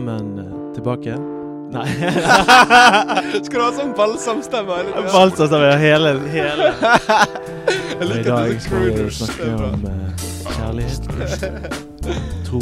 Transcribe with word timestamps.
Velkommen 0.00 0.38
eh, 0.38 0.74
tilbake. 0.74 1.16
Nei. 1.70 1.88
Skal 3.44 3.58
du 3.58 3.60
ha 3.60 3.72
sånn 3.76 3.90
balsamstemme? 3.96 4.78
Balsamstemme, 5.12 5.74
hele, 5.76 6.14
hele. 6.32 6.70
Jeg 8.00 8.06
Og 8.06 8.14
I 8.16 8.22
dag 8.24 8.54
skal 8.64 8.86
vi 8.86 9.04
snakke 9.12 9.44
om 9.60 9.84
uh, 9.84 9.92
kjærlighet, 10.56 11.02
tro. 12.48 12.60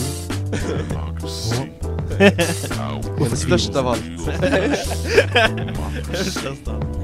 Og 3.14 3.22
det 3.22 3.38
største 3.38 3.78
av 3.78 3.86
alt. 3.94 4.08
Det 6.10 6.24
største 6.34 6.74
av 6.74 6.82
alt. 6.82 6.98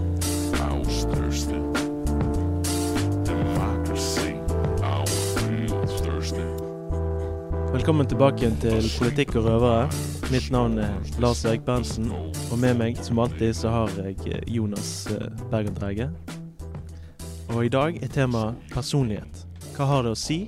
Velkommen 7.74 8.06
tilbake 8.06 8.48
til 8.62 8.84
Politikk 8.96 9.34
og 9.36 9.48
røvere. 9.48 10.13
Mitt 10.32 10.50
navn 10.50 10.78
er 10.78 11.20
Lars 11.20 11.44
Erik 11.44 11.66
Berntsen, 11.66 12.06
og 12.48 12.56
med 12.58 12.78
meg 12.80 12.96
som 13.04 13.18
alltid 13.20 13.52
så 13.56 13.68
har 13.68 13.90
jeg 13.98 14.16
eh, 14.30 14.40
Jonas 14.56 15.06
eh, 15.12 15.26
Bergen 15.50 15.74
Dreige. 15.76 16.06
Og 17.52 17.66
i 17.66 17.70
dag 17.72 17.98
er 18.00 18.12
temaet 18.12 18.56
personlighet. 18.72 19.42
Hva 19.76 19.88
har 19.90 20.06
det 20.06 20.14
å 20.14 20.18
si? 20.18 20.38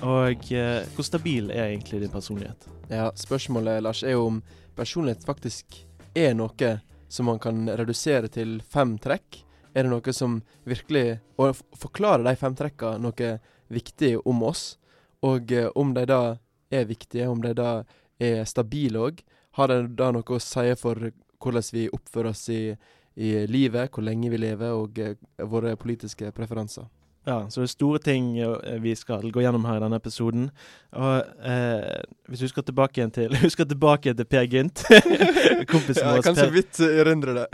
Og 0.00 0.48
eh, 0.56 0.86
hvor 0.96 1.04
stabil 1.06 1.52
er 1.52 1.74
egentlig 1.74 2.00
din 2.00 2.12
personlighet? 2.14 2.64
Ja, 2.88 3.10
spørsmålet, 3.18 3.82
Lars, 3.84 4.00
er 4.02 4.16
jo 4.16 4.24
om 4.30 4.38
personlighet 4.78 5.26
faktisk 5.28 5.76
er 6.16 6.32
noe 6.38 6.70
som 7.12 7.28
man 7.28 7.42
kan 7.42 7.68
redusere 7.68 8.32
til 8.32 8.56
fem 8.64 8.96
trekk. 9.02 9.42
Er 9.76 9.84
det 9.84 9.92
noe 9.92 10.14
som 10.16 10.38
virkelig 10.64 11.18
Og 11.36 11.58
forklarer 11.76 12.24
de 12.24 12.36
fem 12.40 12.56
trekka 12.56 12.96
noe 13.02 13.36
viktig 13.68 14.16
om 14.24 14.42
oss? 14.48 14.78
Og 15.20 15.52
om 15.74 15.92
de 15.94 16.06
da 16.08 16.22
er 16.70 16.88
viktige, 16.88 17.28
om 17.28 17.42
de 17.42 17.52
da 17.56 17.84
er 18.18 18.44
stabile 18.48 19.06
òg, 19.08 19.22
har 19.58 19.70
det 19.70 19.78
da 19.98 20.10
noe 20.14 20.36
å 20.36 20.42
si 20.42 20.74
for 20.80 21.10
hvordan 21.44 21.70
vi 21.72 21.86
oppfører 21.92 22.32
oss 22.32 22.48
i, 22.50 22.74
i 23.14 23.32
livet, 23.46 23.92
hvor 23.92 24.04
lenge 24.06 24.30
vi 24.32 24.40
lever, 24.40 24.74
og 24.74 24.98
eh, 24.98 25.16
våre 25.50 25.76
politiske 25.78 26.32
preferanser? 26.34 26.88
Ja, 27.24 27.50
så 27.50 27.62
det 27.62 27.70
er 27.70 27.72
store 27.72 27.98
ting 28.04 28.26
eh, 28.36 28.74
vi 28.84 28.92
skal 28.96 29.30
gå 29.32 29.40
gjennom 29.40 29.64
her 29.64 29.78
i 29.78 29.82
denne 29.84 29.96
episoden. 29.96 30.48
Og 30.92 31.46
eh, 31.48 32.02
hvis 32.28 32.44
du 32.44 32.50
skal 32.50 32.66
tilbake 32.68 33.00
igjen 33.00 33.14
til 33.14 33.36
Husker 33.44 33.68
tilbake 33.68 34.12
til 34.12 34.28
Per 34.28 34.44
Gynt. 34.44 34.84
Kompisen 35.72 36.04
vår. 36.10 36.18
Ja, 36.18 36.24
kan 36.26 36.36
så 36.36 36.50
vidt 36.52 36.80
eh, 36.84 37.00
erindre 37.00 37.38
det. 37.38 37.46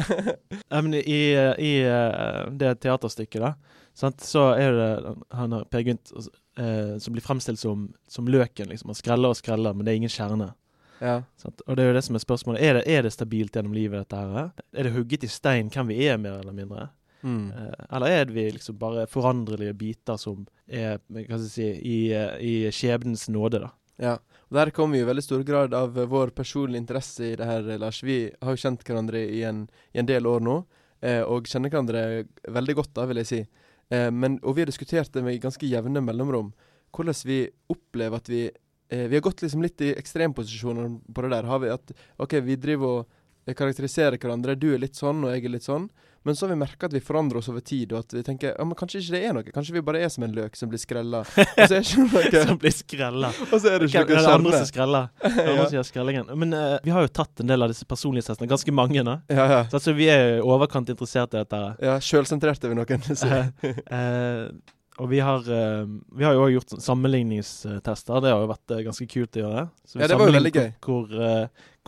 Ja, 0.65 0.81
men 0.81 0.99
I, 0.99 1.21
i 1.63 1.73
det 2.59 2.75
teaterstykket, 2.83 3.45
da, 3.45 3.85
sant, 3.95 4.27
så 4.27 4.51
er 4.59 4.75
det 4.75 4.91
han 5.39 5.55
har 5.55 5.69
Per 5.71 5.87
Gynt 5.87 6.15
eh, 6.59 6.97
som 6.99 7.15
blir 7.15 7.25
fremstilt 7.25 7.61
som, 7.61 7.89
som 8.09 8.29
løken. 8.29 8.69
liksom. 8.69 8.91
Man 8.91 8.99
skreller 8.99 9.35
og 9.35 9.39
skreller, 9.39 9.75
men 9.75 9.87
det 9.87 9.93
er 9.93 10.01
ingen 10.03 10.13
kjerne. 10.13 10.53
ja. 11.01 11.23
Og 11.67 11.77
det 11.77 11.85
er 11.85 11.91
jo 11.91 11.99
det 11.99 12.05
som 12.05 12.17
er 12.19 12.25
spørsmålet. 12.25 12.63
Er 12.63 12.79
det, 12.79 12.87
er 12.87 13.03
det 13.03 13.13
stabilt 13.13 13.57
gjennom 13.57 13.77
livet, 13.77 14.05
dette 14.05 14.17
her? 14.17 14.51
Er 14.73 14.89
det 14.89 14.95
hugget 14.97 15.25
i 15.25 15.31
stein 15.31 15.71
hvem 15.73 15.93
vi 15.93 16.07
er, 16.07 16.19
mer 16.21 16.41
eller 16.41 16.57
mindre? 16.57 16.89
Mm. 17.23 17.51
Eh, 17.53 17.85
eller 17.93 18.07
er 18.07 18.33
vi 18.33 18.47
liksom 18.51 18.79
bare 18.81 19.07
foranderlige 19.07 19.75
biter 19.77 20.17
som 20.17 20.47
er 20.67 20.99
hva 21.09 21.25
skal 21.25 21.43
jeg 21.45 21.53
si, 21.53 21.69
i, 21.85 21.99
eh, 22.17 22.37
i 22.41 22.55
skjebnens 22.73 23.29
nåde, 23.29 23.61
da? 23.67 23.75
Ja, 24.01 24.15
og 24.49 24.57
der 24.57 24.73
kommer 24.75 24.97
jo 24.97 25.05
i 25.05 25.09
veldig 25.11 25.23
stor 25.25 25.43
grad 25.47 25.75
av 25.77 25.99
eh, 25.99 26.09
vår 26.09 26.33
personlige 26.37 26.81
interesse 26.81 27.33
i 27.33 27.37
det 27.37 27.47
her, 27.47 27.67
eh, 27.69 27.81
Lars. 27.81 28.03
Vi 28.03 28.23
har 28.41 28.57
jo 28.57 28.63
kjent 28.63 28.85
hverandre 28.87 29.21
i 29.21 29.43
en, 29.47 29.67
i 29.93 30.01
en 30.01 30.09
del 30.09 30.27
år 30.27 30.41
nå, 30.47 30.57
eh, 31.05 31.21
og 31.21 31.51
kjenner 31.51 31.73
hverandre 31.73 32.05
veldig 32.49 32.79
godt, 32.81 32.95
da, 32.97 33.05
vil 33.11 33.21
jeg 33.23 33.31
si. 33.31 33.41
Eh, 33.91 34.11
men, 34.11 34.39
og 34.43 34.57
vi 34.57 34.65
har 34.65 34.71
diskutert 34.71 35.13
det 35.13 35.23
med 35.27 35.41
ganske 35.43 35.67
jevne 35.67 36.03
mellomrom, 36.05 36.53
hvordan 36.95 37.23
vi 37.27 37.41
opplever 37.71 38.21
at 38.23 38.29
vi 38.31 38.45
eh, 38.47 39.07
Vi 39.11 39.17
har 39.17 39.23
gått 39.23 39.43
liksom 39.43 39.63
litt 39.63 39.81
i 39.81 39.95
ekstremposisjoner 39.95 40.93
på 41.15 41.23
det 41.23 41.33
der. 41.35 41.49
Har 41.51 41.59
vi 41.63 41.73
at 41.75 41.93
OK, 42.19 42.39
vi 42.47 42.57
driver 42.57 43.01
og 43.01 43.09
eh, 43.47 43.55
karakteriserer 43.55 44.19
hverandre. 44.19 44.59
Du 44.59 44.73
er 44.75 44.83
litt 44.83 44.99
sånn, 44.99 45.25
og 45.25 45.35
jeg 45.35 45.45
er 45.45 45.57
litt 45.57 45.67
sånn. 45.67 45.91
Men 46.23 46.37
så 46.37 46.45
har 46.45 46.51
vi 46.51 46.57
merka 46.61 46.87
at 46.87 46.93
vi 46.93 47.01
forandrer 47.01 47.39
oss 47.41 47.49
over 47.49 47.63
tid, 47.65 47.95
og 47.95 48.03
at 48.03 48.13
vi 48.13 48.23
tenker 48.25 48.51
ja, 48.53 48.65
men 48.69 48.77
kanskje 48.77 49.01
ikke 49.01 49.15
det 49.15 49.21
er 49.25 49.37
noe. 49.37 49.53
Kanskje 49.55 49.73
vi 49.73 49.83
bare 49.85 50.03
er 50.05 50.11
som 50.13 50.27
en 50.27 50.35
løk 50.37 50.59
som 50.59 50.69
blir 50.69 50.81
skrella. 50.81 51.23
Og 51.25 51.63
så 51.63 51.79
er 51.79 51.79
det 51.81 51.87
ikke 51.89 52.03
noe 52.05 52.33
som 52.45 52.59
blir 52.61 52.75
skrella. 52.77 53.31
Og 53.47 53.55
så 53.55 53.71
er 53.71 53.81
det 53.81 53.89
ikke 53.89 54.19
noe 54.45 54.61
skreller? 54.69 55.09
Det 55.31 55.45
er 55.47 55.49
andre 55.55 55.69
som 55.71 55.79
gjør 55.79 55.87
skrellingen. 55.89 56.33
Men 56.43 56.53
uh, 56.53 56.75
vi 56.85 56.93
har 56.93 57.07
jo 57.07 57.13
tatt 57.21 57.41
en 57.41 57.49
del 57.49 57.65
av 57.65 57.73
disse 57.73 57.89
personlighetstestene, 57.89 58.51
ganske 58.51 58.75
mange 58.77 59.05
nå. 59.07 59.17
Ja, 59.33 59.47
ja. 59.49 59.63
Så 59.71 59.81
altså, 59.81 59.97
vi 59.97 60.11
er 60.13 60.37
jo 60.43 60.51
overkant 60.53 60.93
interessert 60.93 61.33
i 61.33 61.41
dette. 61.41 61.63
Ja, 61.89 61.97
sjølsentrerte 62.05 62.69
vi 62.69 62.77
noen 62.77 63.09
uh, 63.09 63.73
eh, 63.97 64.45
og 65.01 65.09
vi 65.09 65.23
har, 65.25 65.41
eh, 65.49 65.89
vi 66.13 66.27
har 66.27 66.35
jo 66.37 66.43
også 66.45 66.53
gjort 66.53 66.73
sånn 66.75 66.83
sammenligningstester. 66.85 68.21
Det 68.21 68.35
har 68.35 68.43
jo 68.43 68.51
vært 68.51 68.75
ganske 68.91 69.07
kult 69.09 69.39
å 69.39 69.45
gjøre. 69.47 69.67
Så 69.89 69.97
vi 69.97 70.05
Ja, 70.05 70.11
det 70.13 70.19
var 70.21 70.29
jo 70.29 70.37
veldig 70.37 70.53
gøy. 70.59 70.73
hvor 70.85 71.15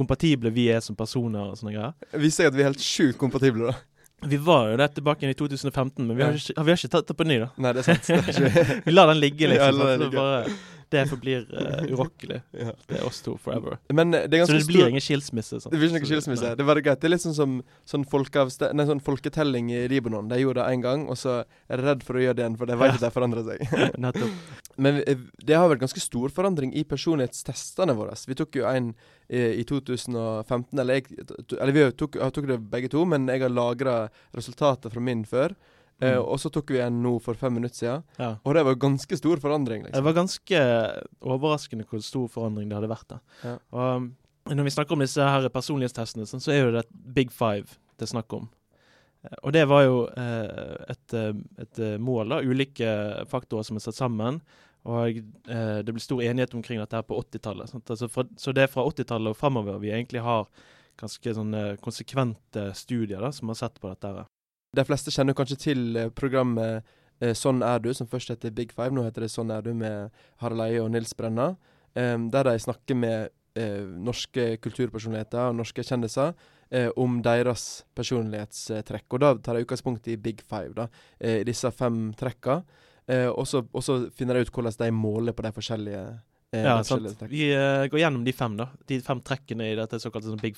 kompatible 0.01 0.53
vi 0.55 0.71
er 0.73 0.81
som 0.81 0.97
personer 0.97 1.51
og 1.51 1.59
sånne 1.61 1.75
greier. 1.75 2.23
Viser 2.23 2.47
jeg 2.47 2.55
at 2.55 2.57
vi 2.57 2.65
er 2.65 2.71
helt 2.71 2.87
sjukt 2.87 3.21
kompatible, 3.21 3.69
da. 3.69 3.92
Vi 4.23 4.39
var 4.39 4.69
jo 4.71 4.77
der 4.79 4.87
tilbake 4.95 5.27
i 5.31 5.35
2015, 5.35 6.07
men 6.07 6.17
vi 6.17 6.23
har, 6.23 6.37
ikke, 6.39 6.55
vi 6.55 6.71
har 6.71 6.79
ikke 6.79 6.91
tatt 6.93 7.09
det 7.09 7.17
på 7.19 7.25
ny, 7.27 7.41
da. 7.43 7.49
Nei, 7.59 7.73
det 7.75 7.83
er 7.83 7.89
sant. 7.91 8.11
Vi 8.87 8.95
lar 8.95 9.11
den 9.11 9.19
ligge, 9.23 9.49
Ja, 9.51 9.71
liksom. 9.71 10.13
la 10.15 10.29
det 10.93 11.03
forblir 11.11 11.47
uh, 11.49 11.83
urokkelig. 11.89 12.39
ja. 12.65 12.73
Det 12.89 12.99
er 12.99 13.07
oss 13.07 13.23
to 13.25 13.35
forever. 13.41 13.79
Men 13.93 14.15
eh, 14.15 14.27
det 14.31 14.43
Så 14.47 14.59
det 14.59 14.67
blir 14.69 14.91
ingen 14.91 15.03
skilsmisse. 15.03 15.61
Sånn. 15.63 15.73
Det 15.73 15.81
blir 15.81 15.89
ikke 15.91 16.03
noen 16.03 16.11
skilsmisse. 16.11 16.53
Det 16.59 16.67
greit. 16.85 17.01
Det 17.01 17.09
er 17.09 17.15
litt 17.15 17.25
sånn 17.25 17.37
som 17.37 17.57
sånn, 17.89 18.05
nei, 18.77 18.87
sånn 18.89 19.03
folketelling 19.05 19.73
i 19.73 19.83
Libanon. 19.91 20.29
De 20.31 20.41
gjorde 20.43 20.61
det 20.61 20.77
én 20.77 20.85
gang, 20.85 21.07
og 21.09 21.19
så 21.21 21.41
er 21.43 21.81
de 21.81 21.89
redd 21.89 22.07
for 22.07 22.21
å 22.21 22.25
gjøre 22.25 22.39
det 22.39 22.47
igjen, 22.47 22.61
for 22.61 22.71
de 22.71 22.79
vet 22.83 22.97
at 22.99 23.07
de 23.07 23.13
forandrer 23.15 23.49
seg. 23.49 23.65
Men 24.85 25.03
eh, 25.03 25.27
det 25.43 25.59
har 25.59 25.71
vært 25.73 25.85
ganske 25.87 26.05
stor 26.05 26.33
forandring 26.35 26.75
i 26.77 26.85
personlighetstestene 26.89 27.97
våre. 27.99 28.17
Vi 28.29 28.39
tok 28.39 28.61
jo 28.61 28.69
en 28.69 28.93
i 29.33 29.63
2015, 29.65 30.77
eller 30.77 30.99
jeg 30.99 31.23
Eller 31.57 31.73
vi 31.73 31.85
tok, 31.97 32.19
tok 32.37 32.49
det 32.51 32.59
begge 32.69 32.91
to, 32.93 33.07
men 33.09 33.25
jeg 33.31 33.41
har 33.41 33.53
lagra 33.55 33.95
resultatet 34.37 34.93
fra 34.93 35.01
min 35.01 35.23
før. 35.25 35.55
Eh, 36.03 36.17
Mm. 36.19 36.25
og 36.27 36.39
så 36.43 36.51
tok 36.51 36.71
vi 36.75 36.81
en 36.83 36.97
nå 37.03 37.13
for 37.23 37.35
fem 37.39 37.55
minutter 37.55 37.77
siden, 37.79 38.03
Ja. 38.19 38.33
og 38.45 38.55
det 38.55 38.65
var 38.67 38.75
ganske 38.75 39.17
stor 39.17 39.37
forandring. 39.39 39.85
Det 39.85 39.93
liksom. 39.93 40.05
var 40.05 40.13
ganske 40.19 40.63
overraskende 41.23 41.87
hvor 41.87 42.03
stor 42.03 42.27
forandring 42.33 42.69
det 42.71 42.77
hadde 42.81 42.91
vært. 42.91 43.09
da. 43.09 43.19
Ja. 43.45 43.59
Og 43.73 43.97
um, 43.97 44.17
Når 44.51 44.65
vi 44.67 44.71
snakker 44.75 44.93
om 44.97 44.99
disse 45.05 45.23
her 45.23 45.49
personlighetstestene, 45.55 46.27
sånn, 46.27 46.43
så 46.43 46.51
er 46.51 46.65
jo 46.65 46.73
det 46.75 46.81
et 46.85 47.15
big 47.15 47.31
five 47.31 47.79
det 47.97 48.09
er 48.09 48.11
snakk 48.19 48.33
om. 48.35 48.49
Eh, 49.25 49.37
Og 49.45 49.53
det 49.53 49.69
var 49.69 49.85
jo 49.85 50.07
eh, 50.09 50.77
et, 50.91 51.15
eh, 51.15 51.33
et 51.63 51.79
eh, 51.79 51.97
mål, 51.99 52.29
da, 52.29 52.41
ulike 52.43 53.27
faktorer 53.31 53.65
som 53.65 53.77
er 53.77 53.81
satt 53.85 53.95
sammen. 53.95 54.41
Og 54.85 55.15
eh, 55.47 55.83
det 55.87 55.95
ble 55.95 56.01
stor 56.03 56.19
enighet 56.27 56.55
omkring 56.59 56.81
dette 56.81 56.99
her 56.99 57.03
på 57.07 57.15
80-tallet. 57.23 57.71
Altså 57.87 58.09
så 58.37 58.53
det 58.53 58.65
er 58.65 58.73
fra 58.73 58.83
80-tallet 58.83 59.31
og 59.31 59.37
fremover 59.39 59.79
vi 59.79 59.93
egentlig 59.95 60.21
har 60.27 60.49
ganske 60.99 61.35
sånne 61.35 61.77
konsekvente 61.81 62.75
studier 62.75 63.21
da, 63.23 63.31
som 63.31 63.47
har 63.49 63.55
sett 63.55 63.79
på 63.81 63.89
dette. 63.95 64.27
De 64.77 64.85
fleste 64.89 65.13
kjenner 65.13 65.37
kanskje 65.37 65.59
til 65.69 65.97
eh, 65.97 66.09
programmet 66.17 66.83
eh, 67.21 67.35
Sånn 67.37 67.63
er 67.67 67.83
du, 67.85 67.91
som 67.95 68.09
først 68.09 68.33
heter 68.33 68.55
Big 68.57 68.73
Five. 68.73 68.95
Nå 68.95 69.05
heter 69.07 69.27
det 69.27 69.31
Sånn 69.33 69.53
er 69.53 69.63
du 69.63 69.75
med 69.77 70.11
Harald 70.43 70.65
Eie 70.65 70.81
og 70.83 70.91
Nils 70.95 71.13
Brenna. 71.15 71.55
der 71.95 72.45
de 72.49 72.59
snakker 72.59 72.97
med 72.97 73.29
eh, 73.55 73.85
norske 73.85 74.57
kulturpersonligheter 74.65 75.51
og 75.51 75.59
norske 75.59 75.85
kjendiser 75.85 76.33
eh, 76.73 76.89
om 76.97 77.21
deres 77.25 77.85
personlighetstrekk. 77.97 79.07
Og 79.13 79.23
da 79.23 79.33
tar 79.45 79.59
de 79.59 79.67
utgangspunkt 79.67 80.09
i 80.09 80.17
Big 80.17 80.43
Five, 80.49 80.73
da, 80.79 80.89
eh, 81.21 81.41
i 81.43 81.47
disse 81.49 81.71
fem 81.77 82.13
trekka. 82.19 82.63
Eh, 83.07 83.29
og 83.29 83.47
så 83.47 83.65
finner 84.15 84.39
de 84.39 84.47
ut 84.47 84.53
hvordan 84.55 84.79
de 84.79 84.91
måler 84.95 85.37
på 85.37 85.45
de 85.45 85.53
forskjellige, 85.53 86.05
eh, 86.53 86.63
Ja, 86.65 86.83
sant. 86.83 87.25
Vi 87.29 87.51
eh, 87.53 87.89
går 87.89 88.05
gjennom 88.05 88.25
de 88.25 88.33
fem, 88.33 88.57
da. 88.57 88.71
De 88.87 89.01
fem 89.01 89.21
trekkene 89.21 89.73
i 89.73 89.77
dette 89.77 90.01
såkalte 90.01 90.31
sånn 90.31 90.43
Big 90.43 90.57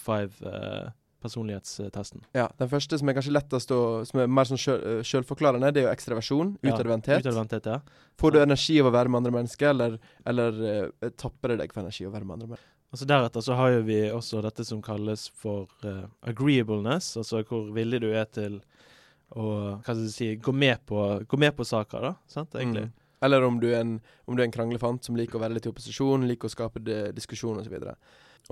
Five-personlighetstesten. 1.24 2.24
Ja, 2.32 2.48
Den 2.58 2.68
første 2.68 2.98
som 2.98 3.08
er 3.08 3.16
kanskje 3.16 3.32
lettest 3.32 3.70
å 3.72 4.04
Som 4.04 4.20
er 4.20 4.28
mer 4.28 4.44
sånn 4.44 4.60
eh, 4.74 5.02
sjølforklarende, 5.02 5.72
det 5.72 5.82
er 5.82 5.88
jo 5.88 5.94
ekstraversjon. 5.94 6.56
Ja, 6.62 6.74
Utadvendthet. 6.74 7.24
Utadvendthet, 7.24 7.66
ja. 7.66 7.80
Får 8.20 8.34
du 8.34 8.40
energi 8.42 8.78
av 8.80 8.90
å 8.90 8.94
være 8.94 9.08
med 9.08 9.22
andre 9.22 9.34
mennesker, 9.38 9.70
eller, 9.70 9.98
eller 10.24 10.60
uh, 10.60 11.10
tapper 11.16 11.54
det 11.54 11.62
deg 11.62 11.72
for 11.72 11.82
energi 11.82 12.06
å 12.06 12.12
være 12.12 12.24
med 12.24 12.36
andre 12.36 12.48
mennesker? 12.52 12.70
Altså 12.94 13.08
Deretter 13.10 13.42
så 13.42 13.56
har 13.58 13.72
jo 13.72 13.80
vi 13.88 14.00
også 14.14 14.42
dette 14.44 14.64
som 14.64 14.82
kalles 14.84 15.26
for 15.34 15.66
uh, 15.82 16.04
agreeableness, 16.22 17.16
altså 17.18 17.42
hvor 17.48 17.72
villig 17.74 18.04
du 18.04 18.12
er 18.12 18.28
til 18.30 18.60
å 19.34 19.48
hva 19.80 19.80
skal 19.82 20.04
du 20.04 20.12
si, 20.12 20.34
gå 20.36 20.52
med 20.54 20.84
på, 20.86 21.00
gå 21.26 21.40
med 21.40 21.56
på 21.56 21.66
saker, 21.66 22.04
da. 22.10 22.12
Sant, 22.30 22.54
egentlig. 22.54 22.86
Mm. 22.86 23.00
Eller 23.24 23.42
om 23.42 23.56
du, 23.58 23.70
en, 23.74 23.96
om 24.28 24.36
du 24.36 24.42
er 24.42 24.46
en 24.46 24.54
kranglefant 24.54 25.06
som 25.06 25.16
liker 25.16 25.38
å 25.38 25.42
være 25.42 25.56
litt 25.56 25.66
i 25.66 25.72
opposisjon, 25.72 26.26
liker 26.28 26.46
å 26.46 26.52
skape 26.52 26.82
diskusjon 27.16 27.58
osv. 27.62 27.78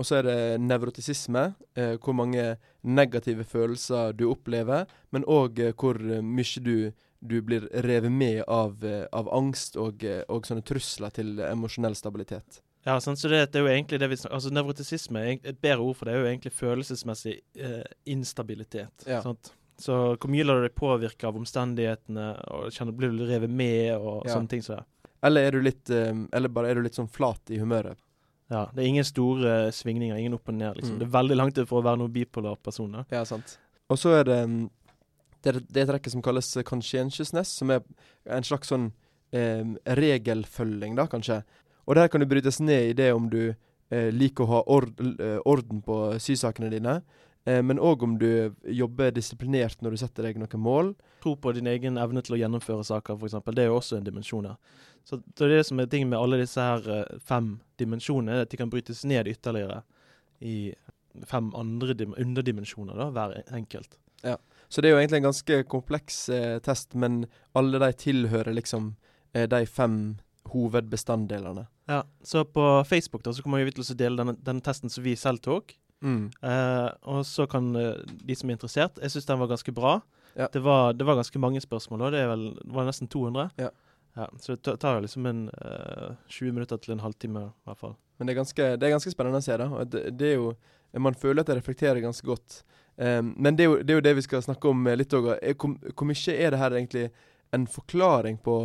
Og 0.01 0.05
så 0.09 0.15
er 0.19 0.23
det 0.25 0.37
nevrotisisme, 0.65 1.53
eh, 1.77 1.95
hvor 2.01 2.15
mange 2.17 2.55
negative 2.81 3.43
følelser 3.45 4.13
du 4.17 4.25
opplever, 4.31 4.87
men 5.13 5.25
òg 5.29 5.59
eh, 5.59 5.73
hvor 5.77 5.99
mye 6.01 6.63
du, 6.65 6.91
du 7.21 7.35
blir 7.45 7.67
revet 7.85 8.11
med 8.11 8.41
av, 8.47 8.79
eh, 8.83 9.05
av 9.13 9.29
angst 9.33 9.77
og, 9.77 10.03
eh, 10.03 10.23
og 10.33 10.47
sånne 10.49 10.65
trusler 10.65 11.13
til 11.13 11.37
emosjonell 11.45 11.95
stabilitet. 11.95 12.61
Ja, 12.85 12.97
sant? 12.99 13.19
så 13.21 13.29
det, 13.31 13.45
det 13.53 13.61
er 13.61 13.63
jo 13.63 13.71
egentlig 13.71 13.99
det 14.01 14.09
vi 14.11 14.15
snakker 14.19 14.35
Altså 14.35 14.49
Nevrotisisme, 14.51 15.21
et 15.39 15.59
bedre 15.63 15.85
ord 15.85 15.95
for 15.95 16.09
det, 16.09 16.15
er 16.17 16.23
jo 16.25 16.31
egentlig 16.33 16.51
følelsesmessig 16.57 17.35
eh, 17.55 17.83
instabilitet. 18.11 19.05
Ja. 19.07 19.21
Sant? 19.23 19.53
Så 19.79 19.93
hvor 20.17 20.29
mye 20.29 20.43
lar 20.45 20.59
du 20.59 20.67
deg 20.67 20.75
påvirke 20.77 21.27
av 21.29 21.37
omstendighetene, 21.39 22.25
og 22.53 22.73
kjenner, 22.75 22.93
blir 22.97 23.13
du 23.15 23.23
revet 23.29 23.49
med, 23.49 23.93
og 23.97 24.25
Ja. 24.27 24.35
sånne 24.35 24.49
ting 24.51 24.61
som 24.65 24.81
det. 24.81 24.83
Eller 25.23 25.47
er 25.47 25.51
du 25.55 25.61
litt 25.63 25.89
eh, 25.89 26.11
Eller 26.35 26.51
bare 26.51 26.69
er 26.73 26.75
du 26.75 26.83
litt 26.83 26.97
sånn 26.99 27.07
flat 27.09 27.53
i 27.55 27.61
humøret? 27.61 27.97
Ja, 28.51 28.67
Det 28.75 28.83
er 28.83 28.87
ingen 28.87 29.03
store 29.07 29.71
svingninger, 29.71 30.17
ingen 30.17 30.33
opp 30.33 30.49
og 30.49 30.55
ned. 30.55 30.75
liksom. 30.75 30.95
Mm. 30.95 30.99
Det 30.99 31.07
er 31.07 31.17
veldig 31.17 31.37
langt 31.37 31.57
ut 31.57 31.67
for 31.67 31.81
å 31.81 31.85
være 31.85 31.97
noen 32.01 32.13
bipolar 32.13 32.55
person. 32.61 32.91
da. 32.91 33.05
Ja, 33.11 33.23
sant. 33.25 33.57
Og 33.89 33.97
så 33.97 34.09
er 34.19 34.23
det 34.23 34.39
mm, 34.49 34.69
det, 35.43 35.53
det 35.73 35.87
trekket 35.87 36.11
som 36.11 36.21
kalles 36.21 36.55
eh, 36.57 36.63
conscientiousness, 36.63 37.47
som 37.59 37.71
er 37.71 37.81
en 38.25 38.43
slags 38.43 38.71
sånn 38.71 38.91
eh, 39.31 39.63
regelfølging, 39.99 40.95
da, 40.95 41.07
kanskje. 41.11 41.41
Og 41.85 41.95
der 41.95 42.07
kan 42.07 42.23
du 42.23 42.27
brytes 42.29 42.61
ned 42.63 42.91
i 42.91 42.93
det 42.93 43.11
om 43.13 43.27
du 43.29 43.41
eh, 43.91 44.09
liker 44.13 44.45
å 44.45 44.51
ha 44.53 44.63
ord, 44.71 44.93
eh, 45.19 45.39
orden 45.45 45.81
på 45.83 45.99
sysakene 46.23 46.71
dine, 46.71 47.01
eh, 47.45 47.59
men 47.61 47.81
òg 47.81 48.05
om 48.07 48.15
du 48.21 48.53
jobber 48.71 49.11
disiplinert 49.11 49.81
når 49.83 49.95
du 49.95 50.03
setter 50.03 50.29
deg 50.29 50.39
noen 50.39 50.63
mål. 50.63 50.93
Tro 51.23 51.35
på 51.35 51.53
din 51.57 51.67
egen 51.67 51.99
evne 51.99 52.23
til 52.23 52.37
å 52.37 52.41
gjennomføre 52.43 52.85
saker, 52.87 53.19
f.eks. 53.19 53.39
Det 53.51 53.65
er 53.65 53.71
jo 53.71 53.79
også 53.81 53.99
en 53.99 54.07
dimensjon 54.07 54.47
her. 54.47 54.57
Så 55.03 55.19
det 55.19 55.45
er 55.45 55.57
det 55.57 55.65
som 55.67 55.79
er 55.83 55.89
ting 55.91 56.07
med 56.09 56.19
alle 56.19 56.39
disse 56.39 56.63
her 56.63 56.85
eh, 56.89 57.17
fem 57.19 57.57
dimensjonene, 57.81 58.43
at 58.45 58.51
de 58.53 58.59
kan 58.59 58.71
brytes 58.71 59.03
ned 59.09 59.27
ytterligere 59.27 59.81
i 60.43 60.73
fem 61.29 61.51
andre 61.55 61.93
dim 61.93 62.15
underdimensjoner, 62.17 62.97
da, 62.97 63.09
hver 63.13 63.35
enkelt. 63.53 63.97
Ja, 64.23 64.37
Så 64.69 64.81
det 64.81 64.89
er 64.89 64.95
jo 64.95 65.01
egentlig 65.01 65.19
en 65.19 65.29
ganske 65.29 65.63
kompleks 65.69 66.29
eh, 66.29 66.59
test, 66.63 66.95
men 66.95 67.25
alle 67.53 67.79
de 67.83 67.91
tilhører 67.93 68.55
liksom 68.55 68.95
eh, 69.33 69.45
de 69.51 69.65
fem 69.67 70.17
hovedbestanddelene. 70.53 71.67
Ja, 71.91 72.03
Så 72.23 72.45
på 72.45 72.83
Facebook 72.87 73.23
da, 73.23 73.33
så 73.33 73.43
kommer 73.43 73.63
vi 73.63 73.71
til 73.75 73.83
å 73.83 73.97
dele 73.99 74.21
denne, 74.21 74.37
denne 74.39 74.63
testen 74.63 74.89
som 74.89 75.03
vi 75.03 75.15
selv 75.19 75.43
tok. 75.43 75.75
Mm. 76.03 76.31
Eh, 76.41 76.89
og 77.11 77.25
så 77.27 77.45
kan 77.47 77.75
eh, 77.79 78.01
de 78.27 78.35
som 78.35 78.49
er 78.49 78.57
interessert 78.57 78.97
Jeg 78.99 79.13
syns 79.13 79.27
den 79.29 79.39
var 79.39 79.47
ganske 79.53 79.71
bra. 79.71 79.93
Ja. 80.35 80.49
Det, 80.51 80.59
var, 80.65 80.93
det 80.97 81.05
var 81.05 81.15
ganske 81.19 81.39
mange 81.39 81.61
spørsmål, 81.61 82.07
og 82.07 82.11
det 82.15 82.23
det 82.25 82.73
var 82.73 82.87
nesten 82.89 83.07
200. 83.07 83.51
Ja. 83.61 83.69
Ja, 84.13 84.29
så 84.39 84.55
det 84.55 84.77
tar 84.77 85.01
liksom 85.01 85.25
en 85.25 85.49
uh, 85.49 86.13
20 86.27 86.51
minutter 86.51 86.77
til 86.77 86.93
en 86.93 87.01
halvtime, 87.01 87.47
i 87.49 87.69
hvert 87.69 87.79
fall. 87.79 87.95
Men 88.17 88.27
det 88.27 88.33
er, 88.33 88.39
ganske, 88.43 88.67
det 88.77 88.87
er 88.87 88.93
ganske 88.93 89.13
spennende 89.13 89.41
å 89.41 89.45
se, 89.45 89.57
da. 89.57 89.67
Det, 89.89 90.03
det 90.19 90.27
er 90.29 90.35
jo 90.37 90.53
Man 91.01 91.15
føler 91.17 91.41
at 91.41 91.47
det 91.49 91.55
reflekterer 91.57 92.03
ganske 92.03 92.27
godt. 92.27 92.59
Um, 92.95 93.33
men 93.41 93.55
det 93.57 93.63
er, 93.65 93.71
jo, 93.71 93.77
det 93.81 93.89
er 93.89 93.97
jo 93.97 94.05
det 94.05 94.11
vi 94.19 94.25
skal 94.27 94.43
snakke 94.45 94.69
om 94.69 94.85
eh, 94.85 94.97
litt 94.99 95.13
òg. 95.17 95.31
Hvor 95.57 95.71
hvor 95.97 96.05
mye 96.05 96.35
er 96.35 96.53
det 96.53 96.59
her 96.61 96.75
egentlig 96.77 97.07
en 97.53 97.65
forklaring 97.65 98.37
på 98.45 98.57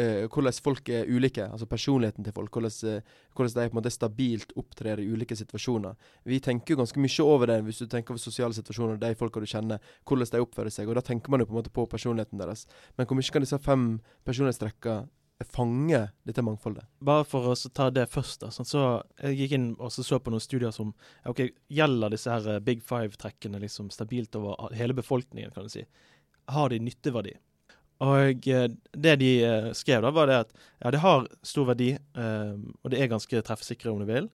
eh, 0.00 0.26
hvordan 0.28 0.56
folk 0.64 0.88
er 0.88 1.08
ulike? 1.08 1.46
Altså 1.46 1.66
personligheten 1.70 2.24
til 2.24 2.34
folk. 2.34 2.52
Hvordan, 2.52 2.74
eh, 2.90 3.02
hvordan 3.34 3.54
de 3.54 3.68
på 3.70 3.76
en 3.76 3.80
måte 3.80 3.94
stabilt 3.94 4.54
opptrer 4.56 5.00
i 5.00 5.08
ulike 5.08 5.36
situasjoner. 5.36 5.96
Vi 6.24 6.40
tenker 6.40 6.74
jo 6.74 6.82
ganske 6.82 7.00
mye 7.00 7.24
over 7.24 7.46
det 7.46 7.60
hvis 7.64 7.82
du 7.82 7.86
tenker 7.86 8.14
over 8.14 8.22
sosiale 8.22 8.54
situasjoner, 8.54 9.00
de 9.00 9.14
folka 9.14 9.40
du 9.40 9.46
kjenner, 9.46 9.82
hvordan 10.04 10.32
de 10.32 10.44
oppfører 10.44 10.70
seg. 10.70 10.88
Og 10.88 10.94
da 10.98 11.04
tenker 11.04 11.30
man 11.30 11.40
jo 11.40 11.46
på 11.46 11.56
en 11.56 11.60
måte 11.62 11.74
på 11.74 11.86
personligheten 11.86 12.38
deres. 12.40 12.66
Men 12.96 13.06
hvor 13.06 13.18
mye 13.18 13.32
kan 13.32 13.44
disse 13.44 13.58
fem 13.58 14.00
personlighetstrekkene 14.24 15.06
fange 15.50 16.00
dette 16.24 16.42
mangfoldet? 16.46 16.86
Bare 17.04 17.24
for 17.26 17.50
å 17.50 17.54
ta 17.74 17.90
det 17.90 18.06
først, 18.12 18.40
da. 18.44 18.50
Sånn, 18.54 18.68
så 18.68 18.84
jeg 19.20 19.38
gikk 19.42 19.56
inn 19.58 19.70
og 19.78 19.92
så, 19.92 20.04
så 20.06 20.20
på 20.22 20.32
noen 20.32 20.42
studier 20.42 20.74
som 20.74 20.94
ok, 21.26 21.48
Gjelder 21.74 22.14
disse 22.14 22.30
her 22.30 22.46
eh, 22.54 22.62
big 22.64 22.84
five-trekkene 22.86 23.60
liksom 23.62 23.90
stabilt 23.90 24.36
over 24.38 24.70
hele 24.76 24.94
befolkningen, 24.96 25.50
kan 25.54 25.66
du 25.66 25.72
si? 25.72 25.84
Har 26.54 26.70
de 26.70 26.78
nytteverdi? 26.78 27.34
Og 28.02 28.48
eh, 28.48 28.70
det 28.92 29.16
de 29.20 29.30
eh, 29.44 29.68
skrev, 29.76 30.02
da, 30.02 30.10
var 30.14 30.30
det 30.30 30.40
at 30.44 30.56
ja, 30.80 30.90
det 30.90 31.02
har 31.04 31.28
stor 31.46 31.68
verdi, 31.70 31.92
eh, 31.94 32.56
og 32.82 32.90
det 32.90 33.00
er 33.00 33.12
ganske 33.12 33.42
treffsikre, 33.46 33.92
om 33.92 34.02
du 34.02 34.08
vil. 34.08 34.28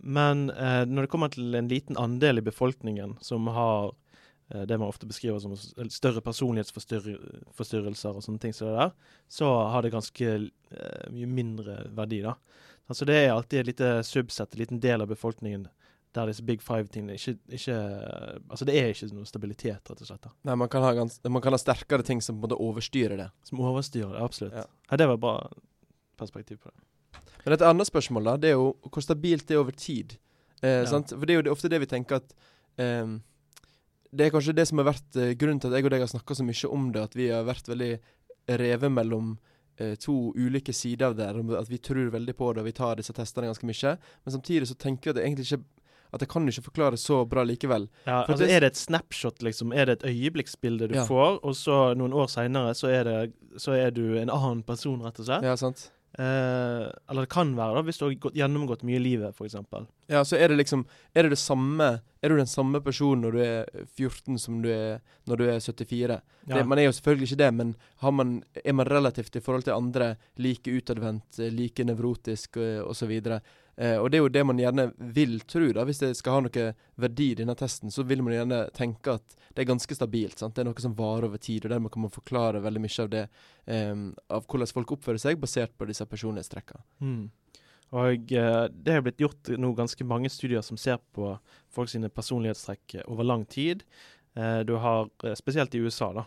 Men 0.00 0.46
når 0.48 1.04
det 1.04 1.08
kommer 1.12 1.28
til 1.28 1.52
en 1.52 1.66
liten 1.68 1.98
andel 2.00 2.40
i 2.40 2.44
befolkningen 2.46 3.18
som 3.20 3.50
har 3.52 3.90
det 4.48 4.78
man 4.80 4.88
ofte 4.88 5.04
beskriver 5.04 5.42
som 5.44 5.52
større 5.92 6.22
personlighetsforstyrrelser 6.24 8.16
og 8.16 8.24
sånne 8.24 8.40
ting 8.40 8.54
som 8.56 8.70
det 8.70 8.78
der, 8.78 8.94
så 9.28 9.50
har 9.74 9.84
det 9.84 9.92
ganske 9.92 10.32
mye 11.12 11.28
mindre 11.28 11.76
verdi, 11.92 12.22
da. 12.24 12.32
Altså 12.88 13.04
det 13.04 13.18
er 13.18 13.34
alltid 13.34 13.60
et 13.60 13.70
lite 13.74 13.90
subsett, 14.08 14.56
en 14.56 14.62
liten 14.62 14.80
del 14.80 15.04
av 15.04 15.12
befolkningen 15.12 15.68
der 16.16 16.26
disse 16.26 16.42
big 16.42 16.62
five-tingene 16.62 17.14
ikke, 17.14 17.36
ikke 17.54 17.74
Altså 18.50 18.66
det 18.66 18.74
er 18.80 18.88
ikke 18.90 19.06
noe 19.14 19.28
stabilitet, 19.28 19.90
rett 19.90 20.00
og 20.02 20.08
slett, 20.08 20.22
da. 20.24 20.32
Nei, 20.48 20.56
man 20.58 20.68
kan, 20.72 20.82
ha 20.82 20.92
gans 20.96 21.20
man 21.30 21.42
kan 21.44 21.54
ha 21.54 21.60
sterkere 21.62 22.02
ting 22.06 22.20
som 22.24 22.34
på 22.36 22.42
en 22.42 22.48
måte 22.48 22.58
overstyrer 22.60 23.16
det. 23.20 23.28
Som 23.46 23.60
overstyrer 23.62 24.16
det, 24.16 24.22
absolutt. 24.24 24.56
Ja. 24.58 24.64
Ja. 24.90 24.96
det 24.98 25.06
var 25.06 25.14
et 25.20 25.22
bra 25.22 25.34
perspektiv 26.18 26.58
på 26.64 26.72
det. 26.72 27.22
Men 27.44 27.54
et 27.56 27.62
annet 27.64 27.86
spørsmål 27.88 28.26
da, 28.26 28.36
det 28.42 28.50
er 28.50 28.58
jo 28.58 28.72
hvor 28.90 29.04
stabilt 29.06 29.46
det 29.48 29.54
er 29.56 29.62
over 29.62 29.72
tid. 29.76 30.16
Eh, 30.62 30.80
Ja. 30.82 30.86
sant? 30.90 31.14
For 31.14 31.24
det 31.24 31.36
er 31.36 31.42
jo 31.42 31.52
ofte 31.54 31.70
det 31.72 31.80
vi 31.80 31.86
tenker 31.88 32.18
at 32.20 32.34
eh, 32.76 33.06
Det 34.12 34.26
er 34.26 34.30
kanskje 34.34 34.52
det 34.58 34.66
som 34.68 34.78
har 34.82 34.90
vært 34.90 35.16
eh, 35.16 35.34
grunnen 35.38 35.60
til 35.62 35.70
at 35.70 35.78
jeg 35.78 35.86
og 35.86 35.90
deg 35.94 36.02
har 36.02 36.10
snakka 36.10 36.34
så 36.34 36.44
mye 36.44 36.68
om 36.74 36.90
det, 36.92 37.02
at 37.06 37.14
vi 37.16 37.28
har 37.30 37.44
vært 37.46 37.68
veldig 37.70 37.92
revet 38.58 38.90
mellom 38.92 39.36
eh, 39.78 39.94
to 39.94 40.32
ulike 40.34 40.72
sider 40.74 41.06
av 41.12 41.14
det. 41.16 41.28
At 41.56 41.70
vi 41.70 41.78
tror 41.78 42.10
veldig 42.10 42.34
på 42.36 42.52
det, 42.52 42.60
og 42.60 42.66
vi 42.66 42.72
tar 42.74 42.96
disse 42.98 43.14
testene 43.14 43.46
ganske 43.46 43.66
mye. 43.70 43.92
Men 44.24 44.34
samtidig 44.34 44.66
så 44.68 44.74
tenker 44.74 45.04
vi 45.04 45.10
at 45.14 45.16
det 45.20 45.24
egentlig 45.28 45.46
ikke 45.46 45.62
At 46.12 46.20
jeg 46.20 46.28
kan 46.28 46.48
ikke 46.48 46.64
forklare 46.70 46.96
så 46.98 47.20
bra 47.28 47.44
likevel. 47.44 47.88
Ja, 48.06 48.24
For 48.24 48.32
altså 48.34 48.46
det- 48.46 48.50
Er 48.56 48.60
det 48.60 48.66
et 48.72 48.76
snapshot, 48.76 49.42
liksom? 49.42 49.72
Er 49.72 49.86
det 49.86 50.02
et 50.02 50.08
øyeblikksbilde 50.10 50.88
du 50.88 50.94
Ja. 50.94 51.04
får, 51.04 51.40
og 51.44 51.54
så 51.54 51.94
noen 51.96 52.12
år 52.12 52.26
seinere 52.28 52.74
så, 52.74 52.88
så 53.56 53.72
er 53.72 53.90
du 53.90 54.16
en 54.18 54.28
annen 54.30 54.62
person, 54.62 55.00
rett 55.00 55.18
og 55.20 55.26
slett? 55.26 55.42
Ja, 55.42 55.54
sant? 55.56 55.90
Eh, 56.18 56.90
eller 57.08 57.22
det 57.22 57.28
kan 57.30 57.52
være, 57.54 57.76
da, 57.76 57.82
hvis 57.86 57.98
du 58.00 58.04
har 58.08 58.14
gått, 58.18 58.34
gjennomgått 58.34 58.82
mye 58.82 58.96
i 58.98 59.02
livet, 59.04 59.30
f.eks. 59.38 59.54
Ja, 60.10 60.24
så 60.26 60.36
er 60.36 60.48
det 60.48 60.56
liksom 60.58 60.84
Er 61.14 61.22
det 61.22 61.30
det 61.30 61.38
samme 61.38 62.00
Er 62.20 62.28
du 62.28 62.36
den 62.36 62.46
samme 62.50 62.80
personen 62.82 63.22
når 63.22 63.32
du 63.32 63.38
er 63.44 63.86
14 63.96 64.36
som 64.42 64.60
du 64.60 64.68
er 64.68 64.98
når 65.28 65.36
du 65.38 65.44
er 65.48 65.60
74? 65.60 66.20
Ja. 66.48 66.56
Det, 66.56 66.66
man 66.66 66.78
er 66.78 66.88
jo 66.88 66.92
selvfølgelig 66.96 67.30
ikke 67.30 67.38
det, 67.44 67.54
men 67.54 67.76
har 68.02 68.10
man, 68.10 68.42
er 68.64 68.72
man 68.72 68.86
relativt 68.90 69.36
i 69.36 69.40
forhold 69.40 69.62
til 69.64 69.72
andre 69.72 70.16
like 70.36 70.66
utadvendt, 70.66 71.38
eh, 71.38 71.48
like 71.54 71.84
nevrotisk 71.84 72.56
eh, 72.56 72.82
osv.? 72.82 73.40
Eh, 73.80 73.96
og 73.96 74.10
det 74.10 74.18
er 74.18 74.24
jo 74.24 74.32
det 74.32 74.44
man 74.44 74.60
gjerne 74.60 74.90
vil 75.16 75.38
tro, 75.48 75.70
da. 75.72 75.86
Hvis 75.88 76.02
det 76.02 76.12
skal 76.18 76.36
ha 76.36 76.44
noe 76.44 76.64
verdi 77.00 77.30
i 77.32 77.38
denne 77.38 77.56
testen, 77.56 77.92
så 77.94 78.04
vil 78.04 78.20
man 78.26 78.34
gjerne 78.36 78.62
tenke 78.76 79.16
at 79.16 79.36
det 79.54 79.64
er 79.64 79.70
ganske 79.72 79.96
stabilt. 79.96 80.38
sant? 80.38 80.54
Det 80.54 80.64
er 80.64 80.68
noe 80.68 80.84
som 80.84 80.96
varer 80.98 81.30
over 81.30 81.40
tid, 81.40 81.64
og 81.64 81.72
dermed 81.72 81.92
kan 81.94 82.04
man 82.04 82.12
forklare 82.12 82.62
veldig 82.62 82.82
mye 82.84 83.04
av 83.06 83.12
det 83.14 83.26
eh, 83.66 84.06
av 84.28 84.44
hvordan 84.46 84.74
folk 84.76 84.96
oppfører 84.98 85.22
seg, 85.22 85.40
basert 85.40 85.72
på 85.78 85.88
disse 85.88 86.06
personlighetstrekkene. 86.06 86.84
Mm. 87.00 87.28
Og 87.90 88.32
eh, 88.36 88.64
det 88.70 88.94
har 88.94 89.02
blitt 89.02 89.22
gjort 89.22 89.50
nå 89.58 89.72
ganske 89.78 90.06
mange 90.06 90.30
studier 90.30 90.62
som 90.62 90.78
ser 90.78 91.00
på 91.16 91.32
folk 91.72 91.90
sine 91.90 92.12
personlighetstrekk 92.12 93.00
over 93.06 93.26
lang 93.26 93.46
tid. 93.50 93.82
Eh, 94.38 94.60
du 94.68 94.76
har, 94.78 95.08
eh, 95.24 95.34
Spesielt 95.34 95.74
i 95.74 95.82
USA, 95.82 96.12
da. 96.12 96.26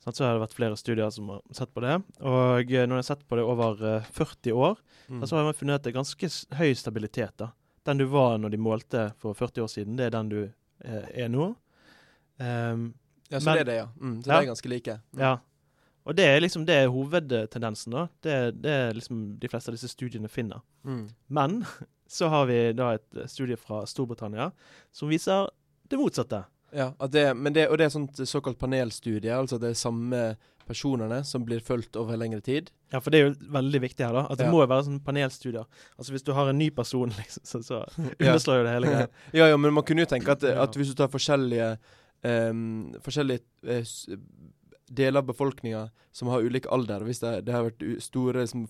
Så 0.00 0.24
har 0.24 0.32
det 0.38 0.40
vært 0.48 0.54
flere 0.56 0.76
studier 0.80 1.10
som 1.12 1.28
har 1.28 1.40
sett 1.52 1.72
på 1.74 1.80
det. 1.84 1.98
Og 2.24 2.72
eh, 2.72 2.86
når 2.88 2.96
jeg 2.96 3.04
har 3.04 3.08
sett 3.10 3.26
på 3.28 3.36
det 3.36 3.44
over 3.44 3.82
eh, 3.96 4.06
40 4.16 4.52
år, 4.56 4.78
Mm. 5.10 5.24
så 5.26 5.36
har 5.36 5.44
man 5.44 5.54
funnet 5.58 5.74
at 5.74 5.82
det 5.82 5.90
er 5.90 5.98
ganske 5.98 6.28
høy 6.54 6.72
stabilitet. 6.78 7.32
da. 7.36 7.48
Den 7.84 7.98
du 7.98 8.04
var 8.06 8.38
når 8.38 8.50
de 8.52 8.56
målte 8.62 9.12
for 9.18 9.34
40 9.34 9.62
år 9.64 9.68
siden, 9.68 9.96
det 9.96 10.06
er 10.06 10.10
den 10.14 10.28
du 10.28 10.38
eh, 10.84 11.24
er 11.24 11.28
nå. 11.28 11.56
Um, 12.38 12.94
Ja, 13.30 13.38
så 13.40 13.44
Men- 13.46 13.54
det 13.56 13.60
er 13.60 13.64
det, 13.64 13.74
ja. 13.76 13.86
Mm, 14.00 14.22
så 14.22 14.26
Ja. 14.26 14.40
det 14.40 14.48
er 14.48 14.50
ganske 14.54 14.68
like. 14.68 15.00
Mm. 15.12 15.18
ja. 15.20 15.38
Og 16.06 16.16
det 16.16 16.24
er 16.24 16.40
liksom 16.40 16.64
det 16.66 16.74
er 16.74 16.88
hovedtendensen, 16.88 17.90
da. 17.92 18.08
Det, 18.22 18.62
det 18.62 18.70
er 18.70 18.92
liksom 18.94 19.38
de 19.38 19.48
fleste 19.48 19.68
av 19.68 19.74
disse 19.74 19.88
studiene 19.88 20.28
finner. 20.28 20.62
Mm. 20.84 21.10
Men 21.28 21.66
så 22.08 22.28
har 22.28 22.46
vi 22.46 22.72
da 22.72 22.92
et 22.94 23.14
eh, 23.16 23.26
studie 23.26 23.56
fra 23.56 23.84
Storbritannia 23.86 24.52
som 24.92 25.08
viser 25.08 25.48
det 25.88 25.98
motsatte. 25.98 26.44
Ja, 26.76 26.92
det, 27.10 27.24
men 27.36 27.52
det, 27.56 27.68
og 27.70 27.78
det 27.80 27.88
er 27.88 27.92
sånt 27.94 28.20
såkalt 28.28 28.58
panelstudie, 28.60 29.32
altså 29.34 29.58
det 29.58 29.72
er 29.72 29.78
samme 29.78 30.20
personene 30.70 31.24
som 31.26 31.42
blir 31.42 31.58
fulgt 31.66 31.96
over 31.98 32.14
lengre 32.20 32.38
tid. 32.46 32.68
Ja, 32.92 33.00
for 33.02 33.10
det 33.10 33.18
er 33.20 33.24
jo 33.28 33.48
veldig 33.56 33.80
viktig 33.82 34.04
her, 34.06 34.14
da. 34.14 34.26
At 34.30 34.38
det 34.38 34.46
Ja. 34.46 34.52
må 34.54 34.60
jo 34.62 34.68
være 34.70 34.84
sånn 34.86 35.00
panelstudier. 35.02 35.66
Altså 35.98 36.14
hvis 36.14 36.22
du 36.26 36.30
har 36.36 36.48
en 36.52 36.58
ny 36.58 36.68
person, 36.70 37.10
liksom, 37.18 37.42
så, 37.44 37.62
så 37.66 37.80
underslår 38.20 38.60
jo 38.60 38.66
det 38.68 38.74
hele 38.76 38.92
greia. 38.92 39.08
ja, 39.40 39.48
ja, 39.50 39.56
men 39.58 39.74
man 39.74 39.82
kunne 39.88 40.04
jo 40.06 40.10
tenke 40.12 40.30
at, 40.30 40.44
at 40.44 40.78
hvis 40.78 40.92
du 40.92 40.94
tar 41.00 41.10
forskjellige 41.10 41.72
um, 42.22 42.92
Forskjellige 43.02 43.42
eh, 43.66 43.82
deler 44.90 45.22
av 45.22 45.26
befolkninga 45.26 45.84
som 46.12 46.28
har 46.28 46.42
ulik 46.42 46.66
alder, 46.70 47.02
hvis 47.06 47.20
det, 47.22 47.34
det 47.46 47.54
har 47.54 47.66
vært 47.66 47.82
store 48.02 48.42
liksom, 48.42 48.64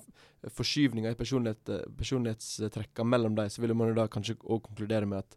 forskyvninger 0.56 1.12
i 1.12 1.18
personlighet, 1.20 1.68
eh, 1.72 1.84
personlighetstrekka 2.00 3.04
mellom 3.08 3.36
dem, 3.38 3.48
så 3.52 3.60
ville 3.64 3.76
man 3.76 3.88
jo 3.92 3.96
da 4.00 4.08
kanskje 4.12 4.36
òg 4.44 4.62
konkludere 4.68 5.08
med 5.08 5.24
at 5.24 5.36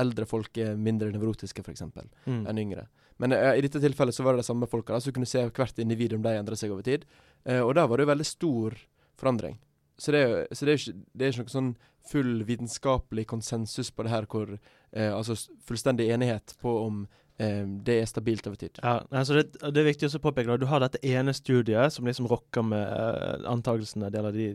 eldre 0.00 0.26
folk 0.26 0.58
er 0.58 0.76
mindre 0.76 1.10
nevrotiske, 1.14 1.62
f.eks., 1.64 1.82
Mm. 2.26 2.46
enn 2.50 2.58
yngre. 2.58 2.86
Men 3.22 3.32
uh, 3.32 3.52
i 3.54 3.62
dette 3.62 3.78
tilfellet 3.82 4.14
så 4.16 4.24
var 4.26 4.34
det 4.34 4.42
de 4.42 4.48
samme 4.48 4.66
folka, 4.66 4.98
så 5.00 5.10
du 5.12 5.14
kunne 5.20 5.28
se 5.30 5.42
hvert 5.46 5.78
individ 5.78 6.16
om 6.16 6.22
de 6.24 6.32
endra 6.34 6.56
seg 6.58 6.72
over 6.74 6.82
tid. 6.82 7.04
Uh, 7.46 7.60
og 7.62 7.74
da 7.78 7.86
var 7.86 7.96
det 8.00 8.06
jo 8.06 8.10
veldig 8.10 8.26
stor 8.26 8.74
forandring. 9.20 9.58
Så 9.98 10.10
det 10.10 10.22
så 10.50 10.66
det 10.66 10.72
er 10.72 10.80
ikke, 10.80 10.94
det 11.14 11.26
er 11.26 11.30
ikke 11.36 11.44
noe 11.44 11.52
sånn 11.54 11.74
full 12.10 12.32
vitenskapelig 12.44 13.26
konsensus 13.30 13.92
på 13.94 14.02
det 14.04 14.10
her, 14.10 14.26
hvor 14.26 14.56
uh, 14.56 15.12
Altså 15.14 15.36
fullstendig 15.64 16.10
enighet 16.10 16.56
på 16.60 16.78
om 16.86 17.04
det 17.34 17.96
er 17.98 18.04
stabilt 18.06 18.46
over 18.46 18.54
tid. 18.54 18.76
Ja, 18.78 19.00
altså 19.10 19.34
det, 19.34 19.56
det 19.58 19.80
er 19.80 19.88
viktig 19.88 20.06
å 20.06 20.20
påpeke 20.22 20.54
at 20.54 20.60
du 20.62 20.68
har 20.70 20.78
dette 20.78 21.00
ene 21.02 21.32
studiet 21.34 21.90
som 21.90 22.06
liksom 22.06 22.28
rokker 22.30 22.62
med 22.62 22.78
uh, 22.86 23.48
antakelsene, 23.50 24.06
del 24.14 24.28
av 24.28 24.36
de 24.36 24.52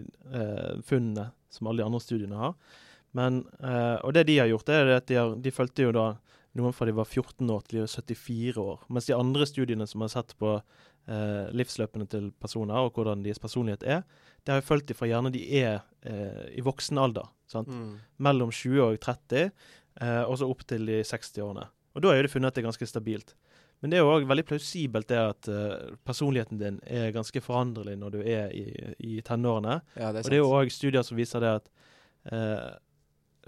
funnene 0.88 1.25
som 1.51 1.67
alle 1.67 1.81
de 1.81 1.88
andre 1.89 2.00
studiene 2.00 2.39
har. 2.39 2.53
Men, 3.18 3.44
eh, 3.63 3.98
og 4.06 4.13
det 4.13 4.28
de 4.30 4.38
har 4.42 4.50
gjort, 4.51 4.70
er 4.70 4.94
at 5.00 5.08
de, 5.10 5.18
har, 5.18 5.34
de 5.36 5.54
fulgte 5.54 5.88
jo 5.88 5.94
da 5.96 6.12
noen 6.58 6.74
fra 6.74 6.88
de 6.89 6.96
var 6.98 7.08
14 7.08 7.50
år 7.50 7.66
til 7.66 7.80
de 7.80 7.86
var 7.86 7.92
74 7.94 8.62
år. 8.62 8.86
Mens 8.89 9.10
de 9.10 9.18
andre 9.18 9.48
studiene 9.50 9.88
som 9.89 10.04
har 10.06 10.12
sett 10.13 10.36
på 10.42 10.56
eh, 10.58 11.50
livsløpene 11.56 12.08
til 12.10 12.32
personer, 12.42 12.78
og 12.82 12.98
hvordan 12.98 13.25
deres 13.25 13.42
personlighet 13.42 13.86
er, 13.86 14.06
det 14.44 14.54
har 14.54 14.62
jo 14.62 14.70
fulgt 14.70 14.89
de 14.89 14.98
fra 14.98 15.10
gjerne 15.10 15.34
de 15.34 15.44
er 15.62 15.82
eh, 16.10 16.48
i 16.58 16.66
voksen 16.66 17.01
alder. 17.01 17.30
sant? 17.50 17.70
Mm. 17.70 18.00
Mellom 18.25 18.54
20 18.54 18.82
og 18.86 18.98
30, 19.06 19.51
eh, 20.01 20.24
og 20.24 20.39
så 20.42 20.50
opp 20.50 20.66
til 20.70 20.89
de 20.89 21.04
60-årene. 21.06 21.70
Og 21.96 22.04
da 22.06 22.12
er 22.12 22.22
jo 22.22 22.28
det 22.28 22.34
funnet 22.34 22.51
at 22.51 22.58
det 22.58 22.63
er 22.63 22.70
ganske 22.70 22.89
stabilt. 22.89 23.36
Men 23.80 23.92
det 23.92 24.00
er 24.00 24.04
jo 24.04 24.12
òg 24.12 24.28
veldig 24.28 24.44
plausibelt 24.44 25.08
det 25.08 25.20
at 25.20 25.48
uh, 25.48 25.96
personligheten 26.04 26.60
din 26.60 26.82
er 26.84 27.13
ganske 27.16 27.39
foranderlig 27.39 27.96
når 28.00 28.18
du 28.18 28.20
er 28.20 28.51
i, 28.51 28.66
i 29.00 29.22
tenårene. 29.24 29.78
Ja, 29.96 30.12
det 30.12 30.25
Og 30.25 30.32
det 30.34 30.36
er 30.36 30.42
jo 30.42 30.51
òg 30.51 30.72
studier 30.74 31.06
som 31.08 31.16
viser 31.20 31.44
det 31.44 31.54
at 31.62 31.70
eh, 32.28 32.66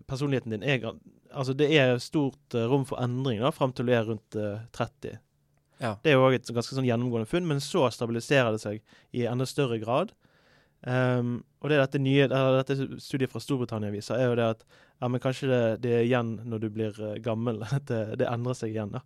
personligheten 0.07 0.55
din 0.55 0.63
er 0.63 0.93
Altså 1.31 1.53
det 1.55 1.69
er 1.79 1.97
stort 2.03 2.55
eh, 2.55 2.67
rom 2.67 2.83
for 2.83 2.99
endring 2.99 3.39
da, 3.39 3.53
fram 3.55 3.71
til 3.71 3.87
du 3.87 3.93
er 3.95 4.03
rundt 4.03 4.35
eh, 4.35 4.65
30. 4.75 5.19
Ja. 5.79 5.93
Det 6.03 6.11
er 6.11 6.17
jo 6.17 6.25
òg 6.25 6.35
et 6.35 6.49
ganske 6.51 6.75
sånn 6.75 6.85
gjennomgående 6.85 7.29
funn, 7.29 7.47
men 7.47 7.61
så 7.63 7.85
stabiliserer 7.89 8.51
det 8.51 8.59
seg 8.61 8.81
i 9.15 9.23
enda 9.29 9.47
større 9.47 9.79
grad. 9.81 10.11
Um, 10.81 11.43
og 11.61 11.69
det 11.69 11.77
dette 11.77 12.01
nye, 12.01 12.25
dette 12.27 12.75
studiet 13.01 13.29
fra 13.29 13.39
Storbritannia 13.41 13.93
viser, 13.93 14.17
er 14.17 14.31
jo 14.31 14.37
det 14.39 14.47
at 14.57 14.63
ja, 14.65 15.07
men 15.07 15.21
kanskje 15.21 15.49
det, 15.49 15.61
det 15.85 15.91
er 15.93 16.05
igjen 16.07 16.35
når 16.49 16.61
du 16.63 16.69
blir 16.73 16.97
eh, 16.99 17.17
gammel, 17.23 17.61
at 17.77 17.87
det, 17.89 18.03
det 18.21 18.29
endrer 18.29 18.57
seg 18.57 18.75
igjen. 18.75 18.93
da. 18.97 19.01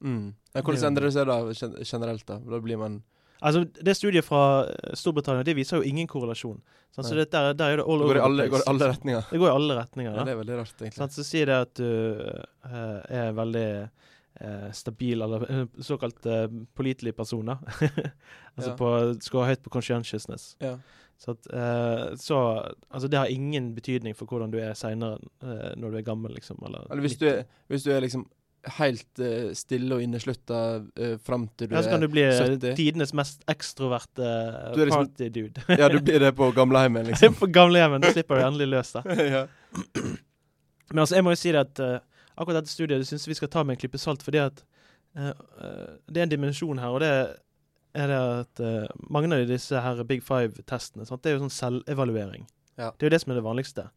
Mm. 0.00 0.32
Ja, 0.54 0.62
hvordan 0.64 0.90
endrer 0.90 1.10
det 1.10 1.14
seg 1.18 1.28
da 1.28 1.84
generelt? 1.84 2.26
da? 2.26 2.40
Da 2.40 2.62
blir 2.64 2.80
man 2.80 3.02
Altså, 3.40 3.64
Det 3.64 3.94
studiet 3.96 4.24
fra 4.24 4.42
eh, 4.68 4.94
Storbritannia 4.98 5.44
det 5.46 5.54
viser 5.56 5.80
jo 5.80 5.88
ingen 5.88 6.08
korrelasjon. 6.10 6.60
Sant? 6.90 7.06
Så 7.06 7.14
det 7.16 7.30
der, 7.32 7.54
der 7.54 7.74
er 7.74 7.80
det 7.80 7.86
all 7.86 7.98
Det 8.02 8.04
over 8.04 8.14
går 8.14 8.20
i 8.20 8.24
alle, 8.26 8.46
går 8.52 8.66
alle 8.68 8.90
retninger. 8.92 9.26
Det 9.30 9.40
går 9.40 9.48
i 9.48 9.54
alle 9.54 9.76
retninger. 9.78 10.14
Ja, 10.14 10.24
det 10.26 10.34
er 10.34 10.40
veldig 10.42 10.60
rart, 10.60 10.76
egentlig. 10.76 11.00
Sånn, 11.00 11.12
Så 11.14 11.26
sier 11.26 11.50
det 11.50 11.58
at 11.64 11.74
du 11.80 11.90
uh, 12.66 13.00
er 13.08 13.34
veldig 13.36 13.66
uh, 13.86 14.70
stabil, 14.76 15.22
eller 15.26 15.44
uh, 15.46 15.66
såkalt 15.86 16.26
pålitelig 16.74 17.14
person. 17.16 17.54
altså 18.56 18.72
Ja. 18.72 18.76
på, 18.76 18.90
scorer 19.22 19.54
høyt 19.54 19.62
på 19.64 19.72
conscientiousness. 19.78 20.56
Ja. 20.60 20.76
Så, 21.20 21.34
at, 21.36 21.48
så 22.16 22.36
altså 22.88 23.08
det 23.12 23.18
har 23.20 23.28
ingen 23.28 23.74
betydning 23.76 24.14
for 24.16 24.24
hvordan 24.24 24.54
du 24.54 24.56
er 24.56 24.72
seinere 24.72 25.18
når 25.76 25.90
du 25.92 25.98
er 25.98 26.04
gammel, 26.06 26.32
liksom. 26.32 26.56
Eller, 26.64 26.86
Eller 26.88 27.04
hvis 27.04 27.18
du 27.20 27.26
er, 27.28 27.42
hvis 27.68 27.84
du 27.84 27.90
er 27.92 28.00
liksom 28.00 28.24
helt 28.76 29.20
uh, 29.22 29.52
stille 29.56 29.94
og 29.96 30.02
inneslutta 30.04 30.58
uh, 30.80 31.14
fram 31.24 31.46
til 31.56 31.70
du 31.70 31.74
ja, 31.74 31.82
så 31.84 31.92
kan 31.92 32.02
er 32.02 32.06
du 32.06 32.12
bli 32.12 32.24
eh, 32.26 32.36
70. 32.36 32.74
tidenes 32.76 33.14
mest 33.16 33.44
ekstroverte 33.50 34.20
uh, 34.20 34.72
er 34.74 34.90
liksom- 34.90 35.06
party-dude. 35.06 35.64
Ja, 35.80 35.88
du 35.88 36.00
blir 36.00 36.20
det 36.20 36.34
på 36.36 36.50
gamleheimen, 36.56 37.06
liksom. 37.10 37.34
på 37.38 37.48
gamlehjemmen. 37.52 38.04
Da 38.04 38.12
slipper 38.12 38.40
du 38.40 38.46
endelig 38.46 38.68
løs, 38.74 38.92
da. 38.96 39.04
ja. 39.36 39.46
Men 40.90 41.04
altså, 41.04 41.16
jeg 41.16 41.24
må 41.24 41.32
jo 41.32 41.40
si 41.40 41.54
det 41.54 41.62
at 41.62 41.82
uh, 41.84 41.96
akkurat 42.36 42.60
dette 42.60 42.72
studiet 42.72 43.00
det 43.00 43.08
synes 43.08 43.28
vi 43.28 43.38
skal 43.38 43.52
ta 43.52 43.64
med 43.64 43.76
en 43.76 43.80
klype 43.80 44.00
salt, 44.00 44.24
fordi 44.26 44.42
at 44.42 44.64
det 45.10 46.20
er 46.20 46.22
en 46.22 46.30
dimensjon 46.30 46.78
her, 46.78 46.92
og 46.94 47.00
det 47.02 47.08
er 47.98 48.06
det 48.06 48.18
at 48.22 48.60
mange 49.10 49.26
av 49.34 49.42
disse 49.48 49.74
her 49.82 50.04
Big 50.06 50.22
Five-testene, 50.22 51.02
det 51.02 51.26
er 51.26 51.34
jo 51.34 51.40
sånn 51.42 51.50
selvevaluering. 51.50 52.44
Ja. 52.78 52.92
Det 52.94 53.02
er 53.02 53.10
jo 53.10 53.14
det 53.16 53.20
som 53.24 53.32
er 53.34 53.40
det 53.40 53.42
vanligste. 53.42 53.88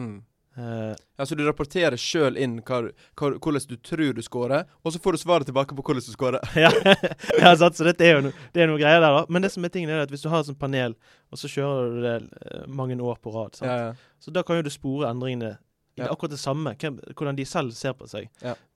Mm. 0.00 0.22
Eh, 0.56 0.94
Ja, 1.18 1.24
så 1.26 1.34
du 1.36 1.42
rapporterer 1.46 1.96
sjøl 2.00 2.36
inn 2.40 2.58
hva, 2.64 2.82
hva, 3.16 3.30
hvordan 3.40 3.66
du 3.68 3.76
tror 3.80 4.12
du 4.16 4.22
scorer, 4.24 4.64
og 4.84 4.92
så 4.92 5.00
får 5.00 5.16
du 5.16 5.18
svaret 5.22 5.48
tilbake 5.48 5.76
på 5.76 5.82
hvordan 5.84 6.04
du 6.04 6.12
scorer. 6.12 6.40
ja, 6.64 6.70
ja 7.40 7.52
sant, 7.56 7.76
så 7.78 7.84
dette 7.88 8.04
er 8.04 8.16
jo 8.18 8.24
no, 8.26 8.32
det 8.52 8.64
er 8.64 8.68
noe 8.70 8.80
greier 8.80 9.00
der, 9.00 9.16
da. 9.20 9.26
Men 9.32 9.44
det 9.46 9.52
som 9.54 9.64
er 9.64 9.72
tingen 9.72 9.92
er 9.92 10.04
at 10.04 10.12
hvis 10.12 10.24
du 10.24 10.28
har 10.32 10.40
et 10.44 10.50
sånt 10.50 10.60
panel, 10.60 10.96
og 11.32 11.40
så 11.40 11.48
kjører 11.52 11.94
du 11.94 12.02
det 12.04 12.16
eh, 12.52 12.66
mange 12.68 12.96
år 13.00 13.16
på 13.24 13.32
rad? 13.36 13.56
Ja, 13.64 13.76
ja. 13.86 13.94
så 14.20 14.32
da 14.32 14.44
kan 14.44 14.60
jo 14.60 14.66
du 14.68 14.72
spore 14.74 15.08
endringene 15.12 15.54
i 15.96 16.02
Ja. 16.04 16.10
akkurat 16.12 16.34
det 16.34 16.38
samme, 16.42 16.74
hvem, 16.76 16.98
hvordan 17.16 17.36
de 17.38 17.44
selv 17.48 17.70
ser 17.72 17.94
på 17.96 18.04
seg. 18.08 18.26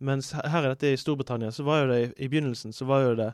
Mens 0.01 0.31
her 0.33 0.47
her 0.49 0.65
er 0.65 0.73
dette 0.73 0.89
i 0.95 0.97
Storbritannia, 0.97 1.51
så 1.53 1.67
var 1.67 1.83
jo 1.83 1.91
det 1.93 1.99
i, 2.01 2.07
i 2.25 2.29
begynnelsen 2.33 2.73
så 2.73 2.87
var 2.89 3.03
jo 3.05 3.11
det 3.19 3.27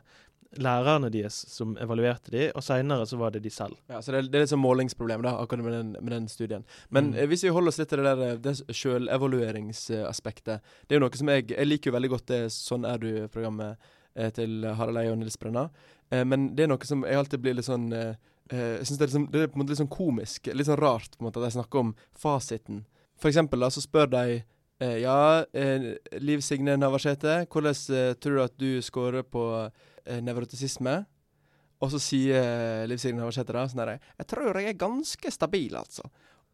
lærerne 0.55 1.09
deres 1.11 1.35
som 1.51 1.75
evaluerte 1.77 2.31
de, 2.31 2.51
og 2.55 2.63
seinere 2.63 3.05
så 3.05 3.17
var 3.19 3.31
det 3.35 3.41
de 3.43 3.49
selv. 3.51 3.75
Ja, 3.89 3.99
så 4.01 4.11
det, 4.11 4.17
er- 4.23 4.29
det 4.31 4.35
er 4.35 4.45
litt 4.45 4.53
sånn 4.53 4.63
målingsproblem 4.63 5.21
da, 5.25 5.33
akkurat 5.41 5.63
med 5.65 5.73
den, 5.73 5.91
med 6.01 6.11
den 6.13 6.27
studien. 6.31 6.63
Men 6.89 7.11
Mm. 7.11 7.17
eh, 7.19 7.27
hvis 7.27 7.43
vi 7.43 7.49
holder 7.49 7.67
oss 7.67 7.77
litt 7.79 7.89
til 7.89 7.97
det 8.03 8.15
der 8.15 8.21
eh, 8.31 8.37
det 8.37 8.55
sjølevalueringsaspektet 8.75 10.61
Det 10.87 10.95
er 10.95 10.99
jo 10.99 11.03
noe 11.05 11.17
som 11.19 11.29
jeg 11.31 11.49
Jeg 11.51 11.67
liker 11.67 11.91
jo 11.91 11.95
veldig 11.97 12.09
godt 12.13 12.25
det 12.31 12.41
Sånn 12.53 12.85
er 12.87 12.97
du-programmet 13.01 13.77
eh, 14.15 14.29
til 14.33 14.63
Harald 14.65 14.97
Eie 14.97 15.11
og 15.11 15.17
Nils 15.19 15.37
Brenna. 15.37 15.69
Eh, 16.11 16.23
men 16.23 16.55
det 16.55 16.63
er 16.65 16.71
noe 16.71 16.85
som 16.87 17.03
jeg 17.05 17.15
alltid 17.19 17.41
blir 17.43 17.53
litt 17.59 17.65
sånn 17.67 17.89
Jeg 17.91 18.85
synes 18.87 18.97
det 18.97 19.01
er, 19.03 19.07
liksom, 19.11 19.25
det 19.31 19.41
er 19.43 19.47
på 19.51 19.57
en 19.57 19.61
måte 19.65 19.73
litt 19.73 19.81
sånn 19.81 19.91
komisk, 19.91 20.47
litt 20.55 20.67
sånn 20.69 20.79
rart 20.79 21.17
på 21.17 21.23
en 21.23 21.27
måte 21.27 21.41
at 21.41 21.49
de 21.49 21.57
snakker 21.59 21.79
om 21.81 21.89
fasiten. 22.15 22.85
For 23.19 23.27
eksempel 23.27 23.59
da, 23.59 23.67
så 23.69 23.81
spør 23.83 24.07
de 24.13 24.43
Ja, 25.01 25.43
Liv 26.21 26.39
Signe 26.45 26.77
Navarsete, 26.77 27.47
hvordan 27.51 27.75
tror 28.21 28.35
du 28.37 28.43
at 28.43 28.55
du 28.61 28.81
scorer 28.85 29.23
på 29.25 29.43
nevrotisisme? 30.23 31.01
Og 31.83 31.91
så 31.93 31.99
sier 32.01 32.41
eh, 32.41 32.85
Liv 32.89 32.99
Signe 33.01 33.21
Navarsete 33.21 33.53
da 33.53 33.67
sånn 33.69 33.83
herre 33.83 33.99
Jeg 34.17 34.29
tror 34.31 34.57
jeg 34.57 34.71
er 34.71 34.79
ganske 34.79 35.31
stabil, 35.33 35.75
altså. 35.77 36.07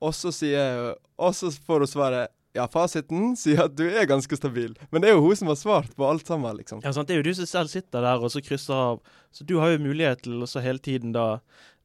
Og 0.03 0.15
så 0.17 0.33
sier 0.35 0.95
Og 1.21 1.35
så 1.37 1.51
får 1.63 1.85
hun 1.85 1.91
svaret 1.91 2.33
Ja, 2.57 2.67
fasiten 2.71 3.31
sier 3.39 3.63
at 3.65 3.77
du 3.77 3.85
er 3.87 4.05
ganske 4.09 4.37
stabil. 4.37 4.75
Men 4.91 5.01
det 5.01 5.09
er 5.09 5.15
jo 5.15 5.23
hun 5.25 5.37
som 5.39 5.49
har 5.49 5.57
svart 5.57 5.95
på 5.97 6.05
alt 6.05 6.27
sammen, 6.29 6.59
liksom. 6.59 6.83
Ja, 6.85 6.91
sant? 6.93 7.07
Det 7.09 7.15
er 7.15 7.23
jo 7.23 7.29
du 7.31 7.37
som 7.39 7.47
selv 7.49 7.71
sitter 7.71 8.05
der 8.05 8.21
og 8.21 8.29
så 8.29 8.43
krysser 8.45 8.77
av. 8.77 8.99
Så 9.33 9.47
du 9.49 9.55
har 9.57 9.71
jo 9.73 9.79
mulighet 9.81 10.21
til 10.27 10.43
å 10.43 10.49
så 10.49 10.61
hele 10.61 10.77
tiden 10.77 11.15
da 11.15 11.39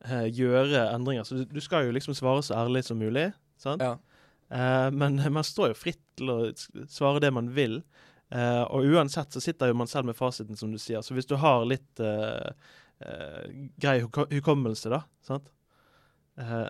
eh, 0.05 0.27
gjøre 0.29 0.91
endringer. 0.93 1.25
Så 1.25 1.39
du, 1.39 1.47
du 1.49 1.63
skal 1.65 1.87
jo 1.87 1.95
liksom 1.97 2.13
svare 2.19 2.43
så 2.45 2.59
ærlig 2.61 2.83
som 2.85 3.01
mulig. 3.01 3.31
Sant? 3.57 3.81
Ja. 3.81 3.97
Eh, 4.53 4.91
men 4.93 5.17
man 5.33 5.47
står 5.47 5.73
jo 5.73 5.81
fritt 5.87 6.03
til 6.21 6.35
å 6.35 6.39
svare 6.93 7.25
det 7.25 7.33
man 7.33 7.49
vil. 7.57 7.81
Eh, 8.30 8.62
og 8.62 8.85
uansett 8.85 9.32
så 9.32 9.40
sitter 9.40 9.70
jo 9.70 9.76
man 9.78 9.88
selv 9.88 10.08
med 10.11 10.16
fasiten, 10.16 10.56
som 10.56 10.73
du 10.73 10.78
sier. 10.78 11.02
Så 11.02 11.16
hvis 11.16 11.28
du 11.28 11.37
har 11.40 11.64
litt 11.68 12.02
uh, 12.04 12.50
uh, 13.00 13.44
grei 13.80 14.00
hukommelse, 14.02 14.92
da, 14.92 15.04
sant? 15.26 15.49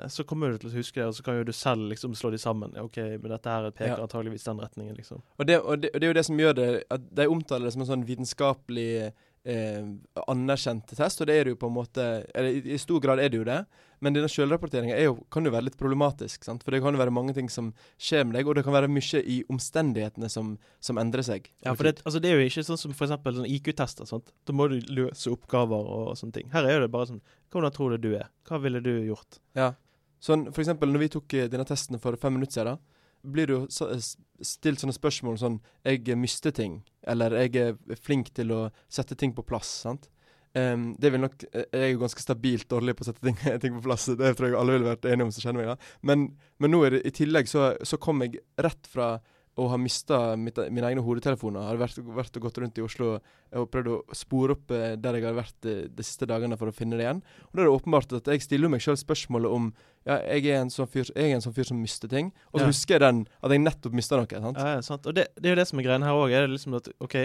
Så 0.09 0.25
kommer 0.25 0.49
du 0.49 0.63
til 0.63 0.71
å 0.71 0.79
huske 0.79 0.97
det, 0.97 1.07
og 1.11 1.13
så 1.13 1.21
kan 1.27 1.37
jo 1.37 1.43
du 1.45 1.53
selv 1.53 1.91
liksom 1.91 2.15
slå 2.17 2.31
de 2.33 2.39
sammen. 2.41 2.73
OK, 2.81 2.97
men 3.21 3.29
dette 3.29 3.53
her 3.53 3.67
peker 3.69 3.99
Ja. 3.99 4.07
antageligvis 4.07 4.47
den 4.47 4.63
retningen, 4.65 4.95
liksom. 4.97 5.21
Og 5.37 5.45
det, 5.45 5.59
og, 5.61 5.83
det, 5.83 5.91
og 5.93 6.01
det 6.01 6.07
er 6.07 6.15
jo 6.15 6.17
det 6.17 6.25
som 6.25 6.41
gjør 6.41 6.55
det 6.57 6.69
at 6.89 7.11
De 7.21 7.27
omtaler 7.29 7.69
det 7.69 7.75
som 7.75 7.85
en 7.85 7.91
sånn 7.91 8.07
vitenskapelig 8.09 9.11
eh, 9.49 9.85
anerkjent 10.29 10.93
test, 10.93 11.23
og 11.23 11.29
det 11.31 11.37
er 11.39 11.47
det 11.49 11.55
jo 11.55 11.61
på 11.63 11.71
en 11.71 11.77
måte 11.77 12.07
eller 12.35 12.59
i, 12.59 12.75
I 12.75 12.81
stor 12.81 13.01
grad 13.03 13.23
er 13.23 13.33
det 13.33 13.41
jo 13.41 13.47
det, 13.49 13.63
men 14.05 14.15
denne 14.15 14.31
sjølrapporteringa 14.31 14.97
kan 15.33 15.49
jo 15.49 15.53
være 15.55 15.67
litt 15.69 15.79
problematisk. 15.81 16.45
sant? 16.47 16.63
For 16.63 16.75
det 16.75 16.83
kan 16.85 16.95
jo 16.95 17.01
være 17.01 17.15
mange 17.15 17.35
ting 17.35 17.49
som 17.51 17.73
skjer 17.97 18.27
med 18.27 18.39
deg, 18.39 18.47
og 18.47 18.59
det 18.59 18.65
kan 18.67 18.77
være 18.77 18.91
mye 18.93 19.23
i 19.25 19.41
omstendighetene 19.51 20.31
som, 20.31 20.55
som 20.85 21.01
endrer 21.03 21.27
seg. 21.27 21.51
Ja, 21.67 21.75
for 21.75 21.89
det, 21.89 21.99
altså 22.05 22.23
det 22.23 22.31
er 22.31 22.39
jo 22.39 22.47
ikke 22.51 22.67
sånn 22.69 22.81
som 22.81 22.95
eksempel 22.95 23.41
sånn 23.41 23.51
IQ-tester. 23.51 24.13
Da 24.47 24.55
må 24.55 24.69
du 24.71 24.79
løse 24.95 25.33
oppgaver 25.35 25.91
og 25.97 26.13
sånne 26.21 26.39
ting. 26.39 26.53
Her 26.55 26.69
er 26.69 26.85
det 26.85 26.93
bare 26.95 27.11
sånn 27.13 27.25
Hvordan 27.49 27.73
tror 27.73 27.95
du 27.95 28.11
du 28.11 28.11
er? 28.13 28.29
Hva 28.45 28.59
ville 28.61 28.83
du 28.85 28.93
gjort? 29.09 29.41
Ja. 29.57 29.73
Sånn, 30.21 30.51
for 30.53 30.61
eksempel 30.61 30.91
når 30.93 31.07
vi 31.07 31.13
tok 31.15 31.35
eh, 31.39 31.47
denne 31.49 31.65
testen 31.67 31.97
for 32.03 32.19
fem 32.21 32.35
minutter 32.37 32.61
siden, 32.61 32.81
blir 33.23 33.51
jo 33.51 33.59
stilt 33.71 34.81
sånne 34.81 34.95
spørsmål 34.95 35.39
sånn 35.41 35.57
Jeg 35.87 36.17
mister 36.19 36.55
ting, 36.55 36.83
eller 37.03 37.35
jeg 37.43 37.57
er 37.59 37.99
flink 38.01 38.31
til 38.37 38.53
å 38.55 38.61
sette 38.89 39.17
ting 39.19 39.35
på 39.35 39.47
plass. 39.47 39.71
sant? 39.87 40.09
Um, 40.57 40.95
det 40.99 41.11
vil 41.13 41.21
nok 41.21 41.43
eh, 41.53 41.67
Jeg 41.73 41.83
er 41.83 41.91
jo 41.93 42.01
ganske 42.01 42.23
stabilt 42.23 42.71
dårlig 42.71 42.95
på 42.97 43.05
å 43.05 43.09
sette 43.11 43.21
ting, 43.25 43.37
ting 43.63 43.75
på 43.77 43.85
plass. 43.85 44.09
Det 44.09 44.35
tror 44.39 44.49
jeg 44.49 44.59
alle 44.59 44.79
ville 44.79 44.93
vært 44.93 45.09
enige 45.09 45.29
om 45.29 45.35
som 45.35 45.45
kjenner 45.45 45.65
meg. 45.65 45.75
da. 45.75 45.93
Men, 46.03 46.29
men 46.59 46.73
nå 46.75 46.85
er 46.87 46.97
det, 46.97 47.03
i 47.09 47.15
tillegg 47.21 47.51
så, 47.51 47.73
så 47.85 48.01
kom 48.01 48.25
jeg 48.25 48.41
rett 48.59 48.89
fra 48.91 49.19
å 49.59 49.67
har 49.73 49.81
mista 49.83 50.19
mine 50.39 50.87
egne 50.87 51.03
hodetelefoner. 51.03 51.65
Har 51.67 51.81
vært, 51.81 51.99
vært 52.15 52.37
og 52.39 52.45
gått 52.47 52.61
rundt 52.63 52.79
i 52.79 52.85
Oslo 52.85 53.09
og 53.19 53.69
prøvd 53.73 53.91
å 53.91 53.97
spore 54.17 54.55
opp 54.55 54.71
eh, 54.77 54.95
der 55.01 55.19
jeg 55.19 55.27
har 55.27 55.37
vært 55.39 55.67
eh, 55.69 55.81
de 55.91 56.07
siste 56.07 56.29
dagene 56.31 56.59
for 56.61 56.71
å 56.71 56.75
finne 56.77 56.99
det 56.99 57.07
igjen. 57.07 57.23
Og 57.49 57.57
da 57.59 57.65
er 57.65 57.69
det 57.69 57.75
åpenbart 57.75 58.15
at 58.21 58.31
jeg 58.31 58.45
stiller 58.45 58.71
meg 58.71 58.85
sjøl 58.85 58.99
spørsmålet 59.01 59.51
om 59.59 59.71
ja, 60.07 60.21
jeg 60.37 60.47
er 60.53 60.63
en 60.63 60.71
sånn 60.73 60.89
fyr, 60.89 61.11
jeg 61.11 61.35
en 61.35 61.43
sånn 61.45 61.57
fyr 61.57 61.69
som 61.69 61.81
mister 61.83 62.09
ting. 62.13 62.31
Og 62.53 62.61
så 62.61 62.67
Ja. 62.69 62.71
husker 62.71 62.95
jeg 62.97 63.05
den 63.05 63.25
at 63.43 63.51
jeg 63.53 63.65
nettopp 63.65 63.99
mista 63.99 64.17
noe. 64.21 64.31
sant? 64.31 64.57
Ja, 64.63 64.77
ja, 64.79 64.81
sant. 64.87 65.07
Og 65.11 65.15
det, 65.19 65.27
det 65.37 65.51
er 65.51 65.57
jo 65.57 65.61
det 65.61 65.69
som 65.69 65.83
er 65.83 65.89
greia 65.89 65.99
her 66.07 66.23
òg. 66.23 66.31
Er 66.33 66.47
det 66.47 66.55
liksom 66.55 66.79
at 66.79 66.89
OK 67.03 67.17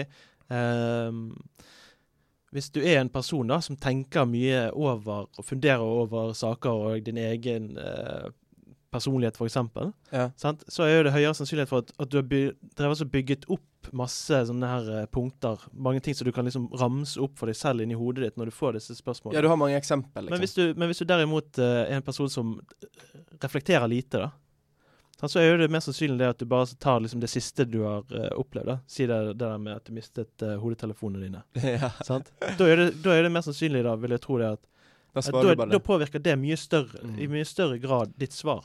ehm, 0.50 1.22
Hvis 2.54 2.68
du 2.70 2.80
er 2.84 3.00
en 3.00 3.08
person 3.10 3.48
da 3.50 3.56
som 3.64 3.76
tenker 3.76 4.26
mye 4.30 4.68
over 4.74 5.26
og 5.26 5.42
funderer 5.46 5.82
over 5.82 6.32
saker 6.38 6.70
og 6.70 7.06
din 7.06 7.16
egen 7.18 7.72
eh, 7.78 8.28
personlighet, 8.94 9.36
f.eks., 9.40 9.56
Ja. 10.14 10.28
sant? 10.40 10.62
så 10.70 10.86
er 10.86 11.04
det 11.08 11.12
høyere 11.16 11.34
sannsynlighet 11.34 11.70
for 11.70 11.82
at, 11.84 11.90
at 12.00 12.10
du 12.14 12.20
har 12.20 12.28
drevet 12.78 13.02
og 13.04 13.10
bygget 13.12 13.48
opp 13.50 13.90
masse 13.92 14.38
sånne 14.48 14.68
her 14.70 14.86
eh, 15.02 15.06
punkter. 15.12 15.60
Mange 15.76 16.00
ting 16.00 16.14
som 16.16 16.24
du 16.24 16.32
kan 16.32 16.46
liksom 16.48 16.70
ramse 16.80 17.18
opp 17.20 17.34
for 17.36 17.50
deg 17.50 17.58
selv 17.58 17.84
inni 17.84 17.98
hodet 17.98 18.24
ditt 18.24 18.38
når 18.40 18.48
du 18.48 18.54
får 18.56 18.78
disse 18.78 18.96
spørsmålene. 18.96 19.36
ja, 19.36 19.42
du 19.44 19.50
har 19.52 19.58
mange 19.60 19.76
eksempel, 19.76 20.24
Men 20.30 20.38
liksom. 20.38 20.46
hvis, 20.46 20.54
du, 20.56 20.80
men 20.80 20.88
hvis 20.88 21.02
du 21.02 21.08
derimot 21.10 21.60
uh, 21.60 21.82
er 21.84 21.98
en 21.98 22.06
person 22.06 22.30
som 22.32 22.54
reflekterer 23.44 23.88
lite, 23.92 24.22
da, 24.24 25.28
så 25.28 25.38
er 25.40 25.46
jo 25.52 25.58
det 25.62 25.70
mer 25.72 25.80
sannsynlig 25.84 26.18
det 26.20 26.26
at 26.34 26.40
du 26.42 26.44
bare 26.50 26.66
tar 26.80 26.98
liksom 27.00 27.20
det 27.22 27.30
siste 27.32 27.64
du 27.68 27.78
har 27.84 28.04
uh, 28.12 28.30
opplevd. 28.40 28.66
da. 28.72 28.78
Si 28.90 29.06
det, 29.08 29.18
det 29.32 29.38
der 29.44 29.58
med 29.62 29.76
at 29.78 29.84
du 29.88 29.94
mistet 29.96 30.42
uh, 30.44 30.56
hodetelefonene 30.60 31.24
dine. 31.28 31.42
ja, 31.80 31.90
sant? 32.04 32.32
Da, 32.40 32.66
er 32.68 32.76
det, 32.82 32.88
da 33.04 33.14
er 33.16 33.24
det 33.28 33.32
mer 33.32 33.44
sannsynlig, 33.46 33.84
da, 33.86 33.94
vil 34.00 34.16
jeg 34.16 34.24
tro 34.24 34.38
det, 34.42 34.50
at, 34.58 34.70
da 35.14 35.54
da, 35.54 35.66
da 35.70 35.78
påvirker 35.80 36.18
det 36.24 36.34
mye 36.40 36.56
større, 36.58 36.98
Mm. 37.04 37.18
i 37.22 37.28
mye 37.30 37.44
større 37.46 37.78
grad 37.78 38.16
ditt 38.18 38.32
svar. 38.34 38.64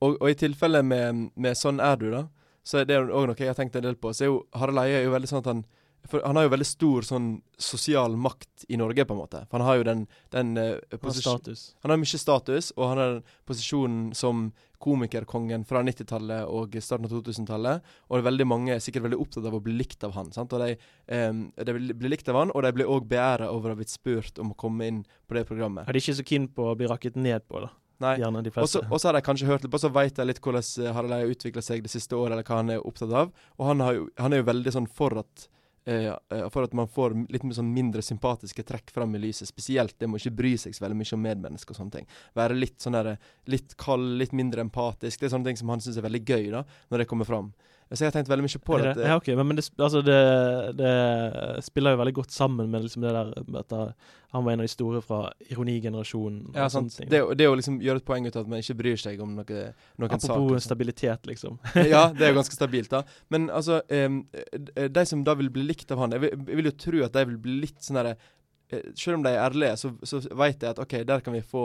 Og, 0.00 0.16
og 0.16 0.30
i 0.30 0.38
tilfelle 0.38 0.82
med, 0.82 1.30
med 1.36 1.58
'sånn 1.58 1.80
er 1.80 1.96
du', 1.96 2.10
da, 2.10 2.24
så 2.64 2.80
er 2.80 2.88
det 2.88 3.00
òg 3.00 3.26
noe 3.28 3.36
jeg 3.36 3.52
har 3.52 3.58
tenkt 3.58 3.76
en 3.76 3.84
del 3.84 3.96
på. 3.96 4.12
Så 4.14 4.24
er 4.24 4.32
jo 4.32 4.46
Harald 4.54 4.78
Eie 4.78 5.00
er 5.00 5.04
jo 5.04 5.12
veldig 5.16 5.28
sånn 5.28 5.44
at 5.44 5.52
han 5.52 5.64
for 6.08 6.22
Han 6.24 6.36
har 6.36 6.46
jo 6.46 6.52
veldig 6.54 6.66
stor 6.66 7.06
sånn 7.06 7.28
sosial 7.60 8.16
makt 8.16 8.64
i 8.72 8.78
Norge, 8.80 9.04
på 9.04 9.14
en 9.14 9.20
måte. 9.20 9.42
For 9.50 9.60
han 9.60 9.66
har 9.68 9.78
jo 9.78 9.86
den, 9.86 10.06
den 10.32 10.56
uh, 10.56 10.78
Han 10.94 11.10
har 11.10 11.18
status. 11.18 11.64
Han 11.84 11.92
har 11.92 12.00
mye 12.00 12.20
status, 12.22 12.70
og 12.76 12.84
han 12.88 13.00
har 13.02 13.16
posisjonen 13.48 14.10
som 14.16 14.48
komikerkongen 14.80 15.66
fra 15.68 15.82
90-tallet 15.84 16.48
og 16.48 16.78
starten 16.80 17.04
av 17.04 17.12
2000-tallet. 17.12 17.90
Og 18.08 18.16
det 18.16 18.22
er 18.22 18.28
veldig 18.30 18.46
mange 18.48 18.72
er 18.74 18.80
sikkert 18.80 19.10
veldig 19.10 19.20
opptatt 19.20 19.50
av 19.50 19.58
å 19.58 19.62
bli 19.64 19.76
likt 19.76 20.06
av 20.08 20.16
han. 20.16 20.32
sant? 20.32 20.54
Og 20.56 20.64
De, 20.64 20.78
um, 21.12 21.42
de 21.52 21.76
blir 21.76 21.98
blir 22.00 22.14
likt 22.16 22.32
av 22.32 22.40
han, 22.40 22.54
og 22.54 22.64
de 22.64 22.72
blir 22.78 22.88
òg 22.88 23.04
beæra 23.10 23.50
over 23.52 23.70
å 23.70 23.76
ha 23.76 23.82
blitt 23.82 23.92
spurt 23.92 24.40
om 24.40 24.54
å 24.54 24.58
komme 24.58 24.88
inn 24.88 25.04
på 25.28 25.36
det 25.36 25.44
programmet. 25.50 25.84
Er 25.84 25.96
de 25.96 26.02
ikke 26.02 26.16
så 26.22 26.26
keen 26.26 26.48
på 26.48 26.70
å 26.70 26.78
bli 26.78 26.88
rakket 26.88 27.20
ned 27.20 27.44
på, 27.44 27.60
da? 27.66 27.74
Nei. 28.00 28.16
Gjerne 28.22 28.42
de 28.44 28.52
fleste. 28.54 28.80
og 28.88 29.00
så 29.00 29.10
har 29.10 29.18
de 29.18 29.24
kanskje 29.24 29.48
hørt 29.48 29.64
litt 29.64 29.72
på, 29.72 29.80
så 29.80 29.92
vet 29.92 30.16
de 30.16 30.24
litt 30.24 30.40
hvordan 30.40 30.92
har 30.96 31.08
Eia 31.10 31.22
har 31.22 31.32
utvikla 31.34 31.62
seg 31.64 31.84
det 31.84 31.92
siste 31.92 32.16
året, 32.16 32.32
eller 32.32 32.46
hva 32.48 32.60
han 32.62 32.72
er 32.72 32.84
opptatt 32.86 33.12
av. 33.12 33.32
Og 33.58 33.66
han, 33.68 33.82
har 33.84 33.96
jo, 33.98 34.06
han 34.16 34.32
er 34.32 34.40
jo 34.40 34.46
veldig 34.48 34.72
sånn 34.76 34.88
for 34.88 35.20
at 35.20 35.46
eh, 35.84 36.08
eh, 36.08 36.46
for 36.54 36.64
at 36.64 36.76
man 36.76 36.88
får 36.88 37.16
litt 37.32 37.44
sånn 37.56 37.72
mindre 37.74 38.04
sympatiske 38.04 38.64
trekk 38.68 38.94
fram 38.94 39.16
i 39.18 39.22
lyset. 39.26 39.50
Spesielt 39.50 39.98
det 39.98 40.08
med 40.08 40.16
å 40.16 40.22
ikke 40.22 40.38
bry 40.40 40.54
seg 40.60 40.76
så 40.76 40.86
veldig 40.86 41.00
mye 41.02 41.16
om 41.18 41.26
medmennesker 41.28 41.76
og 41.76 41.82
sånne 41.82 41.98
ting. 41.98 42.08
Være 42.40 42.56
litt 42.56 42.80
sånn 42.80 42.96
der, 42.96 43.12
litt 43.52 43.76
kald, 43.80 44.16
litt 44.22 44.32
mindre 44.36 44.64
empatisk. 44.64 45.20
Det 45.20 45.28
er 45.28 45.34
sånne 45.36 45.50
ting 45.50 45.60
som 45.60 45.72
han 45.74 45.84
syns 45.84 46.00
er 46.00 46.08
veldig 46.08 46.24
gøy, 46.24 46.48
da, 46.56 46.64
når 46.88 47.04
det 47.04 47.10
kommer 47.12 47.28
fram. 47.28 47.52
Så 47.90 48.04
jeg 48.04 48.12
har 48.12 48.14
tenkt 48.14 48.30
veldig 48.30 48.46
mye 48.46 48.60
på 48.62 48.76
det? 48.78 48.90
Ja, 49.02 49.16
ok, 49.18 49.28
men, 49.34 49.48
men 49.48 49.58
det, 49.58 49.64
altså 49.82 49.98
det, 50.06 50.18
det 50.78 50.90
spiller 51.66 51.96
jo 51.96 51.98
veldig 51.98 52.14
godt 52.20 52.34
sammen 52.34 52.70
med 52.70 52.84
liksom 52.84 53.02
det 53.02 53.14
der 53.16 53.32
at 53.58 53.74
han 54.30 54.44
var 54.44 54.52
en 54.52 54.60
av 54.62 54.68
de 54.68 54.70
store 54.70 55.00
fra 55.02 55.32
ironigenerasjonen. 55.50 56.52
Ja, 56.54 56.68
sant. 56.70 57.00
Det, 57.10 57.20
det 57.34 57.48
å 57.50 57.56
liksom 57.58 57.80
gjøre 57.82 57.98
et 57.98 58.06
poeng 58.06 58.28
ut 58.28 58.36
av 58.36 58.44
at 58.44 58.52
man 58.52 58.62
ikke 58.62 58.76
bryr 58.78 59.00
seg 59.00 59.18
om 59.24 59.32
noe, 59.40 59.62
noen 59.98 60.06
Apropos 60.06 60.52
saker. 60.52 60.62
stabilitet, 60.68 61.26
liksom. 61.26 61.58
ja, 61.92 62.04
det 62.14 62.28
er 62.28 62.30
jo 62.30 62.38
ganske 62.40 62.54
stabilt, 62.54 62.92
da. 62.94 63.02
Men 63.34 63.48
altså, 63.50 63.80
eh, 63.90 64.86
de 64.86 65.04
som 65.10 65.24
da 65.26 65.34
vil 65.40 65.50
bli 65.50 65.66
likt 65.72 65.90
av 65.90 66.04
han 66.04 66.14
Jeg 66.14 66.22
vil, 66.28 66.36
jeg 66.46 66.60
vil 66.60 66.70
jo 66.70 66.76
tro 66.84 67.02
at 67.08 67.16
de 67.18 67.24
vil 67.32 67.40
bli 67.42 67.56
litt 67.66 67.82
sånn 67.82 67.98
derre 67.98 68.14
eh, 68.70 68.86
Selv 68.94 69.18
om 69.18 69.26
de 69.26 69.34
er 69.34 69.42
ærlige, 69.48 69.74
så, 69.82 69.90
så 70.06 70.22
veit 70.30 70.62
jeg 70.62 70.76
at 70.76 70.82
OK, 70.82 71.00
der 71.10 71.26
kan 71.26 71.34
vi 71.34 71.42
få 71.42 71.64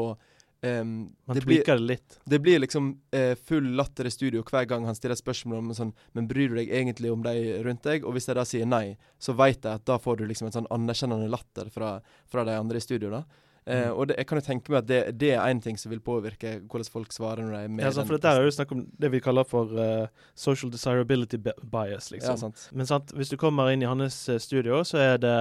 em, 0.65 0.91
Man 1.27 1.37
det, 1.37 1.45
blir, 1.45 1.63
det 1.65 1.77
litt. 1.79 2.17
det 2.25 2.39
blir 2.43 2.59
liksom 2.63 2.91
uh, 3.15 3.33
full 3.47 3.71
latter 3.77 4.09
i 4.09 4.13
studio 4.13 4.43
hver 4.47 4.67
gang 4.69 4.85
han 4.87 4.97
stiller 4.97 5.17
spørsmål 5.19 5.61
om 5.61 5.73
sånn 5.77 5.93
Men 6.17 6.29
bryr 6.29 6.51
du 6.51 6.59
deg 6.59 6.73
egentlig 6.73 7.11
om 7.13 7.23
de 7.25 7.35
rundt 7.65 7.85
deg? 7.87 8.05
Og 8.05 8.17
hvis 8.17 8.29
de 8.29 8.37
da 8.37 8.45
sier 8.47 8.69
nei, 8.69 8.97
så 9.21 9.35
veit 9.37 9.63
jeg 9.63 9.71
at 9.71 9.87
da 9.87 9.99
får 10.01 10.21
du 10.21 10.27
liksom 10.29 10.49
en 10.49 10.59
sånn 10.59 10.71
anerkjennende 10.73 11.31
latter 11.31 11.71
fra, 11.73 11.97
fra 12.31 12.45
de 12.47 12.57
andre 12.57 12.81
i 12.81 12.85
studio, 12.85 13.13
da. 13.13 13.25
Mm. 13.65 13.95
og 13.97 14.03
det, 14.05 14.15
jeg 14.19 14.27
kan 14.29 14.37
jo 14.37 14.45
tenke 14.45 14.69
meg 14.69 14.83
at 14.83 14.87
det, 14.89 14.97
det 15.17 15.29
er 15.33 15.39
én 15.49 15.57
ting 15.61 15.77
som 15.81 15.89
vil 15.89 16.01
påvirke 16.05 16.51
hvordan 16.69 16.89
folk 16.93 17.15
svarer 17.15 17.41
når 17.41 17.55
de 17.55 17.61
er 17.63 17.71
med. 17.73 17.81
Ja, 17.81 17.93
sant, 17.95 18.05
for 18.05 18.19
dette 18.19 18.29
er 18.29 18.45
jo 18.45 18.51
snakk 18.53 18.73
om 18.75 18.83
det 19.01 19.09
vi 19.09 19.21
kaller 19.25 19.47
for 19.49 19.73
uh, 19.73 20.27
social 20.37 20.69
desirability 20.69 21.39
bias, 21.41 22.11
liksom. 22.13 22.35
Ja, 22.35 22.37
sant. 22.43 22.67
Men 22.77 22.89
sant, 22.89 23.15
hvis 23.17 23.33
du 23.33 23.39
kommer 23.41 23.71
inn 23.73 23.81
i 23.81 23.89
hans 23.89 24.19
studio, 24.45 24.83
så 24.85 25.01
er 25.01 25.17
det 25.23 25.39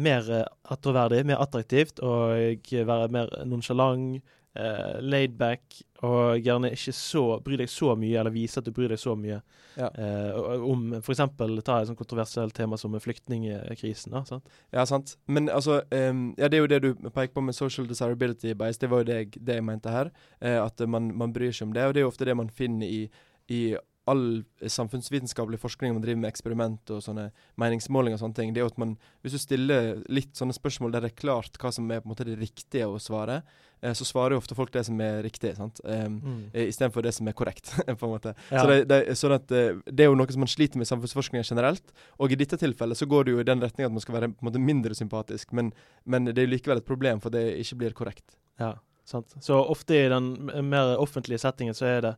mer 0.00 0.32
uh, 0.32 0.46
attråverdig, 0.72 1.20
mer 1.28 1.44
attraktivt, 1.44 2.00
og 2.00 2.64
være 2.72 3.12
mer 3.12 3.28
nonsjalant, 3.44 4.24
eh, 4.54 5.00
laid 5.00 5.36
back, 5.38 5.82
og 6.02 6.40
gjerne 6.40 6.70
ikke 6.72 6.92
så 6.96 7.22
bry 7.44 7.58
deg 7.60 7.68
så 7.68 7.92
mye, 7.98 8.16
eller 8.20 8.32
vise 8.32 8.58
at 8.60 8.64
du 8.64 8.72
bryr 8.72 8.88
deg 8.88 8.98
så 8.98 9.12
mye 9.16 9.40
Ja. 9.76 9.86
uh, 9.94 10.64
om 10.66 10.94
f.eks. 10.98 11.20
ta 11.64 11.76
et 11.80 11.86
sånt 11.90 11.98
kontroversielt 11.98 12.54
tema 12.56 12.76
som 12.80 12.96
flyktningkrisen. 13.00 14.10
da, 14.12 14.24
sant? 14.24 14.48
Ja, 14.72 14.86
sant. 14.86 15.16
Men 15.28 15.48
altså 15.48 15.82
um, 15.92 16.34
Ja, 16.38 16.48
det 16.48 16.56
er 16.58 16.64
jo 16.64 16.66
det 16.72 16.80
du 16.82 17.10
peker 17.10 17.34
på 17.34 17.44
med 17.44 17.54
social 17.54 17.86
desirability 17.86 18.54
bias. 18.54 18.78
Det 18.78 18.90
var 18.90 19.04
jo 19.04 19.10
det 19.12 19.18
jeg, 19.20 19.30
det 19.46 19.54
jeg 19.60 19.64
mente 19.64 19.90
her. 19.90 20.10
Uh, 20.42 20.64
at 20.64 20.80
man, 20.88 21.12
man 21.16 21.32
bryr 21.32 21.52
seg 21.52 21.68
om 21.68 21.72
det. 21.76 21.84
Og 21.86 21.94
det 21.94 22.00
er 22.00 22.08
jo 22.08 22.12
ofte 22.14 22.24
det 22.24 22.36
man 22.36 22.50
finner 22.50 22.86
i, 22.86 23.10
i 23.48 23.76
all 24.10 24.42
samfunnsvitenskapelig 24.60 25.60
forskning 25.62 25.94
man 25.96 26.04
driver 26.04 26.20
med 26.24 26.32
eksperiment 26.32 26.92
og 26.94 27.02
sånne 27.04 27.28
meningsmålinger 27.60 28.18
og 28.18 28.24
sånne 28.24 28.38
ting. 28.38 28.52
Det 28.52 28.62
er 28.62 28.66
jo 28.66 28.72
at 28.72 28.80
man 28.82 28.96
Hvis 29.22 29.36
du 29.36 29.40
stiller 29.42 30.02
litt 30.08 30.36
sånne 30.38 30.56
spørsmål 30.56 30.94
der 30.94 31.04
det 31.04 31.12
er 31.12 31.20
klart 31.20 31.58
hva 31.60 31.72
som 31.72 31.90
er 31.90 32.00
på 32.00 32.08
en 32.08 32.14
måte 32.14 32.26
det 32.26 32.38
riktige 32.40 32.88
å 32.88 32.98
svare, 33.00 33.42
eh, 33.82 33.94
så 33.96 34.06
svarer 34.08 34.34
jo 34.34 34.40
ofte 34.42 34.56
folk 34.58 34.72
det 34.72 34.84
som 34.88 35.00
er 35.00 35.22
riktig, 35.26 35.54
sant. 35.56 35.80
Um, 35.84 36.20
Mm. 36.20 36.42
Istedenfor 36.66 37.02
det 37.02 37.14
som 37.14 37.28
er 37.28 37.36
korrekt, 37.36 37.72
på 38.00 38.06
en 38.06 38.12
måte. 38.12 38.34
Ja. 38.50 38.62
Så, 38.62 38.66
det, 38.68 38.80
det, 38.90 39.00
sånn 39.16 39.36
at, 39.36 39.50
eh, 39.52 39.78
det 39.86 40.04
er 40.04 40.10
jo 40.10 40.18
noe 40.18 40.32
som 40.32 40.44
man 40.44 40.50
sliter 40.52 40.80
med 40.80 40.88
i 40.88 40.92
samfunnsforskningen 40.92 41.46
generelt. 41.46 41.94
Og 42.18 42.32
i 42.32 42.38
dette 42.40 42.58
tilfellet 42.60 42.98
så 42.98 43.08
går 43.08 43.24
det 43.24 43.36
jo 43.36 43.40
i 43.40 43.48
den 43.48 43.62
retning 43.62 43.86
at 43.86 43.94
man 43.94 44.04
skal 44.04 44.18
være 44.18 44.32
på 44.32 44.44
en 44.44 44.50
måte 44.50 44.62
mindre 44.62 44.96
sympatisk, 44.96 45.52
men, 45.52 45.72
men 46.04 46.28
det 46.28 46.38
er 46.38 46.48
jo 46.48 46.54
likevel 46.56 46.82
et 46.82 46.88
problem 46.88 47.20
for 47.20 47.30
det 47.30 47.46
ikke 47.62 47.80
blir 47.84 47.96
korrekt. 47.96 48.36
Ja, 48.60 48.74
sant. 49.10 49.34
Så 49.42 49.58
ofte 49.58 49.96
i 49.98 50.08
den 50.12 50.30
mer 50.70 50.94
offentlige 51.02 51.40
settingen 51.42 51.74
så 51.76 51.88
er 51.90 52.00
det, 52.06 52.14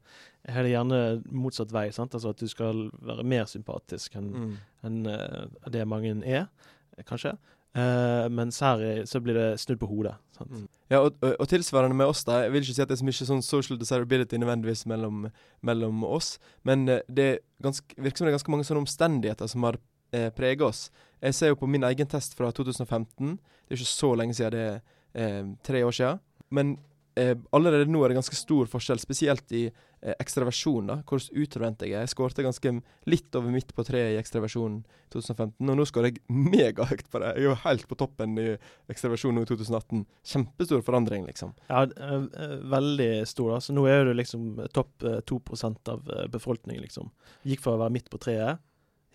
er 0.49 0.63
det 0.67 0.75
gjerne 0.75 1.01
motsatt 1.33 1.73
vei. 1.75 1.89
sant? 1.95 2.15
Altså 2.15 2.31
at 2.35 2.43
du 2.43 2.49
skal 2.51 2.87
være 3.03 3.25
mer 3.25 3.49
sympatisk 3.51 4.17
enn 4.21 4.31
Mm. 4.33 4.53
en, 4.85 5.01
uh, 5.07 5.71
det 5.71 5.87
mange 5.89 6.15
er, 6.27 6.47
kanskje. 7.09 7.35
Uh, 7.73 8.29
mens 8.29 8.59
her 8.61 9.05
så 9.09 9.21
blir 9.25 9.33
det 9.39 9.61
snudd 9.63 9.79
på 9.81 9.89
hodet. 9.89 10.15
sant? 10.37 10.51
Mm. 10.53 10.67
Ja, 10.91 10.99
og, 11.01 11.15
og, 11.25 11.37
og 11.41 11.49
tilsvarende 11.49 11.97
med 11.97 12.07
oss, 12.13 12.21
da. 12.29 12.43
Jeg 12.45 12.53
vil 12.53 12.63
ikke 12.67 12.75
si 12.77 12.83
at 12.85 12.89
det 12.91 12.99
er 12.99 13.01
så 13.01 13.07
mye 13.09 13.29
sånn 13.31 13.43
social 13.47 13.79
desirability 13.81 14.37
nødvendigvis 14.37 14.85
mellom, 14.91 15.31
mellom 15.65 16.05
oss, 16.05 16.35
men 16.69 16.85
eh, 16.89 17.01
det 17.09 17.31
ganske, 17.65 17.97
virker 17.97 18.19
som 18.21 18.27
det 18.29 18.33
er 18.35 18.37
ganske 18.37 18.53
mange 18.53 18.67
sånne 18.69 18.83
omstendigheter 18.85 19.49
som 19.49 19.65
har 19.65 19.79
eh, 20.13 20.29
preget 20.37 20.61
oss. 20.69 20.91
Jeg 21.23 21.35
ser 21.39 21.53
jo 21.55 21.57
på 21.63 21.71
min 21.71 21.87
egen 21.89 22.07
test 22.13 22.37
fra 22.37 22.51
2015. 22.53 23.39
Det 23.39 23.73
er 23.73 23.81
ikke 23.81 23.89
så 23.89 24.13
lenge 24.21 24.37
siden, 24.37 24.53
det 24.53 24.67
er 24.69 24.83
eh, 25.15 25.49
tre 25.65 25.81
år 25.87 25.97
siden. 25.97 26.21
Men 26.53 26.77
eh, 27.19 27.37
allerede 27.53 27.91
nå 27.91 28.03
er 28.03 28.13
det 28.13 28.19
ganske 28.21 28.37
stor 28.37 28.69
forskjell, 28.71 29.01
spesielt 29.03 29.53
i 29.57 29.63
eh, 29.69 30.15
ekstraversjon. 30.19 30.89
da, 30.91 30.99
Hvor 31.09 31.23
utadvendt 31.23 31.85
jeg 31.85 31.95
er. 31.95 32.05
Jeg 32.05 32.13
skårte 32.15 32.45
ganske 32.45 32.75
litt 33.11 33.39
over 33.39 33.55
midt 33.55 33.75
på 33.77 33.85
treet 33.87 34.15
i 34.15 34.21
ekstraversjon 34.21 34.81
2015, 35.13 35.57
og 35.69 35.79
nå 35.79 35.87
skårer 35.89 36.13
jeg 36.13 36.23
megahøyt 36.53 37.09
på 37.13 37.23
det. 37.23 37.33
Jeg 37.37 37.45
er 37.45 37.49
jo 37.51 37.57
helt 37.67 37.89
på 37.91 37.99
toppen 38.01 38.39
i 38.41 38.49
ekstraversjon 38.93 39.37
nå 39.37 39.45
i 39.47 39.51
2018. 39.51 40.05
Kjempestor 40.35 40.85
forandring, 40.87 41.27
liksom. 41.29 41.55
Ja, 41.69 41.85
eh, 41.85 42.29
eh, 42.45 42.57
veldig 42.77 43.11
stor. 43.29 43.57
da. 43.57 43.61
Så 43.65 43.77
nå 43.77 43.87
er 43.91 44.07
du 44.09 44.15
liksom 44.17 44.55
topp 44.75 45.09
eh, 45.09 45.21
2 45.29 45.41
av 45.93 46.15
befolkningen, 46.33 46.83
liksom. 46.87 47.13
Gikk 47.49 47.65
fra 47.65 47.77
å 47.77 47.83
være 47.85 47.99
midt 47.99 48.11
på 48.13 48.21
treet, 48.23 48.63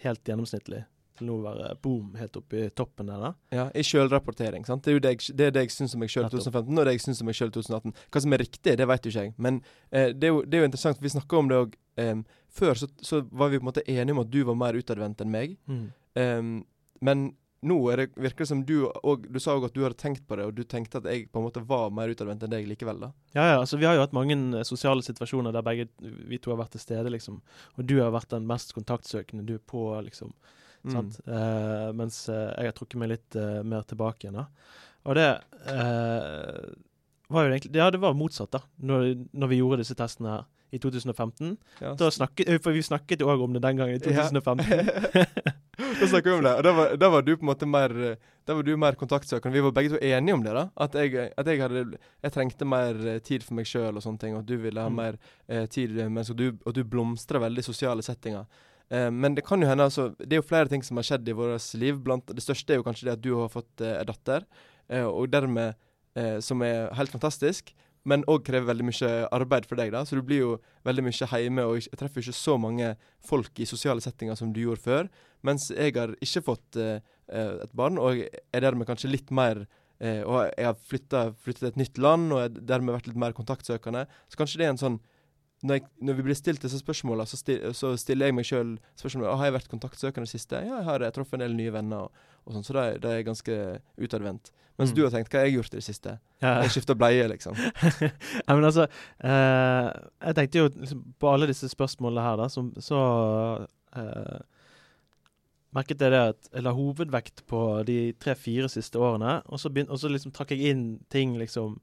helt 0.03 0.29
gjennomsnittlig, 0.29 0.85
til 1.17 1.29
nå 1.29 1.37
å 1.39 1.43
være 1.45 1.69
boom, 1.83 2.13
helt 2.19 2.37
oppe 2.39 2.61
i 2.65 2.69
toppen 2.77 3.09
der. 3.11 3.23
da. 3.23 3.31
Ja, 3.55 3.65
I 3.73 3.83
sjølrapportering. 3.85 4.65
sant? 4.67 4.83
Det 4.85 4.93
er 4.93 4.97
jo 4.97 5.03
det 5.05 5.13
jeg, 5.15 5.35
det 5.37 5.49
det 5.57 5.65
jeg 5.65 5.75
syns 5.75 5.95
om 5.97 6.03
meg 6.05 6.13
sjøl 6.13 6.27
i 6.27 6.31
2015, 6.33 6.77
og 6.77 6.85
det 6.85 6.95
jeg 6.97 7.05
syns 7.07 7.23
om 7.23 7.31
meg 7.31 7.39
sjøl 7.39 7.51
i 7.51 7.55
2018. 7.57 7.95
Hva 8.13 8.23
som 8.25 8.37
er 8.37 8.43
riktig, 8.45 8.77
det 8.77 8.87
vet 8.93 9.05
jo 9.07 9.13
ikke 9.13 9.25
jeg. 9.27 9.33
Men 9.47 9.61
eh, 9.91 10.13
det, 10.13 10.29
er 10.29 10.35
jo, 10.35 10.43
det 10.45 10.59
er 10.59 10.65
jo 10.65 10.69
interessant, 10.71 10.99
for 10.99 11.07
vi 11.09 11.15
snakka 11.15 11.41
om 11.41 11.51
det 11.51 11.63
òg. 11.65 11.75
før 12.53 12.77
så, 12.77 12.87
så 13.01 13.23
var 13.31 13.49
vi 13.49 13.57
på 13.59 13.65
en 13.65 13.71
måte 13.71 13.83
enige 13.89 14.13
om 14.13 14.21
at 14.21 14.31
du 14.31 14.43
var 14.45 14.55
mer 14.55 14.77
utadvendt 14.77 15.21
enn 15.21 15.33
meg. 15.33 15.57
Em, 16.17 16.63
men 17.01 17.29
nå 17.65 17.77
er 17.89 17.97
det, 17.97 18.05
virker 18.21 18.45
det 18.45 18.49
som 18.51 18.59
du 18.65 18.85
og 18.85 19.23
Du 19.33 19.39
sa 19.41 19.55
òg 19.57 19.65
at 19.65 19.73
du 19.73 19.81
hadde 19.81 19.97
tenkt 19.97 20.27
på 20.29 20.37
det, 20.37 20.45
og 20.45 20.53
du 20.53 20.61
tenkte 20.63 20.99
at 21.01 21.07
jeg 21.09 21.25
på 21.33 21.41
en 21.41 21.47
måte 21.47 21.63
var 21.65 21.89
mer 21.93 22.11
utadvendt 22.13 22.45
enn 22.45 22.53
deg 22.53 22.67
likevel, 22.69 22.99
da. 23.01 23.09
Ja, 23.33 23.47
ja, 23.51 23.55
altså 23.63 23.79
Vi 23.81 23.87
har 23.89 23.97
jo 23.97 24.03
hatt 24.05 24.13
mange 24.15 24.37
eh, 24.59 24.65
sosiale 24.67 25.01
situasjoner 25.05 25.55
der 25.55 25.65
begge 25.65 25.87
vi 25.99 26.37
to 26.37 26.53
har 26.53 26.59
vært 26.61 26.75
til 26.77 26.83
stede, 26.85 27.09
liksom. 27.13 27.41
Og 27.77 27.89
du 27.89 27.97
har 28.01 28.13
vært 28.13 28.29
den 28.35 28.45
mest 28.49 28.75
kontaktsøkende. 28.77 29.45
Du 29.47 29.55
er 29.57 29.63
på, 29.65 29.89
liksom. 30.05 30.35
Mm. 30.87 31.11
Eh, 31.37 31.87
mens 31.93 32.29
eh, 32.29 32.53
jeg 32.57 32.71
har 32.71 32.75
trukket 32.77 32.99
meg 33.01 33.09
litt 33.15 33.35
eh, 33.35 33.61
mer 33.63 33.81
tilbake 33.83 34.27
igjen. 34.27 34.39
da. 34.41 34.47
Og 35.07 35.15
det 35.15 35.27
eh, 35.71 36.69
var 37.29 37.43
jo 37.47 37.51
egentlig 37.53 37.75
Ja, 37.75 37.89
det 37.91 37.99
var 38.03 38.13
motsatt, 38.17 38.51
da. 38.51 38.61
Når, 38.79 39.09
når 39.33 39.47
vi 39.51 39.59
gjorde 39.61 39.81
disse 39.83 39.95
testene 39.99 40.29
her 40.37 40.45
i 40.71 40.79
2015. 40.83 41.53
Ja, 41.79 41.93
Da 41.95 42.09
snakket, 42.11 42.49
eh, 42.51 42.57
for 42.59 42.75
vi 42.75 42.81
snakket 42.83 43.21
jo 43.23 43.29
òg 43.31 43.43
om 43.45 43.53
det 43.55 43.61
den 43.63 43.77
gangen, 43.79 43.95
i 43.95 43.99
2015. 44.03 44.67
da 45.99 46.07
snakker 46.07 46.29
vi 46.31 46.35
om 46.37 46.43
det. 46.43 46.53
Og 46.59 46.63
da 46.67 46.73
var, 46.75 46.95
da 46.99 47.09
var 47.13 47.21
du 47.23 47.31
på 47.37 47.45
en 47.45 47.51
måte 47.53 47.69
mer 47.69 47.93
Da 48.47 48.55
var 48.55 48.63
du 48.63 48.73
mer 48.79 48.95
kontaktsøkende. 48.99 49.53
Vi 49.55 49.63
var 49.63 49.71
begge 49.75 49.93
to 49.95 49.99
enige 50.03 50.33
om 50.35 50.43
det. 50.43 50.53
da 50.55 50.65
At 50.75 50.95
jeg, 50.95 51.31
at 51.37 51.47
jeg 51.47 51.61
hadde 51.61 51.97
Jeg 52.23 52.31
trengte 52.35 52.65
mer 52.67 52.99
eh, 53.13 53.19
tid 53.19 53.43
for 53.47 53.55
meg 53.59 53.67
sjøl 53.67 53.95
og 53.95 54.03
sånne 54.03 54.19
ting, 54.19 54.35
og 54.35 54.43
at 54.43 54.49
du 54.51 54.57
ville 54.57 54.81
ha 54.81 54.89
Mm. 54.89 54.95
mer 54.95 55.17
eh, 55.47 55.65
tid 55.67 55.95
mens 56.11 56.27
du, 56.35 56.51
og 56.65 56.73
du 56.75 56.83
blomstrer 56.83 57.39
veldig 57.43 57.59
i 57.63 57.67
sosiale 57.71 58.03
settinger. 58.03 58.45
Eh, 58.89 59.09
men 59.11 59.35
det 59.35 59.43
kan 59.43 59.59
jo 59.59 59.67
hende 59.67 59.83
altså 59.83 60.13
Det 60.15 60.31
er 60.31 60.39
jo 60.39 60.47
flere 60.47 60.71
ting 60.71 60.83
som 60.85 60.95
har 60.99 61.07
skjedd 61.07 61.27
i 61.27 61.35
vårt 61.35 61.73
liv. 61.79 61.99
Blant, 62.03 62.31
det 62.31 62.43
største 62.43 62.73
er 62.73 62.79
jo 62.79 62.87
kanskje 62.87 63.09
det 63.09 63.17
at 63.17 63.25
du 63.25 63.33
har 63.35 63.51
fått 63.51 63.83
eh, 63.83 63.99
datter, 64.07 64.47
eh, 64.87 65.03
og 65.03 65.27
dermed 65.33 65.75
eh, 66.15 66.39
Som 66.43 66.63
er 66.65 66.93
helt 66.97 67.13
fantastisk. 67.13 67.73
Men 68.07 68.23
òg 68.31 68.45
krever 68.47 68.69
veldig 68.69 68.85
mye 68.87 69.07
arbeid 69.35 69.65
for 69.67 69.75
deg, 69.75 69.91
da. 69.91 70.05
Så 70.07 70.15
du 70.15 70.23
blir 70.23 70.39
jo 70.39 70.51
veldig 70.87 71.03
mye 71.03 71.27
hjemme 71.27 71.65
og 71.67 71.81
ikke, 71.81 71.97
treffer 71.99 72.23
ikke 72.23 72.37
så 72.37 72.55
mange 72.55 72.93
folk 73.19 73.59
i 73.59 73.67
sosiale 73.67 73.99
settinger 73.99 74.37
som 74.39 74.53
du 74.55 74.61
gjorde 74.61 74.79
før. 74.79 75.09
Mens 75.43 75.67
jeg 75.73 75.91
har 75.97 76.13
ikke 76.23 76.45
fått 76.45 76.79
et 76.79 77.73
barn, 77.75 77.99
og 77.99 78.23
er 78.23 78.63
dermed 78.63 78.87
kanskje 78.87 79.11
litt 79.11 79.27
mer 79.27 79.65
Og 79.99 80.37
jeg 80.55 80.65
har 80.69 80.79
flytta 80.87 81.25
til 81.43 81.67
et 81.67 81.81
nytt 81.81 81.97
land 81.97 82.31
og 82.31 82.39
er 82.45 82.49
dermed 82.55 82.95
vært 82.95 83.07
litt 83.09 83.19
mer 83.19 83.35
kontaktsøkende. 83.35 84.05
Så 84.29 84.39
kanskje 84.39 84.61
det 84.61 84.69
er 84.69 84.75
en 84.77 84.79
sånn 84.85 84.99
når, 85.63 85.73
jeg, 85.79 85.83
når 86.05 86.13
vi 86.19 86.23
blir 86.27 86.35
stilt 86.37 86.61
disse 86.61 86.77
spørsmåla, 86.83 87.25
så, 87.25 87.37
stil, 87.39 87.63
så 87.73 87.95
stiller 87.97 88.29
jeg 88.29 88.35
meg 88.37 88.45
sjøl 88.45 88.75
spørsmålet 88.99 89.37
har 89.39 89.45
jeg 89.49 89.55
vært 89.57 89.71
kontaktsøkende 89.71 90.27
det 90.29 90.33
siste. 90.35 90.59
Ja, 90.67 90.77
jeg 90.81 90.85
har 90.85 91.05
truffet 91.15 91.39
en 91.39 91.45
del 91.47 91.55
nye 91.57 91.73
venner, 91.73 92.05
og, 92.07 92.11
og 92.45 92.53
sånn, 92.53 92.63
så 92.67 92.75
da 92.77 92.83
er 92.93 93.15
jeg 93.21 93.25
ganske 93.31 93.57
utadvendt. 93.97 94.51
Mens 94.77 94.91
Mm. 94.91 94.95
du 94.95 95.01
har 95.07 95.09
tenkt 95.15 95.31
hva 95.33 95.39
har 95.41 95.47
jeg 95.49 95.55
gjort 95.57 95.73
i 95.73 95.77
det 95.79 95.83
siste? 95.87 96.11
Ja. 96.43 96.51
Jeg 96.61 96.69
skifta 96.75 96.93
bleie, 96.93 97.23
liksom. 97.31 97.55
Nei, 98.45 98.53
men 98.53 98.67
altså 98.67 98.83
eh, 98.85 99.87
Jeg 100.27 100.35
tenkte 100.37 100.59
jo 100.61 100.67
liksom, 100.75 100.99
på 101.17 101.31
alle 101.33 101.47
disse 101.49 101.65
spørsmålene 101.71 102.21
her, 102.27 102.37
da, 102.37 102.45
som, 102.53 102.69
så 102.77 102.99
eh, 103.97 104.37
merket 105.77 106.01
jeg 106.01 106.13
det 106.13 106.21
at 106.31 106.49
jeg 106.53 106.63
la 106.65 106.73
hovedvekt 106.77 107.41
på 107.49 107.61
de 107.89 107.97
tre-fire 108.21 108.69
siste 108.71 109.01
årene, 109.01 109.39
og 109.49 109.59
så, 109.61 109.69
begyn- 109.73 109.89
og 109.89 109.99
så 110.01 110.09
liksom 110.13 110.31
trakk 110.35 110.53
jeg 110.55 110.71
inn 110.75 110.85
ting, 111.13 111.33
liksom 111.41 111.79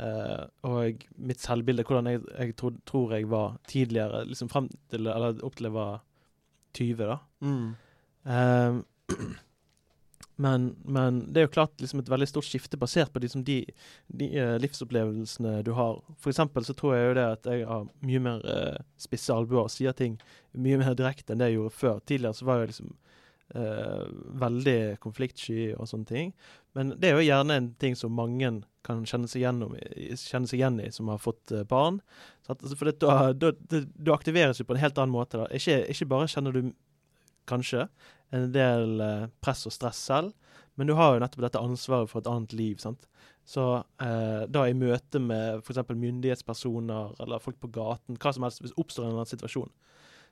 eh, 0.00 0.44
Og 0.68 1.06
mitt 1.16 1.42
selvbilde, 1.42 1.84
hvordan 1.86 2.10
jeg, 2.10 2.22
jeg 2.38 2.56
tro, 2.60 2.72
tror 2.86 3.14
jeg 3.16 3.30
var 3.30 3.58
tidligere, 3.70 4.24
liksom 4.28 4.50
frem 4.52 4.68
til 4.90 5.06
Eller 5.06 5.42
opp 5.44 5.56
til 5.58 5.70
jeg 5.70 5.76
var 5.76 6.02
20, 6.74 7.06
da. 7.06 7.18
Mm. 7.40 7.74
Uh, 8.26 8.80
men, 10.44 10.64
men 10.82 11.20
det 11.30 11.40
er 11.40 11.46
jo 11.46 11.52
klart 11.54 11.78
liksom 11.78 12.00
et 12.02 12.10
veldig 12.10 12.26
stort 12.26 12.48
skifte 12.48 12.80
basert 12.80 13.12
på 13.14 13.22
liksom 13.22 13.44
de, 13.46 13.60
de 14.08 14.30
uh, 14.34 14.56
livsopplevelsene 14.58 15.60
du 15.62 15.70
har. 15.78 16.00
For 16.18 16.32
eksempel 16.34 16.66
så 16.66 16.74
tror 16.74 16.96
jeg 16.96 17.06
jo 17.06 17.14
det 17.20 17.28
at 17.36 17.46
jeg 17.52 17.68
har 17.70 17.86
mye 18.02 18.24
mer 18.26 18.42
eh, 18.42 18.82
spisse 18.98 19.30
albuer 19.30 19.68
og 19.68 19.72
sier 19.72 19.94
ting 19.94 20.18
mye 20.58 20.80
mer 20.82 20.98
direkte 20.98 21.34
enn 21.34 21.42
det 21.42 21.52
jeg 21.52 21.60
gjorde 21.60 21.78
før. 21.78 22.02
Tidligere 22.02 22.40
så 22.40 22.50
var 22.50 22.62
jeg 22.62 22.74
liksom 22.74 22.94
veldig 23.54 24.96
konfliktsky 25.04 25.74
og 25.76 25.86
sånne 25.86 26.08
ting. 26.08 26.30
Men 26.74 26.94
det 26.98 27.10
er 27.10 27.20
jo 27.20 27.26
gjerne 27.28 27.58
en 27.60 27.68
ting 27.78 27.94
som 27.94 28.16
mange 28.16 28.48
kan 28.84 29.04
kjenne 29.08 29.28
seg, 29.30 29.42
gjennom, 29.44 29.74
kjenne 30.20 30.50
seg 30.50 30.60
igjen 30.60 30.80
i, 30.84 30.90
som 30.92 31.08
har 31.12 31.22
fått 31.22 31.52
eh, 31.54 31.64
barn. 31.68 32.00
Altså, 32.46 32.74
for 32.76 32.90
det, 32.90 32.98
da, 33.02 33.32
da, 33.32 33.52
det, 33.72 33.86
du 33.94 34.12
aktiveres 34.14 34.60
jo 34.60 34.66
på 34.68 34.76
en 34.76 34.82
helt 34.82 34.98
annen 35.00 35.14
måte. 35.14 35.40
Da. 35.40 35.48
Ikke, 35.56 35.80
ikke 35.92 36.10
bare 36.12 36.28
kjenner 36.30 36.56
du 36.56 36.74
kanskje 37.48 37.88
en 38.34 38.50
del 38.54 39.00
eh, 39.04 39.26
press 39.44 39.64
og 39.68 39.74
stress 39.74 40.00
selv, 40.10 40.34
men 40.74 40.90
du 40.90 40.96
har 40.98 41.14
jo 41.14 41.22
nettopp 41.22 41.46
dette 41.46 41.62
ansvaret 41.62 42.10
for 42.10 42.22
et 42.22 42.30
annet 42.30 42.54
liv. 42.56 42.78
sant? 42.82 43.06
Så 43.44 43.64
eh, 44.02 44.44
da 44.48 44.64
i 44.66 44.76
møte 44.76 45.20
med 45.20 45.60
f.eks. 45.60 45.82
myndighetspersoner 45.90 47.16
eller 47.22 47.42
folk 47.42 47.60
på 47.62 47.70
gaten, 47.74 48.18
hva 48.20 48.32
som 48.34 48.46
helst, 48.46 48.62
hvis 48.64 48.76
oppstår 48.80 49.04
en 49.04 49.12
eller 49.12 49.24
annen 49.24 49.32
situasjon, 49.34 49.72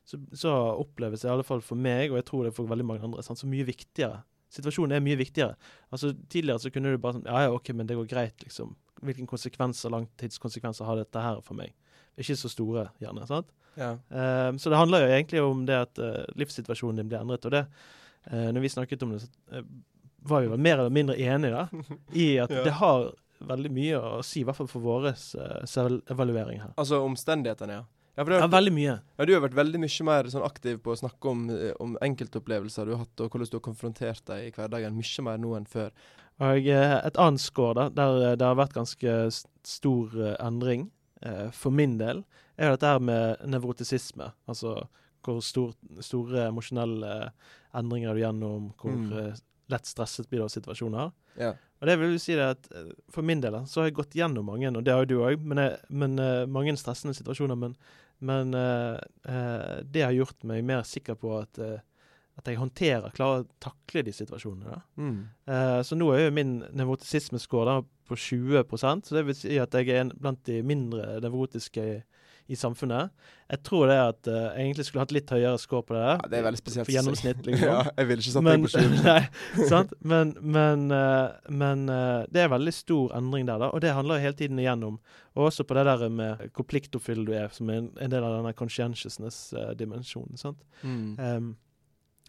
så, 0.08 0.18
så 0.34 0.52
oppleves 0.80 1.22
det 1.22 1.28
i 1.28 1.32
alle 1.34 1.46
fall 1.46 1.62
for 1.62 1.78
meg, 1.78 2.10
og 2.10 2.18
jeg 2.18 2.26
tror 2.28 2.44
det 2.44 2.52
er 2.52 2.56
for 2.56 2.70
veldig 2.70 2.86
mange 2.88 3.04
andre, 3.06 3.22
sant? 3.22 3.38
så 3.38 3.50
mye 3.50 3.68
viktigere. 3.68 4.24
Situasjonen 4.52 4.96
er 4.98 5.04
mye 5.04 5.16
viktigere. 5.20 5.54
Altså 5.92 6.10
Tidligere 6.28 6.60
så 6.60 6.70
kunne 6.74 6.92
du 6.92 6.98
bare 7.00 7.16
sånn 7.18 7.24
Ja, 7.28 7.46
ja, 7.46 7.52
OK, 7.56 7.70
men 7.76 7.88
det 7.88 7.96
går 7.96 8.08
greit, 8.10 8.42
liksom. 8.44 8.74
Hvilke 9.02 9.24
konsekvenser, 9.26 9.90
langtidskonsekvenser 9.94 10.86
har 10.86 11.00
dette 11.00 11.22
her 11.24 11.40
for 11.42 11.56
meg? 11.58 11.72
Ikke 12.20 12.36
så 12.36 12.50
store, 12.52 12.90
gjerne. 13.00 13.24
sant? 13.26 13.48
Ja. 13.80 13.94
Um, 14.12 14.58
så 14.60 14.68
det 14.68 14.76
handler 14.78 15.06
jo 15.06 15.14
egentlig 15.16 15.40
om 15.42 15.62
det 15.66 15.78
at 15.86 15.98
uh, 16.04 16.26
livssituasjonen 16.36 17.00
din 17.00 17.08
blir 17.08 17.22
endret. 17.24 17.46
Og 17.48 17.54
det, 17.56 17.64
uh, 18.28 18.50
når 18.52 18.60
vi 18.66 18.70
snakket 18.74 19.02
om 19.06 19.14
det, 19.16 19.22
så 19.24 19.30
uh, 19.56 19.64
var 20.28 20.44
vi 20.44 20.52
vel 20.52 20.60
mer 20.62 20.78
eller 20.82 20.92
mindre 20.94 21.16
enige 21.18 21.56
da, 21.56 21.64
i 22.12 22.28
at 22.44 22.52
Ja. 22.52 22.62
det 22.68 22.76
har 22.78 23.08
veldig 23.42 23.72
mye 23.74 23.98
å 23.98 24.20
si, 24.22 24.42
i 24.42 24.46
hvert 24.46 24.60
fall 24.60 24.68
for 24.70 24.84
vår 24.84 25.08
uh, 25.08 25.64
selvevaluering 25.66 26.60
her. 26.62 26.74
Altså 26.78 27.00
omstendighetene, 27.02 27.80
ja. 27.80 27.88
Ja, 28.16 28.24
det 28.24 28.38
Ja, 28.40 28.46
veldig 28.46 28.72
mye. 28.76 29.00
ja, 29.18 29.24
du 29.24 29.32
har 29.32 29.40
vært 29.48 29.54
veldig 29.56 29.80
mye 29.80 30.04
mer 30.04 30.24
sånn 30.28 30.44
aktiv 30.44 30.78
på 30.84 30.92
å 30.92 30.98
snakke 31.00 31.30
om, 31.30 31.48
eh, 31.50 31.72
om 31.80 31.96
enkeltopplevelser 32.02 32.84
du 32.86 32.92
har 32.92 33.04
hatt, 33.06 33.20
og 33.20 33.30
hvordan 33.30 33.50
du 33.50 33.56
har 33.56 33.60
konfrontert 33.60 34.24
deg 34.26 34.48
i 34.48 34.50
hverdagen. 34.50 34.92
Mye 34.94 35.22
mer 35.24 35.38
nå 35.38 35.56
enn 35.56 35.66
før. 35.66 35.90
Og 36.40 36.66
eh, 36.66 37.00
et 37.06 37.16
annet 37.16 37.40
skår 37.40 37.74
da, 37.74 37.88
der 37.88 38.32
eh, 38.32 38.36
det 38.36 38.44
har 38.46 38.54
vært 38.56 38.74
ganske 38.74 39.14
stor 39.64 40.36
endring, 40.40 40.90
for 41.54 41.70
min 41.70 41.98
del, 41.98 42.24
er 42.58 42.72
dette 42.72 42.82
her 42.82 42.98
med 42.98 43.38
nevrotisisme. 43.46 44.32
Altså 44.50 44.88
hvor 45.22 45.38
stor, 45.40 45.72
store 46.02 46.48
emosjonelle 46.48 47.30
endringer 47.78 48.14
du 48.14 48.20
gjennom, 48.24 48.72
hvor 48.76 48.90
Mm. 48.90 49.36
lett 49.70 49.86
stresset 49.86 50.28
blir 50.28 50.40
du 50.40 50.44
av 50.44 50.48
situasjoner. 50.50 51.12
Ja. 51.38 51.52
Og 51.80 51.86
det 51.86 51.96
vil 52.00 52.10
jo 52.12 52.18
si 52.18 52.34
det 52.34 52.42
at 52.50 52.68
For 53.10 53.22
min 53.22 53.40
del 53.40 53.52
så 53.66 53.80
har 53.80 53.84
jeg 53.90 53.94
gått 53.94 54.14
gjennom 54.18 54.44
mange, 54.46 54.66
og 54.76 54.82
det 54.84 54.92
har 54.92 55.04
jo 55.06 55.14
du 55.14 55.22
òg, 55.22 55.38
men, 55.40 55.76
men 55.88 56.16
mange 56.50 56.74
stressende 56.76 57.14
situasjoner. 57.14 57.56
Men, 57.56 57.76
men 58.22 58.54
eh, 58.54 58.98
eh, 59.28 59.78
det 59.84 60.04
har 60.06 60.14
gjort 60.14 60.44
meg 60.46 60.62
mer 60.66 60.84
sikker 60.86 61.18
på 61.18 61.34
at, 61.40 61.58
eh, 61.58 61.80
at 62.40 62.48
jeg 62.48 62.60
håndterer, 62.60 63.12
klarer 63.16 63.42
å 63.42 63.50
takle 63.60 64.04
de 64.06 64.14
situasjonene. 64.16 64.78
Mm. 64.96 65.18
Uh, 65.48 65.80
så 65.84 65.98
nå 65.98 66.08
er 66.14 66.26
jo 66.26 66.36
min 66.38 66.62
nevrotisismescore 66.72 67.82
på 68.08 68.16
20% 68.18 69.08
så 69.08 69.18
det 69.18 69.26
vil 69.28 69.36
si 69.36 69.58
at 69.60 69.76
jeg 69.76 69.92
er 69.92 70.06
en 70.06 70.14
blant 70.16 70.40
de 70.48 70.62
mindre 70.66 71.20
nevrotiske 71.22 71.84
i, 71.84 71.98
i 72.48 72.56
samfunnet. 72.58 73.12
Jeg 73.52 73.60
tror 73.68 73.84
det 73.90 73.96
er 73.98 74.14
at 74.14 74.30
uh, 74.32 74.38
jeg 74.56 74.64
egentlig 74.64 74.86
skulle 74.88 75.04
hatt 75.04 75.12
litt 75.12 75.32
høyere 75.34 75.60
score 75.60 75.84
på 75.90 75.96
det. 75.98 76.04
Ja, 76.08 76.28
det 76.32 76.38
er 76.38 76.46
veldig 76.46 76.60
spesielt. 76.62 76.88
For 76.88 76.96
gjennomsnitt, 76.96 77.42
liksom. 77.50 77.68
ja, 77.68 77.82
jeg 78.00 78.08
ville 78.08 78.24
ikke 78.24 78.34
satt 78.34 78.46
Men, 78.46 78.64
deg 78.64 78.64
på 78.64 78.72
sju. 78.72 78.94
nei, 79.10 79.66
sant? 79.68 79.92
men, 80.00 80.32
men, 80.56 80.86
uh, 80.88 81.50
men 81.62 81.82
det 82.32 82.46
er 82.46 82.54
veldig 82.54 82.74
stor 82.76 83.12
endring 83.18 83.50
der, 83.50 83.60
da. 83.60 83.68
Og 83.76 83.84
det 83.84 83.92
handler 83.92 84.18
jo 84.22 84.30
hele 84.30 84.38
tiden 84.40 84.62
igjennom. 84.62 84.96
Og 85.36 85.50
også 85.50 85.68
på 85.68 85.76
det 85.76 85.84
der 85.90 86.08
med 86.12 86.48
hvor 86.56 86.64
pliktoppfyll 86.68 87.26
du 87.28 87.36
er, 87.36 87.52
som 87.52 87.68
er 87.68 87.84
en, 87.84 87.92
en 88.00 88.16
del 88.16 88.24
av 88.24 88.38
denne 88.38 88.56
conscientiousness-dimensjonen. 88.56 90.40
sant? 90.40 90.64
Mm. 90.80 91.12
Em, 91.20 91.52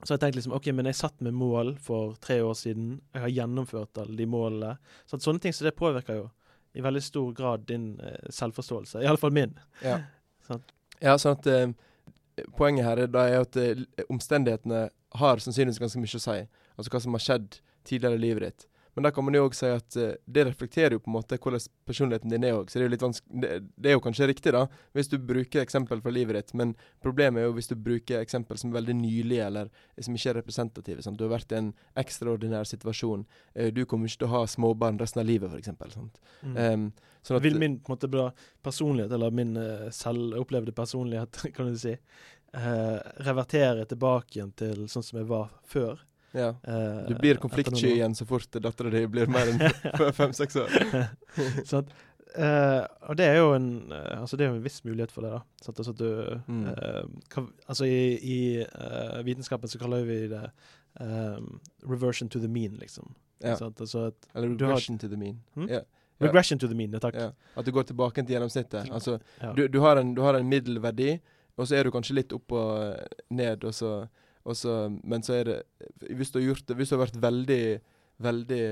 så 0.04 0.14
jeg 0.14 0.20
tenkte 0.20 0.40
liksom, 0.40 0.56
ok, 0.58 0.68
men 0.76 0.90
jeg 0.90 1.00
satt 1.00 1.22
med 1.24 1.36
mål 1.40 1.76
for 1.82 2.18
tre 2.24 2.42
år 2.44 2.56
siden. 2.60 2.98
Jeg 3.16 3.24
har 3.24 3.32
gjennomført 3.32 4.02
alle 4.04 4.18
de 4.20 4.28
målene. 4.28 4.76
Så 5.08 5.16
at 5.16 5.24
sånne 5.24 5.40
ting 5.44 5.56
så 5.56 5.64
det 5.64 5.78
påvirker 5.80 6.18
jo 6.18 6.26
i 6.74 6.84
veldig 6.84 7.04
stor 7.06 7.32
grad 7.38 7.64
din 7.70 7.94
eh, 8.04 8.30
selvforståelse. 8.34 9.00
I 9.04 9.08
alle 9.08 9.22
fall 9.22 9.32
min. 9.32 9.56
Ja. 9.84 10.02
Sant. 10.48 10.74
ja, 11.00 11.16
sånn 11.22 11.38
at 11.40 11.48
eh, 11.48 11.68
Poenget 12.58 12.88
her 12.88 12.98
er 12.98 13.12
da 13.14 13.28
er 13.30 13.44
at 13.46 13.56
eh, 13.62 13.84
omstendighetene 14.10 14.88
har 15.20 15.42
sannsynligvis 15.44 15.80
ganske 15.80 16.02
mye 16.02 16.18
å 16.18 16.24
si. 16.24 16.38
Altså 16.74 16.94
hva 16.96 17.02
som 17.04 17.16
har 17.16 17.22
skjedd 17.24 17.60
tidligere 17.86 18.18
i 18.18 18.24
livet 18.24 18.48
ditt. 18.48 18.66
Men 18.94 19.08
da 19.08 19.12
kan 19.12 19.26
man 19.26 19.34
jo 19.34 19.46
òg 19.48 19.56
si 19.58 19.70
at 19.74 19.96
eh, 19.98 20.16
det 20.26 20.46
reflekterer 20.48 20.96
jo 20.96 21.02
på 21.02 21.10
en 21.10 21.16
måte 21.16 21.38
hvordan 21.42 21.64
personligheten 21.88 22.34
din 22.34 22.46
er 22.46 22.58
òg. 22.60 22.70
Så 22.70 22.82
det 22.82 22.90
er 22.90 22.94
det, 23.42 23.54
det 23.76 23.90
er 23.90 23.98
jo 23.98 24.04
kanskje 24.06 24.28
riktig, 24.30 24.54
da, 24.54 24.68
hvis 24.94 25.10
du 25.10 25.18
bruker 25.18 25.64
eksempel 25.64 26.02
fra 26.04 26.14
livet 26.14 26.38
ditt. 26.38 26.54
Men 26.60 26.76
problemet 27.04 27.42
er 27.42 27.50
jo 27.50 27.56
hvis 27.58 27.72
du 27.72 27.76
bruker 27.76 28.22
eksempel 28.22 28.60
som 28.62 28.70
er 28.70 28.78
veldig 28.78 28.98
nylige, 29.00 29.48
eller 29.48 29.72
som 29.98 30.18
ikke 30.18 30.34
er 30.34 30.40
representative. 30.42 31.06
Sant? 31.06 31.18
Du 31.18 31.26
har 31.26 31.34
vært 31.34 31.56
i 31.56 31.60
en 31.62 31.74
ekstraordinær 32.00 32.70
situasjon. 32.70 33.26
Eh, 33.56 33.74
du 33.74 33.84
kommer 33.90 34.10
ikke 34.10 34.24
til 34.26 34.30
å 34.30 34.36
ha 34.36 34.46
småbarn 34.50 35.02
resten 35.02 35.24
av 35.24 35.30
livet, 35.30 35.50
f.eks. 35.50 35.74
Mm. 36.44 36.54
Um, 36.54 36.88
sånn 37.26 37.40
at 37.40 37.46
Vil 37.48 37.60
min 37.60 37.80
på 37.82 37.92
en 37.92 37.98
måte 37.98 38.12
bra 38.12 38.30
personlighet, 38.66 39.12
eller 39.16 39.34
min 39.34 39.58
uh, 39.58 39.90
selvopplevde 39.94 40.76
personlighet, 40.76 41.42
kan 41.56 41.74
du 41.74 41.82
si, 41.82 41.98
uh, 42.54 42.98
revertere 43.26 43.90
tilbake 43.90 44.38
igjen 44.38 44.54
til 44.60 44.86
sånn 44.92 45.06
som 45.06 45.24
jeg 45.24 45.32
var 45.34 45.50
før. 45.66 46.04
Ja. 46.34 46.50
eh, 46.64 47.04
Du 47.10 47.16
blir 47.20 47.38
konfliktsky 47.42 47.94
igjen 47.98 48.16
så 48.18 48.26
fort 48.30 48.52
dattera 48.62 48.90
di 48.94 49.06
blir 49.08 49.28
mer 49.32 49.48
enn 49.54 50.14
fem-seks 50.20 50.56
år. 50.64 50.74
sånn 51.70 51.84
at, 51.86 51.94
Uh, 52.34 52.82
og 53.12 53.18
det 53.20 53.28
er 53.30 53.36
jo 53.38 53.52
en 53.54 53.66
eh, 53.94 54.16
Altså 54.18 54.40
det 54.40 54.42
er 54.42 54.48
jo 54.50 54.56
en 54.56 54.64
viss 54.66 54.80
mulighet 54.88 55.12
for 55.14 55.22
det, 55.22 55.30
da. 55.36 55.42
Sant? 55.62 55.78
Altså 55.84 55.92
at 55.94 56.00
du 56.00 56.40
Mm. 56.50 56.64
uh, 56.66 57.04
kan, 57.30 57.52
Altså 57.70 57.86
i, 57.86 58.00
i 58.26 58.38
vitenskapen 59.28 59.70
så 59.70 59.78
kaller 59.78 60.02
vi 60.08 60.16
det 60.32 60.40
um, 61.00 61.60
reversion 61.86 62.30
to 62.34 62.40
the 62.42 62.48
mean, 62.50 62.80
liksom. 62.82 63.14
Ja. 63.38 63.54
Sant? 63.60 63.78
Altså 63.86 64.08
at 64.08 64.26
Eller 64.34 64.50
regression 64.50 64.96
har- 64.98 65.02
to 65.06 65.08
the 65.14 65.18
mean. 65.22 65.44
Hmm? 65.54 65.70
Yeah. 65.70 65.84
Ja. 66.20 66.26
Regression 66.26 66.58
to 66.60 66.68
the 66.68 66.74
mean, 66.80 66.92
ja, 66.98 67.00
takk. 67.06 67.14
Ja. 67.22 67.30
At 67.56 67.66
du 67.66 67.72
går 67.72 67.84
tilbake 67.92 68.26
til 68.26 68.34
gjennomsnittet. 68.34 68.90
Altså, 68.90 69.20
Ja. 69.42 69.54
du, 69.54 69.68
du, 69.68 69.80
har 69.86 69.98
en, 70.02 70.16
du 70.16 70.22
har 70.26 70.34
en 70.34 70.50
middelverdi, 70.50 71.20
og 71.58 71.68
så 71.70 71.76
er 71.78 71.84
du 71.84 71.92
kanskje 71.92 72.16
litt 72.18 72.34
opp 72.34 72.52
og 72.52 72.98
ned, 73.30 73.64
og 73.64 73.74
så, 73.78 74.08
så 74.52 74.92
Men 75.04 75.24
så 75.24 75.38
er 75.38 75.44
det 75.48 75.56
Hvis 76.12 76.34
du 76.34 76.40
har 76.42 76.50
gjort 76.50 76.74
Hvis 76.76 76.92
du 76.92 76.98
har 76.98 77.06
vært 77.06 77.22
veldig 77.24 77.64
veldig 78.24 78.64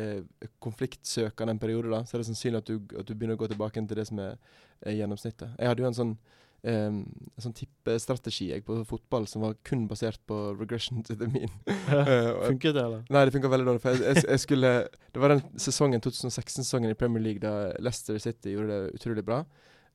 konfliktsøkende 0.63 1.55
en 1.55 1.59
periode, 1.59 1.89
da, 1.89 2.03
så 2.05 2.15
er 2.15 2.21
det 2.21 2.27
sannsynlig 2.29 2.59
at 2.61 2.67
du, 2.69 2.75
at 2.99 3.07
du 3.07 3.15
begynner 3.15 3.35
å 3.35 3.41
gå 3.41 3.47
tilbake 3.49 3.81
til 3.81 3.97
det 3.97 4.05
som 4.07 4.19
er, 4.21 4.37
er 4.85 4.99
gjennomsnittet. 4.99 5.55
Jeg 5.57 5.71
hadde 5.71 5.81
jo 5.81 5.87
en 5.89 5.97
sånn 5.97 6.11
um, 6.61 6.99
en 7.01 7.45
sånn 7.45 7.55
tippestrategi 7.57 8.51
jeg 8.51 8.65
på 8.67 8.77
fotball 8.87 9.25
som 9.29 9.45
var 9.45 9.57
kun 9.67 9.87
basert 9.89 10.21
på 10.29 10.37
regression 10.59 11.01
to 11.07 11.17
the 11.17 11.29
mean. 11.31 11.51
Eh, 11.91 12.29
Funket 12.45 12.75
det, 12.77 12.83
eller? 12.85 13.01
Nei, 13.11 13.25
det 13.27 13.33
funka 13.35 13.51
veldig 13.51 13.67
dårlig. 13.67 13.83
For 13.83 13.97
jeg, 13.97 14.03
jeg, 14.05 14.27
jeg 14.29 14.43
skulle 14.45 14.71
Det 15.11 15.23
var 15.23 15.33
den 15.33 15.41
sesongen 15.59 16.03
2016-sesongen 16.05 16.93
i 16.93 16.97
Premier 16.97 17.23
League 17.25 17.43
da 17.43 17.73
Leicester 17.81 18.21
City 18.21 18.55
gjorde 18.55 18.71
det 18.71 18.99
utrolig 18.99 19.25
bra. 19.27 19.41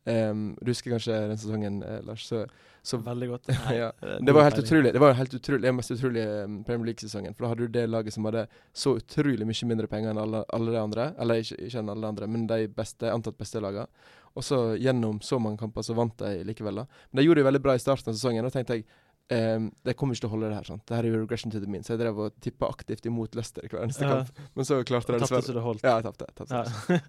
Um, 0.06 0.56
du 0.60 0.70
husker 0.70 0.92
kanskje 0.94 1.14
den 1.28 1.38
sesongen, 1.38 1.82
eh, 1.82 2.02
Lars? 2.06 2.26
Så, 2.28 2.44
så 2.82 3.00
Veldig 3.08 3.28
godt. 3.28 3.48
Ja. 3.74 3.88
eh, 4.02 4.18
det 4.22 4.32
var 4.32 4.46
helt 4.46 4.58
utrolig. 4.58 4.92
Det 4.94 5.02
var 5.02 5.16
helt 5.18 5.34
utrolig 5.34 5.62
Den 5.66 5.76
mest 5.76 5.90
utrolige 5.90 6.44
um, 6.44 6.60
Premier 6.64 6.86
League-sesongen. 6.92 7.34
For 7.34 7.44
da 7.44 7.48
hadde 7.54 7.66
du 7.66 7.74
det 7.78 7.86
laget 7.90 8.14
som 8.14 8.28
hadde 8.28 8.46
så 8.72 8.96
utrolig 9.00 9.48
mye 9.48 9.70
mindre 9.72 9.90
penger 9.90 10.12
enn 10.14 10.22
alle, 10.22 10.44
alle 10.54 10.76
de 10.76 10.78
andre. 10.82 11.08
Eller 11.18 11.42
ikke, 11.42 11.58
ikke 11.66 11.82
enn 11.82 11.90
alle 11.90 12.06
de 12.06 12.12
andre, 12.14 12.30
men 12.30 12.46
de 12.46 12.60
beste, 12.68 13.10
antatt 13.10 13.38
beste 13.40 13.62
lagene. 13.64 13.88
Og 14.36 14.44
så 14.44 14.60
gjennom 14.76 15.18
så 15.24 15.38
mange 15.40 15.58
kamper 15.58 15.82
så 15.82 15.94
vant 15.96 16.18
de 16.20 16.44
likevel, 16.44 16.82
da. 16.82 16.86
Men 17.10 17.18
de 17.20 17.26
gjorde 17.26 17.40
det 17.40 17.48
veldig 17.48 17.62
bra 17.64 17.74
i 17.74 17.80
starten 17.80 18.12
av 18.12 18.18
sesongen. 18.18 18.44
Da 18.44 18.52
tenkte 18.52 18.76
jeg 18.76 18.84
ehm, 19.30 19.70
Det 19.84 19.96
kommer 19.96 20.14
ikke 20.14 20.20
til 20.26 20.28
å 20.28 20.32
holde, 20.34 20.48
det 20.48 20.56
her. 20.56 20.64
sant? 20.64 20.82
Det 20.86 20.96
her 20.96 21.04
er 21.04 21.12
jo 21.14 21.20
regression 21.24 21.50
to 21.50 21.60
the 21.60 21.66
mean. 21.66 21.82
Så 21.82 21.94
jeg 21.96 22.00
drev 22.04 22.18
og 22.18 22.32
tippa 22.40 22.68
aktivt 22.70 23.06
imot 23.06 23.34
Leicester 23.34 23.64
i 23.64 23.68
hver 23.68 23.82
eneste 23.84 24.02
Ja. 24.06 24.22
kamp. 24.24 24.38
Men 24.54 24.64
så 24.64 24.82
klarte 24.84 25.12
jeg 25.12 25.20
Tapte 25.20 25.42
så 25.42 25.54
det 25.54 25.62
holdt. 25.62 25.82
Ja, 25.82 25.96
jeg 26.00 26.04
tapte. 26.04 26.26
tapte. 26.34 26.54
Ja. 26.54 27.00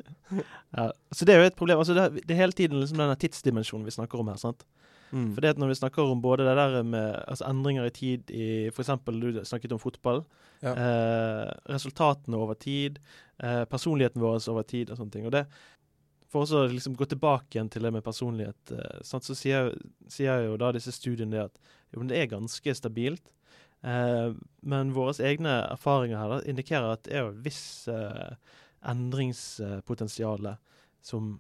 ja. 0.77 0.91
Så 1.13 1.25
det 1.25 1.36
er 1.36 1.41
jo 1.43 1.47
et 1.51 1.56
problem. 1.56 1.80
Altså 1.80 1.93
det, 1.93 2.03
er- 2.03 2.21
det 2.27 2.32
er 2.32 2.41
hele 2.45 2.51
tiden 2.58 2.80
liksom 2.82 2.97
denne 2.97 3.15
tidsdimensjonen 3.17 3.86
vi 3.86 3.91
snakker 3.91 4.19
om 4.19 4.27
her. 4.27 4.38
sant? 4.38 4.65
Mm. 5.13 5.30
For 5.34 5.39
det 5.41 5.49
at 5.53 5.58
når 5.62 5.69
vi 5.71 5.75
snakker 5.80 6.03
om 6.12 6.19
både 6.21 6.43
det 6.43 6.56
der 6.60 6.84
med 6.84 7.23
altså 7.30 7.45
endringer 7.47 7.86
i 7.88 7.93
tid 7.95 8.30
i 8.30 8.67
f.eks. 8.73 8.89
du 9.06 9.39
snakket 9.45 9.71
om 9.71 9.80
fotball. 9.80 10.25
Ja. 10.62 10.73
Eh, 10.73 11.53
resultatene 11.71 12.36
over 12.36 12.56
tid. 12.56 12.99
Eh, 13.39 13.63
personligheten 13.65 14.19
vår 14.21 14.41
over 14.49 14.63
tid 14.67 14.89
og 14.91 14.97
sånne 14.97 15.12
ting. 15.12 15.25
Og 15.25 15.32
det, 15.32 15.45
For 16.30 16.43
å 16.43 16.67
liksom 16.67 16.97
gå 16.99 17.06
tilbake 17.08 17.56
igjen 17.56 17.69
til 17.71 17.84
det 17.84 17.93
med 17.93 18.03
personlighet, 18.03 18.71
eh, 18.75 18.99
sant, 19.01 19.23
så 19.23 19.32
sier, 19.34 19.69
sier 20.12 20.43
jo 20.43 20.58
da 20.58 20.73
disse 20.75 20.91
studiene 20.91 21.32
det 21.32 21.39
at 21.45 21.56
jo, 21.93 22.00
men 22.02 22.12
det 22.12 22.21
er 22.21 22.32
ganske 22.32 22.76
stabilt. 22.76 23.34
Eh, 23.86 24.32
men 24.67 24.93
våre 24.95 25.15
egne 25.23 25.60
erfaringer 25.73 26.19
her 26.19 26.34
da, 26.36 26.39
indikerer 26.50 26.95
at 26.95 27.04
det 27.08 27.17
er 27.17 27.30
et 27.30 27.43
visst 27.45 27.89
eh, 27.91 28.38
endringspotensial 28.88 30.56
som 31.06 31.36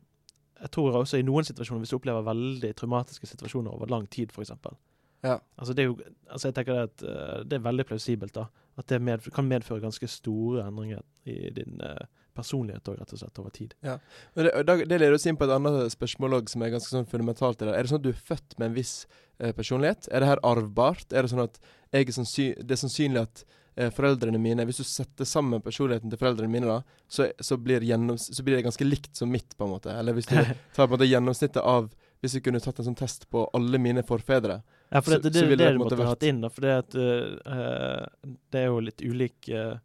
jeg 0.57 0.71
tror 0.73 0.95
også 1.01 1.19
i 1.19 1.25
noen 1.25 1.45
situasjoner, 1.45 1.83
hvis 1.83 1.93
du 1.93 1.99
opplever 1.99 2.25
veldig 2.25 2.71
traumatiske 2.77 3.29
situasjoner 3.29 3.73
over 3.73 3.89
lang 3.91 4.07
tid, 4.09 4.31
f.eks. 4.33 4.55
Ja. 5.25 5.37
Altså 5.57 5.73
det 5.73 5.83
er 5.83 5.91
jo, 5.91 5.97
altså 6.29 6.49
jeg 6.49 6.55
tenker 6.57 6.83
at 6.87 7.03
eh, 7.03 7.43
det 7.45 7.57
er 7.57 7.65
veldig 7.65 7.85
plausibelt 7.89 8.35
da, 8.37 8.47
at 8.77 8.89
det 8.89 9.01
medf 9.01 9.29
kan 9.33 9.49
medføre 9.49 9.83
ganske 9.83 10.09
store 10.09 10.65
endringer 10.67 11.03
i 11.29 11.51
din 11.53 11.81
eh, 11.83 12.05
personlighet 12.37 12.85
også, 12.87 12.99
rett 13.01 13.13
og 13.17 13.21
slett 13.23 13.41
over 13.43 13.53
tid. 13.57 13.73
Men 13.83 14.47
det, 14.47 14.77
det 14.87 14.99
leder 15.01 15.17
oss 15.17 15.25
inn 15.29 15.37
på 15.39 15.47
et 15.47 15.55
annet 15.57 15.91
spørsmål 15.93 16.39
også, 16.39 16.53
som 16.55 16.65
er 16.67 16.73
ganske 16.77 16.93
sånn 16.93 17.09
fundamentalt. 17.09 17.61
Er 17.65 17.75
det 17.81 17.89
sånn 17.91 18.01
at 18.01 18.07
du 18.07 18.13
er 18.13 18.25
født 18.31 18.57
med 18.61 18.69
en 18.71 18.77
viss 18.77 18.95
eh, 19.39 19.53
personlighet? 19.57 20.07
Er 20.13 20.23
det 20.23 20.31
her 20.31 20.43
arvbart? 20.47 21.09
Er 21.11 21.25
det 21.27 21.33
sånn 21.33 21.45
at 21.47 21.57
er 21.91 22.03
det 22.03 22.73
er 22.75 22.79
sannsynlig 22.81 23.21
at 23.23 23.45
eh, 23.77 23.91
foreldrene 23.95 24.39
mine 24.41 24.65
Hvis 24.67 24.81
du 24.81 24.87
setter 24.87 25.25
sammen 25.27 25.61
personligheten 25.63 26.11
til 26.11 26.19
foreldrene 26.19 26.51
mine, 26.51 26.67
da, 26.67 26.81
så, 27.07 27.29
så, 27.39 27.57
blir 27.57 27.79
så 28.19 28.43
blir 28.43 28.57
det 28.59 28.65
ganske 28.67 28.87
likt 28.87 29.15
som 29.15 29.31
mitt, 29.31 29.55
på 29.57 29.63
en 29.67 29.71
måte. 29.75 29.93
Eller 29.93 30.17
hvis 30.17 30.27
du 30.27 30.35
tar 30.75 30.83
på 30.83 30.89
en 30.89 30.95
måte 30.97 31.09
gjennomsnittet 31.09 31.63
av 31.63 31.89
Hvis 32.19 32.33
vi 32.35 32.41
kunne 32.41 32.59
tatt 32.59 32.79
en 32.81 32.87
sånn 32.89 32.97
test 32.97 33.27
på 33.29 33.43
alle 33.53 33.77
mine 33.77 34.01
forfedre 34.03 34.61
Ja, 34.89 35.01
for 35.01 35.11
Så- 35.13 35.19
det, 35.21 35.29
det, 35.29 35.39
så 35.39 35.45
det, 35.45 35.49
ville 35.51 35.63
det, 35.63 35.71
det 35.71 35.77
på 35.77 35.77
du 35.77 35.83
måtte 35.83 35.95
ha 35.95 36.03
vært- 36.03 36.15
hatt 36.15 36.23
inn, 36.27 36.41
da, 36.41 36.49
for 36.49 36.61
det, 36.61 36.77
at, 36.81 36.95
eh, 36.95 38.31
det 38.51 38.59
er 38.63 38.65
jo 38.71 38.79
litt 38.79 39.01
ulik 39.05 39.49
eh, 39.49 39.75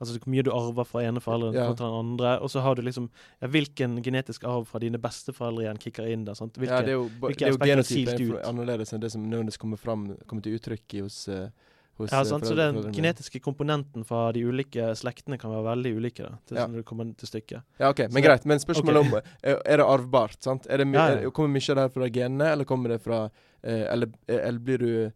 Altså 0.00 0.18
hvor 0.18 0.28
mye 0.28 0.42
du 0.44 0.50
arver 0.52 0.84
fra 0.84 1.02
ene 1.08 1.20
forelderen 1.24 1.54
Ja. 1.56 1.66
kontra 1.70 1.86
den 1.88 1.98
andre. 1.98 2.38
Og 2.44 2.50
så 2.52 2.60
har 2.60 2.74
du 2.76 2.82
liksom 2.82 3.08
ja, 3.40 3.48
Hvilken 3.48 4.02
genetisk 4.04 4.44
arv 4.44 4.66
fra 4.68 4.78
dine 4.78 4.98
besteforeldre 4.98 5.64
igjen 5.64 5.78
kicker 5.80 6.06
inn 6.12 6.24
der? 6.26 6.34
sant? 6.34 6.52
Hvilke, 6.58 6.74
Ja, 6.74 6.82
det 6.82 6.88
er 6.88 6.98
jo, 6.98 7.08
det 7.08 7.42
er 7.42 7.48
jo 7.54 7.56
genotypen 7.56 8.36
er 8.36 8.44
annerledes 8.50 8.92
enn 8.92 9.00
det 9.00 9.10
som 9.12 9.22
nødvendigvis 9.24 9.58
kommer 9.58 9.78
fram 9.80 10.16
Kommer 10.26 10.42
til 10.42 10.58
uttrykk 10.58 10.94
i 10.94 11.00
hos, 11.00 11.28
eh, 11.28 11.48
hos 11.96 12.12
ja, 12.12 12.20
eh, 12.20 12.24
sant? 12.28 12.44
Så 12.44 12.54
den 12.54 12.92
genetiske 12.92 13.40
komponenten 13.40 14.04
fra 14.04 14.32
de 14.32 14.44
ulike 14.44 14.92
slektene 14.94 15.38
kan 15.40 15.50
være 15.50 15.64
veldig 15.64 15.96
ulike. 15.96 16.22
da, 16.28 16.36
til 16.46 16.56
Ja. 16.58 16.66
når 16.66 16.76
det 16.76 16.84
kommer 16.84 17.16
til 17.16 17.28
stykket. 17.28 17.62
Ja, 17.80 17.88
ok, 17.88 17.98
men 18.12 18.22
så, 18.22 18.26
greit. 18.26 18.44
Men 18.44 18.58
spørsmålet 18.58 19.00
okay. 19.00 19.12
om 19.12 19.60
er, 19.64 19.76
det 19.76 19.86
arvbart? 19.86 20.42
sant? 20.42 20.62
Det, 20.68 20.86
my- 20.86 20.92
Ja, 20.94 21.08
ja. 21.08 21.26
Er, 21.26 21.30
kommer 21.30 21.48
mye 21.48 21.70
av 21.70 21.76
det 21.76 21.82
her 21.82 21.88
fra 21.88 22.08
genene, 22.10 22.52
eller 22.52 22.64
kommer 22.64 22.88
det 22.88 23.00
fra 23.00 23.30
eh, 23.64 23.86
eller, 23.92 24.08
eller 24.28 24.58
blir 24.58 24.78
du 24.78 25.12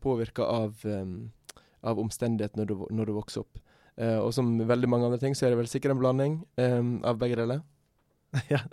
påvirka 0.00 0.42
av, 0.42 0.80
um, 0.84 1.30
av 1.82 1.98
omstendighet 1.98 2.56
når 2.56 2.66
du, 2.66 2.86
når 2.90 3.06
du 3.06 3.12
vokser 3.12 3.40
opp? 3.40 3.58
Eh, 4.00 4.18
og 4.18 4.32
som 4.34 4.50
veldig 4.68 4.90
mange 4.90 5.06
andre 5.10 5.20
ting, 5.22 5.36
så 5.36 5.46
er 5.46 5.54
det 5.54 5.60
vel 5.62 5.70
sikkert 5.70 5.94
en 5.94 6.02
blanding 6.02 6.40
um, 6.58 6.96
av 7.06 7.18
begge 7.20 7.38
deler. 7.38 7.62
ja. 8.52 8.64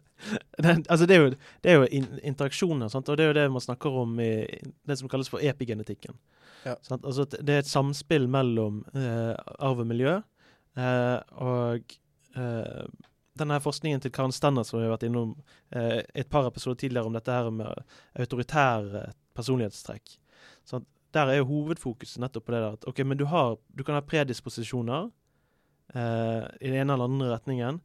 Den, 0.58 0.84
altså 0.90 1.06
det 1.10 1.16
er 1.16 1.22
jo, 1.22 1.32
det 1.62 1.72
er 1.72 1.80
jo 1.80 1.90
in 1.94 2.08
interaksjoner, 2.34 2.90
sant? 2.94 3.10
og 3.10 3.18
det 3.18 3.26
er 3.26 3.32
jo 3.32 3.38
det 3.38 3.46
man 3.54 3.64
snakker 3.64 4.02
om 4.04 4.20
i 4.22 4.34
det 4.90 4.98
som 4.98 5.10
kalles 5.10 5.30
for 5.30 5.44
epigenetikken. 5.46 6.18
Ja. 6.66 6.76
Altså 6.98 7.26
det 7.30 7.54
er 7.54 7.64
et 7.64 7.70
samspill 7.70 8.28
mellom 8.30 8.84
uh, 8.98 9.34
arv 9.62 9.82
og 9.82 9.90
miljø, 9.90 10.20
Uh, 10.78 11.20
og 11.44 11.96
uh, 12.38 12.86
denne 13.40 13.58
forskningen 13.60 14.04
til 14.04 14.14
Karen 14.16 14.32
Stenner 14.32 14.64
som 14.64 14.80
vi 14.80 14.86
har 14.86 14.94
vært 14.94 15.08
innom 15.10 15.34
uh, 15.76 16.00
et 16.16 16.30
par 16.32 16.48
episoder 16.48 16.80
tidligere 16.86 17.10
om 17.10 17.18
dette 17.18 17.36
her 17.36 17.50
med 17.52 17.84
autoritære 18.20 19.10
personlighetstrekk. 19.36 20.16
Sant? 20.68 20.88
Der 21.12 21.28
er 21.28 21.42
jo 21.42 21.48
hovedfokuset 21.50 22.22
nettopp 22.24 22.48
på 22.48 22.54
det 22.56 22.62
der 22.64 22.78
at 22.78 22.88
ok, 22.88 23.02
men 23.08 23.20
du, 23.20 23.26
har, 23.32 23.58
du 23.68 23.84
kan 23.84 23.98
ha 23.98 24.04
predisposisjoner 24.06 25.10
eh, 25.94 26.46
i 26.62 26.70
den 26.70 26.78
ene 26.84 26.96
eller 26.96 27.10
andre 27.10 27.34
retningen, 27.34 27.82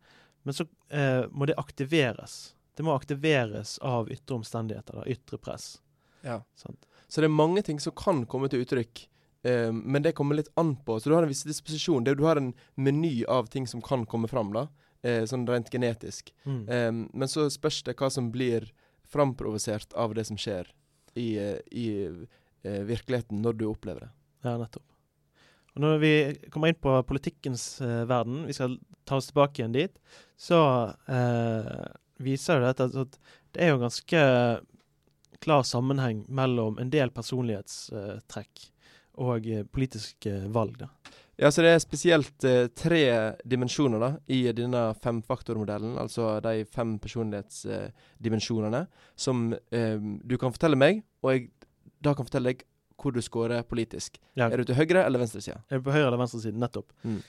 men 0.47 0.55
så 0.55 0.67
eh, 0.95 1.25
må 1.31 1.49
det 1.51 1.59
aktiveres. 1.59 2.55
Det 2.79 2.87
må 2.87 2.95
aktiveres 2.95 3.79
av 3.83 4.11
ytre 4.13 4.39
omstendigheter, 4.39 5.01
da, 5.01 5.07
ytre 5.11 5.41
press. 5.43 5.77
Ja. 6.23 6.41
Sant? 6.55 6.87
Så 7.09 7.23
det 7.23 7.31
er 7.31 7.35
mange 7.35 7.63
ting 7.67 7.81
som 7.83 7.95
kan 7.99 8.25
komme 8.31 8.51
til 8.53 8.63
uttrykk, 8.63 9.07
eh, 9.49 9.71
men 9.75 10.07
det 10.07 10.15
kommer 10.19 10.39
litt 10.39 10.53
an 10.61 10.77
på. 10.87 11.01
Så 11.01 11.11
du 11.11 11.17
har 11.17 11.27
en 11.27 11.33
viss 11.33 11.47
disposisjon. 11.47 12.07
Det, 12.07 12.15
du 12.21 12.27
har 12.29 12.39
en 12.39 12.53
meny 12.75 13.25
av 13.27 13.51
ting 13.51 13.67
som 13.67 13.83
kan 13.83 14.07
komme 14.07 14.31
fram, 14.31 14.55
da, 14.55 14.69
eh, 15.03 15.25
sånn 15.27 15.49
rent 15.51 15.73
genetisk. 15.75 16.35
Mm. 16.47 17.09
Men 17.11 17.31
så 17.31 17.51
spørs 17.51 17.83
det 17.87 17.99
hva 17.99 18.11
som 18.13 18.31
blir 18.35 18.71
framprovosert 19.07 19.95
av 19.95 20.15
det 20.15 20.27
som 20.29 20.39
skjer 20.39 20.71
i, 21.17 21.39
eh, 21.39 21.59
i 21.71 21.87
virkeligheten 22.89 23.43
når 23.45 23.59
du 23.61 23.67
opplever 23.71 24.07
det. 24.07 24.13
Ja, 24.47 24.57
nettopp. 24.61 24.85
Og 25.77 25.83
når 25.85 25.99
vi 26.01 26.13
kommer 26.53 26.73
inn 26.73 26.79
på 26.81 26.95
politikkens 27.05 27.83
eh, 27.85 28.05
verden, 28.09 28.47
vi 28.49 28.55
skal 28.57 28.79
ta 29.05 29.19
oss 29.21 29.29
tilbake 29.29 29.61
igjen 29.61 29.75
dit, 29.77 29.99
så 30.41 30.61
eh, 31.13 31.83
viser 32.25 32.63
jo 32.63 32.71
dette 32.71 32.87
at, 33.03 33.19
det 33.53 33.65
er 33.65 33.75
jo 33.75 33.83
ganske 33.83 34.23
klar 35.45 35.67
sammenheng 35.69 36.25
mellom 36.33 36.81
en 36.81 36.93
del 36.93 37.13
personlighetstrekk 37.13 38.65
og 39.21 39.49
eh, 39.53 39.67
politiske 39.69 40.33
valg. 40.53 40.81
da. 40.81 40.89
Ja, 41.37 41.51
så 41.53 41.61
det 41.61 41.75
er 41.75 41.83
spesielt 41.85 42.45
eh, 42.49 42.71
tre 42.73 43.03
dimensjoner 43.45 44.01
da, 44.01 44.11
i 44.33 44.47
denne 44.57 44.89
femfaktormodellen, 45.05 45.99
altså 46.01 46.39
de 46.45 46.65
fem 46.73 46.97
personlighetsdimensjonene, 47.03 48.87
som 49.21 49.51
eh, 49.53 50.01
du 50.01 50.39
kan 50.41 50.57
fortelle 50.57 50.81
meg, 50.81 51.05
og 51.21 51.35
jeg 51.35 51.51
da 52.03 52.15
kan 52.15 52.27
fortelle 52.29 52.53
deg 52.53 52.65
hvor 52.97 53.13
du 53.13 53.21
scorer 53.21 53.63
politisk. 53.63 54.17
Ja, 54.37 54.49
Er 54.49 54.57
du 54.57 54.65
til 54.65 54.75
høyre 54.75 55.05
eller 55.05 55.19
venstre 55.21 55.41
side? 55.45 55.59
er 55.71 55.79
du 55.79 55.83
på 55.85 55.93
høyre 55.93 56.07
eller 56.09 56.19
venstre 56.19 56.41
side? 56.41 56.57
Nettopp. 56.59 56.93
Mm. 57.05 57.23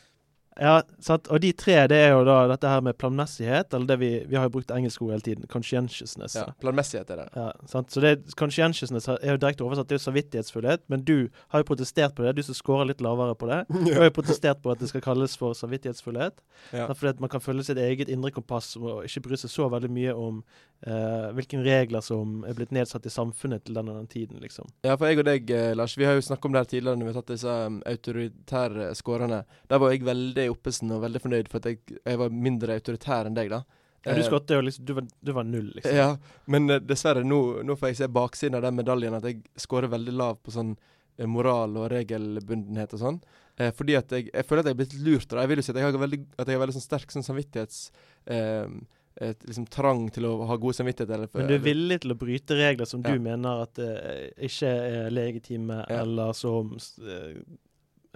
Ja, 0.59 0.81
sant? 1.03 1.27
Og 1.33 1.41
de 1.41 1.51
tre, 1.57 1.75
det 1.91 1.97
er 2.07 2.13
jo 2.15 2.23
da 2.27 2.37
dette 2.49 2.69
her 2.71 2.81
med 2.85 2.97
planmessighet, 2.99 3.73
eller 3.73 3.89
det 3.91 3.97
vi, 4.01 4.11
vi 4.29 4.37
har 4.37 4.47
jo 4.47 4.53
brukt 4.57 4.71
engelsk 4.73 5.03
ord 5.05 5.13
hele 5.15 5.25
tiden, 5.25 5.47
conscientiousness. 5.51 6.37
Ja, 6.39 6.47
Planmessighet 6.61 7.11
er 7.13 7.21
det. 7.23 7.27
Ja, 7.37 7.47
sant? 7.69 7.91
Så 7.93 8.01
det, 8.03 8.15
conscientiousness 8.39 9.09
er 9.13 9.35
jo 9.35 9.39
direkte 9.41 9.65
oversatt 9.67 9.89
til 9.91 10.01
samvittighetsfullhet, 10.01 10.85
men 10.91 11.03
du 11.07 11.29
har 11.53 11.63
jo 11.63 11.69
protestert 11.69 12.15
på 12.17 12.25
det, 12.25 12.35
du 12.39 12.43
som 12.47 12.57
scorer 12.57 12.89
litt 12.91 13.03
lavere 13.03 13.37
på 13.37 13.49
det. 13.51 13.63
Du 13.87 13.93
har 13.95 14.09
jo 14.09 14.15
protestert 14.17 14.59
på 14.63 14.73
at 14.73 14.81
det 14.81 14.89
skal 14.89 15.03
kalles 15.05 15.37
for 15.39 15.55
samvittighetsfullhet. 15.55 16.41
Ja. 16.75 16.87
Fordi 16.89 17.13
at 17.13 17.21
man 17.23 17.31
kan 17.31 17.43
følge 17.43 17.63
sitt 17.69 17.79
eget 17.79 18.09
indre 18.11 18.33
kompass 18.35 18.73
og 18.79 19.05
ikke 19.07 19.29
bry 19.29 19.37
seg 19.39 19.53
så 19.53 19.69
veldig 19.71 19.89
mye 19.93 20.15
om 20.17 20.41
eh, 20.85 21.29
hvilke 21.37 21.61
regler 21.63 22.03
som 22.03 22.41
er 22.47 22.57
blitt 22.57 22.73
nedsatt 22.75 23.05
i 23.07 23.13
samfunnet 23.13 23.63
til 23.65 23.77
den 23.77 23.91
og 23.91 23.99
den 24.01 24.09
tiden, 24.11 24.41
liksom. 24.43 24.67
Ja, 24.85 24.97
for 24.97 25.07
jeg 25.07 25.21
og 25.21 25.27
deg, 25.29 25.51
eh, 25.53 25.71
Lars, 25.77 25.95
vi 25.97 26.07
har 26.07 26.17
jo 26.17 26.25
snakket 26.25 26.49
om 26.49 26.55
det 26.57 26.63
her 26.63 26.71
tidligere 26.73 26.99
når 26.99 27.07
vi 27.07 27.13
har 27.13 27.19
tatt 27.21 27.33
disse 27.33 27.55
um, 27.69 27.79
autoritære 27.93 28.89
scorene. 28.97 29.41
Der 29.71 29.81
var 29.83 29.93
jeg 29.93 30.05
veldig 30.07 30.46
oppesen 30.53 30.91
og 30.95 31.01
veldig 31.03 31.21
fornøyd 31.23 31.49
for 31.51 31.61
at 31.61 31.69
jeg, 31.71 31.99
jeg 31.99 32.19
var 32.21 32.29
mindre 32.47 32.77
autoritær 32.79 33.29
enn 33.29 33.37
deg, 33.37 33.49
da. 33.53 33.63
Ja, 34.05 34.13
du 34.15 34.21
skåtte 34.23 34.55
jo 34.55 34.61
liksom, 34.63 34.85
du 34.87 34.93
var, 34.95 35.07
du 35.19 35.31
var 35.35 35.43
null, 35.43 35.71
liksom. 35.75 35.95
Ja, 35.97 36.09
men 36.45 36.69
eh, 36.71 36.79
dessverre, 36.79 37.25
nå, 37.27 37.39
nå 37.67 37.75
får 37.79 37.89
jeg 37.91 37.99
se 38.01 38.07
baksiden 38.07 38.55
av 38.55 38.63
den 38.63 38.77
medaljen, 38.79 39.17
at 39.17 39.25
jeg 39.27 39.41
scorer 39.59 39.91
veldig 39.91 40.13
lav 40.15 40.37
på 40.45 40.53
sånn 40.55 40.75
eh, 41.17 41.27
moral 41.27 41.75
og 41.81 41.89
regelbundenhet 41.91 42.93
og 42.95 43.01
sånn. 43.03 43.17
Eh, 43.57 43.73
fordi 43.75 43.97
at 43.99 44.13
jeg, 44.15 44.29
jeg 44.31 44.47
føler 44.47 44.63
at 44.63 44.69
jeg 44.69 44.77
er 44.77 44.81
blitt 44.83 44.95
lurt. 45.01 45.27
Da. 45.33 45.41
Jeg 45.43 45.51
vil 45.51 45.59
jo 45.59 45.65
si 45.65 45.73
at 45.73 45.81
jeg 45.81 45.89
har 45.89 45.97
veldig, 46.05 46.21
jeg 46.37 46.53
har 46.53 46.61
veldig 46.63 46.77
sånn 46.77 46.87
sterk 46.89 47.11
sånn 47.17 47.27
samvittighets... 47.27 47.81
Eh, 48.25 48.77
et, 49.17 49.39
liksom 49.49 49.65
trang 49.73 50.03
til 50.13 50.27
å 50.29 50.33
ha 50.45 50.55
god 50.61 50.75
samvittighet. 50.77 51.09
Eller, 51.15 51.29
Men 51.33 51.47
du 51.49 51.55
er 51.55 51.63
villig 51.63 51.95
til 52.03 52.13
å 52.13 52.17
bryte 52.21 52.53
regler 52.53 52.85
som 52.85 53.01
Ja. 53.01 53.15
du 53.15 53.23
mener 53.25 53.63
at 53.63 53.79
eh, 53.81 54.27
ikke 54.45 54.67
er 54.69 55.09
legitime, 55.09 55.79
Ja. 55.89 56.03
eller 56.03 56.33
som 56.37 56.75
eh, 57.01 57.39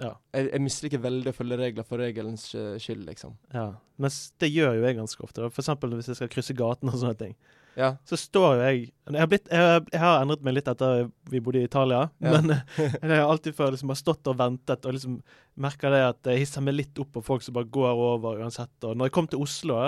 Ja. 0.02 0.12
jeg, 0.34 0.50
jeg 0.50 0.62
misliker 0.64 1.02
veldig 1.04 1.30
å 1.30 1.36
følge 1.36 1.58
regler 1.60 1.86
for 1.86 2.02
regelens 2.02 2.48
eh, 2.58 2.74
skyld, 2.82 3.04
liksom. 3.08 3.36
ja. 3.54 3.68
Mens 4.02 4.32
det 4.42 4.48
gjør 4.50 4.74
jo 4.80 4.86
jeg 4.88 4.96
ganske 4.98 5.22
ofte. 5.22 5.44
For 5.54 5.62
eksempel 5.62 5.92
hvis 5.94 6.08
jeg 6.10 6.16
skal 6.18 6.30
krysse 6.32 6.54
gaten 6.58 6.90
og 6.90 6.96
sånne 6.98 7.14
ting. 7.20 7.34
Ja. 7.78 7.92
Så 8.04 8.18
står 8.20 8.56
jo 8.58 8.64
jeg 8.66 8.80
Jeg 9.08 9.20
har, 9.22 9.28
blitt, 9.30 9.46
jeg, 9.48 9.84
jeg 9.94 10.00
har 10.02 10.18
endret 10.24 10.42
meg 10.44 10.56
litt 10.58 10.66
etter 10.68 11.06
vi 11.30 11.40
bodde 11.40 11.62
i 11.62 11.68
Italia, 11.68 12.00
Ja. 12.20 12.32
men 12.34 12.50
eh, 12.56 12.82
jeg 12.98 13.12
har 13.14 13.30
alltid 13.30 13.54
før 13.56 13.70
liksom 13.76 13.92
har 13.94 14.00
stått 14.00 14.26
og 14.32 14.36
ventet 14.42 14.84
og 14.90 14.96
liksom 14.98 15.20
merker 15.62 15.94
det 15.94 16.02
at 16.08 16.32
jeg 16.32 16.42
hisser 16.42 16.64
meg 16.66 16.74
litt 16.80 16.98
opp 17.00 17.12
på 17.14 17.22
folk 17.24 17.46
som 17.46 17.54
bare 17.56 17.70
går 17.72 17.94
over 18.10 18.42
uansett. 18.42 18.74
Og 18.88 18.96
når 18.98 19.08
jeg 19.08 19.16
kom 19.20 19.30
til 19.30 19.44
Oslo, 19.46 19.78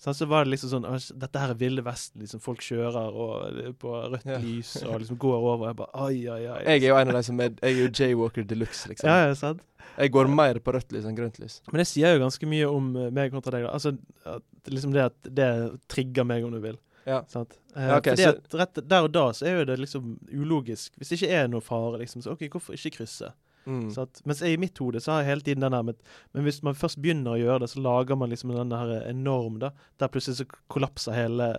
sånn, 0.00 0.14
så 0.16 0.26
var 0.28 0.44
det 0.44 0.54
liksom 0.54 0.70
sånn 0.72 1.18
Dette 1.20 1.38
her 1.42 1.50
er 1.50 1.58
Ville 1.60 1.82
Vesten. 1.84 2.22
Liksom, 2.24 2.40
folk 2.40 2.60
kjører 2.64 3.12
og, 3.12 3.58
eh, 3.66 3.72
på 3.72 3.92
rødt 4.14 4.24
Ja. 4.26 4.38
lys 4.38 4.74
og 4.86 5.00
liksom 5.02 5.18
går 5.18 5.34
over. 5.52 5.66
Jeg 5.68 5.76
bare 5.76 5.94
ai, 5.94 6.26
ai, 6.28 6.46
ai. 6.46 6.62
Jeg 6.64 6.84
er 6.84 6.88
jo 6.88 6.96
en 6.96 7.08
av 7.08 7.14
de 7.14 7.22
som 7.22 7.40
er 7.40 7.50
Jeg 7.62 7.74
er 7.74 7.78
jo 7.82 7.88
jaywalker 7.90 8.46
de 8.46 8.54
luxe, 8.56 8.88
liksom. 8.88 9.04
ja, 9.08 9.26
ja, 9.28 9.34
sant? 9.34 9.60
Jeg 9.98 10.12
går 10.12 10.28
mer 10.32 10.54
på 10.60 10.72
rødt 10.72 10.92
lys 10.92 11.04
enn 11.04 11.16
grønt 11.16 11.38
lys. 11.40 11.60
Men 11.72 11.78
det 11.82 11.86
sier 11.88 12.14
jo 12.16 12.24
ganske 12.24 12.46
mye 12.48 12.68
om 12.72 12.96
eh, 12.96 13.10
meg 13.10 13.32
kontra 13.32 13.50
deg. 13.52 13.64
da. 13.66 13.72
Altså, 13.72 13.98
at 14.24 14.42
liksom 14.70 14.92
det 14.92 15.02
at 15.10 15.34
det 15.34 15.80
trigger 15.88 16.24
meg, 16.24 16.44
om 16.44 16.52
du 16.52 16.60
vil. 16.60 16.78
Ja. 17.06 17.22
Sant? 17.28 17.58
Eh, 17.76 17.86
Ja, 17.88 17.96
ok, 17.98 18.04
fordi 18.12 18.24
så- 18.24 18.28
at 18.36 18.50
rett 18.60 18.88
der 18.88 19.02
og 19.04 19.12
da 19.12 19.30
så 19.32 19.46
er 19.46 19.58
jo 19.58 19.64
det 19.64 19.78
liksom 19.80 20.18
ulogisk. 20.32 20.90
Hvis 20.98 21.08
det 21.10 21.20
ikke 21.20 21.30
er 21.32 21.48
noe 21.48 21.60
fare, 21.60 21.98
liksom, 21.98 22.22
så 22.22 22.32
OK, 22.32 22.48
hvorfor 22.48 22.72
ikke 22.74 22.96
krysse? 22.98 23.32
Mm. 23.66 23.90
At, 24.00 24.20
Mens 24.24 24.40
jeg, 24.40 24.54
i 24.54 24.60
mitt 24.60 24.78
hode 24.80 25.00
så 25.04 25.12
har 25.12 25.22
jeg 25.22 25.28
hele 25.30 25.44
tiden 25.46 25.60
den 25.66 25.72
der 25.76 25.82
med 25.82 25.96
Men 26.34 26.44
hvis 26.46 26.62
man 26.64 26.74
først 26.74 26.96
begynner 27.02 27.34
å 27.34 27.40
gjøre 27.40 27.60
det, 27.60 27.68
så 27.74 27.82
lager 27.84 28.16
man 28.16 28.30
liksom 28.32 28.54
den 28.54 28.70
der 28.72 29.04
enorm, 29.10 29.58
da. 29.60 29.70
Der 30.00 30.08
plutselig 30.08 30.38
så 30.40 30.46
kollapser 30.72 31.12
hele, 31.12 31.50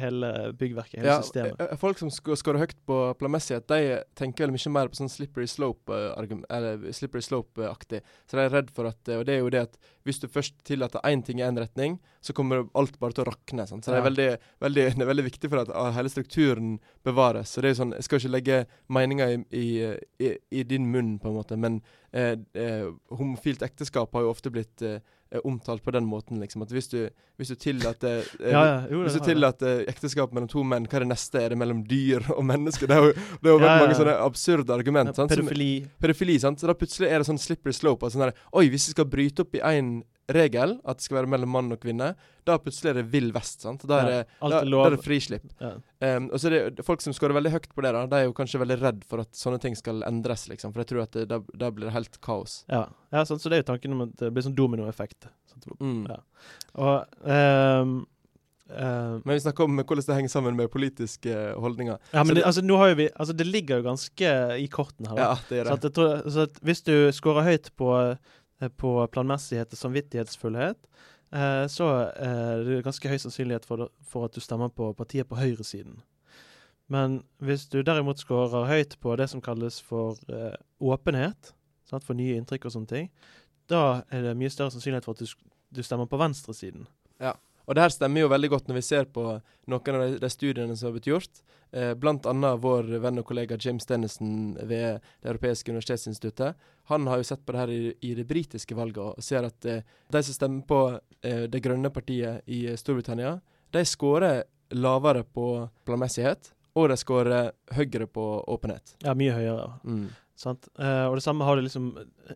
hele 0.00 0.52
byggverket, 0.58 0.98
hele 1.00 1.12
Ja, 1.12 1.20
systemet. 1.22 1.60
Ja, 1.60 1.76
folk 1.76 1.98
som 1.98 2.08
sk- 2.10 2.34
scorer 2.40 2.58
høyt 2.64 2.74
på 2.88 2.98
planmessighet, 3.20 3.66
de 3.68 4.00
tenker 4.18 4.46
vel 4.48 4.56
mye 4.56 4.72
mer 4.74 4.88
på 4.88 4.96
sånn 5.02 5.12
slippery 5.12 5.46
slope-aktig. 5.46 6.16
argum- 6.18 6.44
Eller 6.50 6.92
slippery 6.92 7.22
slope-aktig. 7.22 8.00
Så 8.26 8.36
de 8.36 8.44
er 8.46 8.50
redd 8.50 8.70
for 8.74 8.86
at 8.86 9.08
eh, 9.08 9.18
Og 9.18 9.26
det 9.26 9.34
er 9.34 9.38
jo 9.44 9.50
det 9.50 9.60
at 9.68 9.78
hvis 10.04 10.18
du 10.20 10.26
først 10.28 10.54
tillater 10.64 11.00
én 11.04 11.22
ting 11.24 11.38
i 11.40 11.42
én 11.44 11.56
retning, 11.56 11.98
så 12.20 12.32
kommer 12.34 12.66
alt 12.74 12.98
bare 13.00 13.12
til 13.12 13.24
å 13.24 13.30
rakne. 13.30 13.66
Sant? 13.68 13.84
Så 13.84 13.92
det, 13.92 13.98
er 14.00 14.08
veldig, 14.08 14.38
veldig, 14.60 14.84
det 14.98 15.02
er 15.04 15.12
veldig 15.12 15.24
viktig 15.30 15.50
for 15.50 15.58
at 15.62 15.70
ah, 15.74 15.90
hele 15.92 16.08
strukturen 16.08 16.78
bevares. 17.04 17.48
Så 17.52 17.60
det 17.60 17.68
er 17.70 17.74
jo 17.74 17.80
sånn 17.84 17.92
Jeg 17.96 18.04
skal 18.04 18.18
ikke 18.20 18.32
legge 18.32 18.66
meninger 18.88 19.28
i, 19.34 19.38
i, 19.52 19.96
i, 20.24 20.30
i 20.50 20.62
din 20.64 20.86
munn, 20.90 21.18
på 21.20 21.28
en 21.28 21.34
måte, 21.34 21.43
men 21.52 21.80
eh, 22.12 22.36
eh, 22.54 22.86
homofilt 23.12 23.62
ekteskap 23.62 24.12
har 24.16 24.24
jo 24.24 24.30
ofte 24.32 24.50
blitt 24.54 24.82
eh, 24.82 25.00
eh, 25.30 25.40
omtalt 25.44 25.82
på 25.84 25.92
den 25.94 26.06
måten, 26.08 26.40
liksom. 26.40 26.62
At 26.64 26.72
hvis 26.72 26.88
du, 26.88 27.10
hvis 27.36 27.52
du 27.52 27.54
tillater 27.60 28.22
eh, 28.40 28.52
ja, 28.54 28.62
ja, 28.64 28.78
jo, 28.90 29.02
hvis 29.04 29.12
du 29.16 29.20
har 29.20 29.26
tillater 29.28 29.84
ekteskap 29.90 30.32
mellom 30.32 30.48
to 30.48 30.64
menn, 30.64 30.86
hva 30.88 31.00
er 31.00 31.04
det 31.04 31.10
neste? 31.12 31.42
Er 31.42 31.54
det 31.54 31.58
mellom 31.60 31.84
dyr 31.90 32.24
og 32.36 32.44
mennesker? 32.48 32.88
Det 32.88 32.96
er 32.96 33.04
jo, 33.04 33.12
det 33.42 33.50
er 33.50 33.52
jo 33.52 33.58
Ja, 33.60 33.68
ja, 33.74 33.76
mange 33.84 33.98
sånne 34.00 34.16
absurde 34.24 34.74
argument. 34.74 35.14
sant? 35.16 35.30
Pedofili. 35.34 35.70
pedofili, 36.00 36.38
sant? 36.40 36.60
Så 36.62 36.70
da 36.70 36.78
plutselig 36.78 37.10
er 37.12 37.20
det 37.20 37.28
sånn 37.28 37.40
slippery 37.42 37.76
slope. 37.76 38.08
Sånn 38.10 38.26
der, 38.28 38.34
Oi, 38.52 38.68
hvis 38.72 38.88
vi 38.90 38.96
skal 38.96 39.10
bryte 39.10 39.44
opp 39.44 39.54
i 39.58 39.62
én 39.74 39.96
regel, 40.32 40.78
at 40.88 40.96
det 40.98 41.04
skal 41.04 41.18
være 41.20 41.28
mellom 41.34 41.50
mann 41.52 41.72
og 41.74 41.80
kvinne, 41.82 42.14
da 42.48 42.56
plutselig 42.58 42.90
er 42.94 42.98
det 43.02 43.06
vill 43.12 43.30
vest. 43.34 43.60
sant? 43.64 43.82
Da 43.88 43.98
er 44.00 44.06
det, 44.10 44.18
Ja, 44.40 44.48
da, 44.48 44.60
da 44.64 44.84
er 44.86 44.96
det 44.96 45.02
frislipp. 45.04 45.50
Ja. 45.60 45.74
Um, 46.16 46.30
og 46.32 46.40
så 46.40 46.48
er 46.52 46.70
det 46.70 46.84
folk 46.86 47.00
som 47.04 47.12
scorer 47.16 47.36
veldig 47.36 47.52
høyt 47.52 47.68
på 47.74 47.84
det, 47.84 47.92
da, 47.92 48.06
de 48.06 48.16
er 48.22 48.24
jo 48.28 48.32
kanskje 48.36 48.60
veldig 48.62 48.78
redd 48.80 49.04
for 49.08 49.20
at 49.24 49.32
sånne 49.36 49.60
ting 49.60 49.76
skal 49.76 50.02
endres, 50.08 50.46
liksom. 50.48 50.72
For 50.72 50.80
jeg 50.84 50.92
tror 50.92 51.02
at 51.04 51.12
det, 51.12 51.26
da, 51.28 51.40
da 51.60 51.70
blir 51.70 51.90
det 51.90 51.96
helt 51.98 52.20
kaos. 52.24 52.62
Ja, 52.72 52.86
ja 53.12 53.24
sant? 53.28 53.42
så 53.44 53.52
det 53.52 53.58
er 53.60 53.64
jo 53.66 53.70
tanken 53.74 53.92
om 53.98 54.06
at 54.08 54.16
det 54.20 54.32
blir 54.32 54.46
sånn 54.48 54.56
dominoeffekt. 54.56 55.28
Mm. 55.80 56.06
Ja. 56.10 56.18
Og 56.74 57.24
um, 57.28 57.94
Uh, 58.64 59.20
Men 59.28 59.34
vi 59.36 59.40
snakker 59.44 59.66
om 59.68 59.76
hvordan 59.76 60.06
det 60.06 60.14
henger 60.16 60.30
sammen 60.32 60.54
med 60.56 60.70
politiske 60.72 61.28
eh, 61.28 61.56
holdninger. 61.60 61.98
Ja, 62.14 62.22
men 62.24 62.32
det, 62.32 62.40
det- 62.40 62.46
altså, 62.48 62.62
nå 62.64 62.78
har 62.80 62.88
jo 62.88 62.94
vi 63.02 63.08
Altså, 63.12 63.34
det 63.36 63.46
ligger 63.46 63.76
jo 63.82 63.84
ganske 63.90 64.30
i 64.56 64.66
kortene 64.72 65.10
her. 65.10 65.16
da. 65.18 65.22
Ja, 65.22 65.34
det 65.50 65.58
er 65.58 65.64
Så, 65.68 65.74
at 65.74 65.82
jeg 65.84 65.92
tror, 65.98 66.22
så 66.32 66.46
at 66.48 66.60
hvis 66.64 66.80
du 66.82 66.94
scorer 67.12 67.44
høyt 67.44 67.68
på, 67.76 67.90
på 68.78 68.94
planmessighet 69.12 69.72
og 69.72 69.80
samvittighetsfullhet, 69.80 70.88
eh, 71.34 71.64
så 71.70 71.90
eh, 72.16 72.40
er 72.54 72.64
det 72.68 72.82
ganske 72.86 73.10
høy 73.10 73.18
sannsynlighet 73.20 73.66
for, 73.68 73.88
for 74.06 74.28
at 74.28 74.34
du 74.34 74.40
stemmer 74.44 74.72
på 74.72 74.92
partiet 74.98 75.28
på 75.28 75.38
høyresiden. 75.40 76.02
Men 76.92 77.22
hvis 77.40 77.66
du 77.72 77.80
derimot 77.82 78.20
scorer 78.20 78.68
høyt 78.68 78.98
på 79.00 79.16
det 79.16 79.30
som 79.32 79.42
kalles 79.44 79.80
for 79.82 80.20
eh, 80.28 80.56
åpenhet, 80.80 81.54
sant, 81.88 82.04
for 82.04 82.16
nye 82.16 82.36
inntrykk 82.36 82.68
og 82.68 82.76
sånne 82.76 82.92
ting, 82.92 83.10
da 83.70 84.04
er 84.12 84.26
det 84.26 84.36
mye 84.36 84.52
større 84.52 84.74
sannsynlighet 84.74 85.08
for 85.08 85.16
at 85.16 85.24
du, 85.24 85.48
du 85.72 85.82
stemmer 85.84 86.08
på 86.10 86.20
venstresiden. 86.20 86.86
Og 87.64 87.74
det 87.74 87.84
her 87.84 87.92
stemmer 87.94 88.24
jo 88.24 88.30
veldig 88.32 88.50
godt 88.52 88.68
når 88.68 88.78
vi 88.78 88.84
ser 88.84 89.08
på 89.12 89.24
noen 89.72 89.98
av 89.98 90.16
de, 90.20 90.30
studiene 90.32 90.76
som 90.76 90.88
har 90.90 90.96
blitt 90.96 91.08
gjort. 91.08 91.42
Eh, 91.72 91.92
annet 91.94 92.62
vår 92.62 92.90
venn 93.02 93.20
og 93.22 93.26
kollega 93.26 93.58
James 93.60 93.86
Dennison 93.86 94.54
ved 94.60 95.00
Det 95.22 95.30
europeiske 95.32 95.72
universitetsinstituttet. 95.72 96.56
Han 96.92 97.06
har 97.06 97.18
jo 97.18 97.28
sett 97.30 97.44
på 97.46 97.52
det 97.52 97.62
her 97.62 97.72
i, 97.72 97.94
i 98.00 98.14
det 98.14 98.26
britiske 98.28 98.76
valget 98.76 99.02
og 99.02 99.22
ser 99.24 99.48
at 99.48 99.64
eh, 99.64 99.84
de 100.12 100.22
som 100.22 100.36
stemmer 100.36 100.66
på 100.68 100.80
eh, 101.22 101.46
Det 101.48 101.62
grønne 101.64 101.90
partiet 101.90 102.42
i 102.46 102.66
Storbritannia, 102.76 103.38
de 103.72 103.84
skårer 103.84 104.44
lavere 104.74 105.24
på 105.24 105.68
planmessighet, 105.86 106.52
og 106.74 106.88
de 106.90 106.96
skårer 106.98 107.52
høyere 107.76 108.06
på 108.10 108.24
åpenhet. 108.50 108.96
Ja, 109.04 109.14
mye 109.14 109.34
høyere. 109.34 109.66
Mm. 109.86 110.06
Sant? 110.38 110.66
Eh, 110.78 111.06
og 111.06 111.16
det 111.18 111.22
samme 111.22 111.46
har 111.46 111.56
du 111.56 111.62
liksom 111.62 111.92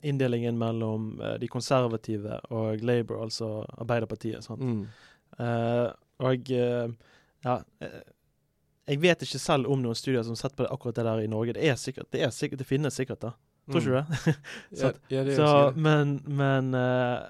inndelingen 0.06 0.58
mellom 0.58 1.20
eh, 1.20 1.34
de 1.42 1.48
konservative 1.50 2.38
og 2.54 2.82
Labour, 2.86 3.24
altså 3.26 3.64
Arbeiderpartiet. 3.74 4.44
Sant? 4.46 4.62
Mm. 4.62 4.84
Eh, 5.38 5.88
og 6.18 6.50
uh, 6.50 6.90
ja 7.46 7.52
eh, 7.78 7.98
Jeg 8.90 8.98
vet 8.98 9.20
ikke 9.22 9.38
selv 9.38 9.68
om 9.70 9.78
noen 9.78 9.94
studier 9.94 10.24
som 10.26 10.34
har 10.34 10.40
sett 10.40 10.56
på 10.58 10.64
det, 10.64 10.72
akkurat 10.74 10.96
det 10.98 11.04
der 11.06 11.22
i 11.22 11.30
Norge. 11.30 11.54
Det 11.54 11.68
er 11.68 11.76
sikkert, 11.78 12.08
det, 12.10 12.24
er 12.24 12.32
sikkert, 12.34 12.62
det 12.62 12.66
finnes 12.66 12.96
sikkert, 12.98 13.20
da. 13.22 13.34
Tror 13.68 13.82
ikke 13.82 13.90
du 13.90 13.98
det? 13.98 14.36
Ja, 14.80 14.92
ja, 15.12 15.24
det 15.28 15.36
Så, 15.36 15.50
men 15.76 16.18
men 16.24 16.72
uh, 16.74 17.28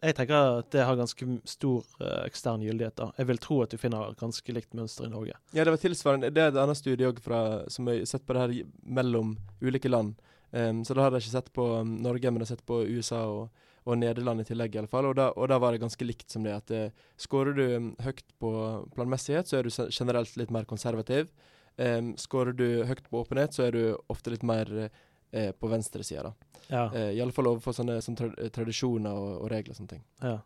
jeg 0.00 0.16
tenker 0.16 0.62
at 0.62 0.70
det 0.72 0.86
har 0.88 0.96
ganske 0.96 1.26
stor 1.44 1.84
uh, 2.00 2.22
ekstern 2.24 2.64
gyldighet. 2.64 2.96
da. 2.96 3.10
Jeg 3.20 3.28
vil 3.28 3.40
tro 3.44 3.60
at 3.62 3.74
du 3.74 3.76
finner 3.78 4.14
ganske 4.18 4.56
likt 4.56 4.72
mønster 4.74 5.06
i 5.06 5.12
Norge. 5.12 5.36
Ja, 5.52 5.66
det 5.66 5.74
var 5.74 5.82
tilsvarende. 5.82 6.32
Det 6.32 6.42
er 6.42 6.54
et 6.54 6.60
annet 6.62 6.80
studie 6.80 7.12
fra, 7.20 7.40
som 7.68 7.90
har 7.90 8.00
sett 8.08 8.24
på 8.24 8.36
det 8.36 8.46
her 8.46 8.54
mellom 8.80 9.36
ulike 9.60 9.92
land. 9.92 10.16
Um, 10.50 10.80
så 10.84 10.96
da 10.96 11.04
har 11.04 11.12
de 11.12 11.20
ikke 11.20 11.36
sett 11.36 11.52
på 11.52 11.66
um, 11.84 11.98
Norge, 12.02 12.32
men 12.32 12.40
jeg 12.40 12.48
har 12.48 12.56
sett 12.56 12.66
på 12.66 12.80
USA 12.88 13.20
og, 13.28 13.68
og 13.88 13.98
Nederland 14.00 14.42
i 14.42 14.48
tillegg, 14.48 14.74
i 14.74 14.82
alle 14.82 14.90
fall. 14.90 15.08
Og 15.10 15.16
da, 15.18 15.30
og 15.36 15.48
da 15.52 15.60
var 15.62 15.72
det 15.72 15.82
ganske 15.82 16.04
likt 16.04 16.28
som 16.32 16.44
det. 16.46 16.56
at 16.56 16.74
uh, 16.74 17.06
Skårer 17.20 17.56
du 17.56 17.64
um, 17.76 17.92
høyt 18.04 18.26
på 18.42 18.50
planmessighet, 18.96 19.48
så 19.48 19.60
er 19.60 19.68
du 19.68 19.72
generelt 19.88 20.36
litt 20.40 20.52
mer 20.54 20.68
konservativ. 20.68 21.30
Um, 21.80 22.12
Skårer 22.20 22.56
du 22.56 22.66
høyt 22.88 23.06
på 23.08 23.22
åpenhet, 23.24 23.56
så 23.56 23.68
er 23.68 23.76
du 23.76 23.82
ofte 24.12 24.34
litt 24.34 24.44
mer 24.46 24.90
eh, 25.32 25.52
på 25.52 25.68
venstresida, 25.68 26.22
da. 26.22 26.32
Ja. 26.68 26.94
Eh, 26.94 27.10
I 27.10 27.20
alle 27.20 27.32
fall 27.32 27.48
overfor 27.50 27.74
sånne, 27.74 27.98
sånne 28.04 28.20
tra 28.20 28.48
tradisjoner 28.54 29.16
og, 29.16 29.32
og 29.44 29.50
regler 29.50 29.74
og 29.74 29.80
sånne 29.80 29.96
ting. 29.96 30.04
Ja. 30.22 30.38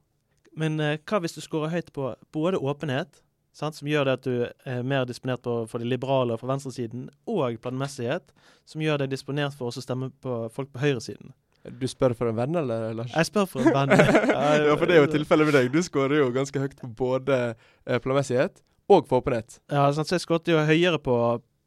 Men 0.56 0.80
eh, 0.80 0.96
hva 1.04 1.20
hvis 1.24 1.36
du 1.36 1.42
skårer 1.44 1.72
høyt 1.74 1.92
på 1.96 2.12
både 2.34 2.60
åpenhet, 2.60 3.20
sant, 3.54 3.76
som 3.78 3.88
gjør 3.88 4.08
det 4.08 4.16
at 4.18 4.26
du 4.26 4.34
er 4.70 4.86
mer 4.86 5.06
disponert 5.08 5.44
på, 5.44 5.60
for 5.70 5.82
de 5.82 5.88
liberale 5.88 6.38
fra 6.40 6.52
venstresiden, 6.54 7.08
og 7.30 7.58
planmessighet, 7.62 8.34
som 8.68 8.82
gjør 8.82 9.04
deg 9.04 9.12
disponert 9.14 9.56
for 9.58 9.70
å 9.70 9.84
stemme 9.84 10.10
på 10.24 10.44
folk 10.54 10.72
på 10.74 10.82
høyresiden? 10.82 11.34
Du 11.72 11.86
spør 11.88 12.12
for 12.16 12.28
en 12.28 12.36
venn, 12.36 12.56
eller, 12.60 12.90
Lars? 12.98 13.14
Jeg 13.14 13.30
spør 13.30 13.48
for 13.48 13.64
en 13.64 13.72
venn. 13.72 13.94
ja, 14.68 14.74
for 14.76 14.84
det 14.88 14.98
er 14.98 15.06
jo 15.06 15.10
tilfellet 15.14 15.48
med 15.48 15.56
deg. 15.56 15.72
Du 15.72 15.80
skårer 15.84 16.20
jo 16.20 16.28
ganske 16.34 16.60
høyt 16.60 16.76
på 16.80 16.90
både 16.98 17.40
eh, 17.54 17.98
planmessighet 18.04 18.60
og 18.92 19.08
på 19.08 19.22
åpenhet. 19.22 19.58
Ja, 19.72 19.88
sant, 19.96 20.10
så 20.10 20.18
jeg 20.18 20.26
skåret 20.26 20.50
jo 20.50 20.60
høyere 20.60 21.00
på, 21.00 21.16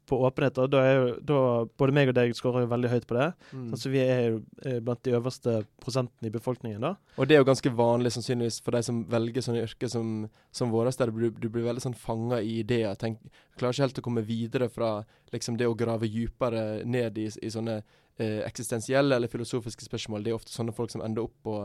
på 0.06 0.20
åpenhet, 0.28 0.60
og 0.62 0.70
da 0.70 0.84
er 0.86 0.94
jo 0.94 1.08
da, 1.26 1.40
både 1.82 1.96
meg 1.96 2.12
og 2.12 2.16
deg 2.20 2.36
skårer 2.38 2.62
jo 2.62 2.70
veldig 2.70 2.92
høyt 2.92 3.08
på 3.10 3.18
det. 3.18 3.28
Mm. 3.50 3.66
Sånn, 3.72 3.82
så 3.82 3.92
vi 3.92 4.02
er 4.04 4.22
jo 4.22 4.40
eh, 4.62 4.78
blant 4.86 5.02
de 5.02 5.18
øverste 5.18 5.58
prosentene 5.82 6.30
i 6.30 6.34
befolkningen 6.38 6.86
da. 6.86 6.94
Og 7.18 7.26
det 7.26 7.34
er 7.34 7.42
jo 7.42 7.50
ganske 7.50 7.76
vanlig 7.82 8.14
sannsynligvis 8.14 8.62
for 8.62 8.78
de 8.78 8.86
som 8.86 9.02
velger 9.10 9.48
sånne 9.48 9.66
yrker 9.66 9.90
som, 9.90 10.16
som 10.54 10.74
våre, 10.74 10.94
der 10.94 11.10
du, 11.10 11.30
du 11.34 11.48
blir 11.50 11.66
veldig 11.66 11.88
sånn 11.88 11.98
fanga 11.98 12.38
i 12.38 12.60
ideer. 12.62 12.94
Tenk, 13.00 13.18
klarer 13.58 13.74
ikke 13.74 13.88
helt 13.88 14.02
å 14.04 14.10
komme 14.12 14.28
videre 14.30 14.70
fra 14.70 15.00
liksom 15.34 15.58
det 15.58 15.66
å 15.66 15.76
grave 15.78 16.06
dypere 16.06 16.84
ned 16.86 17.18
i, 17.18 17.26
i 17.42 17.50
sånne 17.50 17.80
eh, 18.18 18.40
eksistensielle 18.46 19.16
eller 19.16 19.30
filosofiske 19.30 19.86
spørsmål. 19.86 20.24
Det 20.24 20.32
er 20.32 20.38
ofte 20.38 20.54
sånne 20.54 20.74
folk 20.76 20.92
som 20.92 21.04
ender 21.04 21.26
opp 21.26 21.36
på, 21.44 21.58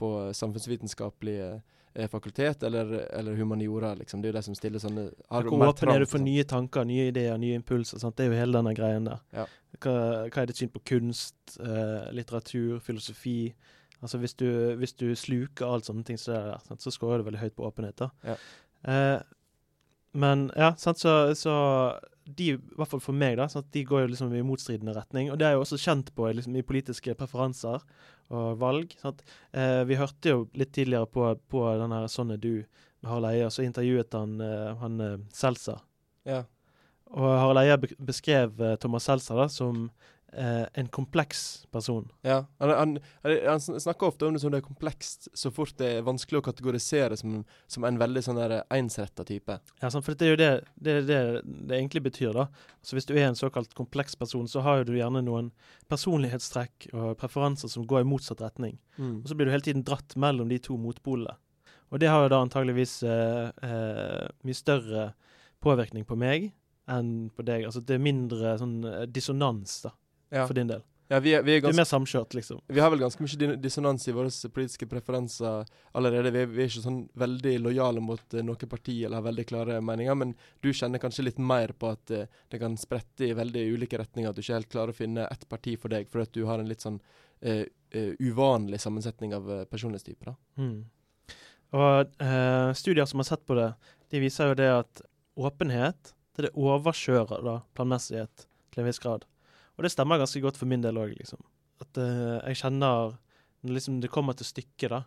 på 0.00 0.10
samfunnsvitenskapelige 0.36 1.48
eh, 1.94 2.08
fakultet 2.12 2.62
eller, 2.66 2.94
eller 3.18 3.38
humaniora, 3.38 3.94
liksom. 4.00 4.22
Det 4.22 4.30
er 4.30 4.34
jo 4.34 4.38
de 4.38 4.44
som 4.48 4.58
stiller 4.58 4.82
sånne 4.82 5.06
Hvor 5.28 5.68
åpen 5.68 5.92
er 5.92 6.04
du 6.04 6.10
for 6.10 6.22
nye 6.22 6.44
tanker, 6.48 6.88
nye 6.88 7.08
ideer, 7.12 7.38
nye 7.42 7.58
impulser? 7.60 8.02
Sant? 8.02 8.16
Det 8.18 8.26
er 8.26 8.32
jo 8.32 8.40
hele 8.40 8.58
denne 8.58 8.74
greien 8.76 9.08
der. 9.08 9.22
Ja. 9.36 9.46
Hva, 9.76 9.96
hva 10.30 10.42
er 10.42 10.50
ditt 10.50 10.60
syn 10.60 10.72
på 10.72 10.84
kunst, 10.88 11.58
eh, 11.60 12.12
litteratur, 12.16 12.78
filosofi? 12.84 13.54
Altså 14.02 14.20
hvis 14.20 14.36
du, 14.36 14.48
hvis 14.76 14.92
du 14.92 15.08
sluker 15.16 15.66
alt 15.66 15.88
sånne 15.88 16.04
ting, 16.04 16.18
så, 16.20 16.36
der, 16.36 16.60
sant? 16.68 16.84
så 16.84 16.92
scorer 16.92 17.22
du 17.22 17.30
veldig 17.30 17.40
høyt 17.40 17.56
på 17.56 17.66
åpenhet. 17.66 17.98
da. 18.02 18.10
Ja. 18.26 18.36
Eh, 18.86 19.18
men 20.16 20.50
ja, 20.56 20.72
sant? 20.80 21.00
Så, 21.00 21.34
så 21.36 21.54
de, 22.26 22.48
i 22.56 22.78
hvert 22.78 22.90
fall 22.90 23.02
for 23.02 23.16
meg, 23.16 23.36
da, 23.38 23.46
sant? 23.50 23.68
de 23.74 23.84
går 23.86 24.04
jo 24.04 24.10
liksom 24.12 24.34
i 24.34 24.44
motstridende 24.46 24.94
retning. 24.96 25.30
Og 25.32 25.38
det 25.40 25.48
er 25.48 25.56
jo 25.56 25.62
også 25.64 25.78
kjent 25.80 26.12
på 26.16 26.28
liksom, 26.34 26.56
i 26.58 26.64
politiske 26.66 27.14
preferanser 27.18 27.84
og 28.34 28.58
valg. 28.60 28.96
Sant? 29.00 29.22
Eh, 29.54 29.82
vi 29.86 29.98
hørte 30.00 30.32
jo 30.34 30.42
litt 30.58 30.74
tidligere 30.74 31.06
på, 31.06 31.28
på 31.50 31.62
den 31.80 31.94
her 31.94 32.10
'Sånn 32.10 32.34
er 32.34 32.42
du' 32.42 32.66
med 33.00 33.10
Harald 33.10 33.30
Eia, 33.30 33.50
så 33.50 33.62
intervjuet 33.62 34.12
han, 34.12 34.40
eh, 34.40 34.76
han 34.76 35.00
eh, 35.00 35.18
Seltzer. 35.32 35.80
Ja. 36.24 36.44
Og 37.14 37.28
Harald 37.38 37.62
Eia 37.62 37.78
beskrev 37.78 38.60
eh, 38.60 38.76
Thomas 38.76 39.06
Seltzer 39.06 39.36
da, 39.36 39.48
som 39.48 39.90
eh, 40.32 40.64
en 40.72 40.88
kompleks 40.88 41.66
person. 41.70 42.08
Ja, 42.26 42.44
han, 42.58 42.70
han, 42.70 42.98
han, 43.22 43.60
snakker 43.60 44.06
ofte 44.06 44.26
om 44.26 44.34
det 44.36 44.40
som 44.42 44.52
det 44.52 44.60
er 44.60 44.66
komplekst, 44.66 45.28
så 45.34 45.50
fort 45.54 45.76
det 45.80 45.90
er 45.98 46.06
vanskelig 46.06 46.40
å 46.40 46.46
kategorisere 46.48 47.16
som, 47.18 47.40
som 47.70 47.86
en 47.88 48.00
veldig 48.00 48.22
sånn 48.24 48.40
ensretta 48.74 49.24
type. 49.26 49.58
Ja, 49.82 49.90
sant? 49.90 50.06
For 50.06 50.18
det 50.18 50.28
er 50.28 50.34
jo 50.34 50.40
det 50.40 50.50
det, 50.74 50.96
det 51.08 51.20
det 51.44 51.78
egentlig 51.78 52.02
betyr. 52.02 52.32
da. 52.36 52.46
Så 52.82 52.96
Hvis 52.96 53.08
du 53.08 53.14
er 53.16 53.28
en 53.28 53.38
såkalt 53.38 53.74
kompleks 53.74 54.16
person, 54.16 54.48
så 54.48 54.60
har 54.60 54.80
jo 54.80 54.90
du 54.90 54.94
gjerne 54.98 55.24
noen 55.24 55.50
personlighetstrekk 55.90 56.90
og 56.92 57.16
preferanser 57.20 57.72
som 57.72 57.86
går 57.86 58.04
i 58.04 58.08
motsatt 58.08 58.42
retning. 58.44 58.78
Mm. 58.96 59.22
Og 59.22 59.28
så 59.28 59.34
blir 59.34 59.48
du 59.48 59.54
hele 59.54 59.66
tiden 59.66 59.84
dratt 59.86 60.16
mellom 60.16 60.48
de 60.48 60.58
to 60.62 60.78
motpolene. 60.80 61.36
Og 61.94 62.00
det 62.02 62.10
har 62.10 62.24
jo 62.24 62.30
da 62.32 62.40
antageligvis 62.42 62.98
uh, 63.06 63.46
uh, 63.62 64.26
mye 64.42 64.58
større 64.58 65.10
påvirkning 65.62 66.06
på 66.06 66.18
meg 66.18 66.50
enn 66.90 67.28
på 67.34 67.44
deg. 67.46 67.66
Altså 67.66 67.82
det 67.82 67.96
er 67.96 68.02
mindre 68.02 68.56
sånn 68.60 68.80
dissonans 69.10 69.80
da, 69.86 69.92
Ja. 70.30 70.46
for 70.46 70.54
din 70.54 70.70
del. 70.70 70.82
Ja, 71.08 71.20
vi 71.22 71.36
er, 71.38 71.42
vi 71.46 71.54
er 71.54 71.60
Du 71.62 71.68
er 71.68 71.76
mer 71.78 71.86
samkjørt, 71.86 72.34
liksom. 72.34 72.58
Vi 72.66 72.80
har 72.82 72.90
vel 72.90 72.98
ganske 72.98 73.22
mye 73.22 73.56
dissonans 73.62 74.08
i 74.10 74.14
våre 74.14 74.30
politiske 74.50 74.88
preferanser 74.90 75.68
allerede. 75.94 76.32
Vi 76.34 76.40
er, 76.42 76.48
vi 76.50 76.64
er 76.64 76.70
ikke 76.70 76.82
sånn 76.82 77.04
veldig 77.14 77.52
lojale 77.62 78.02
mot 78.02 78.34
uh, 78.34 78.42
noe 78.42 78.66
parti 78.66 78.96
eller 79.04 79.20
har 79.20 79.28
veldig 79.28 79.44
klare 79.46 79.76
meninger, 79.86 80.18
men 80.18 80.32
du 80.66 80.72
kjenner 80.74 81.02
kanskje 81.02 81.28
litt 81.28 81.38
mer 81.38 81.76
på 81.78 81.92
at 81.94 82.10
uh, 82.10 82.24
det 82.50 82.58
kan 82.58 82.74
sprette 82.80 83.28
i 83.28 83.36
veldig 83.38 83.62
ulike 83.76 84.00
retninger. 84.02 84.32
At 84.32 84.38
du 84.38 84.42
ikke 84.42 84.58
helt 84.58 84.72
klarer 84.72 84.96
å 84.96 84.98
finne 84.98 85.28
ett 85.30 85.46
parti 85.48 85.76
for 85.78 85.94
deg, 85.94 86.10
fordi 86.10 86.26
at 86.26 86.34
du 86.34 86.42
har 86.50 86.58
en 86.58 86.72
litt 86.72 86.82
sånn 86.82 86.98
uh, 86.98 87.62
uvanlig 88.18 88.82
sammensetning 88.82 89.36
av 89.36 89.46
personlighetstyper. 89.70 90.34
Mm. 90.58 90.80
Og 91.76 92.18
studier 92.76 93.06
som 93.08 93.22
har 93.22 93.28
sett 93.28 93.46
på 93.46 93.56
det, 93.56 93.70
de 94.12 94.20
viser 94.20 94.50
jo 94.50 94.58
det 94.58 94.68
at 94.74 95.00
åpenhet 95.38 96.12
det 96.36 96.48
det 96.48 96.52
overkjører 96.60 97.40
da, 97.46 97.56
planmessighet 97.76 98.44
til 98.74 98.82
en 98.82 98.88
viss 98.90 99.00
grad. 99.00 99.24
Og 99.76 99.84
det 99.84 99.92
stemmer 99.92 100.20
ganske 100.20 100.40
godt 100.40 100.58
for 100.58 100.68
min 100.70 100.84
del 100.84 100.98
òg, 101.00 101.14
liksom. 101.18 101.42
At 101.84 102.00
uh, 102.00 102.40
jeg 102.48 102.62
kjenner 102.62 103.16
Når 103.66 103.76
liksom 103.76 104.00
det 104.00 104.12
kommer 104.12 104.36
til 104.36 104.46
stykket, 104.46 104.92
da, 104.92 105.02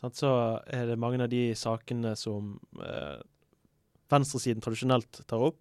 sant, 0.00 0.16
så 0.18 0.30
er 0.66 0.88
det 0.88 0.98
mange 0.98 1.20
av 1.22 1.30
de 1.30 1.52
sakene 1.54 2.16
som 2.18 2.56
uh, 2.80 3.20
venstresiden 4.10 4.64
tradisjonelt 4.64 5.22
tar 5.28 5.44
opp, 5.48 5.60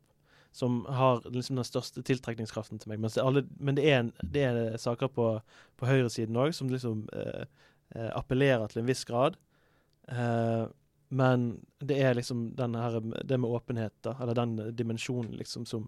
som 0.55 0.81
har 0.89 1.21
liksom 1.27 1.59
den 1.59 1.67
største 1.67 2.03
tiltrekningskraften 2.07 2.81
til 2.81 2.91
meg. 2.91 3.03
Det, 3.03 3.21
alle, 3.23 3.45
men 3.59 3.77
det 3.77 3.85
er, 3.87 4.09
det 4.23 4.43
er 4.47 4.79
saker 4.81 5.11
på, 5.13 5.27
på 5.79 5.87
høyresiden 5.87 6.39
òg 6.39 6.51
som 6.55 6.71
liksom 6.71 7.05
eh, 7.15 7.45
appellerer 8.11 8.67
til 8.67 8.81
en 8.81 8.89
viss 8.89 9.05
grad. 9.07 9.37
Men 11.07 11.45
det 11.79 12.01
er 12.03 12.17
liksom 12.19 12.49
den 12.59 12.75
her, 12.75 12.99
det 12.99 13.39
med 13.39 13.55
åpenhet, 13.55 13.95
da, 14.03 14.17
eller 14.19 14.35
den 14.35 14.57
dimensjonen 14.75 15.37
liksom 15.39 15.63
som, 15.69 15.87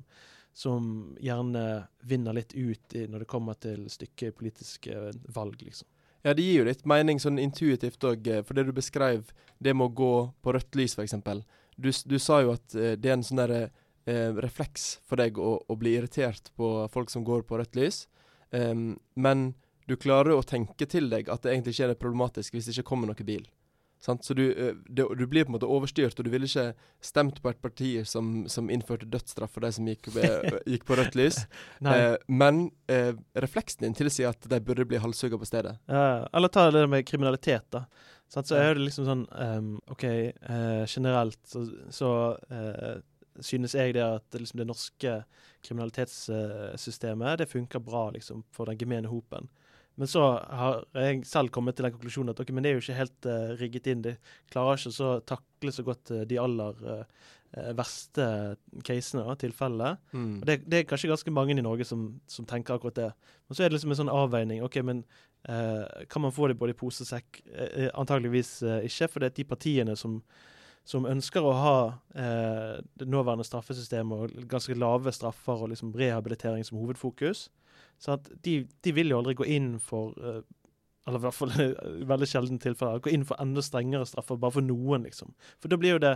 som 0.54 1.16
gjerne 1.22 1.88
vinner 2.06 2.36
litt 2.38 2.54
ut 2.54 2.96
i, 2.96 3.08
når 3.10 3.24
det 3.24 3.30
kommer 3.30 3.58
til 3.58 3.88
stykket 3.90 4.38
politiske 4.38 5.12
valg, 5.34 5.62
liksom. 5.66 5.88
Ja, 6.24 6.32
det 6.34 6.46
gir 6.46 6.62
jo 6.62 6.68
litt 6.70 6.86
mening 6.88 7.20
sånn 7.20 7.42
intuitivt 7.42 8.04
òg, 8.08 8.30
for 8.48 8.56
det 8.56 8.64
du 8.70 8.72
beskrev, 8.76 9.34
det 9.60 9.74
med 9.76 9.90
å 9.90 9.96
gå 9.98 10.14
på 10.46 10.54
rødt 10.56 10.78
lys, 10.80 10.96
f.eks. 10.96 11.18
Du, 11.76 11.90
du 11.90 12.16
sa 12.22 12.40
jo 12.46 12.54
at 12.54 12.76
eh, 12.78 12.94
det 12.96 13.10
er 13.10 13.18
en 13.18 13.26
sånn 13.26 13.42
derre 13.42 13.64
eh, 14.06 14.30
refleks 14.46 15.02
for 15.10 15.20
deg 15.20 15.40
å, 15.42 15.58
å 15.68 15.78
bli 15.80 15.98
irritert 15.98 16.52
på 16.56 16.70
folk 16.94 17.12
som 17.12 17.26
går 17.28 17.44
på 17.50 17.60
rødt 17.60 17.76
lys. 17.80 18.06
um, 18.52 18.94
men 19.16 19.54
du 19.90 19.98
klarer 20.00 20.38
å 20.38 20.46
tenke 20.48 20.86
til 20.88 21.10
deg 21.12 21.28
at 21.30 21.44
det 21.44 21.52
egentlig 21.52 21.74
ikke 21.76 21.90
er 21.92 22.00
problematisk 22.00 22.54
hvis 22.56 22.70
det 22.70 22.78
ikke 22.78 22.88
kommer 22.94 23.10
noen 23.10 23.28
bil. 23.28 23.44
Sant? 24.04 24.26
Så 24.28 24.36
du, 24.36 24.44
eh, 24.52 24.74
det, 24.86 25.06
du 25.18 25.24
blir 25.28 25.46
på 25.46 25.54
en 25.54 25.56
måte 25.56 25.70
overstyrt, 25.70 26.18
og 26.20 26.28
du 26.28 26.32
ville 26.34 26.48
ikke 26.50 26.74
stemt 27.04 27.40
på 27.44 27.54
et 27.54 27.62
parti 27.64 27.92
som, 28.08 28.44
som 28.52 28.72
innførte 28.74 29.08
dødsstraff 29.08 29.56
for 29.56 29.64
de 29.64 29.72
som 29.72 29.88
gikk, 29.88 30.10
gikk 30.74 30.84
på 30.90 30.98
rødt 31.00 31.16
lys. 31.16 31.44
Eh, 31.80 32.16
men 32.28 32.66
eh, 32.92 33.14
refleksen 33.40 33.86
din 33.86 33.96
tilsier 33.96 34.34
at 34.34 34.50
de 34.52 34.60
burde 34.60 34.88
bli 34.90 35.00
halshugga 35.00 35.40
på 35.40 35.48
stedet. 35.48 35.78
Ja, 35.88 36.28
eller 36.34 36.52
ta 36.52 36.68
det 36.72 36.84
med 36.92 37.08
kriminalitet, 37.08 37.70
da. 37.72 37.86
Sant? 38.34 38.50
Så 38.50 38.58
er 38.58 38.76
det 38.76 38.88
liksom 38.88 39.08
sånn 39.08 39.26
um, 39.32 39.74
OK, 39.94 40.04
eh, 40.10 40.84
generelt 40.90 41.40
så, 41.48 41.64
så 41.94 42.12
eh, 42.50 42.96
synes 43.40 43.76
jeg 43.78 43.94
det 43.96 44.04
at 44.04 44.38
liksom 44.38 44.62
det 44.62 44.68
norske 44.70 45.18
kriminalitetssystemet 45.64 47.40
det 47.40 47.52
funker 47.52 47.80
bra 47.84 48.08
liksom 48.16 48.44
for 48.52 48.70
den 48.70 48.80
gemene 48.82 49.12
hopen. 49.12 49.48
Men 50.00 50.10
så 50.10 50.24
har 50.42 50.80
jeg 50.98 51.22
selv 51.30 51.52
kommet 51.54 51.78
til 51.78 51.86
den 51.86 51.94
konklusjonen 51.94 52.34
at 52.34 52.40
ok, 52.42 52.50
men 52.54 52.66
det 52.66 52.72
er 52.72 52.78
jo 52.78 52.82
ikke 52.82 52.98
helt 52.98 53.28
uh, 53.30 53.54
rigget 53.60 53.90
inn. 53.92 54.06
De 54.06 54.16
klarer 54.52 54.80
ikke 54.80 54.94
så 54.96 55.10
takle 55.30 55.74
så 55.76 55.86
godt 55.86 56.14
uh, 56.16 56.24
de 56.30 56.40
aller 56.42 56.80
eh, 56.90 57.68
verste 57.78 58.26
casene, 58.86 59.28
og 59.30 59.38
tilfellene. 59.44 59.92
Mm. 60.12 60.40
Og 60.40 60.48
det, 60.50 60.56
det 60.66 60.80
er 60.80 60.88
kanskje 60.90 61.12
ganske 61.12 61.34
mange 61.36 61.54
i 61.54 61.62
Norge 61.62 61.86
som, 61.86 62.08
som 62.26 62.48
tenker 62.50 62.74
akkurat 62.74 62.98
det. 62.98 63.12
Men 63.46 63.58
så 63.58 63.64
er 63.64 63.70
det 63.70 63.78
liksom 63.78 63.94
en 63.94 64.02
sånn 64.02 64.14
avveining. 64.14 64.64
ok, 64.66 64.82
men 64.82 65.06
Kan 66.10 66.22
man 66.24 66.32
få 66.32 66.48
det 66.48 66.56
både 66.58 66.72
i 66.72 66.78
pose 66.80 67.04
og 67.04 67.08
sekk? 67.10 67.42
Antageligvis 67.94 68.62
ikke. 68.64 69.10
For 69.12 69.20
det 69.20 69.28
er 69.28 69.36
de 69.38 69.44
partiene 69.44 69.96
som, 70.00 70.22
som 70.88 71.08
ønsker 71.08 71.44
å 71.44 71.56
ha 71.56 71.76
eh, 72.20 72.80
det 73.00 73.08
nåværende 73.08 73.46
straffesystemet 73.48 74.24
og 74.26 74.48
ganske 74.52 74.76
lave 74.76 75.14
straffer 75.16 75.64
og 75.64 75.72
liksom 75.72 75.94
rehabilitering 75.96 76.66
som 76.68 76.80
hovedfokus, 76.82 77.48
så 78.04 78.18
de, 78.44 78.58
de 78.84 78.92
vil 78.98 79.14
jo 79.14 79.22
aldri 79.22 79.34
gå 79.40 79.48
inn 79.48 79.78
for 79.80 80.12
eh, 80.20 80.42
eller 81.08 81.20
i 81.20 81.24
hvert 81.26 81.36
fall 81.36 81.52
i 81.60 81.66
veldig 82.14 82.28
sjelden 82.32 82.60
tilfeller, 82.64 83.02
gå 83.04 83.12
inn 83.12 83.26
for 83.28 83.40
enda 83.44 83.60
strengere 83.64 84.06
straffer 84.08 84.38
bare 84.40 84.56
for 84.56 84.64
noen, 84.64 85.04
liksom. 85.04 85.34
For 85.60 85.68
da 85.72 85.76
blir 85.80 85.98
jo 85.98 86.04
det, 86.04 86.14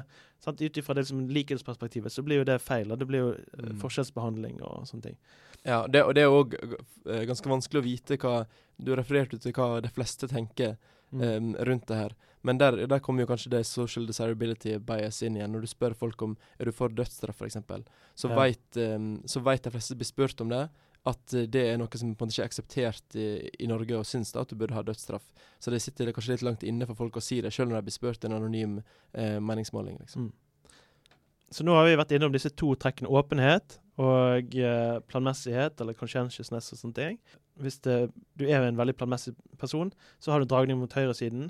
ut 0.47 0.77
ifra 0.79 0.95
det 0.95 1.03
liksom, 1.03 1.25
likhetsperspektivet, 1.35 2.11
så 2.13 2.23
blir 2.23 2.39
jo 2.39 2.45
det 2.47 2.55
feil. 2.63 2.91
Og 2.95 2.99
Det 3.01 3.07
blir 3.09 3.19
jo 3.25 3.33
eh, 3.35 3.65
Mm. 3.67 3.81
forskjellsbehandling 3.81 4.61
og 4.63 4.85
sånne 4.87 5.03
ting. 5.09 5.17
Ja, 5.65 5.81
det, 5.91 6.05
og 6.07 6.13
det 6.15 6.23
er 6.23 6.31
òg 6.31 6.55
ganske 7.27 7.49
vanskelig 7.51 7.81
å 7.81 7.87
vite 7.87 8.17
hva 8.21 8.45
Du 8.79 8.93
refererte 8.95 9.39
til 9.41 9.51
hva 9.57 9.81
de 9.81 9.89
fleste 9.89 10.27
tenker 10.29 10.77
Mm. 11.11 11.21
um, 11.23 11.53
rundt 11.63 11.85
det 11.87 11.95
her. 11.95 12.13
Men 12.43 12.57
der, 12.59 12.85
der 12.85 12.99
kommer 12.99 13.23
jo 13.23 13.27
kanskje 13.27 13.49
det 13.53 13.65
social 13.65 14.05
desirability 14.05 14.73
bias 14.77 15.21
inn 15.23 15.37
igjen. 15.37 15.51
Når 15.55 15.61
du 15.63 15.67
spør 15.71 15.95
folk 15.95 16.21
om 16.21 16.33
er 16.59 16.65
du 16.67 16.71
for 16.75 16.89
dødsstraff, 16.89 17.39
f.eks., 17.41 17.55
så 18.15 18.27
Ja. 18.29 18.35
vet 18.35 18.77
em, 18.77 19.21
så 19.25 19.39
vet 19.41 19.63
de 19.63 19.71
fleste 19.71 19.95
blir 19.95 20.05
spurt 20.05 20.41
om 20.41 20.49
det, 20.49 20.69
at 21.07 21.33
eh, 21.33 21.47
det 21.51 21.63
er 21.71 21.77
noe 21.79 21.99
som 21.99 22.15
på 22.15 22.25
en 22.25 22.29
måte 22.29 22.35
ikke 22.35 22.45
er 22.45 22.51
akseptert 22.51 23.17
i, 23.19 23.27
i 23.59 23.69
Norge, 23.69 23.99
og 23.99 24.07
syns 24.07 24.33
at 24.35 24.49
du 24.49 24.57
burde 24.59 24.77
ha 24.77 24.83
dødsstraff. 24.85 25.29
Så 25.59 25.73
det 25.73 25.81
sitter 25.83 26.11
kanskje 26.15 26.35
litt 26.35 26.47
langt 26.47 26.65
inne 26.67 26.87
for 26.89 26.99
folk 26.99 27.19
å 27.19 27.23
si 27.23 27.41
det, 27.41 27.53
selv 27.55 27.71
når 27.71 27.81
de 27.81 27.89
blir 27.89 27.97
spurt 27.97 28.23
i 28.23 28.29
en 28.29 28.37
anonym 28.39 28.79
eh, 29.13 29.37
meningsmåling. 29.39 29.99
liksom. 30.03 30.29
Mm. 30.29 30.35
Så 31.49 31.63
nå 31.63 31.75
har 31.77 31.85
vi 31.87 31.95
vært 31.95 32.11
innom 32.11 32.33
disse 32.33 32.51
to 32.59 32.73
trekkene 32.75 33.11
åpenhet 33.15 33.77
og 34.03 34.55
eh, 34.59 34.97
planmessighet, 35.09 35.79
eller 35.81 35.95
conscientiousness 35.97 36.73
og 36.73 36.81
sånne 36.81 36.97
ting. 36.97 37.19
Hvis 37.63 37.79
det, 37.87 37.95
du 38.37 38.43
er 38.45 38.67
en 38.67 38.77
veldig 38.77 38.93
planmessig 38.99 39.33
person, 39.57 39.89
så 40.21 40.33
har 40.33 40.43
du 40.43 40.49
dragning 40.49 40.77
mot 40.77 40.93
høyresiden. 40.93 41.47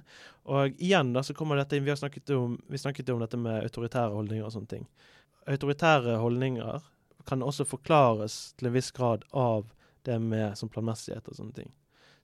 Og 0.48 0.78
igjen 0.78 1.12
da, 1.16 1.26
så 1.26 1.36
kommer 1.36 1.60
dette 1.60 1.76
inn, 1.76 1.84
vi 1.88 1.91
har 1.91 2.00
snakket 2.00 2.32
om, 2.38 2.56
vi 2.70 2.80
snakket 2.80 3.10
om 3.12 3.24
dette 3.26 3.39
med 3.41 3.66
autoritære 3.66 4.14
holdninger 4.14 4.45
og 4.48 4.54
sånne 4.54 4.72
ting. 4.78 4.86
Autoritære 5.50 6.16
holdninger 6.22 6.86
kan 7.28 7.43
også 7.43 7.67
forklares 7.67 8.53
til 8.57 8.69
en 8.69 8.75
viss 8.75 8.91
grad 8.95 9.25
av 9.36 9.71
det 10.07 10.17
med 10.23 10.55
sånn 10.57 10.71
planmessighet 10.71 11.28
og 11.28 11.38
sånne 11.38 11.55
ting. 11.57 11.73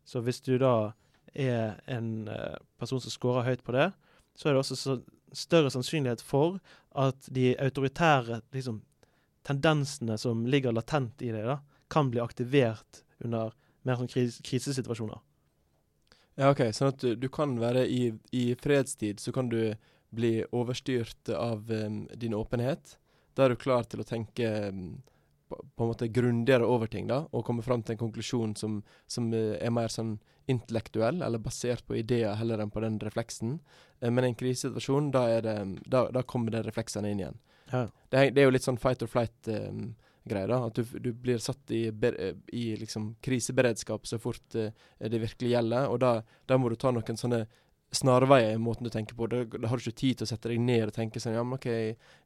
Så 0.08 0.24
hvis 0.24 0.42
du 0.44 0.56
da 0.62 0.94
er 1.34 1.80
en 1.90 2.30
uh, 2.30 2.56
person 2.80 3.02
som 3.02 3.12
scorer 3.12 3.48
høyt 3.48 3.64
på 3.66 3.76
det, 3.76 3.90
så 4.36 4.50
er 4.50 4.56
det 4.56 4.64
også 4.64 4.78
så 4.80 4.98
større 5.34 5.72
sannsynlighet 5.74 6.22
for 6.22 6.60
at 7.00 7.28
de 7.34 7.54
autoritære 7.62 8.42
liksom, 8.54 8.82
tendensene 9.48 10.18
som 10.22 10.46
ligger 10.46 10.76
latent 10.76 11.22
i 11.26 11.32
da, 11.34 11.60
kan 11.90 12.12
bli 12.14 12.22
aktivert 12.24 13.04
under 13.24 13.54
mer 13.84 14.00
sånn 14.00 14.12
kris 14.12 14.40
krisesituasjoner. 14.46 15.20
Ja, 16.40 16.50
OK. 16.50 16.66
Sånn 16.74 16.94
at 16.94 17.02
du, 17.04 17.14
du 17.20 17.28
kan 17.34 17.58
være 17.62 17.86
i, 17.86 18.14
i 18.34 18.46
fredstid, 18.58 19.22
så 19.22 19.34
kan 19.36 19.52
du 19.52 19.76
bli 20.14 20.36
overstyrt 20.54 21.30
av 21.34 21.70
um, 21.70 22.04
din 22.18 22.34
åpenhet. 22.38 22.98
Da 23.34 23.46
er 23.46 23.54
du 23.54 23.62
klar 23.62 23.84
til 23.90 24.04
å 24.04 24.08
tenke 24.08 24.50
på, 25.50 25.58
på 25.58 25.86
en 25.86 25.90
måte 25.90 26.08
grundigere 26.14 26.68
over 26.70 26.88
ting, 26.92 27.08
da, 27.10 27.24
og 27.32 27.46
komme 27.48 27.66
fram 27.66 27.82
til 27.84 27.96
en 27.96 28.04
konklusjon 28.06 28.56
som, 28.60 28.82
som 29.08 29.32
eh, 29.34 29.56
er 29.62 29.74
mer 29.74 29.90
sånn 29.94 30.20
intellektuell, 30.52 31.22
eller 31.24 31.40
basert 31.40 31.86
på 31.88 31.96
ideer 31.96 32.36
heller 32.36 32.60
enn 32.60 32.72
på 32.74 32.82
den 32.84 33.00
refleksen. 33.00 33.58
Eh, 34.02 34.12
men 34.12 34.26
i 34.26 34.32
en 34.34 34.38
krisesituasjon, 34.40 35.12
da, 35.16 35.26
det, 35.42 35.58
da, 35.88 36.08
da 36.12 36.24
kommer 36.28 36.52
de 36.52 36.64
refleksene 36.66 37.12
inn 37.14 37.22
igjen. 37.24 37.42
Ja. 37.72 37.88
Det 38.12 38.30
det 38.36 38.42
er 38.42 38.50
jo 38.50 38.54
litt 38.54 38.66
sånn 38.68 38.78
fight 38.78 39.02
or 39.02 39.10
flight-greie, 39.10 40.48
da. 40.52 40.60
At 40.68 40.78
du, 40.78 40.84
du 41.00 41.10
blir 41.16 41.40
satt 41.42 41.72
i, 41.74 41.88
ber- 41.92 42.20
eh, 42.22 42.36
i 42.54 42.76
liksom 42.78 43.16
kriseberedskap 43.24 44.06
så 44.06 44.20
fort 44.22 44.60
uh, 44.60 44.70
det 45.00 45.22
virkelig 45.24 45.56
gjelder. 45.56 45.88
Og 45.90 46.04
da, 46.04 46.12
da 46.46 46.60
må 46.60 46.70
du 46.70 46.78
ta 46.78 46.92
noen 46.94 47.18
sånne 47.18 47.46
snarveier 47.96 48.56
i 48.56 48.62
måten 48.62 48.88
du 48.88 48.92
tenker 48.94 49.18
på. 49.18 49.28
Da, 49.32 49.44
da 49.46 49.70
har 49.70 49.80
du 49.80 49.86
ikke 49.86 50.02
tid 50.02 50.20
til 50.20 50.28
å 50.28 50.32
sette 50.34 50.52
deg 50.52 50.62
ned 50.62 50.90
og 50.90 50.96
tenke 50.96 51.22
sånn 51.22 51.38
Ja, 51.38 51.44
men 51.46 51.60
OK, 51.60 51.70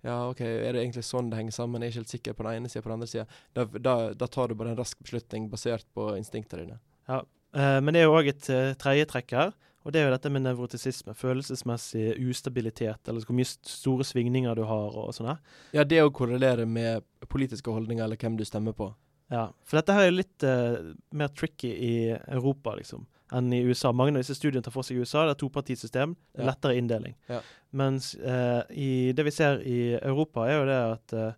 ja, 0.06 0.18
ok, 0.32 0.42
er 0.44 0.76
det 0.76 0.84
egentlig 0.84 1.06
sånn 1.08 1.32
det 1.32 1.40
henger 1.40 1.56
sammen? 1.56 1.84
Jeg 1.84 1.92
er 1.92 1.96
ikke 1.96 2.04
helt 2.04 2.16
sikker 2.16 2.38
på 2.38 2.48
den 2.48 2.60
ene 2.62 2.72
sida, 2.72 2.84
på 2.86 2.92
den 2.92 2.98
andre 3.00 3.12
sida. 3.12 3.26
Da, 3.58 3.68
da, 3.78 3.96
da 4.18 4.30
tar 4.32 4.52
du 4.52 4.58
bare 4.60 4.74
en 4.74 4.80
rask 4.80 5.00
beslutning 5.04 5.50
basert 5.52 5.88
på 5.98 6.12
instinktene 6.18 6.66
dine. 6.66 6.82
Ja. 7.12 7.24
Eh, 7.56 7.80
men 7.84 7.96
det 7.96 8.04
er 8.04 8.10
jo 8.10 8.20
òg 8.20 8.30
et 8.34 8.52
uh, 8.52 8.76
tredje 8.80 9.08
trekk 9.12 9.36
her, 9.38 9.56
og 9.88 9.94
det 9.96 10.02
er 10.02 10.10
jo 10.10 10.14
dette 10.18 10.32
med 10.34 10.44
nevrotisisme. 10.44 11.16
Følelsesmessig 11.16 12.18
ustabilitet, 12.28 13.08
eller 13.08 13.24
hvor 13.24 13.38
mye 13.38 13.48
store 13.48 14.08
svingninger 14.08 14.58
du 14.60 14.66
har 14.68 14.98
og 15.00 15.14
sånn 15.16 15.32
her. 15.32 15.44
Ja, 15.76 15.88
det 15.88 16.02
å 16.04 16.12
korrelere 16.12 16.68
med 16.68 17.06
politiske 17.32 17.72
holdninger 17.72 18.04
eller 18.04 18.20
hvem 18.20 18.36
du 18.40 18.44
stemmer 18.48 18.76
på. 18.76 18.92
Ja, 19.32 19.50
for 19.68 19.80
dette 19.80 19.96
her 19.96 20.06
er 20.06 20.12
jo 20.12 20.18
litt 20.20 20.44
eh, 20.48 20.92
mer 21.20 21.32
tricky 21.36 21.72
i 21.72 21.94
Europa, 22.16 22.76
liksom, 22.80 23.04
enn 23.34 23.52
i 23.54 23.62
USA. 23.68 23.92
Mange 23.92 24.14
av 24.16 24.22
disse 24.24 24.36
studiene 24.38 24.64
tar 24.64 24.72
for 24.72 24.84
seg 24.88 24.98
USA, 25.02 25.26
det 25.28 25.36
er 25.36 25.42
topartisystem, 25.48 26.16
Ja. 26.38 26.46
lettere 26.52 26.78
inndeling. 26.80 27.16
Ja. 27.30 27.42
Mens 27.74 28.16
eh, 28.16 28.64
i 28.72 29.12
det 29.14 29.26
vi 29.26 29.32
ser 29.32 29.60
i 29.68 29.94
Europa, 30.02 30.46
er 30.48 30.60
jo 30.60 30.66
det 30.66 30.82
at 30.94 31.14
eh, 31.14 31.34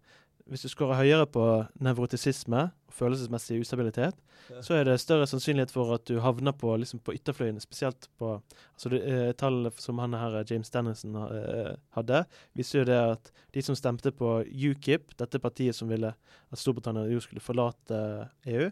hvis 0.50 0.62
du 0.66 0.70
skårer 0.70 0.98
høyere 1.02 1.26
på 1.30 1.44
nevrotisisme 1.80 2.72
og 2.88 2.94
følelsesmessig 2.94 3.60
ustabilitet, 3.62 4.16
Ja. 4.50 4.62
så 4.66 4.74
er 4.80 4.84
det 4.88 4.96
større 5.00 5.28
sannsynlighet 5.30 5.70
for 5.70 5.94
at 5.94 6.06
du 6.10 6.20
havner 6.20 6.52
på, 6.58 6.72
liksom, 6.82 7.00
på 7.06 7.14
ytterfløyene, 7.14 7.62
spesielt 7.62 8.08
på 8.18 8.42
altså 8.74 8.90
det, 8.90 9.02
eh, 9.06 9.32
Tall 9.38 9.70
som 9.78 10.00
han 10.00 10.14
her, 10.18 10.44
James 10.50 10.70
Dennison, 10.74 11.16
eh, 11.16 11.76
hadde, 11.94 12.26
viser 12.58 12.80
jo 12.80 12.86
det 12.86 12.98
at 13.12 13.32
de 13.54 13.62
som 13.62 13.76
stemte 13.76 14.12
på 14.12 14.40
UKIP, 14.50 15.16
dette 15.18 15.38
partiet 15.40 15.76
som 15.76 15.88
ville 15.88 16.08
at 16.16 16.58
Storbritannia 16.58 17.06
jo 17.12 17.20
skulle 17.20 17.42
forlate 17.42 18.30
EU, 18.48 18.72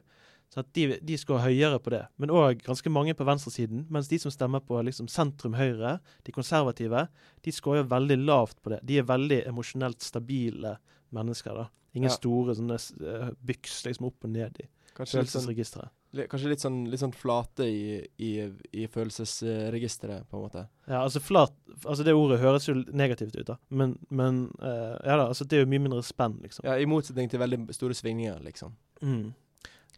Så 0.54 0.62
at 0.64 0.70
de, 0.74 0.86
de 1.04 1.18
scorer 1.20 1.44
høyere 1.50 1.80
på 1.84 1.92
det. 1.92 2.06
Men 2.18 2.32
òg 2.32 2.62
ganske 2.64 2.90
mange 2.90 3.14
på 3.20 3.26
venstresiden. 3.28 3.86
Mens 3.92 4.08
de 4.08 4.18
som 4.24 4.32
stemmer 4.32 4.62
på 4.64 4.80
liksom 4.88 5.10
sentrum-høyre, 5.12 5.98
de 6.24 6.32
konservative, 6.36 7.08
de 7.44 7.52
scorer 7.52 7.84
veldig 7.92 8.18
lavt 8.24 8.62
på 8.64 8.72
det. 8.72 8.80
De 8.88 8.98
er 9.02 9.10
veldig 9.10 9.42
emosjonelt 9.52 10.00
stabile 10.02 10.78
mennesker. 11.12 11.54
da. 11.54 11.68
Ingen 11.98 12.10
Ja. 12.12 12.16
store 12.16 12.56
sånne 12.56 12.78
uh, 13.04 13.30
byks 13.44 13.84
liksom 13.86 14.08
opp 14.08 14.24
og 14.24 14.30
ned 14.32 14.58
i 14.64 14.68
Kanskje 14.98 15.20
litt 15.22 15.30
sånn, 15.30 15.44
følelsesregisteret. 15.46 15.90
kanskje 16.32 16.50
litt 16.50 16.62
sånn, 16.64 16.78
litt 16.90 17.00
sånn 17.04 17.14
flate 17.14 17.66
i, 17.70 18.08
i, 18.18 18.32
i 18.74 18.88
følelsesregisteret, 18.90 20.28
på 20.30 20.38
en 20.40 20.44
måte. 20.48 20.64
Ja, 20.88 21.04
altså 21.04 21.20
flat 21.22 21.54
Altså 21.86 22.04
det 22.04 22.16
ordet 22.18 22.40
høres 22.42 22.66
jo 22.68 22.74
negativt 22.98 23.36
ut, 23.38 23.46
da. 23.52 23.58
Men, 23.70 23.98
men 24.10 24.48
uh, 24.62 24.96
ja 25.06 25.18
da, 25.20 25.28
altså 25.28 25.46
det 25.46 25.60
er 25.60 25.66
jo 25.66 25.70
mye 25.70 25.84
mindre 25.84 26.02
spenn, 26.06 26.40
liksom. 26.42 26.66
Ja, 26.66 26.74
I 26.82 26.88
motsetning 26.90 27.30
til 27.30 27.40
veldig 27.44 27.68
store 27.76 27.94
svingninger, 27.98 28.40
liksom. 28.48 28.74
Mm. 29.04 29.28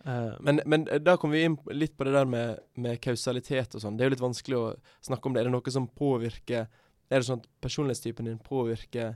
Eh, 0.06 0.34
Men, 0.40 0.62
men 0.66 0.86
da 1.04 1.18
kommer 1.18 1.36
vi 1.36 1.44
inn 1.44 1.58
litt 1.72 1.98
på 1.98 2.04
det 2.08 2.14
der 2.16 2.26
med, 2.26 2.60
med 2.76 3.02
kausalitet 3.04 3.76
og 3.76 3.82
sånn. 3.84 3.98
Det 3.98 4.06
er 4.06 4.10
jo 4.10 4.16
litt 4.16 4.28
vanskelig 4.28 4.58
å 4.60 4.68
snakke 5.02 5.28
om 5.28 5.34
det. 5.36 5.42
Er 5.42 5.50
det 5.50 5.56
noe 5.58 5.74
som 5.76 5.88
påvirker 5.88 6.68
Er 7.10 7.20
det 7.20 7.26
sånn 7.26 7.42
at 7.42 7.48
personlighetstypen 7.62 8.28
din 8.30 8.38
påvirker 8.38 9.16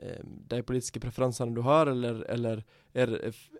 eh, 0.00 0.20
de 0.22 0.62
politiske 0.62 1.00
preferansene 1.02 1.54
du 1.56 1.60
har, 1.66 1.90
eller, 1.90 2.22
eller, 2.30 2.62
er, 2.94 3.16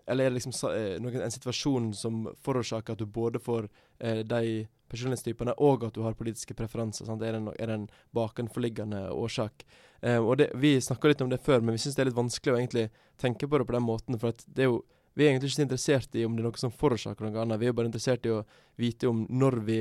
eller 0.07 0.23
er 0.23 0.31
det 0.31 0.37
liksom 0.37 0.55
eh, 0.71 0.95
noen, 1.03 1.19
en 1.25 1.33
situasjon 1.35 1.89
som 1.93 2.29
forårsaker 2.45 2.95
at 2.95 3.03
du 3.03 3.05
både 3.05 3.41
får 3.43 3.67
eh, 3.99 4.21
de 4.23 4.63
personlighetstypene 4.87 5.57
og 5.57 5.83
at 5.83 5.97
du 5.97 6.01
har 6.05 6.15
politiske 6.15 6.55
preferanser? 6.55 7.09
Sant? 7.09 7.21
Er, 7.27 7.35
det 7.35 7.43
no, 7.43 7.51
er 7.59 7.67
det 7.67 7.77
en 7.81 7.89
bakenforliggende 8.15 9.09
årsak? 9.11 9.65
Eh, 9.99 10.17
og 10.17 10.37
det, 10.39 10.53
Vi 10.55 10.77
snakka 10.81 11.11
litt 11.11 11.21
om 11.27 11.29
det 11.29 11.43
før, 11.43 11.59
men 11.59 11.75
vi 11.75 11.83
syns 11.83 11.99
det 11.99 12.05
er 12.05 12.11
litt 12.13 12.21
vanskelig 12.23 12.55
å 12.55 12.59
egentlig 12.61 12.87
tenke 13.19 13.51
på 13.51 13.59
det 13.59 13.67
på 13.67 13.75
den 13.75 13.87
måten. 13.89 14.19
For 14.21 14.31
at 14.31 14.47
det 14.47 14.63
er 14.63 14.71
jo 14.71 14.85
vi 15.13 15.25
er 15.25 15.31
egentlig 15.31 15.51
ikke 15.51 15.59
så 15.59 15.65
interessert 15.67 16.15
i 16.17 16.23
om 16.25 16.35
det 16.35 16.41
er 16.41 16.47
noe 16.47 16.61
som 16.61 16.73
forårsaker 16.73 17.27
noe 17.27 17.41
annet. 17.43 17.61
Vi 17.61 17.69
er 17.69 17.75
bare 17.77 17.89
interessert 17.89 18.25
i 18.25 18.33
å 18.33 18.41
vite 18.81 19.09
om 19.09 19.23
når 19.29 19.59
vi 19.67 19.79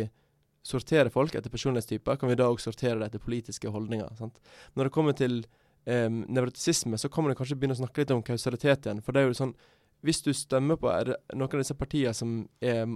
sorterer 0.63 1.11
folk 1.11 1.35
etter 1.35 1.51
personlighetstyper, 1.51 2.19
kan 2.21 2.31
vi 2.31 2.37
da 2.39 2.47
også 2.51 2.71
sortere 2.71 3.01
det 3.01 3.09
etter 3.11 3.23
politiske 3.23 3.71
holdninger. 3.73 4.13
Sant? 4.19 4.37
Når 4.77 4.89
det 4.89 4.95
kommer 4.95 5.17
til 5.19 5.41
um, 5.89 6.23
nevrotisisme, 6.29 7.01
så 7.01 7.11
kan 7.11 7.27
man 7.27 7.39
kanskje 7.39 7.57
begynne 7.59 7.75
å 7.79 7.81
snakke 7.81 8.05
litt 8.05 8.13
om 8.15 8.23
kausalitet 8.27 8.87
igjen. 8.87 9.01
For 9.03 9.15
det 9.15 9.23
er 9.23 9.33
jo 9.33 9.39
sånn 9.41 9.57
Hvis 10.03 10.19
du 10.23 10.33
stemmer 10.35 10.75
på 10.83 10.91
noen 10.91 11.45
av 11.47 11.61
disse 11.61 11.77
partiene 11.79 12.11
som 12.15 12.31
er 12.59 12.89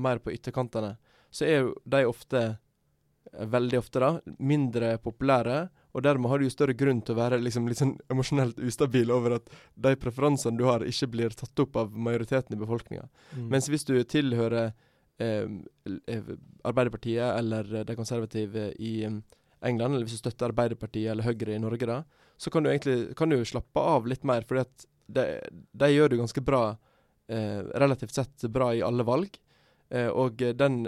mer 0.00 0.20
på 0.24 0.32
ytterkantene, 0.32 0.94
så 1.28 1.44
er 1.44 1.58
jo 1.58 1.74
de 1.84 2.06
ofte 2.08 2.40
Veldig 3.30 3.78
ofte, 3.78 4.00
da. 4.02 4.34
Mindre 4.38 4.96
populære. 5.02 5.68
Og 5.94 6.02
dermed 6.06 6.30
har 6.30 6.38
du 6.38 6.46
jo 6.46 6.52
større 6.52 6.74
grunn 6.78 7.00
til 7.02 7.16
å 7.16 7.18
være 7.18 7.40
liksom, 7.42 7.66
litt 7.70 7.80
sånn 7.80 7.96
emosjonelt 8.10 8.58
ustabil 8.62 9.10
over 9.14 9.38
at 9.38 9.50
de 9.74 9.94
preferansene 9.98 10.58
du 10.58 10.64
har, 10.68 10.84
ikke 10.86 11.10
blir 11.10 11.34
tatt 11.34 11.62
opp 11.64 11.78
av 11.80 11.94
majoriteten 11.94 12.54
i 12.54 12.60
befolkninga. 12.60 13.08
mm. 13.36 13.48
Mens 13.50 13.68
hvis 13.70 13.86
du 13.88 13.96
tilhører 14.04 14.70
eh, 15.18 15.50
eh, 16.06 16.30
Arbeiderpartiet 16.62 17.26
eller 17.26 17.74
eh, 17.74 17.86
de 17.86 17.98
konservative 17.98 18.70
i 18.78 19.00
eh, 19.08 19.18
England, 19.66 19.94
eller 19.94 20.06
hvis 20.06 20.18
du 20.18 20.22
støtter 20.22 20.50
Arbeiderpartiet 20.50 21.10
eller 21.12 21.26
Høyre 21.26 21.56
i 21.56 21.62
Norge, 21.62 21.90
da, 21.90 22.02
så 22.40 22.50
kan 22.50 22.64
du 22.64 22.70
egentlig 22.70 23.16
kan 23.18 23.30
du 23.30 23.42
slappe 23.44 23.82
av 23.82 24.06
litt 24.08 24.22
mer, 24.24 24.46
fordi 24.48 24.62
at 24.62 24.86
de, 25.10 25.26
de 25.74 25.90
gjør 25.90 26.12
det 26.12 26.20
ganske 26.22 26.44
bra, 26.46 26.64
eh, 27.28 27.60
relativt 27.82 28.14
sett 28.14 28.46
bra 28.52 28.70
i 28.74 28.82
alle 28.86 29.06
valg. 29.06 29.34
Eh, 29.90 30.06
og 30.06 30.42
eh, 30.42 30.54
den, 30.54 30.84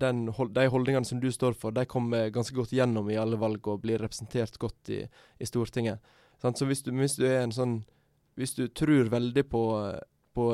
den, 0.00 0.24
de 0.26 0.66
holdningene 0.72 1.06
som 1.06 1.20
du 1.22 1.28
står 1.32 1.54
for, 1.58 1.74
de 1.74 1.84
kommer 1.86 2.32
ganske 2.34 2.54
godt 2.56 2.74
gjennom 2.74 3.10
i 3.10 3.18
alle 3.20 3.38
valg 3.38 3.68
og 3.70 3.82
blir 3.84 4.02
representert 4.02 4.58
godt 4.58 4.90
i, 4.90 5.04
i 5.38 5.46
Stortinget. 5.46 6.02
Så 6.42 6.66
hvis 6.66 6.82
du, 6.82 6.90
hvis 6.96 7.18
du 7.20 7.26
er 7.28 7.42
en 7.44 7.52
sånn 7.52 7.82
Hvis 8.38 8.54
du 8.56 8.62
tror 8.72 9.10
veldig 9.12 9.42
på, 9.50 9.60
på 10.32 10.44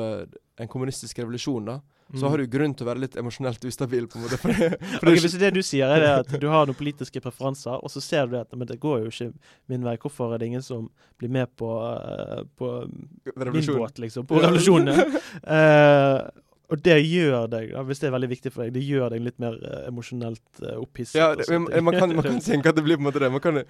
en 0.59 0.67
kommunistisk 0.67 1.19
revolusjon, 1.21 1.69
da, 1.69 1.75
så 2.11 2.25
Mm. 2.25 2.29
har 2.31 2.37
du 2.37 2.45
grunn 2.47 2.73
til 2.73 2.85
å 2.85 2.87
være 2.87 3.01
litt 3.03 3.15
emosjonelt 3.19 3.65
ustabil, 3.67 4.07
på 4.07 4.17
en 4.17 4.23
måte. 4.23 4.37
For 4.41 4.51
det, 4.51 4.67
for 4.79 5.07
okay, 5.07 5.15
det, 5.15 5.21
hvis 5.21 5.37
det 5.39 5.49
du 5.53 5.61
sier, 5.61 5.91
er 5.91 5.99
det 5.99 6.11
at 6.21 6.39
du 6.39 6.47
har 6.47 6.65
noen 6.67 6.77
politiske 6.77 7.19
preferanser, 7.23 7.75
og 7.83 7.91
så 7.91 8.01
ser 8.03 8.27
du 8.31 8.37
at 8.39 8.51
men 8.55 8.67
det 8.67 8.79
går 8.79 9.03
jo 9.03 9.11
ikke 9.11 9.27
min 9.67 9.83
vei. 9.83 9.97
Hvorfor 9.99 10.33
er 10.33 10.39
det 10.41 10.47
ingen 10.47 10.63
som 10.63 10.89
blir 11.19 11.31
med 11.35 11.51
på, 11.59 11.67
eh, 11.99 12.43
på 12.57 12.71
min 13.35 13.71
båt, 13.73 13.99
liksom? 13.99 14.27
På 14.27 14.39
revolusjonen. 14.43 15.03
Eh, 15.57 16.17
og 16.67 16.81
det 16.83 16.97
gjør 16.99 17.45
deg, 17.47 17.69
da, 17.71 17.81
hvis 17.87 18.01
det 18.01 18.09
er 18.09 18.13
veldig 18.17 18.27
viktig 18.27 18.51
for 18.51 18.65
deg, 18.65 18.73
det 18.75 18.81
gjør 18.83 19.13
deg 19.13 19.21
litt 19.23 19.37
mer 19.39 19.53
eh, 19.63 19.85
emosjonelt 19.87 20.59
uh, 20.65 20.73
opphisset. 20.81 21.15
Ja, 21.15 21.29
og 21.31 21.39
det, 21.39 21.45
sånne 21.47 21.71
men, 21.71 21.85
man, 21.87 21.95
kan, 21.95 22.15
man 22.17 22.25
kan 22.27 22.41
tenke 22.43 22.73
at 22.73 22.75
det 22.75 22.83
blir 22.83 22.99
på 22.99 23.05
en 23.05 23.07
måte 23.07 23.21
det. 23.23 23.29
Man 23.31 23.43
kan, 23.43 23.61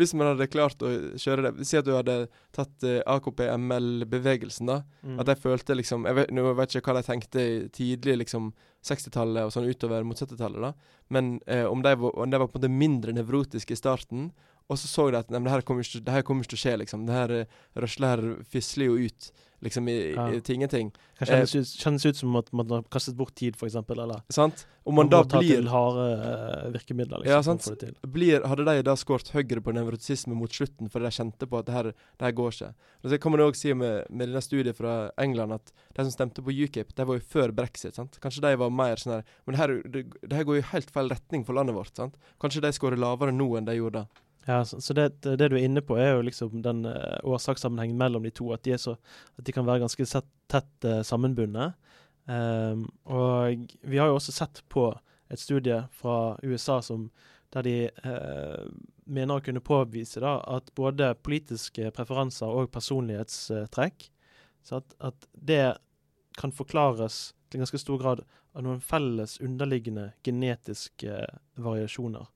hvis 0.00 0.14
man 0.16 0.30
hadde 0.30 0.48
klart 0.48 0.80
å 0.80 0.92
kjøre 1.20 1.50
det 1.50 1.66
Si 1.68 1.76
at 1.76 1.84
du 1.84 1.92
hadde 1.92 2.14
tatt 2.56 2.86
eh, 2.88 3.02
AKP-ML-bevegelsen, 3.12 4.72
da. 4.72 4.78
Mm. 5.04 5.18
At 5.20 5.34
jeg 5.34 5.42
følte 5.42 5.76
liksom 5.76 6.08
Jeg 6.08 6.16
vet, 6.16 6.32
nå 6.32 6.46
vet 6.56 6.72
jeg 6.72 6.80
ikke 6.80 6.94
hva 6.94 7.02
de 7.02 7.10
tenkte 7.10 7.44
i 7.44 7.60
tidlig 7.76 8.16
liksom 8.24 8.48
60-tallet 8.86 9.44
og 9.44 9.52
sånn 9.52 9.68
utover 9.68 10.06
mot 10.08 10.16
70-tallet, 10.16 10.70
da. 10.70 10.96
Men 11.12 11.34
eh, 11.44 11.66
om, 11.68 11.84
de 11.84 11.92
var, 11.92 12.16
om 12.16 12.32
de 12.32 12.40
var 12.40 12.48
på 12.48 12.56
en 12.56 12.62
måte 12.62 12.72
mindre 12.72 13.12
nevrotiske 13.18 13.76
i 13.76 13.82
starten, 13.84 14.30
og 14.68 14.78
så 14.78 14.88
så 14.90 15.10
de 15.14 15.18
at 15.22 15.30
nei, 15.30 15.38
det 15.46 15.52
her 15.52 15.62
kommer 15.66 15.84
ikke, 15.86 16.04
det 16.04 16.12
her 16.16 16.22
kommer 16.26 16.42
ikke 16.46 16.56
til 16.56 16.58
å 16.58 16.64
skje, 16.66 16.76
liksom. 16.82 17.06
Det 17.06 17.14
her 17.14 17.34
røsler 17.36 17.84
røsla 17.86 18.14
her 18.14 18.22
fisler 18.50 18.88
jo 18.90 18.96
ut, 19.06 19.28
liksom, 19.62 19.86
i, 19.88 19.94
Ja. 20.12 20.24
i, 20.34 20.40
til 20.44 20.56
ingenting. 20.58 20.88
Det 21.20 21.28
kjennes 21.30 21.54
ut, 21.54 21.68
kjennes 21.80 22.06
ut 22.06 22.16
som 22.18 22.34
at 22.36 22.50
man 22.52 22.68
har 22.74 22.82
kastet 22.92 23.14
bort 23.16 23.34
tid, 23.38 23.54
f.eks. 23.56 23.76
Eller 23.94 24.20
Sant? 24.34 24.66
Om 24.84 24.94
man 24.98 25.06
man 25.08 25.10
da 25.30 25.38
blir 25.38 25.62
til 25.62 25.68
harde 25.70 26.06
uh, 26.18 26.66
virkemidler. 26.74 27.22
Liksom, 27.22 27.30
Ja, 27.32 27.42
sant. 27.42 28.02
blir, 28.12 28.42
hadde 28.46 28.66
de 28.66 28.82
da 28.82 28.96
skåret 28.98 29.30
høyre 29.34 29.62
på 29.62 29.72
nevrotisisme 29.74 30.34
mot 30.34 30.50
slutten 30.52 30.90
fordi 30.90 31.08
de 31.08 31.14
kjente 31.16 31.46
på 31.48 31.58
at 31.62 31.66
det 31.70 31.74
her, 31.74 31.84
det 31.94 32.26
her 32.28 32.36
går 32.36 32.52
ikke. 32.58 32.72
Og 33.02 33.10
så 33.10 33.18
kan 33.22 33.32
man 33.32 33.40
òg 33.46 33.56
si 33.58 33.72
med, 33.72 34.04
med 34.10 34.28
denne 34.28 34.42
studiet 34.44 34.76
fra 34.76 35.10
England 35.16 35.56
at 35.60 35.72
de 35.94 36.04
som 36.04 36.12
stemte 36.14 36.42
på 36.42 36.50
UKIP, 36.52 36.92
de 36.94 37.06
var 37.06 37.18
jo 37.18 37.26
før 37.32 37.54
brexit. 37.54 37.94
sant? 37.94 38.18
Kanskje 38.22 38.42
de 38.42 38.54
var 38.60 38.70
mer 38.70 38.96
sånn 39.00 39.16
her 39.20 39.24
Men 39.46 39.54
det 39.54 39.62
her, 39.62 39.74
det, 39.86 40.04
det 40.26 40.36
her 40.36 40.44
går 40.44 40.60
jo 40.60 40.68
helt 40.74 40.90
feil 40.90 41.08
retning 41.10 41.46
for 41.46 41.54
landet 41.54 41.74
vårt. 41.78 41.94
sant? 41.96 42.18
Kanskje 42.42 42.62
de 42.66 42.74
skårer 42.76 42.98
lavere 42.98 43.32
nå 43.34 43.48
enn 43.56 43.64
de 43.70 43.78
gjorde 43.78 44.02
da. 44.04 44.22
Ja, 44.46 44.60
så, 44.64 44.80
så 44.80 44.94
det, 44.94 45.08
det 45.26 45.48
du 45.50 45.56
er 45.56 45.64
inne 45.66 45.82
på, 45.82 45.96
er 45.98 46.14
jo 46.14 46.24
liksom 46.26 46.60
den 46.62 46.84
uh, 46.86 47.18
årsakssammenhengen 47.26 47.98
mellom 47.98 48.22
de 48.26 48.30
to. 48.30 48.52
At 48.54 48.62
de, 48.66 48.76
så, 48.78 48.94
at 49.38 49.46
de 49.46 49.54
kan 49.54 49.66
være 49.66 49.82
ganske 49.82 50.06
sett, 50.06 50.28
tett 50.50 50.86
uh, 50.86 51.00
sammenbundet. 51.06 51.74
Um, 52.26 52.86
og 53.10 53.66
vi 53.86 53.98
har 53.98 54.10
jo 54.10 54.18
også 54.18 54.34
sett 54.34 54.62
på 54.70 54.88
et 55.30 55.42
studie 55.42 55.80
fra 55.94 56.36
USA 56.46 56.80
som, 56.82 57.08
der 57.54 57.66
de 57.66 57.76
uh, 58.06 58.66
mener 59.06 59.38
å 59.38 59.42
kunne 59.42 59.62
påvise 59.62 60.22
da, 60.22 60.38
at 60.58 60.70
både 60.78 61.14
politiske 61.26 61.90
preferanser 61.94 62.50
og 62.50 62.70
personlighetstrekk 62.74 64.10
så 64.66 64.76
at, 64.76 64.94
at 64.98 65.26
det 65.32 65.76
kan 66.38 66.52
forklares 66.52 67.34
til 67.50 67.62
ganske 67.62 67.78
stor 67.78 68.00
grad 68.02 68.22
av 68.56 68.64
noen 68.66 68.80
felles 68.82 69.36
underliggende 69.44 70.08
genetiske 70.26 71.20
variasjoner. 71.62 72.26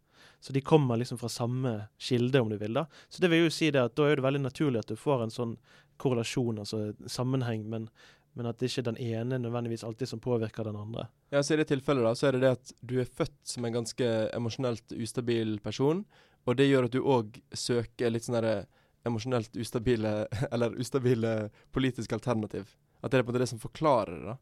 Så 0.40 0.52
de 0.56 0.62
kommer 0.64 0.96
liksom 0.96 1.18
fra 1.20 1.28
samme 1.28 1.74
kilde, 1.98 2.40
om 2.40 2.48
du 2.48 2.56
vil. 2.56 2.74
da. 2.74 2.86
Så 3.08 3.22
det 3.22 3.28
vil 3.28 3.44
jo 3.44 3.52
si 3.52 3.70
det 3.70 3.82
at 3.82 3.96
da 3.96 4.08
er 4.08 4.16
det 4.16 4.24
veldig 4.24 4.42
naturlig 4.46 4.80
at 4.80 4.88
du 4.88 4.96
får 4.96 5.26
en 5.26 5.34
sånn 5.34 5.58
korrelasjon, 6.00 6.62
altså 6.62 6.94
sammenheng, 7.04 7.66
men, 7.68 7.90
men 8.32 8.48
at 8.48 8.58
det 8.58 8.70
ikke 8.70 8.80
er 8.80 8.88
den 8.88 9.00
ene 9.04 9.40
nødvendigvis 9.42 9.84
alltid 9.84 10.08
som 10.08 10.22
påvirker 10.24 10.64
den 10.64 10.78
andre. 10.80 11.10
Ja, 11.28 11.42
så 11.44 11.54
I 11.54 11.60
det 11.60 11.68
tilfellet 11.68 12.08
da, 12.08 12.14
så 12.16 12.30
er 12.30 12.38
det 12.38 12.44
det 12.46 12.54
at 12.56 12.72
du 12.80 12.96
er 13.02 13.12
født 13.20 13.36
som 13.52 13.68
en 13.68 13.76
ganske 13.82 14.10
emosjonelt 14.32 14.96
ustabil 14.96 15.58
person, 15.60 16.06
og 16.48 16.56
det 16.56 16.70
gjør 16.70 16.88
at 16.88 16.96
du 16.96 17.02
òg 17.04 17.36
søker 17.52 18.12
litt 18.12 18.24
sånn 18.24 18.38
derre 18.38 18.62
emosjonelt 19.04 19.56
ustabile 19.56 20.26
Eller 20.52 20.76
ustabile 20.80 21.34
politiske 21.72 22.16
alternativ. 22.16 22.72
At 23.00 23.12
det 23.12 23.20
er 23.20 23.24
på 23.24 23.30
en 23.30 23.34
måte 23.34 23.44
det 23.44 23.52
som 23.52 23.60
forklarer 23.60 24.16
det. 24.16 24.32
da. 24.32 24.36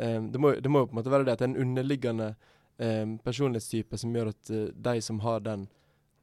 Em, 0.00 0.30
det, 0.32 0.38
må, 0.38 0.54
det 0.54 0.70
må 0.72 0.82
jo 0.82 0.90
på 0.90 0.96
en 0.96 1.00
måte 1.02 1.12
være 1.12 1.26
det 1.26 1.34
at 1.34 1.42
det 1.42 1.48
er 1.48 1.52
en 1.52 1.62
underliggende 1.66 2.32
em, 2.80 3.18
personlighetstype 3.24 3.98
som 4.00 4.14
gjør 4.16 4.32
at 4.32 4.50
uh, 4.50 4.66
de 4.74 5.00
som 5.04 5.20
har 5.26 5.40
den, 5.44 5.68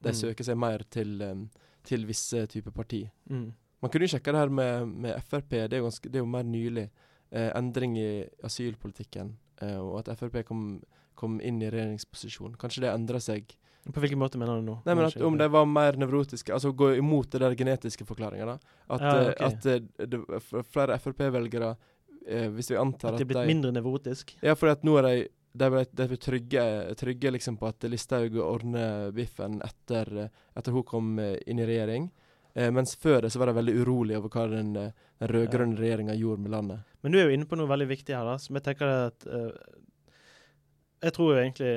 de 0.04 0.10
Mm. 0.14 0.18
søker 0.20 0.44
seg 0.46 0.58
mer 0.58 0.84
til, 0.94 1.22
um, 1.22 1.50
til 1.84 2.06
visse 2.06 2.44
typer 2.52 2.72
parti. 2.72 3.04
Mm. 3.30 3.54
Man 3.82 3.92
kunne 3.94 4.08
jo 4.08 4.14
sjekke 4.18 4.34
det 4.34 4.42
her 4.42 4.50
med, 4.50 4.88
med 5.06 5.22
Frp, 5.24 5.50
det 5.70 5.74
er, 5.78 5.82
ganske, 5.86 6.10
det 6.10 6.18
er 6.18 6.26
jo 6.26 6.30
mer 6.34 6.44
nylig. 6.44 6.88
Eh, 7.32 7.52
endring 7.60 7.98
i 8.00 8.24
asylpolitikken, 8.48 9.34
eh, 9.62 9.76
og 9.78 10.00
at 10.00 10.18
Frp 10.18 10.44
kom, 10.48 10.82
kom 11.16 11.40
inn 11.42 11.62
i 11.62 11.70
regjeringsposisjon. 11.70 12.56
Kanskje 12.58 12.86
det 12.86 12.92
endrer 12.94 13.20
seg. 13.20 13.52
På 13.94 14.00
hvilken 14.04 14.20
måte 14.20 14.40
mener 14.40 14.60
du 14.62 14.66
nå? 14.68 14.78
Nei, 14.86 14.96
men 14.96 15.06
at 15.08 15.16
Om 15.22 15.38
de 15.40 15.48
var 15.52 15.66
mer 15.66 15.96
nevrotiske, 16.00 16.52
altså 16.56 16.72
gå 16.76 16.94
imot 16.98 17.30
det 17.32 17.40
der 17.44 17.56
genetiske 17.56 18.06
forklaringa, 18.08 18.46
da. 18.46 18.58
At, 18.90 19.02
Ja, 19.02 19.30
okay. 19.32 19.46
at 19.46 20.10
det, 20.12 20.22
flere 20.72 20.98
Frp-velgere, 21.00 21.76
hvis 22.52 22.72
vi 22.72 22.76
antar 22.76 23.14
At 23.14 23.22
de 23.22 23.24
er 23.24 23.30
blitt 23.30 23.48
mindre 23.48 23.72
nevrotisk? 23.72 24.34
Ja, 24.44 24.56
fordi 24.60 24.72
at 24.72 24.84
nå 24.84 24.98
er 25.00 25.08
de 25.08 25.28
de 25.58 25.70
ble, 25.74 25.84
de 25.92 26.08
ble 26.12 26.20
trygge, 26.22 26.64
trygge 27.00 27.34
liksom 27.34 27.58
på 27.60 27.68
at 27.70 27.88
Listhaug 27.90 28.38
ordner 28.44 29.12
biffen 29.16 29.60
etter, 29.66 30.14
eh, 30.26 30.48
etter 30.58 30.76
hun 30.76 30.86
kom 30.88 31.20
eh, 31.24 31.38
inn 31.50 31.60
i 31.60 31.68
regjering. 31.68 32.10
Eh, 32.58 32.72
mens 32.72 32.96
før 32.96 33.22
det 33.22 33.30
så 33.30 33.40
var 33.40 33.52
de 33.52 33.58
veldig 33.60 33.76
urolige 33.84 34.18
over 34.18 34.34
hva 34.34 34.48
den, 34.50 34.76
eh, 34.76 34.94
den 35.22 35.30
rød-grønne 35.30 35.78
regjeringa 35.78 36.16
gjorde 36.18 36.42
med 36.42 36.52
landet. 36.52 36.96
Men 37.02 37.14
du 37.14 37.20
er 37.20 37.28
jo 37.28 37.36
inne 37.36 37.46
på 37.46 37.60
noe 37.60 37.70
veldig 37.70 37.90
viktig 37.92 38.16
her, 38.16 38.26
da, 38.26 38.38
som 38.42 38.58
jeg 38.58 38.66
tenker 38.66 38.94
at 38.94 39.28
eh, 39.28 39.52
Jeg 41.06 41.14
tror 41.14 41.28
jo 41.30 41.42
egentlig 41.44 41.74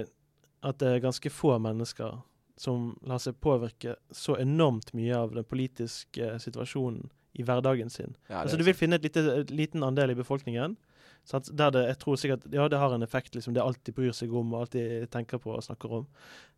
at 0.64 0.78
det 0.80 0.88
er 0.88 1.02
ganske 1.04 1.30
få 1.30 1.58
mennesker 1.60 2.22
som 2.56 2.94
lar 3.04 3.20
seg 3.20 3.36
påvirke 3.40 3.98
så 4.12 4.38
enormt 4.40 4.94
mye 4.96 5.16
av 5.16 5.34
den 5.34 5.44
politiske 5.44 6.38
situasjonen 6.40 7.10
i 7.36 7.44
hverdagen 7.44 7.92
sin. 7.92 8.16
Ja, 8.30 8.40
altså 8.40 8.56
Du 8.56 8.64
vil 8.64 8.76
finne 8.76 8.96
et 8.96 9.04
lite, 9.04 9.44
liten 9.52 9.84
andel 9.84 10.14
i 10.14 10.16
befolkningen 10.16 10.78
Sant? 11.28 11.50
Der 11.56 11.70
det, 11.70 11.84
jeg 11.86 11.98
tror 12.02 12.16
sikkert 12.18 12.46
Ja, 12.52 12.68
det 12.68 12.78
har 12.80 12.94
en 12.94 13.02
effekt, 13.06 13.34
liksom. 13.34 13.54
Det 13.54 13.62
alltid 13.62 13.94
bryr 13.94 14.12
seg 14.16 14.32
om 14.34 14.54
og 14.54 14.64
alltid 14.64 15.10
tenker 15.10 15.38
på 15.38 15.52
og 15.54 15.62
snakker 15.62 15.92
om. 16.00 16.06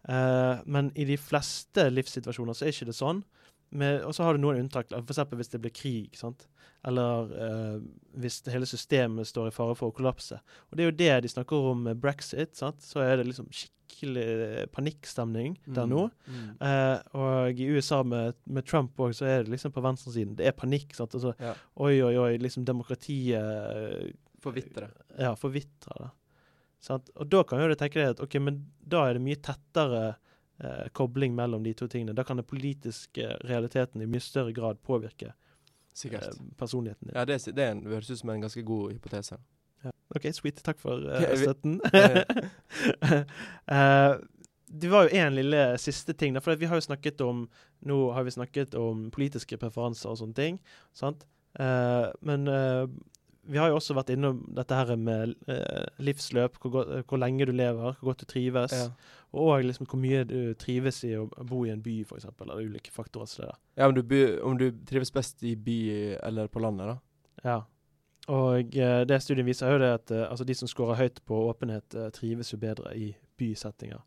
Eh, 0.09 0.63
men 0.67 0.93
i 0.97 1.05
de 1.09 1.17
fleste 1.21 1.89
livssituasjoner 1.91 2.57
så 2.57 2.67
er 2.67 2.75
ikke 2.75 2.91
det 2.93 2.97
sånn. 2.99 3.25
Og 3.73 4.13
så 4.13 4.25
har 4.27 4.37
du 4.37 4.43
noen 4.43 4.59
unntak, 4.61 4.91
f.eks. 4.93 5.23
hvis 5.33 5.49
det 5.55 5.61
blir 5.65 5.73
krig. 5.73 6.17
sant? 6.19 6.47
Eller 6.85 7.31
eh, 7.45 7.77
hvis 8.21 8.41
det 8.45 8.53
hele 8.53 8.67
systemet 8.69 9.29
står 9.31 9.49
i 9.49 9.55
fare 9.55 9.77
for 9.79 9.89
å 9.93 9.97
kollapse. 9.97 10.37
Og 10.69 10.77
det 10.77 10.83
er 10.85 10.91
jo 10.91 10.99
det 10.99 11.13
de 11.25 11.31
snakker 11.33 11.71
om 11.71 11.87
med 11.89 12.01
brexit. 12.03 12.53
sant? 12.59 12.83
Så 12.85 13.01
er 13.01 13.17
det 13.17 13.29
liksom 13.31 13.49
skikkelig 13.49 14.67
panikkstemning 14.75 15.55
der 15.77 15.87
nå. 15.89 16.09
Mm. 16.27 16.51
Eh, 16.69 16.99
og 17.17 17.61
i 17.61 17.69
USA 17.73 18.03
med, 18.03 18.35
med 18.45 18.67
Trump 18.69 18.99
òg, 19.01 19.15
så 19.17 19.29
er 19.31 19.45
det 19.47 19.55
liksom 19.55 19.73
på 19.73 19.85
venstresiden. 19.85 20.37
Det 20.37 20.51
er 20.51 20.57
panikk. 20.59 20.93
sant? 20.99 21.15
Altså, 21.15 21.33
Ja. 21.41 21.55
Oi, 21.81 21.95
oi, 22.03 22.17
oi, 22.19 22.33
liksom 22.43 22.67
demokratiet 22.69 24.13
Forvitre. 24.43 24.91
ja, 25.19 25.33
forvitre 25.39 25.97
det. 26.01 26.11
Sant? 26.83 27.13
Og 27.15 27.29
da 27.31 27.45
kan 27.47 27.63
jo 27.63 27.69
du 27.71 27.77
tenke 27.79 28.01
deg 28.01 28.17
at 28.17 28.21
ok, 28.25 28.41
men 28.43 28.59
da 28.83 29.05
er 29.07 29.15
det 29.15 29.23
mye 29.23 29.39
tettere 29.39 30.03
eh, 30.59 30.89
kobling 30.99 31.37
mellom 31.39 31.63
de 31.63 31.75
to 31.79 31.87
tingene. 31.87 32.17
Da 32.19 32.25
kan 32.27 32.41
den 32.41 32.49
politiske 32.49 33.37
realiteten 33.47 34.03
i 34.03 34.11
mye 34.11 34.25
større 34.25 34.55
grad 34.57 34.83
påvirke 34.83 35.31
eh, 35.31 36.29
personligheten 36.59 37.09
din. 37.09 37.15
Ja, 37.15 37.25
det, 37.29 37.39
det 37.55 37.69
en, 37.69 37.85
høres 37.87 38.11
ut 38.11 38.19
som 38.25 38.35
en 38.35 38.43
ganske 38.43 38.67
god 38.67 38.97
hypotese. 38.97 39.39
OK, 40.13 40.29
sweet. 40.35 40.61
Takk 40.67 40.81
for 40.83 41.09
eh, 41.09 41.35
støtten. 41.41 41.81
Eh, 43.73 44.15
det 44.73 44.89
var 44.89 45.05
jo 45.05 45.19
én 45.21 45.35
lille 45.37 45.77
siste 45.79 46.15
ting. 46.17 46.35
da, 46.35 46.41
For 46.41 46.57
vi 46.57 46.67
har 46.67 46.79
jo 46.81 46.85
snakket 46.85 47.21
om 47.21 47.45
Nå 47.85 47.97
har 48.17 48.25
vi 48.25 48.33
snakket 48.33 48.75
om 48.79 49.11
politiske 49.13 49.59
preferanser 49.61 50.11
og 50.11 50.19
sånne 50.21 50.37
ting. 50.39 50.61
sant? 50.97 51.27
Eh, 51.61 52.09
men 52.25 52.49
eh, 52.49 52.87
vi 53.49 53.59
har 53.59 53.69
jo 53.73 53.77
også 53.81 53.95
vært 53.97 54.11
innom 54.15 54.43
dette 54.55 54.77
her 54.79 54.93
med 54.97 55.33
eh, 55.51 55.87
livsløp, 55.99 56.59
hvor, 56.63 56.71
godt- 56.77 56.93
hvor 57.11 57.19
lenge 57.19 57.47
du 57.49 57.53
lever, 57.53 57.97
hvor 57.99 58.13
godt 58.13 58.21
du 58.23 58.25
trives. 58.31 58.73
Ja. 58.73 58.89
Og 59.33 59.65
liksom 59.65 59.87
hvor 59.89 59.99
mye 59.99 60.23
du 60.29 60.55
trives 60.61 61.01
i 61.09 61.15
å 61.17 61.25
bo 61.49 61.65
i 61.67 61.71
en 61.73 61.83
by, 61.83 62.03
f.eks. 62.05 62.27
Eller 62.45 62.61
ulike 62.69 62.93
faktorer 62.93 63.27
som 63.27 63.47
det 63.47 63.53
ja, 63.81 63.89
om 63.89 63.95
du, 63.97 64.03
by- 64.03 64.39
om 64.45 64.59
du 64.61 64.69
trives 64.87 65.11
best 65.11 65.43
i 65.49 65.55
by 65.57 65.79
eller 66.23 66.47
på 66.53 66.61
landet, 66.63 66.93
da? 66.93 66.99
Ja. 67.49 67.59
Og 68.31 68.77
eh, 68.79 69.01
det 69.09 69.19
studien 69.25 69.47
viser 69.49 69.67
er 69.67 69.73
jo 69.75 69.81
det 69.83 69.91
at 69.97 70.11
eh, 70.15 70.27
altså 70.31 70.45
de 70.47 70.55
som 70.55 70.69
scorer 70.71 71.01
høyt 71.01 71.19
på 71.27 71.41
åpenhet, 71.49 71.95
eh, 71.99 72.11
trives 72.15 72.53
jo 72.53 72.59
bedre 72.63 72.93
i 72.95 73.09
bysettinger. 73.41 73.99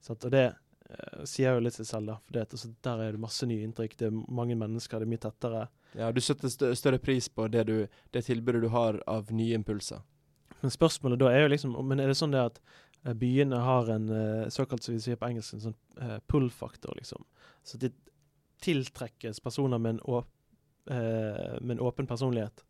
Sant? 0.00 0.24
Og 0.24 0.32
det 0.32 0.46
eh, 0.54 1.24
sier 1.28 1.58
jo 1.58 1.64
litt 1.66 1.76
seg 1.76 1.90
selv, 1.90 2.06
da. 2.14 2.16
For 2.24 2.38
det, 2.38 2.46
altså, 2.56 2.70
der 2.86 3.02
er 3.04 3.12
det 3.18 3.20
masse 3.20 3.44
nye 3.50 3.66
inntrykk, 3.66 3.98
det 4.00 4.08
er 4.08 4.16
mange 4.32 4.56
mennesker, 4.56 5.02
det 5.02 5.08
er 5.10 5.12
mye 5.12 5.24
tettere. 5.26 5.66
Ja, 5.96 6.10
du 6.12 6.20
setter 6.20 6.50
stø 6.52 6.74
større 6.76 7.00
pris 7.00 7.28
på 7.28 7.48
det, 7.48 7.64
du, 7.68 7.86
det 8.12 8.24
tilbudet 8.26 8.62
du 8.62 8.68
har 8.72 9.00
av 9.06 9.32
nye 9.32 9.56
impulser. 9.56 10.02
Men 10.60 10.74
spørsmålet 10.74 11.20
da 11.20 11.30
er 11.30 11.44
jo 11.44 11.50
liksom 11.52 11.76
Men 11.86 12.00
er 12.02 12.10
det 12.10 12.18
sånn 12.18 12.34
det 12.34 12.42
at 12.42 12.60
eh, 13.04 13.14
byene 13.14 13.62
har 13.62 13.90
en 13.94 14.08
eh, 14.10 14.48
såkalt, 14.52 14.82
som 14.82 14.96
vi 14.96 15.02
sier 15.04 15.18
på 15.20 15.28
engelsk, 15.30 15.54
en 15.54 15.66
sånn 15.68 15.78
eh, 16.02 16.18
pull-faktor, 16.26 16.96
liksom? 16.98 17.24
Så 17.62 17.80
det 17.80 17.94
tiltrekkes 18.64 19.40
personer 19.40 19.78
med 19.78 19.96
en, 19.96 20.00
åp, 20.10 20.26
med 20.90 21.76
en 21.76 21.82
åpen 21.84 22.08
personlighet 22.10 22.64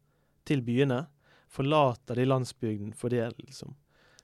til 0.44 0.60
byene. 0.66 1.06
Forlater 1.48 2.18
de 2.18 2.26
landsbygden 2.26 2.90
for 2.92 3.08
det, 3.08 3.24
liksom. 3.38 3.72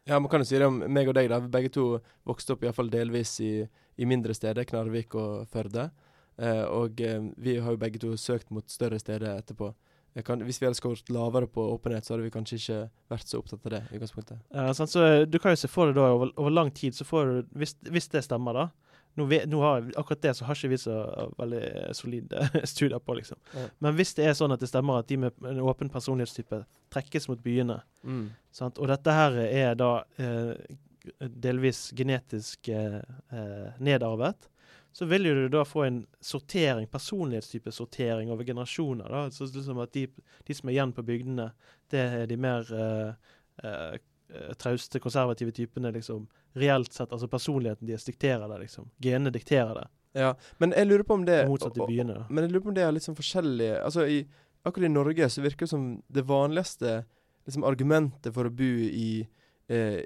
Ja, 0.05 0.19
man 0.21 0.29
kan 0.29 0.43
jo 0.43 0.49
si 0.51 0.59
det 0.61 0.67
om 0.69 0.83
meg 0.93 1.09
og 1.09 1.17
deg, 1.17 1.31
da. 1.33 1.39
Vi 1.41 1.49
begge 1.55 1.71
to 1.73 1.87
vokste 2.29 2.53
opp 2.53 2.67
iallfall 2.67 2.91
delvis 2.93 3.39
i, 3.41 3.53
i 3.97 4.09
mindre 4.09 4.37
steder, 4.37 4.67
Knarvik 4.69 5.17
og 5.17 5.47
Førde. 5.49 5.87
Eh, 6.39 6.65
og 6.67 7.01
eh, 7.01 7.21
vi 7.37 7.57
har 7.63 7.75
jo 7.77 7.81
begge 7.81 8.01
to 8.03 8.15
søkt 8.19 8.51
mot 8.51 8.67
større 8.71 8.99
steder 8.99 9.39
etterpå. 9.39 9.73
Kan, 10.25 10.45
hvis 10.47 10.61
vi 10.63 10.67
hadde 10.69 10.79
skåret 10.79 11.09
lavere 11.11 11.49
på 11.51 11.63
åpenhet, 11.75 12.07
så 12.07 12.15
hadde 12.15 12.23
vi 12.29 12.31
kanskje 12.31 12.57
ikke 12.61 12.77
vært 13.11 13.27
så 13.27 13.41
opptatt 13.43 13.65
av 13.67 13.73
det. 13.75 13.81
i 13.91 13.97
utgangspunktet. 13.99 14.39
Ja, 14.55 14.69
sant? 14.79 14.93
Så 14.95 15.03
eh, 15.03 15.25
du 15.27 15.41
kan 15.43 15.51
jo 15.55 15.59
se 15.59 15.67
for 15.71 15.91
deg 15.91 15.97
da 15.99 16.05
over, 16.15 16.31
over 16.39 16.55
lang 16.55 16.71
tid, 16.71 16.95
så 16.95 17.03
får 17.07 17.27
du 17.33 17.55
Hvis, 17.59 17.75
hvis 17.91 18.07
det 18.13 18.23
stemmer, 18.29 18.55
da. 18.55 18.69
Nå 19.19 19.27
vi, 19.31 19.41
nå 19.47 19.61
har, 19.63 19.85
akkurat 19.99 20.23
det 20.23 20.33
så 20.35 20.47
har 20.47 20.55
ikke 20.59 20.73
vi 20.73 20.79
så 20.83 20.95
uh, 21.07 21.29
veldig 21.39 21.61
solide 21.95 22.49
studier 22.73 22.99
på, 22.99 23.15
liksom. 23.15 23.39
Ja. 23.55 23.67
Men 23.83 23.95
hvis 23.95 24.11
det 24.19 24.25
er 24.27 24.35
sånn 24.35 24.51
at 24.55 24.63
det 24.63 24.67
stemmer 24.71 25.03
at 25.03 25.11
de 25.11 25.19
med 25.23 25.45
en 25.47 25.61
åpen 25.63 25.91
personlighetstype 25.91 26.65
trekkes 26.95 27.29
mot 27.31 27.43
byene, 27.43 27.81
Mm. 28.05 28.27
sant? 28.53 28.77
og 28.83 28.91
dette 28.91 29.13
her 29.15 29.37
er 29.47 29.75
da 29.79 29.93
eh, 30.21 30.51
delvis 31.21 31.87
genetisk 31.97 32.69
eh, 32.69 32.99
eh, 33.33 33.71
nedarvet, 33.81 34.49
så 34.95 35.05
vil 35.05 35.23
du 35.23 35.49
da 35.51 35.65
få 35.67 35.83
en 35.83 36.07
sortering, 36.23 36.87
personlighetstypesortering 36.87 38.31
over 38.31 38.45
generasjoner. 38.45 39.09
da, 39.09 39.31
så 39.31 39.45
liksom 39.45 39.79
at 39.83 39.93
de, 39.93 40.07
de 40.47 40.55
som 40.55 40.69
er 40.69 40.77
igjen 40.77 40.93
på 40.95 41.03
bygdene, 41.03 41.49
det 41.91 42.05
er 42.21 42.29
de 42.31 42.37
mer 42.39 42.71
eh, 42.79 43.33
eh, 43.67 43.97
trauste, 44.55 45.01
konservative 45.03 45.51
typene, 45.51 45.91
liksom. 45.99 46.29
Reelt 46.55 46.93
sett, 46.95 47.11
altså 47.11 47.27
personligheten 47.29 47.91
deres 47.91 48.07
dikterer 48.07 48.47
det, 48.49 48.61
liksom. 48.69 48.87
Genene 49.03 49.35
dikterer 49.35 49.75
det. 49.81 49.89
Ja, 50.15 50.37
men 50.63 50.77
jeg 50.79 50.87
lurer 50.87 51.03
på 51.03 51.19
om 51.19 51.27
det 51.27 51.41
motsatt 51.51 51.83
i 51.83 51.89
byene, 51.91 52.21
da. 52.21 52.29
Men 52.31 52.47
jeg 52.47 52.55
lurer 52.55 52.63
på 52.69 52.71
om 52.71 52.79
det 52.79 52.87
er 52.87 52.95
litt 52.95 53.07
sånn 53.07 53.19
forskjellig 53.19 53.73
Altså, 53.81 54.07
i, 54.07 54.21
akkurat 54.63 54.87
i 54.87 54.95
Norge 54.95 55.27
så 55.27 55.43
virker 55.43 55.67
det 55.67 55.73
som 55.75 55.89
det 56.07 56.23
vanligste 56.29 57.01
liksom, 57.49 57.67
argumentet 57.67 58.31
for 58.37 58.47
å 58.47 58.55
bo 58.55 58.71
i 58.87 59.25
eh, 59.69 60.03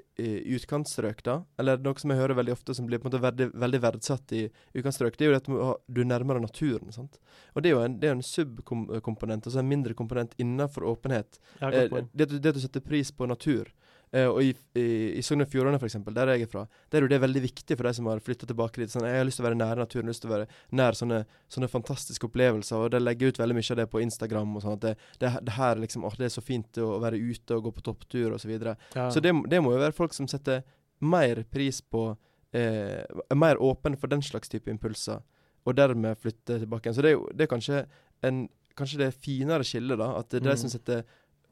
utkantstrøk, 0.55 1.23
da, 1.25 1.39
eller 1.59 1.81
noe 1.83 1.99
som 1.99 2.13
jeg 2.13 2.19
hører 2.21 2.37
veldig 2.39 2.53
ofte 2.55 2.75
som 2.77 2.87
blir 2.87 3.01
på 3.01 3.07
en 3.07 3.11
måte 3.11 3.23
veldig, 3.23 3.49
veldig 3.59 3.81
verdsatt 3.83 4.35
i 4.37 4.45
utkantstrøk, 4.73 5.17
det 5.17 5.25
er 5.25 5.31
jo 5.31 5.37
det 5.37 5.41
at 5.41 5.83
du 5.87 6.01
er 6.01 6.09
nærmere 6.11 6.43
naturen. 6.43 6.93
sant? 6.95 7.19
Og 7.55 7.63
det 7.63 7.71
er 7.71 7.77
jo 7.77 7.83
en, 7.83 7.97
er 8.03 8.15
en 8.15 8.25
subkomponent, 8.25 9.47
altså 9.49 9.59
en 9.59 9.71
mindre 9.71 9.97
komponent 9.97 10.35
innenfor 10.37 10.87
åpenhet. 10.87 11.39
Ja, 11.59 11.69
Eh, 11.69 12.05
det, 12.13 12.29
det 12.39 12.53
at 12.53 12.57
du 12.57 12.63
setter 12.63 12.83
pris 12.83 13.11
på 13.11 13.27
natur. 13.29 13.69
Eh, 14.11 14.25
og 14.25 14.39
i, 14.41 14.49
i, 14.73 14.83
i 15.19 15.21
Sogn 15.21 15.43
og 15.45 15.49
Fjordane, 15.51 15.77
f.eks., 15.77 15.97
der 16.15 16.31
jeg 16.33 16.41
er 16.47 16.49
fra, 16.49 16.63
der 16.89 16.97
er 16.97 17.05
jo 17.05 17.09
det 17.11 17.19
veldig 17.21 17.41
viktig 17.43 17.75
for 17.77 17.85
de 17.85 17.91
som 17.93 18.07
har 18.09 18.21
flytta 18.25 18.47
tilbake 18.49 18.81
dit. 18.81 18.89
Sånn, 18.89 19.05
jeg 19.05 19.19
har 19.21 19.27
lyst 19.27 19.37
til 19.37 19.45
å 19.45 19.49
være 19.49 19.59
nær 19.59 19.75
naturen, 19.77 20.07
jeg 20.07 20.09
har 20.09 20.15
lyst 20.15 20.23
til 20.25 20.31
å 20.31 20.33
være 20.33 20.47
nær 20.79 20.97
sånne, 20.97 21.19
sånne 21.53 21.69
fantastiske 21.69 22.25
opplevelser. 22.25 22.81
Og 22.87 22.89
de 22.95 23.01
legger 23.03 23.29
ut 23.29 23.41
veldig 23.43 23.57
mye 23.59 23.69
av 23.75 23.81
det 23.83 23.87
på 23.93 24.01
Instagram. 24.01 24.55
og 24.57 24.65
sånn, 24.65 24.77
at 24.79 24.87
det, 24.87 24.95
det, 25.21 25.33
det 25.45 25.57
her 25.59 25.75
liksom, 25.85 26.07
åh, 26.09 26.17
det 26.17 26.25
er 26.25 26.33
så 26.33 26.41
fint 26.41 26.81
å 26.81 26.89
være 27.03 27.21
ute 27.21 27.55
og 27.59 27.67
gå 27.69 27.75
på 27.77 27.85
topptur 27.91 28.33
osv. 28.33 28.41
Så, 28.41 28.49
videre. 28.49 28.75
Ja. 28.97 29.11
så 29.13 29.21
det, 29.21 29.35
det 29.51 29.61
må 29.61 29.75
jo 29.75 29.83
være 29.85 29.93
folk 29.93 30.17
som 30.17 30.25
setter 30.31 30.63
mer 31.05 31.43
pris 31.53 31.77
på 31.85 32.07
eh, 32.51 33.03
Er 33.29 33.37
mer 33.37 33.61
åpne 33.61 33.95
for 34.01 34.09
den 34.11 34.21
slags 34.25 34.49
type 34.49 34.71
impulser, 34.73 35.21
og 35.69 35.75
dermed 35.77 36.17
flytte 36.17 36.57
tilbake 36.63 36.87
igjen. 36.89 36.95
Så 36.97 37.05
det 37.05 37.11
er 37.13 37.19
jo 37.19 37.27
det 37.35 37.45
er 37.45 37.51
kanskje 37.57 37.83
en 38.25 38.47
Kanskje 38.79 38.99
det 39.01 39.07
er 39.09 39.15
finere 39.25 39.65
skille, 39.67 39.95
da. 39.99 40.05
At 40.21 40.29
det 40.31 40.37
er 40.39 40.45
de 40.45 40.53
som 40.55 40.69
Mm. 40.69 40.71
setter 40.71 41.01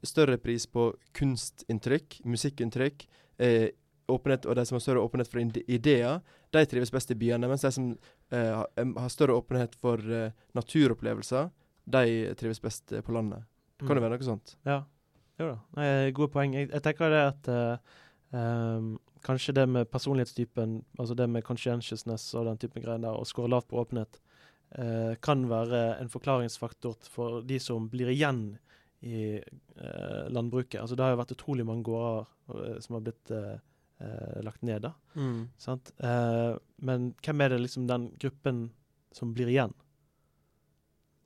større 0.03 0.37
pris 0.37 0.65
på 0.67 0.91
kunstinntrykk, 1.13 2.21
musikkinntrykk, 2.25 3.07
eh, 3.39 3.69
åpenhet, 4.09 4.45
og 4.45 4.55
de 4.55 4.65
som 4.65 4.75
har 4.75 4.79
større 4.85 5.03
åpenhet 5.03 5.27
for 5.27 5.39
ideer, 5.67 6.21
de 6.51 6.65
trives 6.65 6.91
best 6.91 7.11
i 7.11 7.15
byene. 7.15 7.47
Mens 7.47 7.61
de 7.61 7.71
som 7.71 7.89
eh, 8.31 8.63
har- 8.63 9.09
større 9.09 9.35
åpenhet 9.35 9.75
for 9.75 9.97
eh, 9.99 10.31
naturopplevelser, 10.55 11.49
de 11.87 12.33
trives 12.35 12.59
best 12.61 12.91
eh, 12.93 13.01
på 13.01 13.11
landet. 13.13 13.43
Kan 13.79 13.87
det 13.89 13.97
Mm. 14.01 14.03
være 14.09 14.17
noe 14.17 14.25
sånt? 14.25 14.55
Ja. 14.65 14.83
Jo 15.39 15.47
da. 15.51 15.57
Nei, 15.75 16.11
gode 16.11 16.31
poeng. 16.33 16.53
Jeg, 16.53 16.69
jeg 16.71 16.81
tenker 16.81 17.09
det 17.13 17.19
at 17.27 17.47
uh, 17.47 17.77
um, 18.33 18.99
kanskje 19.21 19.53
det 19.53 19.67
med 19.69 19.85
personlighetstypen, 19.91 20.83
altså 20.97 21.15
det 21.15 21.27
med 21.29 21.43
conscientiousness 21.45 22.33
og 22.33 22.45
den 22.47 22.57
typen 22.57 22.81
greier 22.81 22.97
der, 23.03 23.13
og 23.13 23.27
score 23.27 23.47
lavt 23.47 23.67
på 23.69 23.77
åpenhet, 23.77 24.17
uh, 24.79 25.13
kan 25.21 25.45
være 25.47 25.99
en 26.01 26.09
forklaringsfaktor 26.09 26.95
for 27.05 27.41
de 27.45 27.59
som 27.59 27.85
blir 27.89 28.09
igjen 28.09 28.57
i 29.01 29.35
eh, 29.37 30.29
landbruket. 30.33 30.81
Altså 30.81 30.95
det 30.97 31.03
har 31.05 31.11
jo 31.13 31.19
vært 31.21 31.35
utrolig 31.35 31.65
mange 31.67 31.83
gårder 31.85 32.27
eh, 32.73 32.77
som 32.81 32.95
har 32.97 33.03
blitt 33.05 33.31
eh, 33.31 33.57
eh, 34.01 34.39
lagt 34.45 34.63
ned, 34.65 34.81
da. 34.87 34.93
Sant? 35.61 35.91
Eh, 36.01 36.55
men 36.81 37.11
hvem 37.25 37.41
er 37.45 37.49
det 37.53 37.59
liksom 37.65 37.85
den 37.89 38.09
gruppen 38.21 38.69
som 39.13 39.33
blir 39.37 39.47
igjen? 39.53 39.73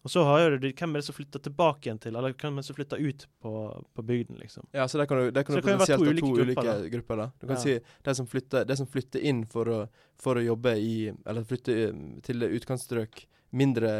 Og 0.01 0.09
så 0.09 0.23
har 0.25 0.39
jo 0.41 0.57
det, 0.57 0.71
hvem 0.79 0.95
er 0.95 1.01
det 1.03 1.05
som 1.05 1.13
flytter 1.13 1.43
tilbake 1.45 1.85
igjen 1.85 1.99
til, 2.01 2.15
eller 2.17 2.33
hvem 2.33 2.55
er 2.57 2.63
det 2.63 2.65
som 2.71 2.75
flytter 2.77 2.97
ut 3.05 3.27
på, 3.43 3.51
på 3.93 4.01
bygden, 4.07 4.39
liksom? 4.41 4.65
Ja, 4.73 4.87
så 4.89 4.97
der 4.97 5.05
kan 5.05 5.19
du, 5.21 5.27
der 5.31 5.43
kan 5.45 5.53
Så 5.53 5.59
du 5.61 5.67
det 5.67 5.75
kan 5.75 5.83
være 5.83 5.97
to 5.99 6.07
ulike, 6.07 6.21
to 6.25 6.31
ulike 6.31 6.41
ulike 6.41 6.63
grupper, 6.63 6.89
grupper. 6.95 7.19
da. 7.19 7.25
da. 7.27 7.37
Du 7.39 7.45
kan 7.47 7.55
Ja. 7.55 7.61
si 7.61 7.75
de 8.07 8.15
som, 8.17 8.27
flytter, 8.31 8.75
som 8.79 8.87
flytter 8.89 9.21
inn 9.29 9.43
for 9.45 9.69
å, 9.69 9.77
for 10.17 10.41
å 10.41 10.43
jobbe 10.43 10.73
i 10.81 10.95
Eller 11.25 11.45
flytte 11.45 11.75
eh, 11.83 11.99
til 12.25 12.47
utkantstrøk, 12.49 13.27
mindre 13.53 13.91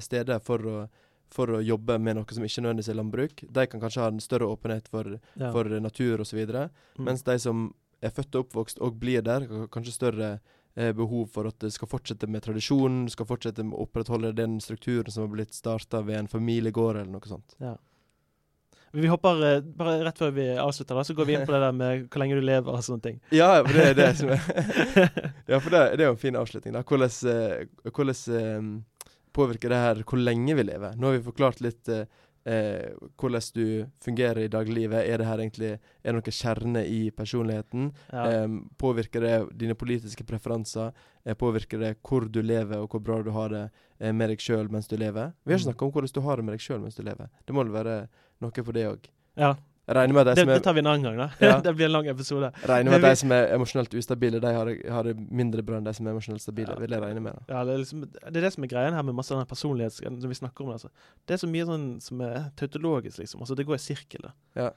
steder 0.00 0.38
for 0.40 0.64
å, 0.72 0.76
for 1.32 1.50
å 1.56 1.62
jobbe 1.64 1.98
med 1.98 2.16
noe 2.16 2.34
som 2.36 2.44
ikke 2.46 2.62
nødvendigvis 2.62 2.90
er 2.92 2.98
landbruk. 3.00 3.44
De 3.52 3.66
kan 3.66 3.80
kanskje 3.82 4.02
ha 4.04 4.08
en 4.12 4.20
større 4.22 4.46
åpenhet 4.52 4.88
for, 4.88 5.18
Ja. 5.36 5.52
for 5.52 5.64
natur 5.80 6.20
osv. 6.20 6.38
Mm. 6.46 6.70
Mens 7.04 7.22
de 7.26 7.38
som 7.38 7.72
er 8.02 8.10
født 8.10 8.34
og 8.36 8.46
oppvokst 8.46 8.78
og 8.80 8.98
blir 9.00 9.22
der, 9.22 9.46
har 9.48 9.66
kanskje 9.72 9.92
større 9.96 10.38
eh, 10.76 10.92
behov 10.92 11.26
for 11.32 11.48
at 11.48 11.58
det 11.58 11.72
skal 11.72 11.88
fortsette 11.88 12.28
med 12.28 12.42
tradisjonen, 12.44 13.08
skal 13.10 13.26
fortsette 13.26 13.64
med 13.64 13.74
å 13.74 13.86
opprettholde 13.86 14.34
den 14.36 14.58
strukturen 14.60 15.10
som 15.10 15.24
har 15.26 15.32
blitt 15.34 15.54
starta 15.56 16.02
ved 16.04 16.18
en 16.18 16.28
familiegård 16.28 16.96
eller 17.00 17.12
noe 17.16 17.26
sånt. 17.28 17.56
Ja. 17.58 17.76
Vi 18.96 19.08
hopper 19.10 19.40
eh, 19.44 19.60
bare 19.76 19.98
rett 20.06 20.18
før 20.18 20.30
vi 20.32 20.44
avslutter, 20.56 20.94
da, 20.96 21.02
så 21.04 21.14
går 21.16 21.26
vi 21.28 21.34
inn 21.36 21.46
på 21.48 21.52
det 21.52 21.60
der 21.60 21.72
med 21.76 22.06
hvor 22.08 22.22
lenge 22.22 22.36
du 22.38 22.44
lever 22.46 22.72
og 22.78 22.84
sånne 22.86 23.02
ting. 23.04 23.18
Ja, 23.34 23.50
for 23.66 23.72
det 23.76 23.88
er 23.90 23.96
det 23.98 24.10
som 24.20 24.30
er 24.32 24.40
Ja, 25.50 25.58
for 25.60 25.70
det, 25.74 25.80
det 25.98 26.04
er 26.04 26.08
jo 26.10 26.14
en 26.14 26.20
fin 26.22 26.38
avslutning. 26.38 26.72
da. 26.76 26.84
Hvordan, 26.86 27.12
eh, 27.32 27.90
hvordan 27.90 28.14
eh, 28.40 28.62
påvirker 29.36 29.72
det 29.72 29.82
her 29.82 30.00
hvor 30.06 30.18
lenge 30.22 30.54
vi 30.58 30.64
lever? 30.66 30.96
Nå 30.96 31.10
har 31.10 31.18
vi 31.18 31.26
forklart 31.26 31.60
litt 31.64 31.88
eh, 31.92 32.06
eh, 32.46 32.94
hvordan 33.20 33.46
du 33.56 33.86
fungerer 34.04 34.44
i 34.46 34.48
dagliglivet. 34.52 35.04
Er 35.04 35.18
det 35.20 35.26
her 35.28 35.42
egentlig 35.44 35.70
Er 35.76 36.12
det 36.12 36.14
noe 36.18 36.34
kjerne 36.38 36.82
i 36.86 37.00
personligheten? 37.10 37.90
Ja. 38.12 38.24
Eh, 38.32 38.48
påvirker 38.80 39.20
det 39.26 39.34
dine 39.58 39.74
politiske 39.78 40.24
preferanser? 40.24 40.92
Eh, 41.26 41.34
påvirker 41.34 41.78
det 41.82 41.94
hvor 42.06 42.28
du 42.30 42.40
lever, 42.42 42.78
og 42.80 42.88
hvor 42.94 43.02
bra 43.02 43.20
du 43.22 43.30
har 43.34 43.48
det 43.52 43.64
eh, 44.00 44.12
med 44.12 44.30
deg 44.30 44.38
sjøl 44.40 44.68
mens 44.70 44.88
du 44.88 44.96
lever? 44.96 45.32
Vi 45.44 45.52
har 45.52 45.58
ikke 45.58 45.66
Mm. 45.66 45.72
snakka 45.72 45.84
om 45.86 45.92
hvordan 45.92 46.14
du 46.14 46.20
har 46.20 46.36
det 46.36 46.44
med 46.44 46.54
deg 46.54 46.60
sjøl 46.68 46.80
mens 46.80 46.96
du 46.96 47.02
lever. 47.02 47.28
Det 47.46 47.54
må 47.54 47.64
vel 47.64 47.72
være 47.76 48.08
noe 48.40 48.62
for 48.64 48.72
det 48.72 48.86
òg. 48.90 49.10
ja. 49.36 49.54
Regner 49.88 50.14
med 50.14 50.26
at 50.26 50.34
de 50.34 50.34
Det, 50.34 50.42
som 50.42 50.48
det 50.48 50.56
er 50.56 50.64
tar 50.66 50.72
vi 50.74 50.80
en 50.80 50.86
annen 50.90 51.02
gang, 51.04 51.16
da. 51.16 51.28
Ja. 51.46 51.60
det 51.66 51.72
blir 51.76 51.86
en 51.86 51.92
lang 51.92 52.06
episode. 52.10 52.48
regner 52.66 52.90
med 52.90 53.04
at 53.04 53.10
de 53.12 53.16
som 53.20 53.30
er 53.36 53.52
emosjonelt 53.54 53.94
ustabile, 53.94 54.40
de 54.42 54.52
har, 54.56 54.64
det- 54.66 54.90
har 54.90 55.02
det 55.04 55.14
mindre 55.30 55.62
bra 55.62 55.76
enn 55.78 55.84
de 55.86 55.92
som 55.94 56.06
er 56.06 56.10
emosjonelt 56.16 56.42
stabile. 56.42 56.74
Ja. 56.74 56.80
Vil 56.80 56.90
jeg 56.90 57.02
regne 57.02 57.20
med. 57.22 57.32
da. 57.38 57.54
Ja, 57.54 57.64
det 57.64 57.74
er, 57.74 57.78
liksom, 57.84 58.00
det 58.10 58.36
er 58.36 58.40
det 58.48 58.52
som 58.52 58.64
er 58.64 58.72
greien 58.74 58.94
her 58.98 59.02
med 59.06 59.14
masse 59.14 59.30
denne 59.30 59.46
personlighets... 59.46 60.00
Når 60.02 60.26
vi 60.28 60.34
snakker 60.42 60.64
om 60.66 60.72
det, 60.74 60.80
altså. 60.80 60.90
Det 61.26 61.34
er 61.38 61.40
så 61.46 61.48
mye 61.54 61.66
sånn 61.70 61.86
som 62.02 62.20
er 62.20 62.50
tautologisk, 62.56 63.18
liksom. 63.22 63.40
Altså, 63.46 63.54
det 63.54 63.66
går 63.70 63.78
i 63.78 63.84
sirkel. 63.86 64.26
da. 64.26 64.34
Ja. 64.58 64.70